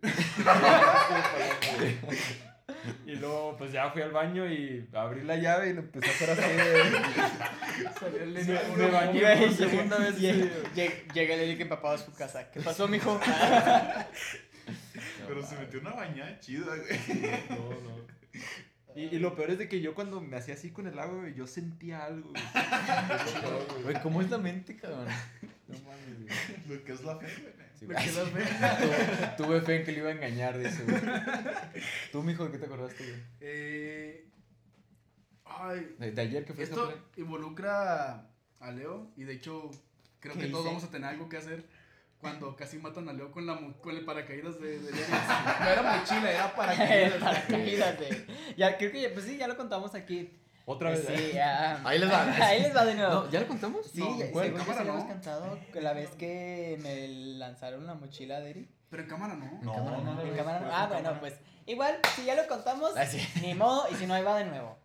y 3.07 3.15
luego, 3.17 3.57
pues 3.57 3.73
ya 3.73 3.91
fui 3.91 4.03
al 4.03 4.13
baño 4.13 4.47
y 4.51 4.87
abrí 4.93 5.23
la 5.23 5.37
llave 5.37 5.71
y 5.71 5.75
lo 5.75 5.81
empecé 5.81 6.09
a 6.09 6.13
hacer 6.13 6.31
así. 6.31 6.43
Salió 8.01 8.23
el 8.23 8.33
Me, 8.33 8.43
me 8.77 8.91
bañé 8.91 9.37
por 9.37 9.53
segunda 9.53 9.99
vez. 9.99 10.19
Llega, 10.19 11.35
el 11.35 11.41
Eric 11.41 11.61
empapado 11.61 11.95
a 11.95 11.99
su 11.99 12.13
casa. 12.13 12.51
¿Qué 12.51 12.61
pasó, 12.61 12.89
mijo? 12.89 13.21
Pero 15.27 15.47
se 15.47 15.57
metió 15.57 15.81
una 15.81 15.93
bañada 15.93 16.39
chida, 16.41 16.67
güey. 16.67 16.83
No, 17.51 17.57
no. 17.57 18.03
Y, 18.95 19.03
y 19.15 19.19
lo 19.19 19.35
peor 19.35 19.51
es 19.51 19.59
de 19.59 19.69
que 19.69 19.81
yo 19.81 19.95
cuando 19.95 20.21
me 20.21 20.37
hacía 20.37 20.55
así 20.55 20.71
con 20.71 20.87
el 20.87 20.99
agua, 20.99 21.17
güey, 21.21 21.35
yo 21.35 21.47
sentía 21.47 22.05
algo. 22.05 22.31
güey. 22.31 22.43
Es 23.27 23.35
lo 23.43 23.67
peor, 23.67 23.83
güey. 23.85 24.03
¿cómo 24.03 24.21
es 24.21 24.31
la 24.31 24.39
mente, 24.39 24.77
cabrón? 24.77 25.07
No 25.69 25.79
mames, 25.81 26.21
güey. 26.67 26.79
Lo 26.79 26.85
que 26.85 26.93
es 26.93 27.03
la 27.03 27.17
fe, 27.19 27.27
güey. 27.41 27.63
Sí, 27.79 27.87
las 28.15 28.33
ve. 28.33 28.45
Tu- 29.37 29.43
Tuve 29.45 29.61
fe 29.63 29.77
en 29.81 29.85
que 29.85 29.93
le 29.93 29.99
iba 29.99 30.09
a 30.11 30.13
engañar 30.13 30.57
de 30.59 30.69
eso, 30.69 30.85
güey. 30.85 31.01
¿Tú, 32.13 32.23
mijo, 32.23 32.45
de 32.45 32.53
qué 32.53 32.59
te 32.59 32.67
acordaste, 32.67 33.03
güey? 33.05 33.21
Eh, 33.41 34.29
ay, 35.45 35.95
De, 35.99 36.13
de 36.13 36.23
ayer 36.23 36.45
que 36.45 36.53
fue 36.55 36.65
esto 36.65 36.93
involucra 37.17 38.29
a 38.61 38.71
Leo 38.71 39.11
y 39.17 39.25
de 39.25 39.33
hecho 39.35 39.71
creo 40.21 40.35
¿Qué 40.35 40.41
que 40.43 40.47
todos 40.49 40.63
hice? 40.65 40.69
vamos 40.75 40.85
a 40.85 40.91
tener 40.91 41.09
algo 41.11 41.29
que 41.29 41.37
hacer 41.39 41.65
cuando 42.23 42.57
casi 42.57 42.79
matan 42.79 43.09
a 43.09 43.13
Leo 43.13 43.31
con, 43.31 43.45
la, 43.47 43.55
mo- 43.57 43.75
con 43.83 43.95
el 43.95 44.05
paracaídas 44.05 44.59
de, 44.61 44.79
de. 44.79 44.91
No 44.93 45.69
era 45.69 45.83
mochila, 45.83 46.31
era 46.31 46.55
paracaídas. 46.57 47.15
Paracaídas 47.21 47.99
de- 48.01 48.55
Ya, 48.57 48.79
creo 48.79 48.91
que, 48.93 49.09
pues 49.11 49.27
sí, 49.27 49.37
ya 49.37 49.47
lo 49.49 49.57
contamos 49.59 49.95
aquí. 49.95 50.39
Otra 50.65 50.91
vez. 50.91 51.05
Sí, 51.05 51.37
ah, 51.39 51.81
Ahí 51.85 51.99
les 51.99 52.09
va. 52.11 52.23
Ahí 52.47 52.63
les 52.63 52.75
va 52.75 52.85
de 52.85 52.95
nuevo. 52.95 53.13
No, 53.13 53.31
¿Ya 53.31 53.41
lo 53.41 53.49
contamos? 53.49 53.85
Sí, 53.93 53.99
No, 53.99 54.17
ya- 54.19 54.31
¿cuál? 54.31 54.45
según 54.47 54.61
yo 54.61 54.65
cámara 54.67 54.83
sí 54.83 54.87
no? 54.89 54.95
hemos 54.95 55.05
cantado 55.07 55.59
la 55.75 55.93
vez 55.93 56.11
que 56.11 56.79
me 56.81 57.09
lanzaron 57.39 57.85
la 57.87 57.95
mochila 57.95 58.39
de 58.41 58.51
Eric. 58.51 58.71
Pero 58.89 59.03
en 59.03 59.09
cámara 59.09 59.35
no. 59.35 59.51
No, 59.61 59.75
cámara 59.75 59.99
no. 59.99 60.23
En 60.23 60.37
cámara 60.37 60.61
no. 60.61 60.69
Ah, 60.73 60.85
en 60.85 60.89
bueno, 61.03 61.19
pues 61.21 61.35
igual, 61.67 61.99
si 62.15 62.25
ya 62.25 62.37
lo 62.37 62.47
contamos, 62.47 62.93
Ah, 62.97 63.05
sí. 63.05 63.19
ni 63.41 63.55
modo, 63.55 63.87
y 63.91 63.95
si 63.97 64.07
no, 64.07 64.15
ahí 64.15 64.23
va 64.23 64.39
de 64.39 64.45
nuevo. 64.45 64.79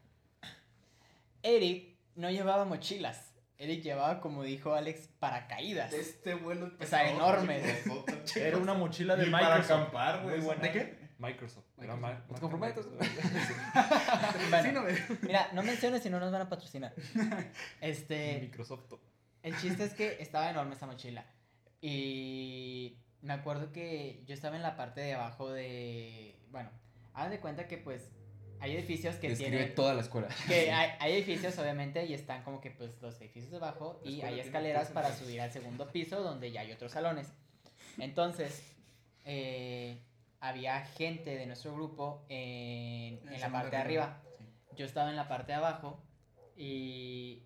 Eric 1.44 1.96
no 2.16 2.30
llevaba 2.32 2.66
mochilas. 2.66 3.27
Eric 3.60 3.82
llevaba, 3.82 4.22
como 4.22 4.44
dijo 4.44 4.74
Alex, 4.74 5.10
paracaídas. 5.20 5.92
De 5.92 6.00
este 6.00 6.36
vuelo. 6.36 6.72
O 6.80 6.86
sea, 6.86 7.10
enorme. 7.10 7.62
Era 8.36 8.58
una 8.58 8.74
mochila 8.76 9.16
de 9.16 9.26
Ni 9.26 9.32
para 9.32 9.50
Microsoft. 9.58 9.72
acampar, 9.80 10.24
güey. 10.24 10.38
Muy 10.38 10.46
buena. 10.46 10.62
¿De 10.62 10.72
qué? 10.72 11.08
Microsoft. 11.18 11.66
Era 11.82 11.96
Microsoft. 11.96 12.36
¿Te 12.36 12.42
comprometes? 12.42 12.86
Bueno, 12.88 14.64
Sí, 14.64 14.72
no, 14.72 14.82
güey. 14.84 14.96
Mira, 15.24 15.50
no 15.54 15.64
menciones 15.64 16.04
si 16.04 16.10
no 16.12 16.20
nos 16.20 16.32
van 16.32 16.42
a 16.44 16.50
patrocinar. 16.50 16.94
Este, 17.82 18.40
Microsoft. 18.42 18.94
el 19.42 19.58
chiste 19.58 19.84
es 19.86 19.94
que 19.94 20.18
estaba 20.22 20.50
enorme 20.52 20.76
esa 20.76 20.86
mochila. 20.86 21.26
Y 21.82 23.00
me 23.22 23.34
acuerdo 23.34 23.72
que 23.72 24.24
yo 24.26 24.34
estaba 24.36 24.56
en 24.56 24.62
la 24.62 24.76
parte 24.76 25.02
de 25.02 25.14
abajo 25.16 25.50
de. 25.52 26.40
Bueno, 26.50 26.70
haz 27.14 27.30
de 27.32 27.40
cuenta 27.40 27.68
que 27.68 27.78
pues 27.78 28.12
hay 28.60 28.76
edificios 28.76 29.16
que 29.16 29.30
Describe 29.30 29.58
tienen. 29.58 29.76
toda 29.76 29.94
la 29.94 30.02
escuela. 30.02 30.28
Que 30.48 30.72
hay, 30.74 30.92
hay 31.00 31.14
edificios, 31.14 31.58
obviamente, 31.60 32.06
y 32.06 32.14
están 32.14 32.44
como 32.44 32.60
que 32.62 32.72
pues 32.72 33.02
los 33.02 33.20
edificios 33.22 33.52
de 33.52 33.58
abajo 33.58 34.02
y 34.04 34.22
hay 34.22 34.40
escaleras 34.40 34.90
para 34.90 35.16
subir 35.16 35.42
al 35.42 35.52
segundo 35.52 35.88
piso 35.92 36.22
donde 36.22 36.52
ya 36.52 36.62
hay 36.62 36.72
otros 36.72 36.92
salones. 36.92 37.32
Entonces, 37.98 38.64
eh, 39.26 40.02
había 40.40 40.86
gente 40.86 41.36
de 41.36 41.46
nuestro 41.46 41.74
grupo 41.74 42.26
en, 42.30 43.20
la 43.40 43.52
parte 43.52 43.72
de 43.72 43.78
arriba. 43.78 44.04
arriba. 44.04 44.24
Yo 44.76 44.86
estaba 44.86 45.10
en 45.10 45.16
la 45.16 45.28
parte 45.28 45.52
de 45.52 45.58
abajo 45.58 46.04
y 46.56 47.44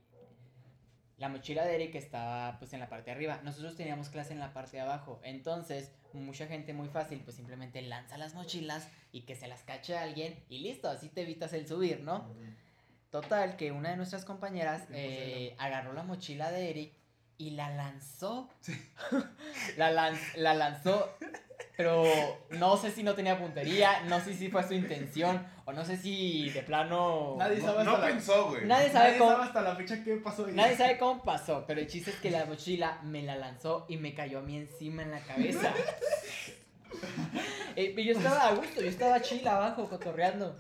la 1.18 1.30
mochila 1.30 1.66
de 1.66 1.76
Eric 1.76 1.96
estaba 1.96 2.58
pues 2.60 2.74
en 2.74 2.80
la 2.80 2.90
parte 2.90 3.06
de 3.06 3.12
arriba. 3.12 3.42
Nosotros 3.44 3.76
teníamos 3.76 4.10
clase 4.10 4.34
en 4.34 4.40
la 4.40 4.54
parte 4.54 4.78
de 4.78 4.82
abajo. 4.82 5.22
Entonces, 5.24 5.92
mucha 6.14 6.48
gente 6.48 6.74
muy 6.74 6.90
fácil 6.90 7.22
pues 7.24 7.36
simplemente 7.36 7.82
lanza 7.82 8.18
las 8.18 8.34
mochilas 8.34 8.88
y 9.12 9.22
que 9.22 9.36
se 9.36 9.48
las 9.48 9.64
cache 9.64 9.98
alguien 9.98 10.44
y 10.50 10.60
listo, 10.60 10.90
así 10.90 11.10
te 11.10 11.22
evitas 11.22 11.54
el 11.54 11.68
subir, 11.68 12.02
¿no? 12.02 12.26
Total, 13.10 13.58
que 13.58 13.72
una 13.72 13.90
de 13.90 13.98
nuestras 13.98 14.24
compañeras 14.24 14.84
eh, 14.92 15.56
agarró 15.58 15.92
la 15.94 16.04
mochila 16.04 16.50
de 16.52 16.70
Eric 16.70 16.94
y 17.42 17.52
la 17.52 17.70
lanzó. 17.70 18.50
la, 19.78 19.92
lan- 19.92 20.20
la 20.36 20.54
lanzó, 20.54 21.18
pero 21.78 22.04
no 22.52 22.78
sé 22.78 22.92
si 22.92 23.02
no 23.04 23.16
tenía 23.16 23.40
puntería, 23.40 24.02
no 24.04 24.20
sé 24.20 24.34
si 24.36 24.50
fue 24.50 24.64
su 24.68 24.74
intención, 24.74 25.46
o 25.66 25.74
no 25.74 25.84
sé 25.84 25.98
si 25.98 26.50
de 26.52 26.62
plano... 26.62 27.36
Nadie 27.40 27.58
No, 27.58 27.66
sabe 27.66 27.84
no 27.84 27.92
hasta 27.92 28.02
la- 28.06 28.14
pensó, 28.14 28.50
güey. 28.50 28.66
Nadie 28.66 28.90
sabe 28.92 29.06
Nadie 29.08 29.18
cómo... 29.20 29.32
sabe 29.32 29.44
hasta 29.46 29.62
la 29.62 29.76
fecha 29.76 30.04
qué 30.04 30.16
pasó. 30.18 30.46
ahí. 30.46 30.54
Nadie 30.54 30.78
sabe 30.78 30.98
cómo 30.98 31.24
pasó, 31.24 31.64
pero 31.68 31.80
el 31.82 31.88
chiste 31.88 32.12
es 32.12 32.18
que 32.18 32.30
la 32.32 32.46
mochila 32.46 33.00
me 33.04 33.24
la 33.24 33.36
lanzó 33.36 33.86
y 33.90 33.98
me 33.98 34.14
cayó 34.14 34.40
a 34.40 34.42
mí 34.42 34.58
encima 34.58 35.02
en 35.04 35.12
la 35.12 35.20
cabeza. 35.22 35.74
Y 37.76 38.04
yo 38.04 38.14
estaba 38.14 38.48
a 38.48 38.54
gusto, 38.54 38.82
yo 38.82 38.88
estaba 38.90 39.22
chill 39.22 39.48
abajo, 39.48 39.88
cotorreando. 39.90 40.58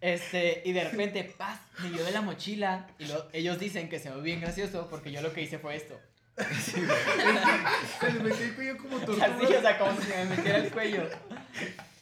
Este, 0.00 0.62
y 0.64 0.72
de 0.72 0.84
repente, 0.84 1.24
paz, 1.36 1.58
me 1.82 1.90
de 1.90 2.10
la 2.10 2.20
mochila. 2.20 2.86
Y 2.98 3.06
lo- 3.06 3.28
ellos 3.32 3.58
dicen 3.58 3.88
que 3.88 3.98
se 3.98 4.10
me 4.10 4.16
ve 4.16 4.22
bien 4.22 4.40
gracioso 4.40 4.86
porque 4.90 5.10
yo 5.10 5.22
lo 5.22 5.32
que 5.32 5.42
hice 5.42 5.58
fue 5.58 5.76
esto. 5.76 5.98
Se 6.38 8.12
le 8.12 8.20
metió 8.22 8.44
el 8.44 8.54
cuello 8.54 8.76
como 8.78 8.96
Así, 8.98 9.06
tortuga. 9.06 9.58
o 9.58 9.60
sea, 9.62 9.78
como 9.78 10.00
si 10.00 10.08
me 10.08 10.24
metiera 10.26 10.58
el 10.58 10.70
cuello. 10.70 11.08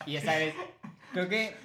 Y 0.06 0.16
esa 0.16 0.36
vez, 0.36 0.54
creo 1.12 1.28
que, 1.28 1.56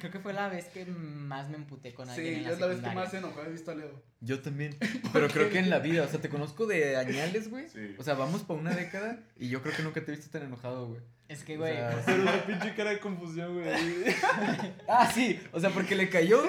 creo 0.00 0.12
que 0.12 0.18
fue 0.18 0.32
la 0.32 0.48
vez 0.48 0.66
que 0.66 0.84
más 0.86 1.48
me 1.48 1.56
emputé 1.56 1.94
con 1.94 2.08
alguien 2.08 2.34
Sí, 2.34 2.34
en 2.34 2.42
yo 2.42 2.48
la 2.48 2.54
es 2.54 2.60
la 2.60 2.66
vez 2.66 2.80
que 2.80 2.90
más 2.94 3.10
se 3.10 3.18
enojó 3.18 3.42
he 3.42 3.50
visto 3.50 3.70
a 3.70 3.74
Leo. 3.74 4.02
Yo 4.20 4.40
también. 4.40 4.76
Pero 5.12 5.28
creo 5.28 5.50
que 5.50 5.58
en 5.58 5.70
la 5.70 5.78
vida, 5.78 6.02
o 6.04 6.08
sea, 6.08 6.20
te 6.20 6.28
conozco 6.28 6.66
de 6.66 6.96
añales, 6.96 7.50
güey. 7.50 7.68
Sí. 7.68 7.94
O 7.98 8.02
sea, 8.02 8.14
vamos 8.14 8.42
para 8.42 8.60
una 8.60 8.74
década 8.74 9.18
y 9.36 9.48
yo 9.48 9.62
creo 9.62 9.74
que 9.76 9.82
nunca 9.82 10.04
te 10.04 10.12
he 10.12 10.16
visto 10.16 10.30
tan 10.30 10.46
enojado, 10.46 10.88
güey. 10.88 11.00
Es 11.28 11.42
que, 11.42 11.56
O 11.56 11.60
güey, 11.60 11.74
sea, 11.74 12.02
Pero 12.04 12.22
una 12.22 12.46
pinche 12.46 12.74
cara 12.74 12.90
de 12.90 13.00
confusión, 13.00 13.54
güey. 13.54 13.66
Ah, 14.88 15.10
sí, 15.12 15.40
o 15.52 15.60
sea, 15.60 15.70
porque 15.70 15.94
le 15.94 16.08
cayó, 16.10 16.42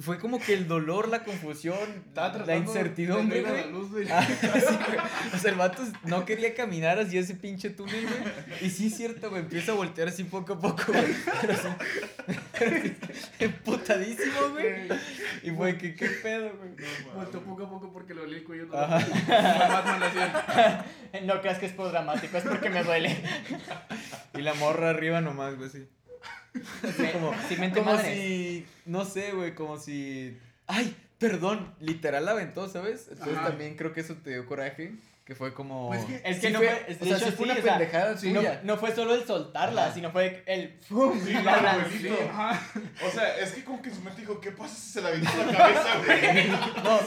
fue 0.00 0.18
como 0.18 0.40
que 0.40 0.54
el 0.54 0.66
dolor, 0.66 1.08
la 1.08 1.24
confusión, 1.24 2.04
la 2.14 2.56
incertidumbre, 2.56 3.42
de 3.42 3.42
ver 3.42 3.50
a 3.50 3.52
güey. 3.52 3.64
la 3.64 3.70
luz, 3.70 3.90
güey. 3.90 4.08
Ah, 4.10 4.26
sí, 4.40 4.46
güey. 4.86 4.98
O 5.34 5.38
sea, 5.38 5.50
el 5.50 5.58
vato 5.58 5.82
no 6.04 6.24
quería 6.24 6.54
caminar 6.54 6.98
hacia 6.98 7.20
ese 7.20 7.34
pinche 7.34 7.70
túnel, 7.70 8.06
güey. 8.06 8.22
Y 8.62 8.70
sí 8.70 8.86
es 8.86 8.96
cierto, 8.96 9.28
güey, 9.28 9.42
empieza 9.42 9.72
a 9.72 9.74
voltear 9.74 10.08
así 10.08 10.24
poco 10.24 10.54
a 10.54 10.58
poco, 10.58 10.84
güey. 10.88 11.14
Pero 11.42 11.54
sí, 11.54 11.68
pero 12.58 12.82
sí, 12.82 12.94
emputadísimo, 13.38 14.48
güey. 14.52 14.88
Y 15.42 15.50
fue 15.50 15.76
que, 15.76 15.94
¿qué 15.94 16.08
pedo, 16.08 16.50
güey? 16.56 16.70
Volteó 17.14 17.42
poco 17.42 17.64
a 17.64 17.70
poco 17.70 17.92
porque 17.92 18.14
le 18.14 18.22
dolía 18.22 18.38
el 18.38 18.44
cuello. 18.44 18.66
No 18.66 18.72
no 21.34 21.40
creas 21.40 21.58
que 21.58 21.66
es 21.66 21.72
por 21.72 21.90
dramático, 21.90 22.38
es 22.38 22.44
porque 22.44 22.70
me 22.70 22.82
duele. 22.82 23.22
Y 24.34 24.40
la 24.40 24.54
morra 24.54 24.90
arriba 24.90 25.20
nomás, 25.20 25.56
güey, 25.56 25.68
sí. 25.68 25.86
Como, 27.12 27.32
sí, 27.48 27.56
mente 27.56 27.80
como 27.80 27.98
si, 27.98 28.66
no 28.86 29.04
sé, 29.04 29.32
güey, 29.32 29.54
como 29.54 29.78
si... 29.78 30.36
Ay, 30.66 30.96
perdón, 31.18 31.74
literal 31.80 32.24
la 32.24 32.32
aventó, 32.32 32.68
¿sabes? 32.68 33.08
Entonces 33.10 33.36
Ajá. 33.36 33.48
también 33.48 33.76
creo 33.76 33.92
que 33.92 34.00
eso 34.00 34.14
te 34.14 34.30
dio 34.30 34.46
coraje, 34.46 34.92
que 35.24 35.34
fue 35.34 35.52
como... 35.54 35.88
Pues 35.88 36.04
que- 36.04 36.20
Es 36.24 36.38
que 36.40 36.48
Sí 36.48 36.52
no 36.52 36.58
fue- 36.60 36.68
fue, 36.68 36.94
o 36.94 37.04
sea, 37.04 37.16
hecho, 37.16 37.26
sí 37.26 37.32
fue 37.32 37.36
sí, 37.36 37.42
una 37.44 37.52
o 37.52 37.62
sea, 37.62 37.72
pendejada 37.78 38.14
no, 38.24 38.42
no 38.64 38.76
fue 38.78 38.94
solo 38.94 39.14
el 39.14 39.24
soltarla, 39.24 39.84
Ajá. 39.86 39.94
sino 39.94 40.10
fue 40.10 40.42
el 40.46 40.76
¡fum! 40.88 41.12
y 41.26 41.32
la 41.32 41.40
como 41.54 41.66
lancé. 41.66 41.70
abuelito. 41.84 42.16
Sí, 42.16 42.22
ajá. 42.30 42.62
O 43.06 43.10
sea, 43.10 43.38
es 43.38 43.52
que 43.52 43.64
como 43.64 43.80
que 43.82 43.88
en 43.90 43.94
su 43.94 44.00
mente 44.02 44.20
dijo, 44.22 44.40
¿qué 44.40 44.50
pasa 44.52 44.74
si 44.74 44.90
se 44.92 45.02
la 45.02 45.08
aventó 45.08 45.30
en 45.40 45.46
la 45.46 45.56
cabeza, 45.56 45.98
güey? 46.04 46.48
No, 46.84 46.98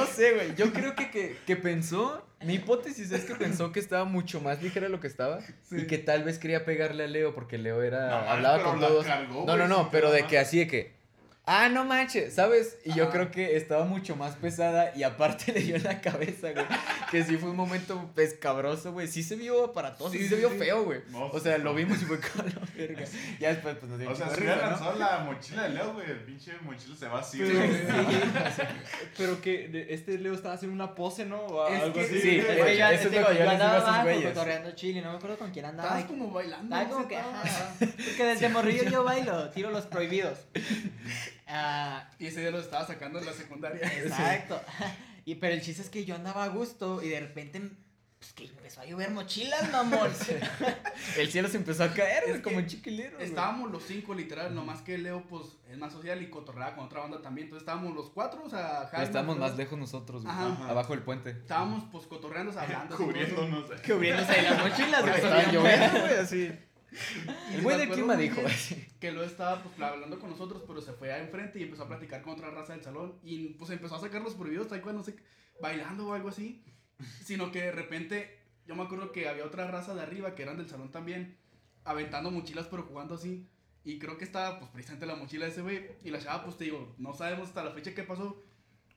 no 0.00 0.06
sé, 0.06 0.32
güey. 0.34 0.54
Yo 0.54 0.72
creo 0.72 0.94
que, 0.94 1.10
que, 1.10 1.36
que 1.46 1.56
pensó, 1.56 2.26
mi 2.44 2.54
hipótesis 2.54 3.10
es 3.12 3.24
que 3.24 3.34
pensó 3.34 3.72
que 3.72 3.80
estaba 3.80 4.04
mucho 4.04 4.40
más 4.40 4.62
ligera 4.62 4.86
de 4.86 4.92
lo 4.92 5.00
que 5.00 5.06
estaba 5.06 5.40
Sí. 5.62 5.76
y 5.82 5.86
que 5.86 5.98
tal 5.98 6.24
vez 6.24 6.38
quería 6.38 6.64
pegarle 6.64 7.04
a 7.04 7.06
Leo 7.06 7.34
porque 7.34 7.58
Leo 7.58 7.82
era 7.82 8.08
No, 8.08 8.16
hablaba 8.30 8.62
con 8.62 8.80
todos. 8.80 9.04
cargó, 9.06 9.44
no, 9.46 9.56
no, 9.56 9.68
no, 9.68 9.90
pero 9.90 10.10
de 10.10 10.26
que 10.26 10.38
así 10.38 10.58
de 10.58 10.66
que 10.66 11.01
Ah, 11.44 11.68
no 11.68 11.84
manches, 11.84 12.34
¿sabes? 12.34 12.78
Y 12.84 12.94
yo 12.94 13.10
creo 13.10 13.32
que 13.32 13.56
estaba 13.56 13.84
mucho 13.84 14.14
más 14.14 14.36
pesada 14.36 14.92
y 14.94 15.02
aparte 15.02 15.50
le 15.52 15.60
dio 15.60 15.74
en 15.74 15.82
la 15.82 16.00
cabeza, 16.00 16.52
güey. 16.52 16.64
Que 17.10 17.24
sí 17.24 17.36
fue 17.36 17.50
un 17.50 17.56
momento 17.56 18.12
pescabroso, 18.14 18.92
güey. 18.92 19.08
Sí 19.08 19.24
se 19.24 19.34
vio 19.34 19.64
aparatoso, 19.64 20.12
sí, 20.12 20.18
Sí, 20.20 20.28
se 20.28 20.36
vio 20.36 20.50
sí. 20.50 20.58
feo, 20.58 20.84
güey. 20.84 21.00
No, 21.10 21.26
O 21.26 21.40
sea, 21.40 21.58
no. 21.58 21.64
lo 21.64 21.74
vimos 21.74 22.00
y 22.00 22.04
fue 22.04 22.20
con 22.20 22.46
la 22.46 22.62
verga. 22.76 23.04
Ya 23.40 23.48
después, 23.48 23.74
pues 23.76 23.90
nos 23.90 23.98
dio 23.98 24.10
O 24.10 24.14
sea, 24.14 24.28
de 24.28 24.36
hubiera 24.38 24.56
lanzado 24.56 24.96
la 24.96 25.18
mochila 25.18 25.64
de 25.64 25.68
Leo, 25.70 25.92
güey, 25.94 26.08
el 26.12 26.20
pinche 26.20 26.52
mochila 26.62 26.94
se 26.96 27.08
va 27.08 27.18
así, 27.18 27.38
Sí, 27.38 27.52
güey. 27.52 27.68
sí. 27.72 27.82
Pero 29.18 29.40
que 29.42 29.86
este 29.90 30.18
Leo 30.18 30.34
estaba 30.34 30.54
haciendo 30.54 30.76
una 30.76 30.94
pose, 30.94 31.24
¿no? 31.26 31.40
O 31.40 31.66
Es 31.66 31.82
algo 31.82 31.94
que- 31.94 32.00
así. 32.02 32.20
Sí, 32.20 32.36
Es 32.38 32.44
que 32.46 32.52
hecho, 32.52 32.78
yo, 32.78 32.86
es 32.88 33.10
digo, 33.10 33.26
andaba 33.26 34.04
cotorreando 34.22 34.70
chile, 34.76 35.02
no 35.02 35.10
me 35.10 35.16
acuerdo 35.18 35.38
con 35.38 35.50
quién 35.50 35.64
andaba. 35.64 35.88
Estabas 35.88 36.04
como 36.04 36.30
bailando. 36.30 36.74
Estaba 36.76 36.88
como 36.96 37.08
que, 37.08 37.16
ajá. 37.16 37.74
Porque 37.80 38.24
desde 38.26 38.48
morrillo 38.48 38.84
yo 38.84 39.02
bailo, 39.02 39.50
tiro 39.50 39.72
los 39.72 39.86
prohibidos. 39.86 40.38
Ah, 41.54 42.10
Y 42.18 42.26
ese 42.26 42.40
día 42.40 42.50
lo 42.50 42.58
estaba 42.58 42.86
sacando 42.86 43.18
en 43.18 43.26
la 43.26 43.32
secundaria. 43.32 43.86
exacto. 43.86 44.60
Y, 45.24 45.36
pero 45.36 45.54
el 45.54 45.62
chiste 45.62 45.82
es 45.82 45.88
que 45.88 46.04
yo 46.04 46.16
andaba 46.16 46.42
a 46.42 46.48
gusto 46.48 47.00
y 47.00 47.08
de 47.08 47.20
repente, 47.20 47.62
pues 48.18 48.32
que 48.32 48.46
empezó 48.46 48.80
a 48.80 48.86
llover 48.86 49.12
mochilas, 49.12 49.70
mamón. 49.70 50.10
El 51.16 51.30
cielo 51.30 51.46
se 51.48 51.58
empezó 51.58 51.84
a 51.84 51.92
caer, 51.92 52.24
Es 52.24 52.30
güey, 52.30 52.42
como 52.42 52.56
un 52.56 52.66
chiquilero. 52.66 53.20
Estábamos 53.20 53.70
los 53.70 53.84
cinco, 53.84 54.14
literal, 54.14 54.52
nomás 54.52 54.80
que 54.82 54.98
Leo, 54.98 55.22
pues, 55.28 55.46
es 55.70 55.78
más 55.78 55.92
social 55.92 56.20
y 56.22 56.28
cotorreaba 56.28 56.74
con 56.74 56.86
otra 56.86 57.02
banda 57.02 57.22
también. 57.22 57.46
Entonces 57.46 57.62
estábamos 57.62 57.94
los 57.94 58.10
cuatro, 58.10 58.42
o 58.44 58.50
sea, 58.50 58.88
Jaime, 58.90 59.06
Estábamos 59.06 59.38
más 59.38 59.56
lejos 59.56 59.78
nosotros, 59.78 60.24
güey. 60.24 60.34
Ajá. 60.34 60.68
Abajo 60.68 60.92
del 60.92 61.02
puente. 61.04 61.30
Estábamos, 61.30 61.84
pues, 61.92 62.06
cotorreando, 62.08 62.58
hablando. 62.58 62.96
Cubriéndonos. 62.96 63.70
Cubriéndose 63.86 64.32
de 64.32 64.42
las 64.42 64.58
mochilas, 64.58 65.02
güey. 65.02 65.14
estaba 65.14 65.42
lloviendo, 65.52 66.00
güey, 66.00 66.14
así. 66.18 66.52
El 67.52 67.62
güey 67.62 67.78
del 67.78 67.90
clima 67.90 68.16
dijo. 68.16 68.40
Que 69.00 69.10
luego 69.12 69.26
estaba 69.26 69.62
pues 69.62 69.80
hablando 69.80 70.18
con 70.18 70.30
nosotros, 70.30 70.62
pero 70.66 70.80
se 70.80 70.92
fue 70.92 71.12
a 71.12 71.18
enfrente 71.18 71.58
y 71.58 71.62
empezó 71.62 71.84
a 71.84 71.88
platicar 71.88 72.22
con 72.22 72.34
otra 72.34 72.50
raza 72.50 72.74
del 72.74 72.82
salón. 72.82 73.18
Y 73.22 73.48
pues 73.54 73.70
empezó 73.70 73.96
a 73.96 74.00
sacar 74.00 74.22
los 74.22 74.34
prohibidos, 74.34 74.68
tal 74.68 74.82
cual, 74.82 74.96
no 74.96 75.02
sé, 75.02 75.16
bailando 75.60 76.08
o 76.08 76.14
algo 76.14 76.28
así. 76.28 76.64
Sino 77.24 77.50
que 77.50 77.62
de 77.62 77.72
repente, 77.72 78.38
yo 78.66 78.74
me 78.76 78.82
acuerdo 78.82 79.12
que 79.12 79.28
había 79.28 79.44
otra 79.44 79.70
raza 79.70 79.94
de 79.94 80.02
arriba 80.02 80.34
que 80.34 80.42
eran 80.42 80.56
del 80.56 80.68
salón 80.68 80.90
también, 80.90 81.36
aventando 81.84 82.30
mochilas, 82.30 82.66
pero 82.66 82.84
jugando 82.84 83.14
así. 83.14 83.48
Y 83.84 83.98
creo 83.98 84.16
que 84.16 84.24
estaba 84.24 84.60
pues 84.60 84.70
precisamente 84.70 85.06
la 85.06 85.16
mochila 85.16 85.46
de 85.46 85.52
ese 85.52 85.62
güey. 85.62 85.88
Y 86.04 86.10
la 86.10 86.20
chava, 86.20 86.44
pues 86.44 86.56
te 86.56 86.64
digo, 86.64 86.94
no 86.98 87.14
sabemos 87.14 87.48
hasta 87.48 87.64
la 87.64 87.72
fecha 87.72 87.94
qué 87.94 88.04
pasó. 88.04 88.40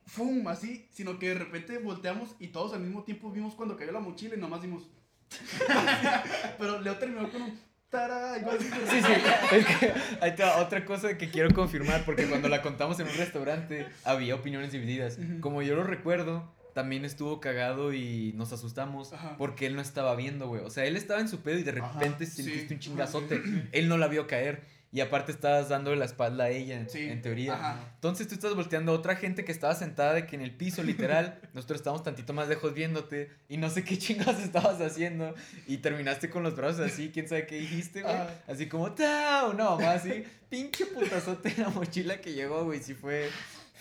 ¡Fum! 0.06 0.48
Así, 0.48 0.88
sino 0.92 1.18
que 1.18 1.30
de 1.30 1.36
repente 1.36 1.80
volteamos 1.80 2.36
y 2.40 2.50
todos 2.50 2.74
al 2.74 2.82
mismo 2.82 3.04
tiempo 3.04 3.32
vimos 3.32 3.56
cuando 3.56 3.76
cayó 3.76 3.92
la 3.92 4.00
mochila 4.00 4.36
y 4.36 4.40
nomás 4.40 4.62
dimos. 4.62 4.84
pero 6.60 6.80
Leo 6.82 6.98
terminó 6.98 7.30
con 7.32 7.42
un. 7.42 7.60
Sí, 7.92 9.02
sí. 9.02 9.14
Es 10.22 10.36
que 10.36 10.44
va 10.44 10.58
otra 10.58 10.86
cosa 10.86 11.18
que 11.18 11.30
quiero 11.30 11.54
confirmar, 11.54 12.04
porque 12.06 12.26
cuando 12.26 12.50
la 12.50 12.62
contamos 12.62 13.00
en 13.00 13.08
un 13.08 13.16
restaurante 13.16 13.88
había 14.04 14.36
opiniones 14.36 14.72
divididas. 14.72 15.18
Como 15.40 15.62
yo 15.62 15.76
lo 15.76 15.84
recuerdo, 15.84 16.52
también 16.74 17.06
estuvo 17.06 17.40
cagado 17.40 17.94
y 17.94 18.34
nos 18.36 18.52
asustamos 18.52 19.14
Ajá. 19.14 19.36
porque 19.38 19.66
él 19.66 19.76
no 19.76 19.82
estaba 19.82 20.16
viendo, 20.16 20.48
güey. 20.48 20.62
O 20.64 20.70
sea, 20.70 20.86
él 20.86 20.98
estaba 20.98 21.22
en 21.22 21.30
su 21.30 21.40
pedo 21.42 21.58
y 21.60 21.64
de 21.64 21.80
Ajá, 21.80 21.94
repente 21.94 22.26
sí. 22.26 22.44
sentiste 22.44 22.74
un 22.74 22.80
chingazote. 22.82 23.42
Él 23.72 23.88
no 23.88 23.98
la 23.98 24.08
vio 24.08 24.28
caer. 24.28 24.64
Y 24.96 25.02
aparte 25.02 25.34
estabas 25.34 25.68
dándole 25.68 25.98
la 25.98 26.06
espalda 26.06 26.46
a 26.46 26.50
ella, 26.50 26.88
Sí, 26.88 27.10
en 27.10 27.22
teoría. 27.22 27.54
ajá. 27.56 27.92
Entonces 27.96 28.30
tú 28.30 28.36
estás 28.36 28.56
volteando 28.56 28.94
a 28.94 28.96
otra 28.96 29.18
gente 29.18 29.44
que 29.44 29.52
estaba 29.52 29.76
sentada 29.76 30.14
de 30.14 30.26
que 30.26 30.38
en 30.38 30.42
el 30.42 30.52
piso, 30.56 30.84
literal, 30.84 31.38
nosotros 31.54 31.82
estábamos 31.82 32.02
tantito 32.04 32.32
más 32.32 32.48
lejos 32.48 32.74
viéndote 32.74 33.30
y 33.50 33.58
no 33.58 33.70
sé 33.70 33.84
qué 33.84 33.98
chingados 34.00 34.40
estabas 34.42 34.80
haciendo 34.80 35.36
y 35.68 35.78
terminaste 35.80 36.30
con 36.30 36.44
los 36.44 36.56
brazos 36.56 36.80
así, 36.80 37.12
quién 37.14 37.28
sabe 37.28 37.46
qué 37.46 37.56
dijiste, 37.60 38.04
güey. 38.04 38.14
Ajá. 38.16 38.30
Así 38.48 38.68
como, 38.70 38.94
¡tau! 38.94 39.54
No, 39.54 39.72
mamá, 39.78 39.92
así, 39.92 40.24
pinche 40.50 40.86
putazote 40.86 41.50
en 41.58 41.64
la 41.64 41.70
mochila 41.72 42.22
que 42.22 42.32
llegó, 42.32 42.64
güey, 42.64 42.80
sí 42.82 42.94
fue, 42.94 43.28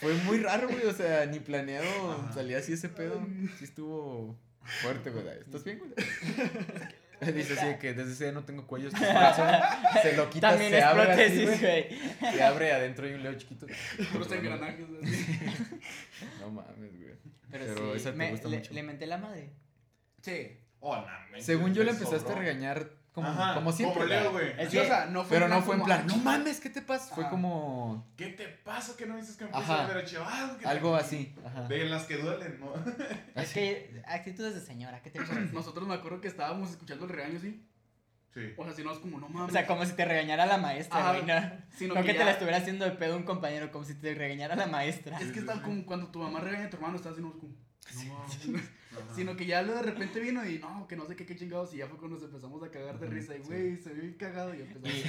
fue 0.00 0.14
muy 0.24 0.38
raro, 0.38 0.66
güey, 0.68 0.84
o 0.86 0.92
sea, 0.94 1.26
ni 1.26 1.38
planeado 1.38 1.86
salía 2.34 2.58
así 2.58 2.72
ese 2.72 2.88
pedo, 2.88 3.24
sí 3.60 3.64
estuvo 3.66 4.36
fuerte, 4.82 5.10
güey. 5.10 5.24
¿Estás 5.28 5.62
bien, 5.62 5.78
güey? 5.78 5.92
Dice 7.34 7.58
así 7.58 7.78
que 7.78 7.94
desde 7.94 8.12
ese 8.12 8.24
día 8.24 8.32
no 8.32 8.44
tengo 8.44 8.66
cuello, 8.66 8.88
este 8.88 9.00
brazo, 9.06 9.44
se 10.02 10.16
lo 10.16 10.28
quita, 10.30 10.50
También 10.50 10.70
se 10.70 10.78
es 10.78 10.84
abre 10.84 11.02
así, 11.02 11.14
prótesis, 11.14 11.60
güey, 11.60 11.86
güey. 12.20 12.32
se 12.34 12.42
abre 12.42 12.72
adentro 12.72 13.06
hay 13.06 13.12
un 13.14 13.22
leo 13.22 13.34
chiquito. 13.34 13.66
Puros 14.12 14.32
engranajes. 14.32 14.86
así. 15.02 15.38
No 16.40 16.50
mames, 16.50 16.76
güey. 17.00 17.14
Pero, 17.50 17.64
Pero 17.66 17.76
sí, 17.92 17.96
esa 17.96 18.10
te 18.10 18.16
me- 18.16 18.30
gusta 18.30 18.48
le, 18.48 18.56
mucho. 18.58 18.74
le 18.74 18.82
menté 18.82 19.06
la 19.06 19.18
madre. 19.18 19.50
Sí. 20.22 20.56
Oh, 20.80 20.96
no, 20.96 21.06
Según 21.40 21.72
yo 21.74 21.82
le 21.84 21.92
empezaste 21.92 22.32
a 22.32 22.34
regañar 22.36 22.90
como, 23.14 23.28
Ajá, 23.28 23.54
como 23.54 23.70
siempre. 23.72 23.94
Como 24.02 24.06
Leo, 24.08 24.32
güey. 24.32 24.50
güey. 24.52 24.60
Es 24.64 24.70
Sí, 24.70 24.76
que- 24.76 24.82
o 24.82 24.86
sea, 24.86 25.06
no 25.06 25.22
fue 25.24 25.36
Pero 25.38 25.48
no 25.48 25.62
fue 25.62 25.76
en 25.76 25.82
plan, 25.82 26.00
"Ah, 26.02 26.06
no 26.08 26.16
mames, 26.16 26.60
¿qué 26.60 26.68
te 26.68 26.82
pasa? 26.82 27.14
Fue 27.14 27.28
como 27.30 28.06
¿Qué 28.16 28.26
te 28.30 28.48
pasa 28.48 28.96
que 28.96 29.06
no 29.06 29.16
dices 29.16 29.36
que 29.36 29.44
Ajá. 29.44 29.58
empiezas 29.58 29.80
a 29.80 29.86
ver 29.86 29.96
a 29.98 30.04
chaval? 30.04 30.58
algo 30.64 30.96
te- 30.96 31.00
así. 31.04 31.34
Ajá. 31.46 31.62
De 31.68 31.84
las 31.84 32.04
que 32.04 32.16
duelen, 32.16 32.58
¿no? 32.60 32.72
Es 33.36 33.52
que 33.52 34.02
actitudes 34.06 34.54
de 34.54 34.60
señora, 34.60 35.00
¿qué 35.00 35.10
te 35.10 35.20
parece? 35.22 35.52
Nosotros 35.54 35.86
me 35.86 35.94
acuerdo 35.94 36.20
que 36.20 36.28
estábamos 36.28 36.70
escuchando 36.70 37.04
el 37.04 37.12
regaño 37.12 37.38
así. 37.38 37.64
Sí. 38.34 38.52
O 38.56 38.64
sea, 38.64 38.72
si 38.74 38.82
no 38.82 38.90
es 38.90 38.98
como, 38.98 39.20
no 39.20 39.26
O 39.26 39.28
mames. 39.28 39.52
sea, 39.52 39.64
como 39.64 39.86
si 39.86 39.92
te 39.92 40.04
regañara 40.04 40.44
la 40.44 40.58
maestra, 40.58 41.12
güey. 41.12 41.22
No, 41.24 41.34
sino 41.78 41.94
no 41.94 42.00
que, 42.00 42.06
que, 42.08 42.12
ya- 42.14 42.18
te 42.18 42.24
la 42.24 42.30
estuviera 42.32 42.56
haciendo 42.58 42.84
de 42.84 42.90
pedo 42.90 43.16
un 43.16 43.22
compañero, 43.22 43.70
como 43.70 43.84
si 43.84 43.94
te 43.94 44.12
regañara 44.12 44.56
la 44.56 44.66
maestra. 44.66 45.18
Es 45.20 45.30
que 45.30 45.38
está 45.38 45.62
como 45.62 45.86
cuando 45.86 46.08
tu 46.08 46.18
mamá 46.18 46.40
regaña 46.40 46.66
a 46.66 46.70
tu 46.70 46.76
hermano, 46.78 46.96
estás 46.96 47.12
así, 47.12 47.22
no, 47.22 47.30
como, 47.38 47.52
no 47.94 48.04
mames. 48.12 48.70
Sino 49.14 49.36
que 49.36 49.46
ya 49.46 49.62
luego 49.62 49.80
de 49.82 49.90
repente 49.90 50.20
vino 50.20 50.44
y 50.44 50.58
no, 50.58 50.86
que 50.88 50.96
no 50.96 51.06
sé 51.06 51.16
qué, 51.16 51.24
qué 51.24 51.36
chingados. 51.36 51.72
Y 51.74 51.78
ya 51.78 51.86
fue 51.86 51.98
cuando 51.98 52.16
nos 52.16 52.24
empezamos 52.24 52.62
a 52.62 52.70
cagar 52.70 52.98
de 52.98 53.06
risa. 53.06 53.36
Y 53.36 53.40
güey, 53.40 53.76
se 53.76 53.90
ve 53.90 54.00
bien 54.00 54.14
cagado. 54.14 54.54
Y 54.54 54.60
empezamos. 54.60 54.88
Y, 54.88 55.00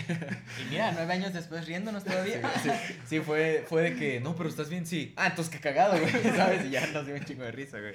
y 0.62 0.70
mira, 0.70 0.92
nueve 0.92 1.14
años 1.14 1.34
después 1.34 1.66
riéndonos 1.66 2.04
todavía. 2.04 2.42
Sí, 2.62 2.70
sí, 3.08 3.20
fue, 3.20 3.66
fue 3.68 3.82
de 3.84 3.96
que, 3.96 4.20
no, 4.20 4.36
pero 4.36 4.50
estás 4.50 4.70
bien, 4.70 4.86
sí. 4.86 5.14
Ah, 5.16 5.28
entonces 5.28 5.54
qué 5.54 5.60
cagado, 5.60 6.00
güey, 6.00 6.12
¿sabes? 6.36 6.66
Y 6.66 6.70
ya 6.72 6.86
nos 6.88 7.06
dio 7.06 7.16
un 7.16 7.26
chingo 7.26 7.44
de 7.44 7.52
risa, 7.52 7.80
güey. 7.80 7.94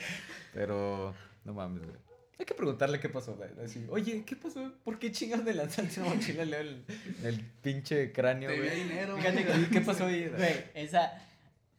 Pero, 0.53 1.15
no 1.45 1.55
mames, 1.55 1.83
güey. 1.85 1.97
Hay 2.39 2.47
que 2.47 2.55
preguntarle 2.55 2.99
qué 3.01 3.11
pasó, 3.11 3.35
güey. 3.35 3.51
Así, 3.63 3.87
oye, 3.91 4.25
¿qué 4.25 4.35
pasó? 4.35 4.73
¿Por 4.83 4.99
qué 4.99 5.13
chingados 5.13 5.45
le 5.45 5.53
lanzaste 5.53 6.01
una 6.01 6.15
mochila 6.15 6.45
Leo 6.47 6.61
en 6.61 6.67
el, 6.69 6.85
el 7.23 7.41
pinche 7.63 8.13
cráneo, 8.13 8.49
Te 8.49 8.59
güey? 8.59 8.85
dinero. 8.85 9.17
Fíjate 9.19 9.45
güey. 9.45 9.71
¿Qué 9.71 9.81
pasó 9.83 10.07
ahí? 10.07 10.27
Güey, 10.29 10.65
esa. 10.75 11.13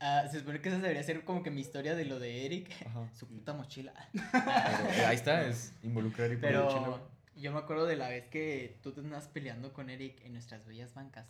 Ah, 0.02 0.28
se 0.30 0.40
supone 0.40 0.60
que 0.62 0.70
esa 0.70 0.80
debería 0.80 1.04
ser 1.04 1.24
como 1.24 1.44
que 1.44 1.52
mi 1.52 1.62
historia 1.62 1.96
de 1.96 2.06
lo 2.06 2.20
de 2.20 2.46
Eric. 2.46 2.70
Ajá. 2.86 3.10
Su 3.14 3.28
puta 3.28 3.54
mochila. 3.54 3.94
Pero, 4.14 5.08
ahí 5.08 5.16
está, 5.16 5.46
es 5.48 5.74
involucrar 5.84 6.32
y 6.32 6.36
poner 6.36 6.52
Pero 6.52 6.66
mochila. 6.66 7.02
Yo 7.36 7.52
me 7.54 7.60
acuerdo 7.60 7.86
de 7.86 7.96
la 7.96 8.10
vez 8.10 8.26
que 8.28 8.78
tú 8.84 8.92
te 8.92 9.00
andabas 9.00 9.28
peleando 9.28 9.74
con 9.74 9.90
Eric 9.90 10.24
en 10.26 10.34
nuestras 10.34 10.66
bellas 10.66 10.94
bancas. 10.94 11.28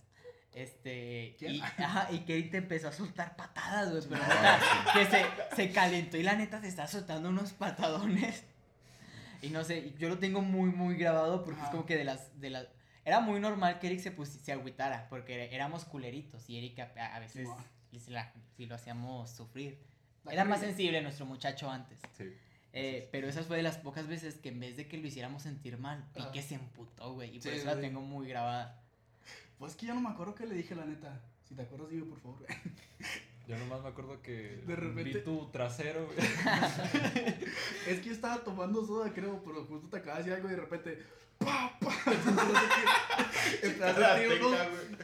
Este, 0.54 1.36
¿Quién? 1.40 1.54
y, 1.56 1.62
ajá, 1.62 2.12
y 2.12 2.20
que 2.20 2.34
Eric 2.34 2.52
te 2.52 2.58
empezó 2.58 2.90
a 2.90 2.92
soltar 2.92 3.38
patadas, 3.38 3.90
güey, 3.90 4.10
pero 4.10 4.22
Ah, 4.26 4.60
neta, 4.86 4.94
que 4.94 5.06
se, 5.06 5.56
se 5.56 5.72
calentó 5.72 6.18
y 6.18 6.24
la 6.24 6.36
neta 6.36 6.60
te 6.60 6.68
está 6.68 6.88
soltando 6.88 7.30
unos 7.30 7.54
patadones. 7.54 8.44
Y 9.42 9.50
no 9.50 9.64
sé, 9.64 9.94
yo 9.98 10.10
lo 10.10 10.20
tengo 10.20 10.42
muy, 10.42 10.72
muy 10.72 10.96
grabado 10.96 11.44
porque 11.44 11.62
es 11.62 11.70
como 11.70 11.86
que 11.86 11.96
de 11.96 12.04
las, 12.04 12.40
de 12.40 12.50
las, 12.50 12.68
era 13.06 13.22
muy 13.22 13.40
normal 13.40 13.80
que 13.80 13.88
Eric 13.88 14.02
se, 14.02 14.26
se 14.26 14.52
agüitara 14.52 15.08
porque 15.10 15.54
éramos 15.56 15.86
culeritos 15.86 16.50
y 16.50 16.58
Eric 16.58 16.80
a, 16.80 17.16
a 17.16 17.20
veces. 17.20 17.48
Sí, 18.00 18.12
la- 18.12 18.32
sí 18.58 18.66
lo 18.66 18.76
hacíamos 18.76 19.30
sufrir. 19.32 19.80
La 20.24 20.34
Era 20.34 20.46
más 20.46 20.60
sensible 20.60 21.02
nuestro 21.02 21.26
muchacho 21.26 21.70
antes. 21.70 22.00
Sí. 22.18 22.32
Eh, 22.74 23.10
pero 23.12 23.28
esa 23.28 23.44
fue 23.44 23.58
de 23.58 23.64
las 23.64 23.78
pocas 23.78 24.08
veces 24.08 24.36
que 24.36 24.50
en 24.50 24.60
vez 24.60 24.78
de 24.78 24.88
que 24.88 24.98
lo 24.98 25.06
hiciéramos 25.08 25.44
sentir 25.44 25.78
mal, 25.78 26.06
vi 26.16 26.22
Ajá. 26.22 26.32
que 26.32 26.42
se 26.42 26.56
emputó, 26.56 27.14
güey. 27.14 27.30
Y 27.36 27.40
por 27.40 27.52
Sí, 27.52 27.58
eso 27.58 27.66
la 27.66 27.76
sí. 27.76 27.82
tengo 27.82 28.02
muy 28.02 28.28
grabada. 28.30 28.82
Pues 29.58 29.76
que 29.76 29.86
yo 29.88 29.94
no 29.94 30.00
me 30.02 30.10
acuerdo 30.10 30.34
qué 30.36 30.46
le 30.48 30.56
dije, 30.56 30.74
la 30.76 30.86
neta. 30.86 31.22
Si 31.48 31.54
te 31.56 31.64
acuerdas, 31.64 31.90
dime 31.90 32.06
por 32.06 32.20
favor. 32.20 32.38
güey. 32.40 32.50
Yo 33.48 33.58
nomás 33.58 33.82
me 33.82 33.90
acuerdo 33.90 34.22
que 34.22 34.62
De 34.66 34.76
repente- 34.76 35.04
vi 35.04 35.24
tu 35.26 35.50
trasero, 35.52 36.06
güey. 36.06 36.18
Es 37.88 38.00
que 38.00 38.06
yo 38.06 38.12
estaba 38.14 38.38
tomando 38.44 38.86
soda, 38.86 39.12
creo, 39.12 39.44
pero 39.44 39.66
justo 39.66 39.90
te 39.90 39.98
acabas 39.98 40.24
de 40.24 40.32
decir 40.32 40.34
algo 40.36 40.48
y 40.48 40.52
de 40.52 40.62
repente. 40.62 41.04
¡Pa! 41.40 41.78
¡Pa! 41.80 41.92
No 42.06 42.14
sé 42.14 42.54
qué. 43.62 43.68
Empecé 43.68 44.06
a 44.06 44.18
sentir 44.18 44.42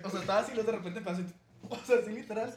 O 0.04 0.10
sea, 0.10 0.20
estaba 0.22 0.40
así, 0.40 0.54
de 0.54 0.62
repente 0.64 1.00
empecé 1.00 1.10
a 1.10 1.16
sentir. 1.16 1.36
O 1.72 1.86
sea, 1.86 2.00
así 2.00 2.12
literal. 2.12 2.56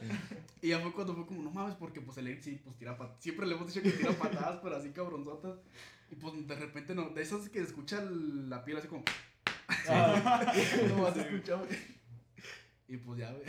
Y 0.62 0.68
ya 0.68 0.80
fue 0.80 0.92
cuando 0.92 1.14
fue 1.14 1.26
como, 1.26 1.42
no 1.42 1.50
mames, 1.50 1.74
porque 1.76 2.00
pues 2.00 2.18
el 2.18 2.28
Eric 2.28 2.42
sí, 2.42 2.60
pues 2.62 2.76
tira 2.76 2.96
patadas. 2.96 3.22
Siempre 3.22 3.46
le 3.46 3.54
hemos 3.54 3.66
dicho 3.68 3.82
que 3.82 3.90
tira 3.90 4.12
patadas, 4.12 4.60
pero 4.62 4.76
así 4.76 4.90
cabronzotas. 4.90 5.58
Y 6.10 6.16
pues 6.16 6.46
de 6.46 6.54
repente 6.56 6.94
no, 6.94 7.10
de 7.10 7.22
esas 7.22 7.48
que 7.48 7.60
escucha 7.60 8.00
la 8.02 8.64
piel 8.64 8.78
así 8.78 8.88
como. 8.88 9.04
no 9.88 10.96
más 11.02 11.14
se 11.14 11.20
escucha, 11.20 11.54
güey. 11.56 11.70
Y 12.88 12.96
pues 12.96 13.20
ya, 13.20 13.32
güey. 13.32 13.44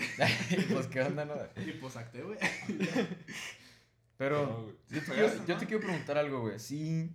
pues 0.74 0.88
qué 0.88 1.02
onda, 1.02 1.26
¿no? 1.26 1.34
Y 1.66 1.72
pues 1.74 1.96
acté, 1.98 2.22
güey. 2.22 2.38
Pero 4.18 4.46
No, 4.46 4.64
güey. 4.64 4.76
yo 4.90 5.00
te, 5.02 5.12
quiero, 5.12 5.46
yo 5.48 5.58
te 5.58 5.66
quiero 5.66 5.82
preguntar 5.82 6.18
algo, 6.18 6.42
güey. 6.42 6.60
Sí. 6.60 7.10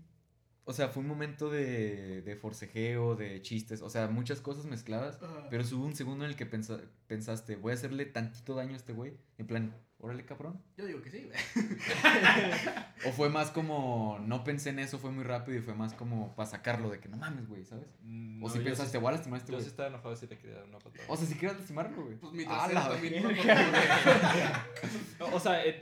O 0.68 0.72
sea, 0.72 0.88
fue 0.88 1.00
un 1.02 1.08
momento 1.08 1.48
de, 1.48 2.22
de 2.22 2.34
forcejeo, 2.36 3.14
de 3.14 3.40
chistes, 3.40 3.82
o 3.82 3.88
sea, 3.88 4.08
muchas 4.08 4.40
cosas 4.40 4.66
mezcladas. 4.66 5.16
Ajá. 5.22 5.46
Pero 5.48 5.62
hubo 5.72 5.86
un 5.86 5.94
segundo 5.94 6.24
en 6.24 6.32
el 6.32 6.36
que 6.36 6.44
pensa- 6.44 6.80
pensaste, 7.06 7.54
voy 7.54 7.70
a 7.70 7.74
hacerle 7.74 8.04
tantito 8.04 8.56
daño 8.56 8.72
a 8.72 8.76
este 8.76 8.92
güey. 8.92 9.12
En 9.38 9.46
plan, 9.46 9.72
órale, 10.00 10.24
cabrón. 10.24 10.60
Yo 10.76 10.84
digo 10.86 11.00
que 11.02 11.10
sí, 11.10 11.24
güey. 11.24 11.38
O 13.06 13.12
fue 13.12 13.28
más 13.28 13.52
como, 13.52 14.18
no 14.26 14.42
pensé 14.42 14.70
en 14.70 14.80
eso, 14.80 14.98
fue 14.98 15.12
muy 15.12 15.22
rápido 15.22 15.56
y 15.56 15.60
fue 15.60 15.74
más 15.74 15.94
como 15.94 16.34
para 16.34 16.48
sacarlo 16.50 16.90
de 16.90 16.98
que 16.98 17.08
no 17.08 17.16
mames, 17.16 17.46
güey, 17.46 17.64
¿sabes? 17.64 17.86
Mm, 18.02 18.42
O 18.42 18.50
si 18.50 18.58
yo 18.58 18.64
pensaste, 18.64 18.92
sí- 18.92 18.98
voy 18.98 19.10
a 19.10 19.12
lastimar 19.12 19.36
a 19.36 19.38
este 19.42 19.52
Yo 19.52 19.58
güey. 19.58 19.64
sí 19.64 19.70
estaba 19.70 19.88
enojado 19.88 20.16
sí 20.16 20.26
le 20.26 20.36
quería 20.38 20.56
dar 20.56 20.64
una 20.64 20.78
patada. 20.78 21.04
O 21.06 21.16
sea, 21.16 21.28
si 21.28 21.34
quieres 21.36 21.58
lastimarlo, 21.58 22.02
güey. 22.06 22.16
Pues 22.16 22.32
mi 22.32 22.44
Ah, 22.48 22.68
la 22.72 22.88
también. 22.88 23.24
O 25.32 25.38
sea, 25.38 25.64
eh, 25.64 25.80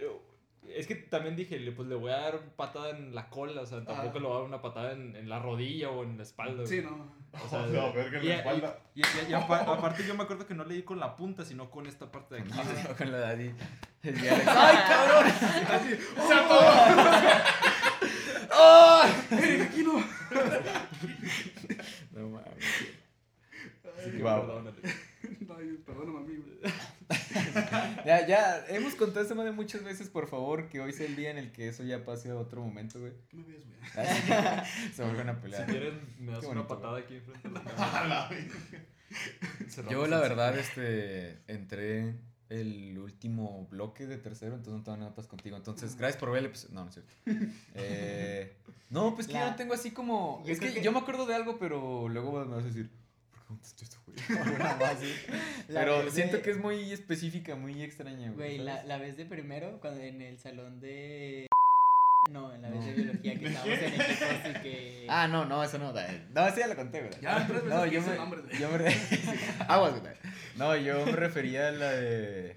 es 0.69 0.87
que 0.87 0.95
también 0.95 1.37
dije, 1.37 1.59
le- 1.59 1.73
pues 1.73 1.89
le 1.89 1.95
voy 1.95 2.11
a 2.13 2.17
dar 2.19 2.41
patada 2.57 2.91
en 2.91 3.15
la 3.15 3.29
cola, 3.31 3.63
o 3.63 3.67
sea, 3.67 3.85
tampoco 3.85 4.19
Ah. 4.19 4.21
le 4.21 4.27
voy 4.27 4.33
a 4.33 4.35
dar 4.39 4.45
una 4.45 4.63
patada 4.63 4.93
en, 4.93 5.15
en 5.17 5.29
la 5.29 5.39
rodilla 5.39 5.91
o 5.91 6.03
en 6.05 6.17
la 6.17 6.23
espalda. 6.23 6.67
Sí, 6.67 6.81
no. 6.83 7.13
O 7.45 7.49
sea, 7.49 7.67
No, 7.67 7.93
verga 7.93 8.19
en 8.19 8.25
y- 8.25 8.29
la 8.29 8.35
y- 8.35 8.39
espalda. 8.39 8.79
Y, 8.95 9.01
y- 9.01 9.31
y 9.31 9.33
apa- 9.35 9.61
aparte 9.61 10.05
yo 10.07 10.15
me 10.15 10.23
acuerdo 10.25 10.47
que 10.47 10.55
no 10.55 10.65
le 10.65 10.75
di 10.75 10.83
con 10.83 10.99
la 11.01 11.17
punta, 11.17 11.45
sino 11.45 11.71
con 11.71 11.87
esta 11.87 12.11
parte 12.11 12.37
de 12.37 12.41
aquí. 12.43 12.51
güey. 12.53 12.97
Con 12.97 13.13
la. 13.13 13.19
Y 13.19 13.27
Alex, 13.29 13.55
¡Ay, 14.47 14.77
cabrón! 14.89 15.27
Así, 15.71 15.97
¡se 16.29 16.35
ató! 16.35 16.61
¡Eric, 19.31 19.61
aquí 19.63 19.83
no! 19.83 19.95
No 22.13 22.29
mames. 22.29 22.55
Ay, 23.85 24.11
Sí, 24.13 24.19
Guau. 24.21 24.41
perdónale. 24.47 24.77
Ay, 25.57 25.79
perdóname, 25.87 26.19
amigo. 26.19 26.45
Ya, 28.05 28.27
ya, 28.27 28.65
hemos 28.69 28.95
contado 28.95 29.25
esa 29.25 29.35
madre 29.35 29.53
muchas 29.53 29.83
veces, 29.83 30.09
por 30.09 30.29
favor, 30.29 30.69
que 30.69 30.81
hoy 30.81 30.93
sea 30.93 31.07
el 31.07 31.17
día 31.17 31.31
en 31.31 31.39
el 31.39 31.53
que 31.53 31.69
eso 31.69 31.83
ya 31.85 32.05
pase 32.05 32.31
a 32.31 32.37
otro 32.37 32.63
momento, 32.63 33.01
güey. 33.01 33.13
¿Qué 33.29 33.37
me 33.37 33.45
ves, 33.45 33.65
güey? 33.67 33.75
Se 34.95 35.03
vuelven 35.05 35.29
a 35.31 35.35
Si 35.35 35.41
pelear. 35.41 35.67
quieres, 35.67 35.95
me 36.19 36.33
das 36.33 36.41
Qué 36.41 36.47
una 36.47 36.63
bonito, 36.63 36.69
patada 36.69 36.99
aquí 36.99 37.15
enfrente 37.17 37.49
de 37.49 37.55
la 37.55 37.61
cámara. 37.65 38.29
Yo, 39.91 40.07
la 40.07 40.19
verdad, 40.21 40.59
este, 40.59 41.39
entré 41.47 42.15
el 42.49 42.99
último 42.99 43.67
bloque 43.71 44.07
de 44.07 44.19
tercero, 44.19 44.55
entonces 44.55 44.75
no 44.79 44.83
tengo 44.85 44.97
notas 44.99 45.27
contigo. 45.27 45.57
Entonces, 45.57 45.97
gracias 45.97 46.19
por 46.21 46.31
ver 46.31 46.41
el 46.41 46.47
episodio. 46.47 46.75
No, 46.75 46.83
no 46.85 46.89
es 46.91 46.95
cierto. 46.95 47.15
Eh, 47.75 48.57
no, 48.91 49.15
pues 49.15 49.27
que 49.27 49.33
yo 49.35 49.41
no 49.41 49.57
tengo 49.57 49.75
así 49.75 49.91
como. 49.93 50.43
yo 50.47 50.53
es 50.53 50.61
que- 50.61 50.83
yo 50.83 50.93
me 50.93 50.99
acuerdo 50.99 51.27
de 51.27 51.35
algo, 51.35 51.59
pero 51.59 52.09
luego 52.09 52.45
me 52.45 52.55
vas 52.55 52.65
a 52.65 52.67
decir, 52.69 52.91
¿por 53.47 53.59
qué 53.59 53.73
contaste 53.75 53.85
esto, 53.85 53.97
güey? 54.07 54.19
Pero 55.69 56.11
siento 56.11 56.37
de- 56.37 56.43
que 56.43 56.51
es 56.51 56.59
muy 56.59 56.93
específica, 56.93 57.57
muy 57.57 57.83
extraña, 57.83 58.31
güey. 58.33 58.57
Güey, 58.57 58.59
la, 58.59 58.85
la 58.85 58.99
vez 58.99 59.17
de 59.17 59.25
primero, 59.27 59.81
cuando 59.81 60.01
en 60.01 60.21
el 60.23 60.39
salón 60.39 60.81
de... 60.81 61.47
No, 62.31 62.55
en 62.55 62.63
la 62.63 62.71
vez 62.71 62.87
de 62.87 62.93
biología 62.95 63.35
que 63.35 63.39
¿De 63.41 63.49
estábamos 63.49 63.79
en 63.79 63.95
equipos 64.01 64.29
y 64.49 64.63
que... 64.63 65.07
Ah, 65.11 65.29
no, 65.29 65.45
no, 65.45 65.63
eso 65.63 65.79
no. 65.79 65.93
da- 65.93 66.09
No, 66.33 66.47
eso 66.47 66.57
ya 66.59 66.67
lo 66.69 66.77
conté, 66.77 67.01
güey. 67.01 67.21
Ya, 67.21 67.47
tres 67.47 67.63
veces 67.65 67.69
No, 67.79 67.85
yo 67.87 68.01
me, 68.01 68.17
nombres, 68.17 68.59
yo 68.59 68.69
me 68.71 68.79
re- 68.79 68.97
Aguas, 69.69 70.01
güey. 70.01 70.13
No, 70.57 70.75
yo 70.77 71.05
me 71.05 71.13
refería 71.13 71.69
a 71.69 71.73
la 71.73 71.91
de. 71.91 72.57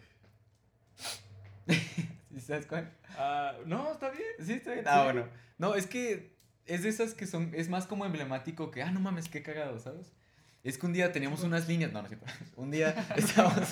¿Sí 1.68 2.42
¿Sabes 2.42 2.66
cuál? 2.66 2.90
Ah, 3.18 3.54
no, 3.66 3.92
está 3.92 4.10
bien. 4.12 4.24
Sí, 4.46 4.54
está 4.54 4.72
bien. 4.74 4.86
Ah, 4.88 5.04
bueno. 5.04 5.28
No, 5.58 5.76
es 5.76 5.86
que 5.88 6.32
es 6.66 6.84
de 6.84 6.90
esas 6.90 7.14
que 7.14 7.28
son. 7.28 7.52
Es 7.54 7.68
más 7.68 7.88
como 7.88 8.06
emblemático 8.06 8.72
que, 8.72 8.84
ah, 8.84 8.92
no 8.92 9.00
mames, 9.02 9.28
qué 9.28 9.44
cagado, 9.44 9.80
¿sabes? 9.80 10.14
Es 10.68 10.78
que 10.78 10.86
un 10.86 10.92
día 10.92 11.14
teníamos 11.14 11.44
unas 11.44 11.66
líneas. 11.66 11.94
No, 11.94 12.02
no 12.02 12.10
es 12.10 12.10
cierto. 12.10 12.26
Un 12.58 12.72
día 12.72 12.90
estábamos 13.16 13.70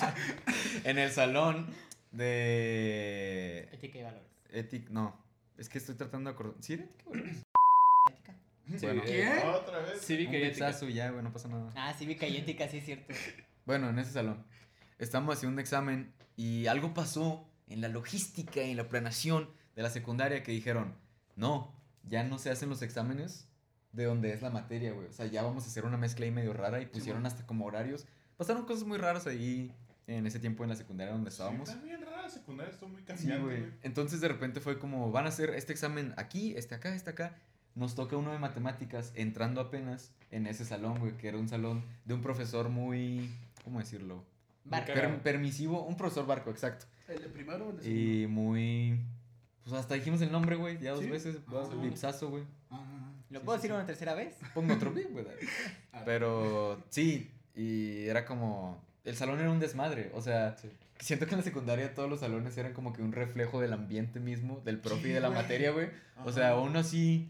en 0.82 0.96
el 0.96 1.10
salón 1.10 1.66
de. 2.10 3.68
Ética 3.70 3.98
y 3.98 4.02
valores. 4.02 4.30
Etic. 4.50 4.88
No. 4.88 5.22
Es 5.58 5.68
que 5.68 5.76
estoy 5.76 5.94
tratando 5.94 6.30
de 6.30 6.34
acordar. 6.34 6.54
¿Sí 6.60 6.72
era 6.72 6.84
ética, 6.84 7.04
güey? 7.04 7.20
Ética. 8.08 8.34
Bueno. 8.80 9.02
¿Qué? 9.04 9.42
Otra 9.44 9.80
vez. 9.80 10.00
Cívica 10.00 10.38
y 10.38 10.44
ética. 10.44 10.74
y 10.88 10.92
ya, 10.94 11.10
güey, 11.10 11.22
no 11.22 11.34
pasa 11.34 11.48
nada. 11.48 11.70
Ah, 11.76 11.92
cívica 11.92 12.26
y 12.26 12.38
ética, 12.38 12.66
sí 12.66 12.78
es 12.78 12.86
cierto. 12.86 13.12
Bueno, 13.66 13.90
en 13.90 13.98
ese 13.98 14.12
salón. 14.12 14.46
Estamos 14.98 15.36
haciendo 15.36 15.52
un 15.52 15.60
examen 15.60 16.14
y 16.34 16.66
algo 16.66 16.94
pasó 16.94 17.46
en 17.68 17.82
la 17.82 17.88
logística 17.88 18.62
y 18.62 18.70
en 18.70 18.78
la 18.78 18.88
planeación 18.88 19.50
de 19.74 19.82
la 19.82 19.90
secundaria 19.90 20.42
que 20.42 20.52
dijeron, 20.52 20.96
no, 21.34 21.78
ya 22.04 22.22
no 22.22 22.38
se 22.38 22.48
hacen 22.48 22.70
los 22.70 22.80
exámenes 22.80 23.50
de 23.96 24.04
donde 24.04 24.32
es 24.32 24.42
la 24.42 24.50
materia, 24.50 24.92
güey. 24.92 25.08
O 25.08 25.12
sea, 25.12 25.26
ya 25.26 25.42
vamos 25.42 25.64
a 25.64 25.66
hacer 25.68 25.84
una 25.84 25.96
mezcla 25.96 26.24
ahí 26.26 26.30
medio 26.30 26.52
rara 26.52 26.80
y 26.80 26.86
pusieron 26.86 27.24
hasta 27.26 27.46
como 27.46 27.64
horarios. 27.66 28.06
Pasaron 28.36 28.64
cosas 28.66 28.84
muy 28.86 28.98
raras 28.98 29.26
ahí 29.26 29.72
en 30.06 30.26
ese 30.26 30.38
tiempo 30.38 30.62
en 30.62 30.70
la 30.70 30.76
secundaria 30.76 31.12
donde 31.14 31.30
estábamos. 31.30 31.68
Está 31.68 31.82
bien 31.82 32.00
rara 32.02 32.22
la 32.22 32.28
secundaria, 32.28 32.72
está 32.72 32.86
muy 32.86 33.00
Sí, 33.00 33.06
cambiante, 33.06 33.42
güey. 33.44 33.60
güey. 33.60 33.72
Entonces 33.82 34.20
de 34.20 34.28
repente 34.28 34.60
fue 34.60 34.78
como, 34.78 35.10
van 35.10 35.24
a 35.24 35.28
hacer 35.30 35.50
este 35.50 35.72
examen 35.72 36.12
aquí, 36.16 36.54
este 36.56 36.74
acá, 36.74 36.94
este 36.94 37.10
acá. 37.10 37.34
Nos 37.74 37.94
toca 37.94 38.16
uno 38.16 38.32
de 38.32 38.38
matemáticas 38.38 39.12
entrando 39.16 39.60
apenas 39.60 40.12
en 40.30 40.46
ese 40.46 40.64
salón, 40.64 40.98
güey, 40.98 41.16
que 41.16 41.28
era 41.28 41.36
un 41.38 41.48
salón 41.48 41.82
de 42.04 42.14
un 42.14 42.22
profesor 42.22 42.68
muy, 42.68 43.30
¿cómo 43.64 43.80
decirlo? 43.80 44.24
Barco. 44.64 44.92
Per- 44.94 45.22
permisivo, 45.22 45.84
un 45.84 45.96
profesor 45.96 46.26
barco, 46.26 46.50
exacto. 46.50 46.86
¿El 47.08 47.20
de 47.22 47.28
primero 47.28 47.66
o 47.66 47.70
el 47.70 47.76
de 47.78 47.82
segundo? 47.82 48.02
Y 48.02 48.26
muy... 48.26 49.00
Pues 49.64 49.74
hasta 49.74 49.94
dijimos 49.94 50.20
el 50.22 50.30
nombre, 50.32 50.56
güey, 50.56 50.78
ya 50.78 50.92
dos 50.92 51.00
¿Sí? 51.04 51.10
veces. 51.10 51.38
Ah, 51.48 51.66
sí. 51.70 51.76
Vipsazo, 51.82 52.30
güey. 52.30 52.44
Ah, 52.70 53.12
¿Lo 53.30 53.40
Sí, 53.40 53.44
puedo 53.44 53.58
sí, 53.58 53.62
decir 53.62 53.70
sí. 53.70 53.76
una 53.76 53.86
tercera 53.86 54.14
vez? 54.14 54.34
Pongo 54.54 54.74
otro 54.74 54.92
bip, 54.92 55.10
güey. 55.12 55.24
Pero 56.04 56.82
sí, 56.90 57.30
y 57.54 58.06
era 58.06 58.24
como... 58.24 58.84
El 59.04 59.16
salón 59.16 59.38
era 59.40 59.50
un 59.50 59.60
desmadre, 59.60 60.10
o 60.14 60.20
sea... 60.20 60.56
Siento 60.98 61.26
que 61.26 61.32
en 61.32 61.38
la 61.38 61.44
secundaria 61.44 61.94
todos 61.94 62.08
los 62.08 62.20
salones 62.20 62.56
eran 62.56 62.72
como 62.72 62.92
que 62.92 63.02
un 63.02 63.12
reflejo 63.12 63.60
del 63.60 63.74
ambiente 63.74 64.18
mismo, 64.18 64.60
del 64.64 64.78
profe 64.78 65.08
y 65.08 65.12
de 65.12 65.20
la 65.20 65.28
materia, 65.30 65.70
güey. 65.70 65.88
O 66.24 66.32
sea, 66.32 66.56
uno 66.56 66.82
sí, 66.82 67.28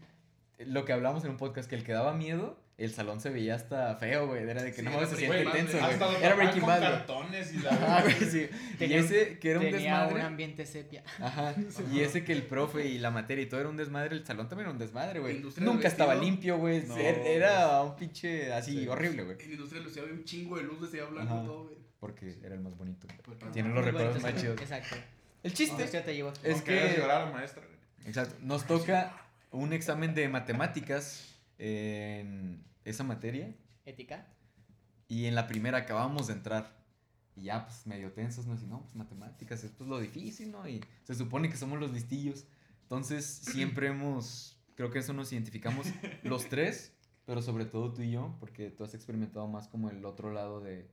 lo 0.57 0.85
que 0.85 0.93
hablamos 0.93 1.25
en 1.25 1.31
un 1.31 1.37
podcast, 1.37 1.69
que 1.69 1.75
el 1.75 1.83
que 1.83 1.91
daba 1.91 2.13
miedo, 2.13 2.57
el 2.77 2.93
salón 2.93 3.19
se 3.19 3.31
veía 3.31 3.55
hasta 3.55 3.95
feo, 3.95 4.27
güey. 4.27 4.43
Era 4.47 4.61
de 4.61 4.69
que 4.71 4.77
Sí, 4.77 4.83
no 4.83 4.91
mames, 4.91 5.09
se 5.09 5.15
siente 5.17 5.43
Bad, 5.43 5.51
tenso, 5.53 5.71
güey. 5.71 5.81
güey. 5.81 5.93
Hasta 5.93 6.05
donde 6.05 6.25
Era 6.25 6.35
Breaking 6.35 6.61
Bad, 6.65 6.79
cartones 6.81 7.53
y 7.53 7.57
la 7.59 7.69
Ajá, 7.71 8.01
güey, 8.03 8.15
sí. 8.15 8.49
Y 8.73 8.77
Tenía- 8.77 8.99
ese 8.99 9.39
que 9.39 9.49
era 9.49 9.59
un 9.59 9.65
Tenía 9.65 9.79
desmadre. 9.79 10.15
un 10.15 10.21
ambiente 10.21 10.65
sepia. 10.65 11.03
Ajá. 11.19 11.55
Y 11.91 12.01
ese 12.01 12.23
que 12.23 12.33
el 12.33 12.43
profe 12.43 12.85
y 12.85 12.99
la 12.99 13.09
materia 13.09 13.41
y 13.43 13.47
todo 13.47 13.59
era 13.61 13.69
un 13.69 13.77
desmadre, 13.77 14.15
el 14.15 14.25
salón 14.25 14.47
también 14.47 14.65
era 14.67 14.71
un 14.73 14.77
desmadre, 14.79 15.19
güey. 15.19 15.37
Industria 15.37 15.65
del 15.65 15.73
Nunca 15.73 15.87
estaba 15.87 16.13
limpio, 16.15 16.57
güey. 16.57 16.83
No, 16.85 16.95
Era- 16.97 17.81
un 17.81 17.95
pinche 17.95 18.53
así 18.53 18.71
Sí. 18.81 18.87
horrible, 18.87 19.23
güey. 19.23 19.37
En 19.41 19.51
industria 19.53 19.81
lucía 19.81 20.03
había 20.03 20.13
un 20.13 20.23
chingo 20.23 20.57
de 20.57 20.63
luz, 20.63 20.79
decía 20.81 21.05
blanco 21.05 21.33
Ajá. 21.33 21.43
todo, 21.43 21.63
güey. 21.65 21.77
Porque 21.99 22.35
era 22.43 22.53
el 22.53 22.61
más 22.61 22.77
bonito. 22.77 23.07
Porque- 23.23 23.47
Tiene 23.53 23.69
Muy 23.69 23.77
los 23.77 23.85
recuerdos 23.85 24.21
más 24.21 24.35
chidos. 24.35 24.61
Exacto. 24.61 24.95
El 25.41 25.51
chiste 25.53 25.83
esto 25.83 25.97
ya 25.97 26.05
te 26.05 26.13
llevo. 26.13 26.31
es 26.43 26.57
No 26.57 26.63
querías 26.63 26.93
que- 26.93 27.01
llorar 27.01 27.21
a 27.21 27.25
la 27.25 27.31
maestra, 27.31 27.63
güey. 27.65 28.07
Exacto. 28.07 28.35
Nos 28.41 28.67
toca 28.67 29.19
un 29.49 29.73
examen 29.73 30.13
de 30.13 30.27
matemáticas 30.29 31.33
en 31.57 32.63
esa 32.89 33.03
materia. 33.03 33.55
Ética. 33.85 34.27
Y 35.07 35.25
en 35.25 35.35
la 35.35 35.47
primera 35.47 35.79
acabamos 35.79 36.27
de 36.27 36.33
entrar. 36.33 36.77
Y 37.35 37.43
ya, 37.43 37.65
pues 37.65 37.85
medio 37.85 38.11
tensos, 38.11 38.47
¿no? 38.47 38.53
Así, 38.53 38.65
no, 38.65 38.81
pues 38.81 38.95
matemáticas, 38.95 39.63
esto 39.63 39.83
es 39.83 39.89
lo 39.89 39.99
difícil, 39.99 40.51
¿no? 40.51 40.67
Y 40.67 40.83
se 41.03 41.13
supone 41.13 41.49
que 41.49 41.57
somos 41.57 41.79
los 41.79 41.91
listillos. 41.91 42.45
Entonces, 42.81 43.25
siempre 43.25 43.87
hemos, 43.89 44.59
creo 44.75 44.89
que 44.89 44.99
eso 44.99 45.13
nos 45.13 45.31
identificamos 45.31 45.87
los 46.23 46.49
tres 46.49 46.97
pero 47.27 47.41
sobre 47.41 47.65
todo 47.65 47.91
tú 47.91 48.01
y 48.01 48.11
yo, 48.11 48.37
porque 48.39 48.71
tú 48.71 48.85
has 48.85 48.93
experimentado 48.93 49.47
más 49.47 49.67
como 49.67 49.89
el 49.89 50.03
otro 50.05 50.31
lado 50.31 50.61
de, 50.61 50.89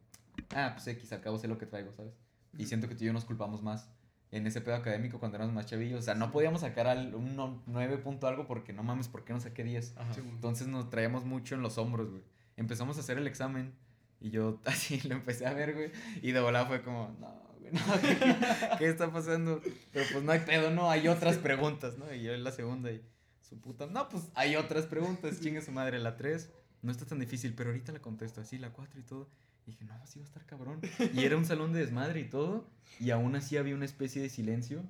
ah, 0.51 0.73
pues 0.75 0.85
X, 0.89 1.13
al 1.13 1.21
cabo 1.21 1.39
sé 1.39 1.47
lo 1.47 1.59
que 1.59 1.67
traigo, 1.67 1.93
¿sabes? 1.93 2.13
Y 2.59 2.67
siento 2.67 2.89
que 2.89 2.97
tú 2.97 3.05
y 3.05 3.07
yo 3.07 3.13
nos 3.13 3.25
culpamos 3.25 3.63
más 3.63 3.89
en 4.37 4.47
ese 4.47 4.61
pedo 4.61 4.75
académico 4.75 5.19
cuando 5.19 5.37
éramos 5.37 5.55
más 5.55 5.67
chavillos. 5.67 6.01
O 6.01 6.03
sea, 6.03 6.15
no 6.15 6.33
podíamos 6.33 6.61
sacar 6.63 6.87
al, 6.87 7.15
un 7.15 7.37
no- 7.37 7.63
9 7.67 7.99
punto 7.99 8.27
algo 8.27 8.47
porque 8.47 8.73
no 8.73 8.83
mames, 8.83 9.09
¿por 9.09 9.25
qué 9.25 9.33
no 9.33 9.41
saqué 9.41 9.65
10? 9.65 9.95
Ajá. 9.97 10.13
Sí, 10.15 10.21
güey. 10.21 10.35
Entonces 10.35 10.67
nos 10.67 10.91
traíamos 10.91 11.25
mucho 11.25 11.55
en 11.55 11.63
los 11.63 11.79
hombros, 11.79 12.11
güey. 12.11 12.23
Empezamos 12.57 12.97
a 12.97 13.01
hacer 13.01 13.19
el 13.19 13.27
examen 13.27 13.73
y 14.21 14.31
yo 14.31 14.61
así 14.67 15.01
lo 15.09 15.15
empecé 15.15 15.47
a 15.47 15.53
ver, 15.53 15.75
güey. 15.75 15.93
Y 16.23 16.33
de 16.33 16.41
volada 16.41 16.67
fue 16.67 16.83
como, 16.83 17.15
no, 17.21 17.29
güey, 17.61 17.73
no, 17.73 18.01
¿qué, 18.01 18.17
qué- 18.19 18.37
qué 18.79 18.89
está 18.89 19.13
pasando? 19.13 19.61
Pero 19.93 20.05
pues 20.13 20.25
no 20.25 20.33
hay 20.33 20.41
pedo, 20.41 20.71
no, 20.71 20.91
hay 20.91 21.09
otras 21.09 21.37
preguntas, 21.39 21.97
¿no? 21.99 22.13
Y 22.13 22.23
yo 22.23 22.33
en 22.35 22.43
la 22.45 22.51
segunda 22.53 22.91
y 22.91 23.01
su 23.41 23.61
puta, 23.61 23.87
no, 23.87 24.09
pues 24.09 24.25
hay 24.35 24.57
otras 24.57 24.87
preguntas, 24.87 25.41
chingue 25.41 25.61
su 25.63 25.71
madre, 25.71 25.99
la 26.01 26.17
3 26.17 26.51
no 26.83 26.91
está 26.91 27.07
tan 27.07 27.19
difícil, 27.19 27.55
pero 27.55 27.71
ahorita 27.71 27.93
la 27.93 28.01
contesto 28.01 28.41
así, 28.41 28.59
la 28.59 28.71
4 28.71 28.99
y 29.01 29.03
todo. 29.05 29.29
Y 29.67 29.71
dije, 29.71 29.85
no, 29.85 29.95
sí 30.07 30.19
va 30.19 30.25
a 30.25 30.29
estar 30.29 30.47
cabrón. 30.47 30.81
Y 31.15 31.25
era 31.25 31.37
un 31.37 31.45
salón 31.45 31.73
de 31.73 31.81
desmadre 31.81 32.21
y 32.21 32.25
todo. 32.25 32.69
Y 33.01 33.11
aún 33.11 33.35
así 33.37 33.57
había 33.57 33.75
una 33.75 33.85
especie 33.85 34.21
de 34.23 34.29
silencio 34.29 34.83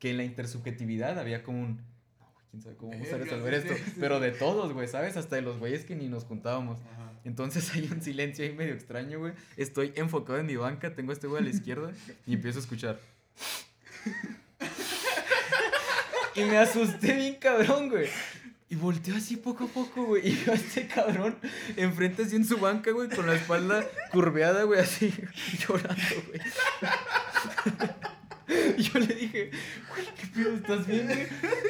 que 0.00 0.10
en 0.10 0.16
la 0.16 0.24
intersubjetividad 0.24 1.18
había 1.18 1.42
como 1.42 1.62
un, 1.62 1.76
no, 2.18 2.30
güey, 2.32 2.46
quién 2.50 2.62
sabe 2.62 2.76
cómo 2.76 2.92
vamos 2.92 3.12
a 3.12 3.18
resolver 3.18 3.54
esto. 3.54 3.74
Pero 3.98 4.20
de 4.20 4.32
todos, 4.32 4.72
güey, 4.72 4.88
¿sabes? 4.88 5.16
Hasta 5.16 5.36
de 5.36 5.42
los 5.42 5.58
güeyes 5.58 5.84
que 5.84 5.96
ni 5.96 6.08
nos 6.08 6.24
juntábamos. 6.24 6.80
Ajá. 6.80 7.12
Entonces 7.24 7.72
hay 7.74 7.88
un 7.90 8.02
silencio 8.02 8.44
ahí 8.44 8.54
medio 8.54 8.74
extraño, 8.74 9.18
güey. 9.18 9.32
Estoy 9.56 9.92
enfocado 9.96 10.38
en 10.38 10.46
mi 10.46 10.56
banca, 10.56 10.94
tengo 10.94 11.10
a 11.10 11.14
este 11.14 11.26
güey 11.26 11.42
a 11.42 11.44
la 11.44 11.50
izquierda 11.50 11.92
y 12.26 12.34
empiezo 12.34 12.58
a 12.58 12.62
escuchar. 12.62 13.00
Y 16.36 16.44
me 16.44 16.58
asusté 16.58 17.14
bien 17.14 17.36
cabrón, 17.36 17.88
güey. 17.88 18.08
Y 18.68 18.74
volteo 18.74 19.14
así 19.16 19.36
poco 19.36 19.64
a 19.64 19.68
poco, 19.68 20.04
güey. 20.06 20.28
Y 20.28 20.34
veo 20.44 20.54
a 20.54 20.56
este 20.56 20.88
cabrón 20.88 21.36
enfrente 21.76 22.22
así 22.22 22.34
en 22.34 22.44
su 22.44 22.58
banca, 22.58 22.90
güey, 22.90 23.08
con 23.08 23.26
la 23.26 23.34
espalda 23.34 23.84
curveada, 24.10 24.64
güey, 24.64 24.80
así 24.80 25.14
llorando, 25.68 26.02
güey. 26.26 26.40
Y 28.76 28.82
yo 28.82 28.98
le 28.98 29.14
dije, 29.14 29.50
güey, 29.88 30.06
¿qué 30.20 30.26
pedo? 30.34 30.54
¿Estás 30.56 30.86
bien, 30.86 31.06
güey? 31.06 31.26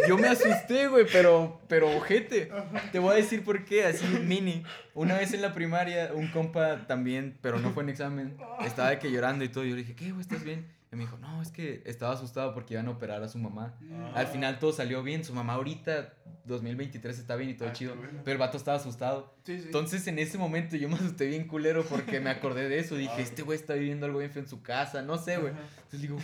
Yo 0.09 0.17
me 0.17 0.29
asusté, 0.29 0.89
güey, 0.89 1.07
pero, 1.11 1.61
pero 1.69 1.95
ojete. 1.95 2.51
Te 2.93 2.99
voy 2.99 3.13
a 3.13 3.17
decir 3.17 3.45
por 3.45 3.65
qué, 3.65 3.85
así 3.85 4.07
mini. 4.07 4.63
Una 4.95 5.15
vez 5.17 5.35
en 5.35 5.43
la 5.43 5.53
primaria, 5.53 6.13
un 6.15 6.29
compa 6.29 6.87
también, 6.87 7.37
pero 7.43 7.59
no 7.59 7.73
fue 7.73 7.83
en 7.83 7.91
examen, 7.91 8.37
estaba 8.65 8.91
de 8.91 8.99
que 8.99 9.11
llorando 9.11 9.45
y 9.45 9.49
todo. 9.51 9.65
Yo 9.65 9.75
le 9.75 9.83
dije, 9.83 9.95
¿qué, 9.95 10.11
güey? 10.11 10.23
¿Estás 10.23 10.45
bien? 10.45 10.67
Y 10.97 10.99
me 10.99 11.05
dijo, 11.05 11.19
no, 11.19 11.43
es 11.43 11.51
que 11.51 11.83
estaba 11.85 12.15
asustado 12.15 12.55
porque 12.55 12.73
iban 12.73 12.89
a 12.89 12.93
operar 12.93 13.23
a 13.23 13.29
su 13.29 13.37
mamá. 13.39 13.75
Ah. 13.93 14.13
Al 14.15 14.27
final 14.29 14.59
todo 14.59 14.73
salió 14.73 15.03
bien. 15.03 15.27
Su 15.27 15.35
mamá 15.35 15.53
ahorita, 15.53 16.15
2023, 16.47 17.19
está 17.19 17.37
bien 17.37 17.51
y 17.51 17.55
todo 17.55 17.69
Ah, 17.69 17.73
chido. 17.75 17.95
bueno. 17.97 18.21
Pero 18.25 18.33
el 18.33 18.39
vato 18.39 18.57
estaba 18.57 18.79
asustado. 18.79 19.35
Sí, 19.45 19.59
sí. 19.59 19.65
Entonces 19.67 20.07
en 20.07 20.19
ese 20.19 20.39
momento 20.39 20.75
yo 20.77 20.89
me 20.89 20.95
asusté 20.95 21.27
bien 21.27 21.49
culero 21.49 21.85
porque 21.85 22.19
me 22.21 22.31
acordé 22.31 22.71
de 22.71 22.79
eso. 22.79 22.97
Dije, 22.97 23.13
Ah. 23.15 23.21
este 23.21 23.43
güey 23.43 23.59
está 23.59 23.75
viviendo 23.75 24.07
algo 24.07 24.21
bien 24.21 24.31
feo 24.31 24.43
en 24.43 24.49
su 24.49 24.63
casa. 24.63 25.03
No 25.03 25.19
sé, 25.19 25.37
güey. 25.37 25.53
Entonces 25.85 26.01
digo, 26.01 26.17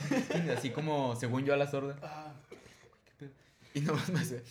así 0.56 0.70
como 0.70 1.16
según 1.16 1.44
yo 1.44 1.52
a 1.52 1.58
la 1.58 1.66
sorda. 1.70 1.96
Ah, 2.02 2.32
Y 3.74 3.80
nomás 3.80 4.08
me 4.08 4.20
hace. 4.20 4.42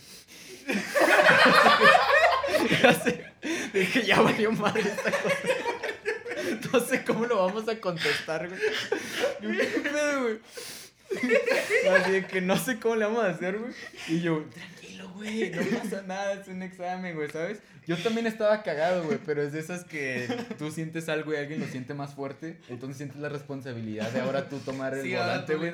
ya 2.82 2.94
sé. 2.94 3.26
Dije, 3.74 4.04
ya 4.06 4.22
valió 4.22 4.52
madre 4.52 4.82
esta 4.82 5.12
cosa. 5.12 5.36
No 6.74 6.80
sé 6.80 7.04
cómo 7.04 7.26
lo 7.26 7.46
vamos 7.46 7.68
a 7.68 7.80
contestar, 7.80 8.48
güey. 8.48 8.60
¿Qué 9.40 9.80
pedo, 9.80 10.24
güey? 10.24 10.40
Así 11.92 12.12
de 12.12 12.26
que 12.26 12.42
no 12.42 12.58
sé 12.58 12.80
cómo 12.80 12.96
le 12.96 13.06
vamos 13.06 13.24
a 13.24 13.30
hacer, 13.30 13.58
güey. 13.58 13.74
Y 14.08 14.22
yo, 14.22 14.46
tranquilo, 14.54 15.10
güey, 15.12 15.50
no 15.50 15.80
pasa 15.80 16.02
nada, 16.04 16.34
es 16.34 16.48
un 16.48 16.64
examen, 16.64 17.16
güey, 17.16 17.30
¿sabes? 17.30 17.60
Yo 17.88 17.98
también 17.98 18.28
estaba 18.28 18.64
cagado, 18.64 19.04
güey, 19.04 19.20
pero 19.26 19.42
es 19.42 19.52
de 19.52 19.60
esas 19.60 19.84
que 19.84 20.28
tú 20.58 20.72
sientes 20.72 21.10
algo 21.10 21.34
y 21.34 21.38
alguien 21.38 21.60
lo 21.60 21.68
siente 21.68 21.94
más 21.94 22.14
fuerte, 22.14 22.60
entonces 22.70 22.98
sientes 22.98 23.18
la 23.18 23.28
responsabilidad 23.28 24.10
de 24.12 24.22
ahora 24.22 24.48
tú 24.48 24.60
tomar 24.60 24.94
el 24.94 25.04
sí, 25.04 25.14
volante, 25.14 25.56
güey. 25.56 25.74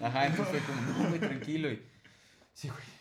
Ajá, 0.00 0.26
entonces 0.26 0.56
fue 0.56 0.60
como, 0.60 0.80
no, 0.80 1.08
güey, 1.08 1.20
tranquilo. 1.20 1.70
Y, 1.70 1.82
sí, 2.54 2.68
güey. 2.68 2.97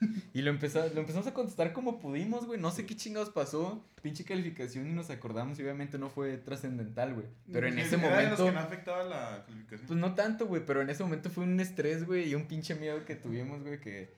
Y 0.32 0.42
lo, 0.42 0.50
empezó, 0.50 0.86
lo 0.94 1.00
empezamos 1.00 1.26
a 1.26 1.34
contestar 1.34 1.72
como 1.72 1.98
pudimos, 1.98 2.46
güey. 2.46 2.60
No 2.60 2.70
sé 2.70 2.86
qué 2.86 2.96
chingados 2.96 3.30
pasó. 3.30 3.84
Pinche 4.02 4.24
calificación 4.24 4.88
y 4.88 4.92
nos 4.92 5.10
acordamos. 5.10 5.58
Y 5.58 5.62
obviamente 5.62 5.98
no 5.98 6.08
fue 6.08 6.38
trascendental, 6.38 7.14
güey. 7.14 7.26
Pero 7.52 7.66
en 7.66 7.78
ese 7.78 7.96
era 7.96 8.16
de 8.18 8.30
los 8.30 8.38
momento. 8.38 8.44
que 8.46 8.52
no 8.52 8.60
afectaba 8.60 9.04
la 9.04 9.44
calificación. 9.46 9.86
Pues 9.86 9.98
no 9.98 10.14
tanto, 10.14 10.46
güey. 10.46 10.64
Pero 10.64 10.82
en 10.82 10.90
ese 10.90 11.02
momento 11.02 11.30
fue 11.30 11.44
un 11.44 11.58
estrés, 11.60 12.06
güey. 12.06 12.30
Y 12.30 12.34
un 12.34 12.46
pinche 12.46 12.74
miedo 12.74 13.04
que 13.04 13.16
tuvimos, 13.16 13.62
güey. 13.62 13.80
Que 13.80 14.14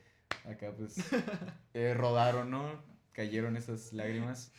acá, 0.49 0.73
pues. 0.77 0.97
eh, 1.75 1.95
rodaron, 1.95 2.51
¿no? 2.51 2.83
Cayeron 3.13 3.57
esas 3.57 3.93
lágrimas. 3.93 4.53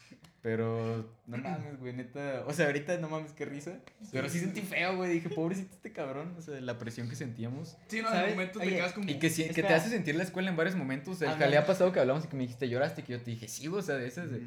Pero 0.43 1.09
no 1.25 1.37
mames, 1.37 1.79
güey, 1.79 1.93
neta. 1.93 2.43
O 2.45 2.51
sea, 2.53 2.65
ahorita 2.65 2.97
no 2.97 3.07
mames, 3.07 3.31
qué 3.31 3.45
risa. 3.45 3.79
Pero 4.11 4.27
sí 4.27 4.39
sentí 4.39 4.59
feo, 4.61 4.97
güey. 4.97 5.09
Dije, 5.13 5.29
pobrecito 5.29 5.73
este 5.73 5.93
cabrón. 5.93 6.35
O 6.37 6.41
sea, 6.41 6.59
la 6.59 6.77
presión 6.77 7.07
que 7.07 7.15
sentíamos. 7.15 7.77
Sí, 7.87 8.01
no, 8.01 8.09
en 8.09 8.13
¿Sabes? 8.13 8.29
el 8.31 8.35
momento 8.35 8.59
te 8.59 8.67
quedas 8.67 8.91
como. 8.91 9.09
Y 9.09 9.19
que, 9.19 9.29
sí- 9.29 9.47
que 9.47 9.63
te 9.63 9.73
hace 9.73 9.89
sentir 9.89 10.15
la 10.15 10.23
escuela 10.23 10.49
en 10.49 10.57
varios 10.57 10.75
momentos. 10.75 11.21
El 11.21 11.29
jalea 11.29 11.65
pasado 11.65 11.93
que 11.93 12.01
hablamos 12.01 12.25
y 12.25 12.27
que 12.27 12.35
me 12.35 12.41
dijiste 12.43 12.67
lloraste, 12.67 13.03
que 13.03 13.13
yo 13.13 13.21
te 13.21 13.31
dije, 13.31 13.47
sí, 13.47 13.69
o 13.69 13.81
sea, 13.81 13.95
de 13.95 14.05
esas 14.05 14.29
de, 14.31 14.41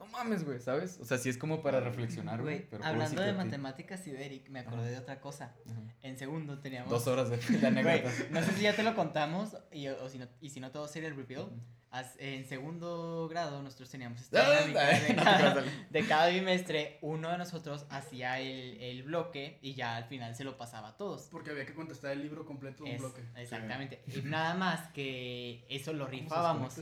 no 0.00 0.06
mames, 0.06 0.42
güey, 0.44 0.58
¿sabes? 0.58 0.98
O 1.02 1.04
sea, 1.04 1.18
sí 1.18 1.28
es 1.28 1.36
como 1.36 1.62
para 1.62 1.80
reflexionar, 1.80 2.40
güey. 2.40 2.66
Hablando 2.82 3.20
de 3.20 3.32
ti. 3.32 3.36
matemáticas 3.36 4.06
y 4.06 4.12
de 4.12 4.24
Eric, 4.24 4.48
me 4.48 4.60
acordé 4.60 4.90
de 4.90 4.96
otra 4.96 5.20
cosa. 5.20 5.52
Ajá. 5.70 5.80
En 6.02 6.16
segundo 6.16 6.60
teníamos... 6.60 6.88
Dos 6.90 7.06
horas 7.08 7.28
de, 7.28 7.36
de 7.58 7.58
Güey, 7.58 7.66
anécdotas. 7.66 8.30
no 8.30 8.42
sé 8.42 8.52
si 8.52 8.62
ya 8.62 8.74
te 8.74 8.82
lo 8.82 8.94
contamos 8.96 9.54
y, 9.70 9.86
o 9.88 10.08
si 10.08 10.16
no, 10.18 10.26
y 10.40 10.48
si 10.48 10.60
no 10.60 10.70
te 10.70 10.78
voy 10.78 10.86
a 10.86 10.90
hacer 10.90 11.04
el 11.04 11.14
reveal. 11.14 11.42
As- 11.42 11.81
En 12.18 12.46
segundo 12.48 13.28
grado 13.28 13.62
nosotros 13.62 13.90
teníamos 13.90 14.20
esta 14.22 14.40
Ah, 14.46 14.62
dinámica 14.66 14.86
de 15.90 16.06
cada, 16.06 16.26
de 16.26 16.32
bimestre, 16.32 16.98
uno 17.02 17.30
de 17.30 17.36
nosotros 17.36 17.84
hacía 17.90 18.40
el, 18.40 18.80
el 18.80 19.02
bloque 19.02 19.58
y 19.60 19.74
ya 19.74 19.96
al 19.96 20.04
final 20.04 20.34
se 20.34 20.42
lo 20.44 20.56
pasaba 20.56 20.88
a 20.88 20.96
todos. 20.96 21.28
Porque 21.30 21.50
había 21.50 21.66
que 21.66 21.74
contestar 21.74 22.12
el 22.12 22.22
libro 22.22 22.46
completo 22.46 22.84
de 22.84 22.90
un 22.90 22.96
Es- 22.96 23.02
bloque. 23.02 23.22
exactamente. 23.36 24.02
Y 24.06 24.22
nada 24.22 24.54
más 24.54 24.88
que 24.92 25.66
eso 25.68 25.92
lo 25.92 26.06
¿Cómo 26.06 26.16
se 26.16 26.22
rifábamos. 26.22 26.74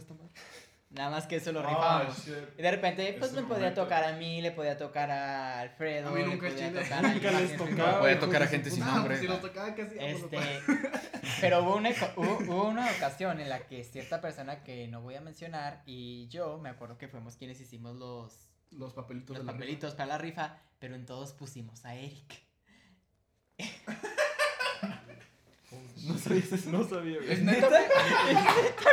Nada 0.90 1.08
más 1.10 1.26
que 1.28 1.36
eso 1.36 1.52
lo 1.52 1.60
Ah, 1.60 1.68
rifábamos. 1.68 2.24
shit. 2.26 2.58
Y 2.58 2.62
de 2.62 2.70
repente, 2.72 3.14
pues 3.18 3.30
me 3.32 3.42
podía 3.42 3.58
momento. 3.58 3.82
tocar 3.84 4.02
a 4.04 4.12
mí, 4.16 4.42
le 4.42 4.50
podía 4.50 4.76
tocar 4.76 5.08
a 5.10 5.60
Alfredo, 5.60 6.08
A 6.08 6.12
mí 6.12 6.22
nunca, 6.24 6.48
le 6.48 6.52
podía 6.54 6.72
tocar 6.82 7.04
a 7.04 7.08
Nunca 7.14 7.30
les 7.30 7.56
tocaba. 7.56 8.00
Puede 8.00 8.14
hijos 8.14 8.26
tocar 8.26 8.42
a 8.42 8.46
gente 8.48 8.70
sin 8.70 8.80
puta- 8.80 8.90
No, 8.90 8.96
nombre. 8.98 9.14
pues, 9.16 9.20
si 9.20 9.28
nos 9.28 9.40
tocaba 9.40 9.74
casi. 9.76 9.96
Este, 10.00 10.38
pero 11.40 11.62
hubo 11.62 11.76
una, 11.76 11.90
hubo, 12.16 12.38
hubo 12.38 12.64
una 12.68 12.90
ocasión 12.90 13.40
en 13.40 13.48
la 13.48 13.60
que 13.60 13.84
cierta 13.84 14.20
persona 14.20 14.64
que 14.64 14.88
no 14.88 15.00
voy 15.00 15.14
a 15.14 15.20
mencionar 15.20 15.82
y 15.86 16.26
yo 16.26 16.58
me 16.58 16.68
acuerdo 16.70 16.98
que 16.98 17.06
fuimos 17.06 17.36
quienes 17.36 17.60
hicimos 17.60 17.94
los, 17.94 18.48
Los 18.72 18.92
papelitos 18.92 19.36
los 19.36 19.38
de 19.38 19.44
la 19.44 19.52
rifa. 19.52 19.58
papelitos 19.60 19.94
para 19.94 20.06
la 20.06 20.18
rifa, 20.18 20.58
pero 20.80 20.96
en 20.96 21.06
todos 21.06 21.32
pusimos 21.34 21.84
a 21.84 21.94
Eric. 21.94 22.42
No 26.06 26.18
sabías 26.18 26.50
eso. 26.52 26.70
No 26.70 26.82
sabía, 26.82 27.18
güey. 27.18 27.30
¿Es 27.32 27.42
neta? 27.42 27.68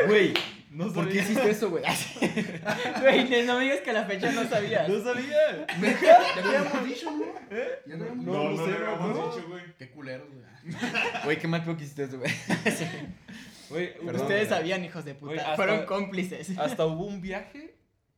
Güey, 0.07 0.33
No 0.69 0.91
¿por 0.91 1.07
qué 1.09 1.19
hiciste 1.19 1.49
eso, 1.49 1.69
güey? 1.69 1.83
Güey, 3.01 3.45
no 3.45 3.57
me 3.57 3.63
digas 3.63 3.79
que 3.81 3.89
a 3.91 3.93
la 3.93 4.05
fecha 4.05 4.31
no 4.31 4.47
sabías. 4.49 4.87
No 4.89 5.01
sabía. 5.03 5.65
¿Neta? 5.79 6.01
Ya 6.01 6.33
te 6.33 6.39
habíamos 6.57 6.85
dicho, 6.87 7.11
¿no? 7.11 7.25
¿Eh? 7.49 7.79
Ya 7.87 7.95
No, 7.95 8.05
No, 8.15 8.43
no 8.43 8.49
no, 8.51 8.65
sé, 8.65 8.71
le 8.71 8.77
habíamos 8.85 9.15
no. 9.17 9.35
dicho, 9.35 9.47
güey. 9.47 9.63
Qué 9.77 9.89
culeros, 9.91 10.27
güey. 10.29 10.45
Güey, 11.23 11.39
qué 11.39 11.47
mal 11.47 11.63
peor 11.63 11.77
que 11.77 11.83
hiciste 11.85 12.03
eso, 12.03 12.19
güey. 12.19 12.31
Güey, 13.69 13.93
Perdón, 13.97 14.21
Ustedes 14.21 14.47
güey. 14.47 14.59
sabían, 14.59 14.83
hijos 14.85 15.03
de 15.05 15.13
puta. 15.13 15.25
Güey, 15.33 15.39
hasta- 15.39 15.55
Fueron 15.55 15.85
cómplices. 15.85 16.57
Hasta 16.57 16.85
hubo 16.85 17.05
un 17.05 17.21
viaje 17.21 17.75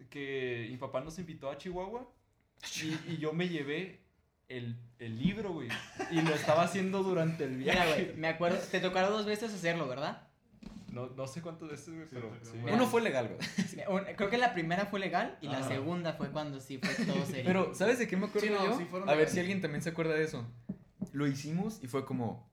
que 0.09 0.67
mi 0.69 0.77
papá 0.77 1.01
nos 1.01 1.17
invitó 1.19 1.49
a 1.51 1.57
Chihuahua 1.57 2.07
y, 2.83 3.13
y 3.13 3.17
yo 3.17 3.33
me 3.33 3.47
llevé 3.49 4.01
el, 4.47 4.75
el 4.99 5.19
libro, 5.19 5.53
güey. 5.53 5.69
Y 6.11 6.21
lo 6.21 6.33
estaba 6.35 6.63
haciendo 6.63 7.03
durante 7.03 7.43
el 7.45 7.51
Mira, 7.51 7.73
viaje. 7.73 8.03
güey, 8.05 8.15
me 8.17 8.27
acuerdo, 8.27 8.57
te 8.57 8.79
tocaron 8.79 9.11
dos 9.11 9.25
veces 9.25 9.53
hacerlo, 9.53 9.87
¿verdad? 9.87 10.27
No, 10.91 11.07
no 11.07 11.27
sé 11.27 11.41
cuántas 11.41 11.69
veces, 11.69 11.93
güey, 11.93 12.07
Sí, 12.07 12.15
pero 12.15 12.31
sí. 12.41 12.57
Uno 12.71 12.87
fue 12.87 13.01
legal, 13.01 13.29
güey. 13.29 14.15
Creo 14.15 14.29
que 14.29 14.37
la 14.37 14.53
primera 14.53 14.85
fue 14.85 14.99
legal 14.99 15.37
y 15.41 15.47
la 15.47 15.67
segunda 15.67 16.13
fue 16.13 16.29
cuando 16.29 16.59
sí 16.59 16.79
fue 16.79 17.05
todo 17.05 17.25
serio. 17.25 17.43
Pero, 17.45 17.75
¿sabes 17.75 17.99
de 17.99 18.07
qué 18.07 18.17
me 18.17 18.25
acuerdo 18.27 18.47
Sí, 18.47 18.53
no, 18.53 18.65
yo? 18.65 18.77
sí 18.77 18.87
a 19.07 19.15
ver 19.15 19.29
si 19.29 19.39
alguien 19.39 19.61
también 19.61 19.81
se 19.81 19.89
acuerda 19.89 20.13
de 20.13 20.23
eso. 20.23 20.45
Lo 21.11 21.27
hicimos 21.27 21.79
y 21.83 21.87
fue 21.87 22.05
como, 22.05 22.51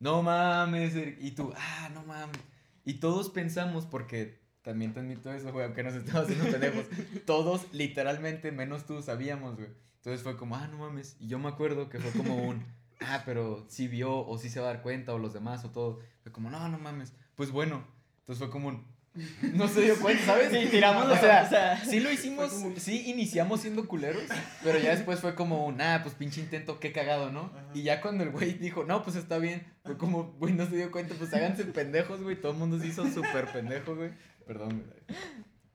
no 0.00 0.22
mames, 0.22 0.94
Eric", 0.94 1.18
y 1.20 1.32
tú, 1.32 1.52
ah, 1.56 1.90
no 1.92 2.04
mames. 2.04 2.38
Y 2.84 2.94
todos 2.94 3.30
pensamos, 3.30 3.86
porque 3.86 4.40
también 4.62 4.92
te 4.92 5.00
admito 5.00 5.32
eso, 5.32 5.52
güey, 5.52 5.64
aunque 5.64 5.82
nos 5.82 5.94
estamos 5.94 6.22
haciendo 6.24 6.44
pendejos, 6.50 6.86
todos 7.26 7.72
literalmente, 7.72 8.52
menos 8.52 8.86
tú, 8.86 9.02
sabíamos, 9.02 9.56
güey. 9.56 9.68
Entonces 9.96 10.22
fue 10.22 10.36
como, 10.36 10.56
ah, 10.56 10.68
no 10.68 10.78
mames. 10.78 11.16
Y 11.20 11.26
yo 11.26 11.38
me 11.38 11.48
acuerdo 11.48 11.88
que 11.88 11.98
fue 11.98 12.12
como 12.12 12.36
un, 12.36 12.64
ah, 13.00 13.22
pero 13.24 13.66
sí 13.68 13.88
vio, 13.88 14.26
o 14.26 14.38
sí 14.38 14.48
se 14.48 14.60
va 14.60 14.70
a 14.70 14.74
dar 14.74 14.82
cuenta, 14.82 15.14
o 15.14 15.18
los 15.18 15.32
demás, 15.32 15.64
o 15.64 15.70
todo. 15.70 16.00
Fue 16.22 16.32
como, 16.32 16.50
no, 16.50 16.68
no 16.68 16.78
mames. 16.78 17.12
Pues 17.38 17.52
bueno. 17.52 17.86
Entonces 18.18 18.44
fue 18.44 18.50
como 18.50 18.68
un, 18.68 18.84
no 19.54 19.68
se 19.68 19.82
dio 19.82 19.98
cuenta, 20.00 20.24
¿sabes? 20.24 20.50
Sí, 20.50 20.68
tiramos 20.70 21.06
o 21.06 21.16
sea, 21.16 21.44
o 21.44 21.48
sea, 21.48 21.84
sí 21.84 22.00
lo 22.00 22.10
hicimos, 22.10 22.52
sí 22.76 23.04
iniciamos 23.06 23.60
siendo 23.60 23.86
culeros, 23.86 24.24
pero 24.62 24.78
ya 24.80 24.90
después 24.90 25.20
fue 25.20 25.36
como, 25.36 25.64
un, 25.64 25.80
ah, 25.80 26.00
pues 26.02 26.16
pinche 26.16 26.40
intento, 26.40 26.80
qué 26.80 26.92
cagado, 26.92 27.30
¿no? 27.30 27.52
Ajá. 27.54 27.70
Y 27.74 27.84
ya 27.84 28.00
cuando 28.00 28.24
el 28.24 28.30
güey 28.30 28.54
dijo, 28.54 28.84
no, 28.84 29.04
pues 29.04 29.14
está 29.14 29.38
bien, 29.38 29.64
fue 29.84 29.96
como, 29.96 30.32
güey, 30.32 30.52
no 30.52 30.66
se 30.66 30.76
dio 30.76 30.90
cuenta, 30.90 31.14
pues 31.14 31.32
háganse 31.32 31.64
pendejos, 31.64 32.20
güey, 32.22 32.36
todo 32.36 32.52
el 32.52 32.58
mundo 32.58 32.78
se 32.80 32.88
hizo 32.88 33.08
súper 33.08 33.46
pendejo, 33.52 33.94
güey. 33.94 34.10
Perdón, 34.44 34.84
güey. 34.84 35.18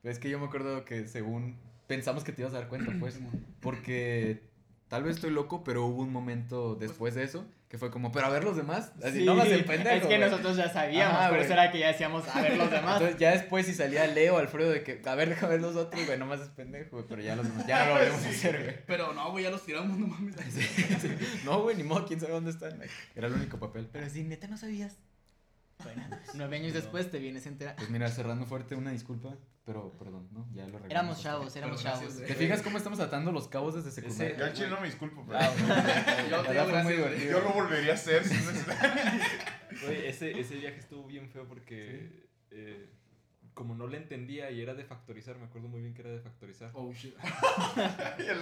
Es 0.04 0.20
que 0.20 0.30
yo 0.30 0.38
me 0.38 0.46
acuerdo 0.46 0.84
que 0.84 1.08
según 1.08 1.58
pensamos 1.88 2.26
que 2.26 2.34
te 2.34 2.42
ibas 2.42 2.54
a 2.54 2.60
dar 2.60 2.68
cuenta, 2.68 2.94
pues. 3.00 3.20
Porque 3.62 4.53
tal 4.94 5.02
vez 5.02 5.16
estoy 5.16 5.32
loco, 5.32 5.64
pero 5.64 5.88
hubo 5.88 6.04
un 6.04 6.12
momento 6.12 6.76
después 6.76 7.16
de 7.16 7.24
eso 7.24 7.48
que 7.68 7.80
fue 7.80 7.90
como, 7.90 8.12
pero 8.12 8.28
a 8.28 8.30
ver 8.30 8.44
los 8.44 8.56
demás. 8.56 8.92
Así, 9.04 9.22
Sí, 9.22 9.26
no 9.26 9.34
más 9.34 9.48
el 9.48 9.66
pendejo. 9.66 9.96
Es 9.96 10.06
que 10.06 10.20
nosotros 10.20 10.56
ya 10.56 10.72
sabíamos, 10.72 11.18
Ajá, 11.18 11.30
por 11.30 11.40
eso 11.40 11.54
era 11.54 11.72
que 11.72 11.80
ya 11.80 11.88
decíamos 11.88 12.28
a 12.28 12.40
ver 12.40 12.58
los 12.58 12.70
demás. 12.70 12.98
Entonces 13.02 13.20
ya 13.20 13.32
después 13.32 13.66
si 13.66 13.74
salía 13.74 14.06
Leo, 14.06 14.38
Alfredo, 14.38 14.70
de 14.70 14.84
que, 14.84 15.02
a 15.04 15.16
ver, 15.16 15.30
deja 15.30 15.48
ver 15.48 15.62
los 15.62 15.76
otros, 15.76 16.06
güey, 16.06 16.20
nomás 16.20 16.42
es 16.42 16.50
pendejo, 16.50 16.98
güey, 16.98 17.06
pero 17.10 17.24
ya, 17.24 17.36
los 17.36 17.48
demás, 17.48 17.66
ya 17.66 17.88
no 17.88 17.96
lo 17.96 18.14
a 18.14 18.18
hacer, 18.18 18.64
güey. 18.64 18.76
Pero 18.86 19.14
no, 19.14 19.32
güey, 19.32 19.46
ya 19.46 19.50
los 19.50 19.66
tiramos, 19.66 19.98
no 19.98 20.06
mames. 20.06 20.36
No, 21.44 21.64
güey, 21.64 21.76
ni 21.76 21.82
modo, 21.82 22.06
quién 22.06 22.20
sabe 22.20 22.34
dónde 22.34 22.52
están. 22.52 22.80
Era 23.16 23.26
el 23.26 23.34
único 23.34 23.58
papel. 23.58 23.90
Pero 23.92 24.08
si 24.08 24.22
neta 24.22 24.48
no 24.48 24.58
sabías. 24.58 25.00
Bueno, 25.84 26.04
nueve 26.36 26.58
años 26.58 26.74
después 26.74 27.10
te 27.10 27.20
vienes 27.20 27.46
a 27.46 27.50
enterar. 27.50 27.76
Pues 27.76 27.90
mira, 27.90 28.10
cerrando 28.10 28.46
fuerte, 28.46 28.76
una 28.76 28.92
disculpa, 28.92 29.38
pero 29.66 29.98
perdón, 29.98 30.30
¿no? 30.32 30.48
Ya 30.54 30.68
lo. 30.68 30.84
Éramos 30.86 31.22
chavos, 31.22 31.56
éramos 31.56 31.82
Pero 31.82 31.92
gracias, 31.92 32.14
chavos. 32.16 32.28
¿Te 32.28 32.36
fijas 32.36 32.62
cómo 32.62 32.78
estamos 32.78 33.00
atando 33.00 33.32
los 33.32 33.48
cabos 33.48 33.76
desde 33.76 33.92
secundaria? 33.92 34.38
Yo 34.38 34.46
al 34.46 34.54
chile 34.54 34.70
no 34.70 34.80
me 34.80 34.88
disculpo, 34.88 35.26
pero 35.26 35.40
Ah, 35.40 35.50
güey. 35.58 36.30
Yo 36.30 36.42
te 36.44 36.54
gracias, 36.54 37.44
lo 37.44 37.54
volvería 37.54 37.92
a 37.92 37.96
hacer. 37.96 38.24
si 38.26 38.36
no 38.36 39.90
ese, 39.92 40.40
ese 40.40 40.56
viaje 40.56 40.80
estuvo 40.80 41.06
bien 41.08 41.30
feo 41.30 41.48
porque 41.48 42.28
eh, 42.52 42.90
como 43.54 43.76
no 43.76 43.88
le 43.88 43.98
entendía 43.98 44.50
y 44.52 44.62
era 44.62 44.74
de 44.74 44.84
factorizar, 44.84 45.38
me 45.38 45.46
acuerdo 45.46 45.68
muy 45.68 45.82
bien 45.82 45.94
que 45.94 46.02
era 46.02 46.12
de 46.12 46.20
factorizar. 46.20 46.72
Oh, 46.74 46.92
shit. 46.92 47.16
Y 48.20 48.22
el, 48.24 48.42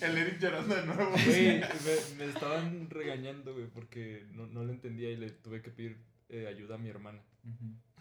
el 0.00 0.18
Eric 0.18 0.38
llorando 0.38 0.74
de 0.74 0.86
nuevo. 0.86 1.10
Güey, 1.10 1.60
me, 1.60 2.16
me 2.18 2.24
estaban 2.26 2.88
regañando, 2.90 3.54
güey, 3.54 3.66
porque 3.66 4.26
no, 4.32 4.46
no 4.46 4.62
lo 4.64 4.72
entendía 4.72 5.10
y 5.10 5.16
le 5.16 5.30
tuve 5.30 5.62
que 5.62 5.70
pedir 5.70 5.98
eh, 6.32 6.48
ayuda 6.48 6.74
a 6.74 6.78
mi 6.78 6.88
hermana. 6.88 7.20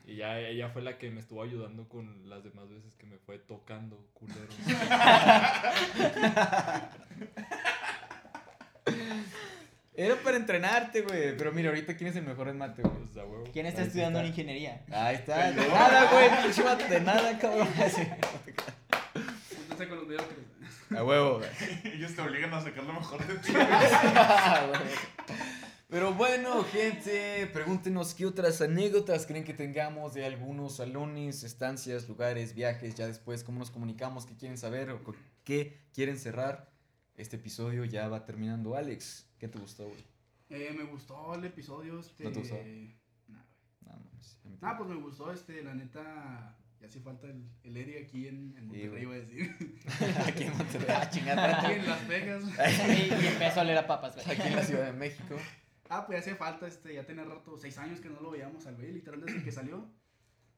Y 0.06 0.16
ya 0.16 0.40
ella 0.40 0.70
fue 0.70 0.82
la 0.82 0.98
que 0.98 1.12
me 1.12 1.20
estuvo 1.20 1.44
ayudando 1.44 1.88
con 1.88 2.28
las 2.28 2.44
demás 2.44 2.68
veces 2.70 2.96
que 2.96 3.06
me 3.06 3.20
fue 3.20 3.38
tocando, 3.38 4.10
culero. 4.14 4.48
Era 9.94 10.16
para 10.16 10.38
entrenarte, 10.38 11.02
güey. 11.02 11.36
Pero 11.38 11.52
mira, 11.52 11.70
ahorita 11.70 11.96
quién 11.96 12.10
es 12.10 12.16
el 12.16 12.24
mejor 12.24 12.48
en 12.48 12.58
mate, 12.58 12.82
güey. 12.82 12.94
Pues. 13.14 13.50
¿Quién 13.52 13.66
está 13.68 13.82
Ahí 13.82 13.88
estudiando 13.88 14.20
está. 14.20 14.28
en 14.28 14.34
ingeniería? 14.34 14.82
Ahí 14.92 15.16
está, 15.16 15.52
de 15.52 15.68
nada, 15.68 16.12
güey, 16.12 16.30
pinche 16.42 16.64
vato, 16.64 16.88
de 16.88 17.02
nada, 17.02 17.38
cabrón. 17.38 17.68
Entonces 17.78 18.08
con 19.88 19.98
los 19.98 20.08
mediocres. 20.08 20.38
A 20.98 21.04
huevo, 21.04 21.38
güey. 21.40 21.50
Ellos 21.96 22.16
te 22.16 22.22
obligan 22.22 22.54
a 22.54 22.62
sacar 22.62 22.84
lo 22.84 22.94
mejor 22.94 23.26
de 23.28 23.36
ti. 23.36 23.54
Pero 25.92 26.14
bueno, 26.14 26.64
gente, 26.64 27.48
pregúntenos 27.48 28.16
qué 28.16 28.26
otras 28.26 28.62
anécdotas 28.62 29.26
creen 29.26 29.44
que 29.44 29.54
tengamos 29.54 30.14
de 30.14 30.26
algunos 30.26 30.78
salones, 30.78 31.44
estancias, 31.44 32.08
lugares, 32.08 32.56
viajes, 32.56 32.96
ya 32.96 33.08
después 33.08 33.44
cómo 33.44 33.60
nos 33.60 33.72
comunicamos, 33.72 34.26
qué 34.26 34.34
quieren 34.38 34.58
saber 34.58 34.90
o 34.92 35.02
qué 35.44 35.82
quieren 35.94 36.18
cerrar. 36.18 36.72
Este 37.18 37.36
episodio 37.36 37.84
ya 37.84 38.08
va 38.08 38.24
terminando. 38.24 38.78
Alex, 38.78 39.30
¿qué 39.38 39.50
te 39.50 39.60
gustó, 39.60 39.84
güey? 39.90 40.02
Eh, 40.50 40.74
me 40.78 40.86
gustó 40.86 41.36
el 41.36 41.44
episodio, 41.44 42.00
este... 42.00 42.24
¿No 42.24 42.32
te 42.32 42.40
gustó? 42.40 42.56
Nah, 43.28 43.44
mames, 43.82 44.38
pues 44.78 44.90
me 44.90 44.96
gustó, 44.96 45.34
este, 45.34 45.62
la 45.62 45.76
neta... 45.76 46.58
Ya 46.80 46.88
hace 46.88 47.02
falta 47.02 47.28
el, 47.28 47.46
el 47.64 47.78
Eri 47.78 47.98
aquí 47.98 48.28
en, 48.28 48.56
Monterrey, 48.66 49.04
iba 49.04 49.14
a 49.14 49.18
decir. 49.20 49.56
Aquí 50.26 50.44
en 50.46 50.58
Monterrey. 50.58 50.98
Chingada. 51.12 51.60
aquí 51.60 51.74
en 51.74 51.86
Las 51.86 52.08
Vegas. 52.08 52.44
y, 52.44 53.24
y 53.24 53.28
empezó 53.28 53.60
a 53.60 53.64
oler 53.64 53.78
a 53.78 53.86
papas, 53.86 54.16
güey. 54.16 54.32
Aquí 54.32 54.48
en 54.48 54.56
la 54.56 54.64
Ciudad 54.64 54.86
de 54.86 54.94
México. 54.94 55.36
Ah, 55.94 56.06
pues 56.06 56.20
hace 56.20 56.36
falta, 56.36 56.68
este, 56.68 56.94
ya 56.94 57.06
tenía 57.06 57.26
rato, 57.26 57.58
seis 57.58 57.78
años 57.78 58.00
que 58.00 58.08
no 58.08 58.22
lo 58.22 58.32
veíamos 58.32 58.66
al 58.66 58.78
güey, 58.78 58.94
literal 58.94 59.20
desde 59.20 59.44
que 59.44 59.52
salió. 59.52 59.90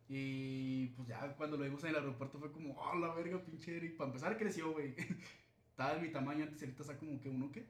Y 0.07 0.89
pues 0.89 1.07
ya 1.07 1.35
cuando 1.35 1.57
lo 1.57 1.64
vimos 1.64 1.84
en 1.84 1.89
el 1.89 1.95
aeropuerto 1.95 2.38
fue 2.38 2.51
como, 2.51 2.76
oh, 2.76 2.95
la 2.99 3.15
verga, 3.15 3.43
pinche 3.43 3.76
Eric. 3.76 3.97
Para 3.97 4.10
empezar 4.10 4.38
creció, 4.38 4.72
güey. 4.73 4.93
Estaba 5.72 5.95
en 5.95 6.03
mi 6.03 6.10
tamaño 6.10 6.43
antes, 6.43 6.61
ahorita 6.61 6.84
está 6.84 6.97
como 6.99 7.19
que 7.19 7.30
uno, 7.30 7.51
¿qué? 7.51 7.65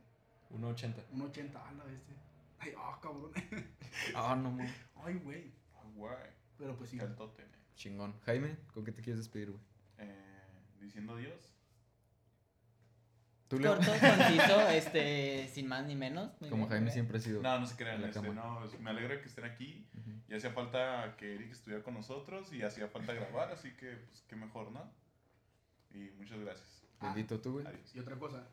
1.80. 0.49 1.05
Un 1.11 1.21
80, 1.21 1.63
ah, 1.65 1.73
la 1.77 1.85
bestia. 1.85 2.13
Ay, 2.59 2.73
ah, 2.77 2.99
cabrón. 3.01 3.31
Ah, 4.13 4.35
no, 4.35 4.51
mo. 4.51 4.65
Ay, 4.95 5.13
güey. 5.23 5.53
Ah, 5.73 5.83
Guay, 5.95 6.31
Pero 6.57 6.75
pues 6.75 6.89
sí. 6.89 6.97
caltote. 6.97 7.45
Chingón. 7.75 8.19
Jaime, 8.25 8.57
¿con 8.73 8.83
qué 8.83 8.91
te 8.91 9.01
quieres 9.01 9.19
despedir, 9.19 9.51
güey? 9.51 9.63
Eh, 9.99 10.11
diciendo 10.81 11.15
adiós. 11.15 11.52
¿Tú, 13.47 13.59
Leo? 13.59 13.75
Corto, 13.75 13.91
conciso, 13.91 14.69
este, 14.69 15.47
sin 15.49 15.67
más 15.67 15.85
ni 15.85 15.95
menos. 15.95 16.31
Muy 16.39 16.49
Como 16.49 16.63
bien, 16.63 16.77
Jaime 16.77 16.91
siempre 16.91 17.17
ha 17.17 17.21
sido. 17.21 17.41
No, 17.41 17.59
no 17.59 17.65
se 17.65 17.75
crean. 17.75 17.95
En 17.95 18.01
la 18.01 18.07
este, 18.07 18.21
cama. 18.21 18.33
no, 18.33 18.79
me 18.79 18.89
alegra 18.89 19.21
que 19.21 19.27
estén 19.27 19.45
aquí. 19.45 19.87
Ujú. 19.97 20.11
Y 20.27 20.33
hacía 20.35 20.51
falta 20.51 21.15
que 21.17 21.35
Eric 21.35 21.51
estuviera 21.51 21.83
con 21.83 21.93
nosotros 21.93 22.51
y 22.53 22.63
hacía 22.63 22.87
falta 22.87 23.13
grabar, 23.13 23.51
así 23.51 23.71
que 23.75 23.91
pues 23.91 24.21
qué 24.27 24.35
mejor, 24.35 24.71
¿no? 24.71 24.91
Y 25.91 26.09
muchas 26.17 26.39
gracias. 26.39 26.83
Bendito 27.01 27.39
tú, 27.39 27.53
güey. 27.53 27.67
Adiós. 27.67 27.95
Y 27.95 27.99
otra 27.99 28.15
cosa, 28.17 28.47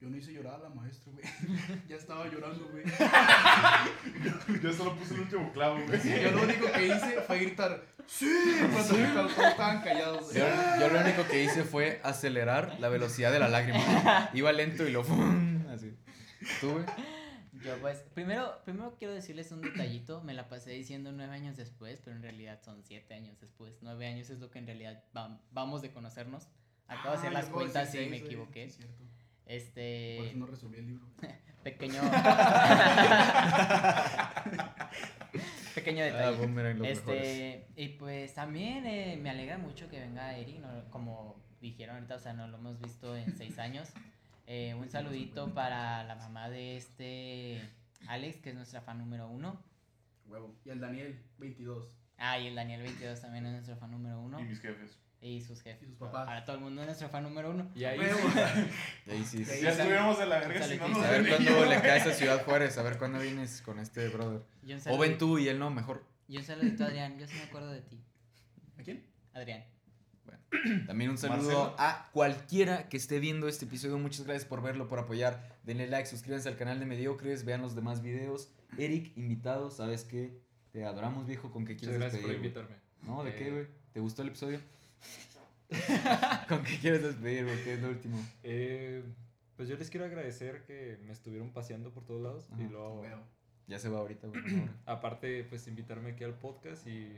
yo 0.00 0.08
no 0.10 0.16
hice 0.16 0.32
llorar 0.32 0.54
a 0.56 0.58
la 0.64 0.68
maestra, 0.70 1.12
güey. 1.12 1.24
ya 1.88 1.96
estaba 1.96 2.26
llorando, 2.28 2.68
güey. 2.68 2.84
Yo 4.62 4.72
solo 4.72 4.96
puse 4.96 5.14
el 5.14 5.20
último 5.20 5.52
clavo, 5.52 5.78
güey. 5.86 6.22
Yo 6.22 6.30
lo 6.32 6.42
único 6.42 6.70
que 6.72 6.86
hice 6.86 7.20
fue 7.26 7.38
gritar, 7.40 7.82
¡Sí! 8.06 8.28
Cuando 8.72 9.28
todos 9.28 9.38
estaban 9.38 9.82
callados, 9.82 10.24
güey. 10.24 10.38
Yo, 10.38 10.46
yo 10.80 10.88
lo 10.92 11.00
único 11.00 11.26
que 11.26 11.44
hice 11.44 11.64
fue 11.64 12.00
acelerar 12.04 12.78
la 12.80 12.88
velocidad 12.88 13.32
de 13.32 13.38
la 13.38 13.48
lágrima. 13.48 14.30
Iba 14.34 14.52
lento 14.52 14.86
y 14.86 14.92
lo 14.92 15.02
¡fum! 15.04 15.66
Así. 15.68 15.94
¿Tú, 16.60 16.72
güey? 16.72 16.84
Yo 17.64 17.76
pues, 17.80 17.98
primero, 18.14 18.60
primero 18.64 18.94
quiero 18.98 19.14
decirles 19.14 19.50
un 19.50 19.62
detallito, 19.62 20.22
me 20.22 20.34
la 20.34 20.48
pasé 20.48 20.70
diciendo 20.72 21.10
nueve 21.12 21.34
años 21.34 21.56
después, 21.56 22.00
pero 22.04 22.14
en 22.14 22.22
realidad 22.22 22.60
son 22.62 22.82
siete 22.84 23.14
años 23.14 23.40
después. 23.40 23.78
Nueve 23.80 24.06
años 24.06 24.30
es 24.30 24.38
lo 24.38 24.50
que 24.50 24.58
en 24.58 24.66
realidad 24.66 25.02
vam- 25.14 25.40
vamos 25.50 25.82
de 25.82 25.90
conocernos. 25.90 26.46
Acabo 26.86 27.12
de 27.12 27.16
hacer 27.18 27.30
Ah, 27.30 27.32
las 27.32 27.46
yo 27.48 27.52
cuentas 27.54 27.92
y 27.94 28.06
me 28.06 28.18
equivoqué. 28.18 28.68
Sí, 28.70 28.76
cierto. 28.82 29.02
Este, 29.46 30.16
Por 30.18 30.26
eso 30.26 30.36
no 30.38 30.46
resolví 30.46 30.78
el 30.78 30.86
libro. 30.86 31.06
pequeño... 31.62 32.00
pequeño 35.74 36.02
Ah, 36.02 36.06
detalle. 36.06 36.36
boomerang, 36.38 36.78
los 36.78 36.88
mejores. 36.88 37.26
Este, 37.26 37.66
y 37.76 37.88
pues 37.90 38.34
también 38.34 38.86
eh, 38.86 39.18
me 39.20 39.30
alegra 39.30 39.58
mucho 39.58 39.88
que 39.88 40.00
venga 40.00 40.36
Eri, 40.36 40.58
no- 40.58 40.84
como 40.90 41.36
dijeron 41.60 41.96
ahorita, 41.96 42.16
o 42.16 42.18
sea, 42.18 42.32
no 42.32 42.46
lo 42.48 42.56
hemos 42.58 42.78
visto 42.80 43.16
en 43.16 43.36
seis 43.36 43.58
años. 43.58 43.88
Eh, 44.46 44.74
un 44.74 44.88
saludito 44.88 45.52
para 45.54 46.04
la 46.04 46.14
mamá 46.14 46.48
de 46.48 46.76
este 46.76 47.60
Alex, 48.06 48.36
que 48.40 48.50
es 48.50 48.54
nuestra 48.54 48.80
fan 48.80 48.98
número 48.98 49.28
uno. 49.28 49.60
Huevo. 50.28 50.54
Y 50.64 50.70
el 50.70 50.80
Daniel, 50.80 51.20
22. 51.38 51.88
Ah, 52.18 52.38
y 52.38 52.46
el 52.46 52.54
Daniel 52.54 52.82
22 52.82 53.20
también 53.20 53.44
es 53.46 53.52
nuestro 53.52 53.76
fan 53.76 53.90
número 53.90 54.20
uno. 54.20 54.40
Y 54.40 54.44
mis 54.44 54.60
jefes. 54.60 54.98
Y 55.26 55.40
sus 55.40 55.60
jefes. 55.60 55.82
Y 55.82 55.86
sus 55.90 55.98
papás. 55.98 56.26
Para 56.26 56.44
todo 56.44 56.56
el 56.56 56.62
mundo 56.62 56.82
es 56.82 56.86
nuestro 56.86 57.08
fan 57.08 57.24
número 57.24 57.50
uno. 57.50 57.68
Y 57.74 57.82
ahí 57.84 57.98
sí. 59.24 59.44
Ahí 59.50 59.62
Ya 59.62 59.70
estuvimos 59.70 60.18
de 60.18 60.26
la 60.26 60.38
verga 60.38 60.62
si 60.66 60.76
no 60.76 60.88
nos 60.88 61.04
A 61.04 61.10
ver 61.10 61.28
cuándo 61.28 61.64
le 61.64 61.80
caes 61.80 62.06
a 62.06 62.12
Ciudad 62.12 62.44
Juárez, 62.44 62.78
a 62.78 62.82
ver 62.82 62.98
cuándo 62.98 63.18
vienes 63.18 63.60
con 63.62 63.78
este 63.80 64.08
brother. 64.08 64.42
O 64.88 64.98
ven 64.98 65.18
tú 65.18 65.38
y 65.38 65.48
él 65.48 65.58
no, 65.58 65.70
mejor. 65.70 66.04
y 66.28 66.36
un 66.36 66.44
saludito 66.44 66.84
a 66.84 66.86
Adrián, 66.86 67.18
yo 67.18 67.26
sí 67.26 67.34
me 67.34 67.42
acuerdo 67.42 67.70
de 67.72 67.80
ti. 67.82 68.00
¿A 68.78 68.82
quién? 68.82 69.04
Adrián. 69.34 69.64
También 70.86 71.10
un 71.10 71.18
saludo 71.18 71.36
Marcelo. 71.36 71.74
a 71.78 72.08
cualquiera 72.12 72.88
que 72.88 72.96
esté 72.96 73.18
viendo 73.18 73.48
este 73.48 73.64
episodio. 73.64 73.98
Muchas 73.98 74.24
gracias 74.26 74.44
por 74.44 74.62
verlo, 74.62 74.88
por 74.88 74.98
apoyar. 75.00 75.56
Denle 75.64 75.88
like, 75.88 76.08
suscríbanse 76.08 76.48
al 76.48 76.56
canal 76.56 76.78
de 76.78 76.86
Mediocres, 76.86 77.44
vean 77.44 77.62
los 77.62 77.74
demás 77.74 78.00
videos. 78.00 78.48
Eric, 78.78 79.12
invitado, 79.16 79.70
¿sabes 79.70 80.04
qué? 80.04 80.38
Te 80.72 80.84
adoramos, 80.84 81.26
viejo. 81.26 81.50
¿Con 81.50 81.64
qué 81.64 81.72
Muchas 81.74 81.88
quieres 81.88 82.00
gracias 82.00 82.22
por 82.22 82.30
despedir? 82.30 82.46
invitarme. 82.54 82.76
No, 83.02 83.24
¿de 83.24 83.34
qué, 83.34 83.48
Eh, 83.48 83.50
güey? 83.50 83.66
¿Te 83.92 84.00
gustó 84.00 84.22
el 84.22 84.28
episodio? 84.28 84.60
¿Con 86.48 86.62
qué 86.62 86.78
quieres 86.78 87.02
despedir? 87.02 87.46
¿Qué 87.64 87.74
es 87.74 87.82
lo 87.82 87.88
último? 87.88 88.24
Eh, 88.42 89.02
pues 89.56 89.68
yo 89.68 89.76
les 89.76 89.90
quiero 89.90 90.06
agradecer 90.06 90.64
que 90.64 90.98
me 91.04 91.12
estuvieron 91.12 91.52
paseando 91.52 91.92
por 91.92 92.04
todos 92.04 92.22
lados 92.22 92.48
y 92.58 92.64
luego. 92.68 93.02
Ya 93.66 93.78
se 93.80 93.88
va 93.88 93.98
ahorita, 93.98 94.28
güey. 94.28 94.42
aparte, 94.86 95.42
pues 95.44 95.66
invitarme 95.66 96.10
aquí 96.12 96.22
al 96.24 96.38
podcast 96.38 96.86
y 96.86 97.12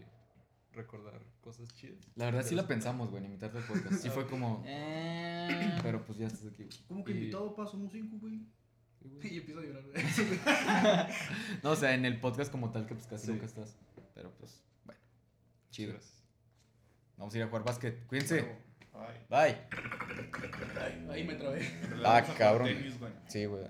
recordar 0.73 1.21
cosas 1.43 1.69
chidas. 1.75 1.99
La 2.15 2.27
verdad 2.27 2.43
sí 2.45 2.55
la 2.55 2.67
pensamos, 2.67 3.11
güey, 3.11 3.19
en 3.23 3.27
invitarte 3.27 3.59
al 3.59 3.65
podcast. 3.65 3.95
Sí 4.03 4.09
fue 4.09 4.27
como... 4.27 4.63
Eh, 4.67 5.79
Pero 5.83 6.05
pues 6.07 6.19
ya 6.19 6.27
estás 6.29 6.47
aquí, 6.47 6.65
güey. 6.65 6.79
¿Cómo 6.89 7.05
que 7.05 7.13
Y- 7.13 7.17
invitado 7.19 7.55
pa? 7.55 7.67
Somos 7.67 7.93
cinco, 7.93 8.17
güey. 8.19 8.41
Y 9.23 9.39
empiezo 9.39 9.61
a 9.61 9.63
llorar, 9.65 9.85
güey. 9.85 10.03
No, 11.63 11.71
o 11.73 11.77
sea, 11.77 11.95
en 11.95 12.05
el 12.05 12.19
podcast 12.21 12.51
como 12.51 12.71
tal 12.71 12.87
que 12.87 12.95
pues 12.95 13.07
casi 13.07 13.27
Sí. 13.27 13.33
nunca 13.33 13.47
estás. 13.47 13.77
Pero 14.15 14.33
pues, 14.39 14.63
bueno. 14.85 15.01
Chido. 15.71 15.93
Gracias. 15.93 16.18
Vamos 17.19 17.35
a 17.35 17.39
ir 17.39 17.43
a 17.45 17.47
jugar 17.49 17.65
básquet. 17.65 18.07
Cuídense. 18.07 18.49
Ay, 18.95 19.17
Bye. 19.29 21.13
Ahí 21.13 21.25
me 21.25 21.35
trabé. 21.35 21.61
Ah, 22.05 22.25
cabrón. 22.37 22.69
tenis, 22.69 22.99
güey. 22.99 23.13
Sí, 23.27 23.45
güey. 23.45 23.65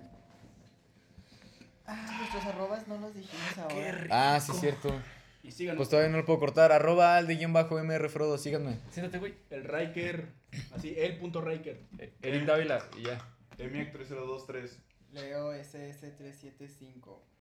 ah, 1.86 2.16
nuestros 2.18 2.44
arrobas 2.44 2.86
no 2.86 2.98
los 2.98 3.14
dijimos 3.14 3.58
ahora. 3.58 4.06
Ah, 4.10 4.40
sí, 4.40 4.52
cierto. 4.52 4.92
Y 5.42 5.52
síganos. 5.52 5.78
Pues 5.78 5.88
todavía 5.88 6.10
no 6.10 6.18
lo 6.18 6.24
puedo 6.24 6.38
cortar. 6.38 6.72
Arroba 6.72 7.16
al 7.16 7.26
de 7.26 7.36
guion 7.36 7.52
bajo 7.52 7.82
MR 7.82 8.08
Frodo. 8.08 8.38
Síganme. 8.38 8.78
Siéntate, 8.90 9.18
güey. 9.18 9.34
El 9.50 9.64
Riker. 9.64 10.28
Así, 10.74 10.94
el 10.96 11.18
punto 11.18 11.40
Riker. 11.40 11.80
Eh, 11.98 12.12
Eric 12.22 12.44
Dávila 12.44 12.84
y 12.98 13.02
ya. 13.04 13.18
EMIAC 13.58 13.92
3023. 13.92 14.78
Leo 15.12 15.54
SS375. 15.54 17.18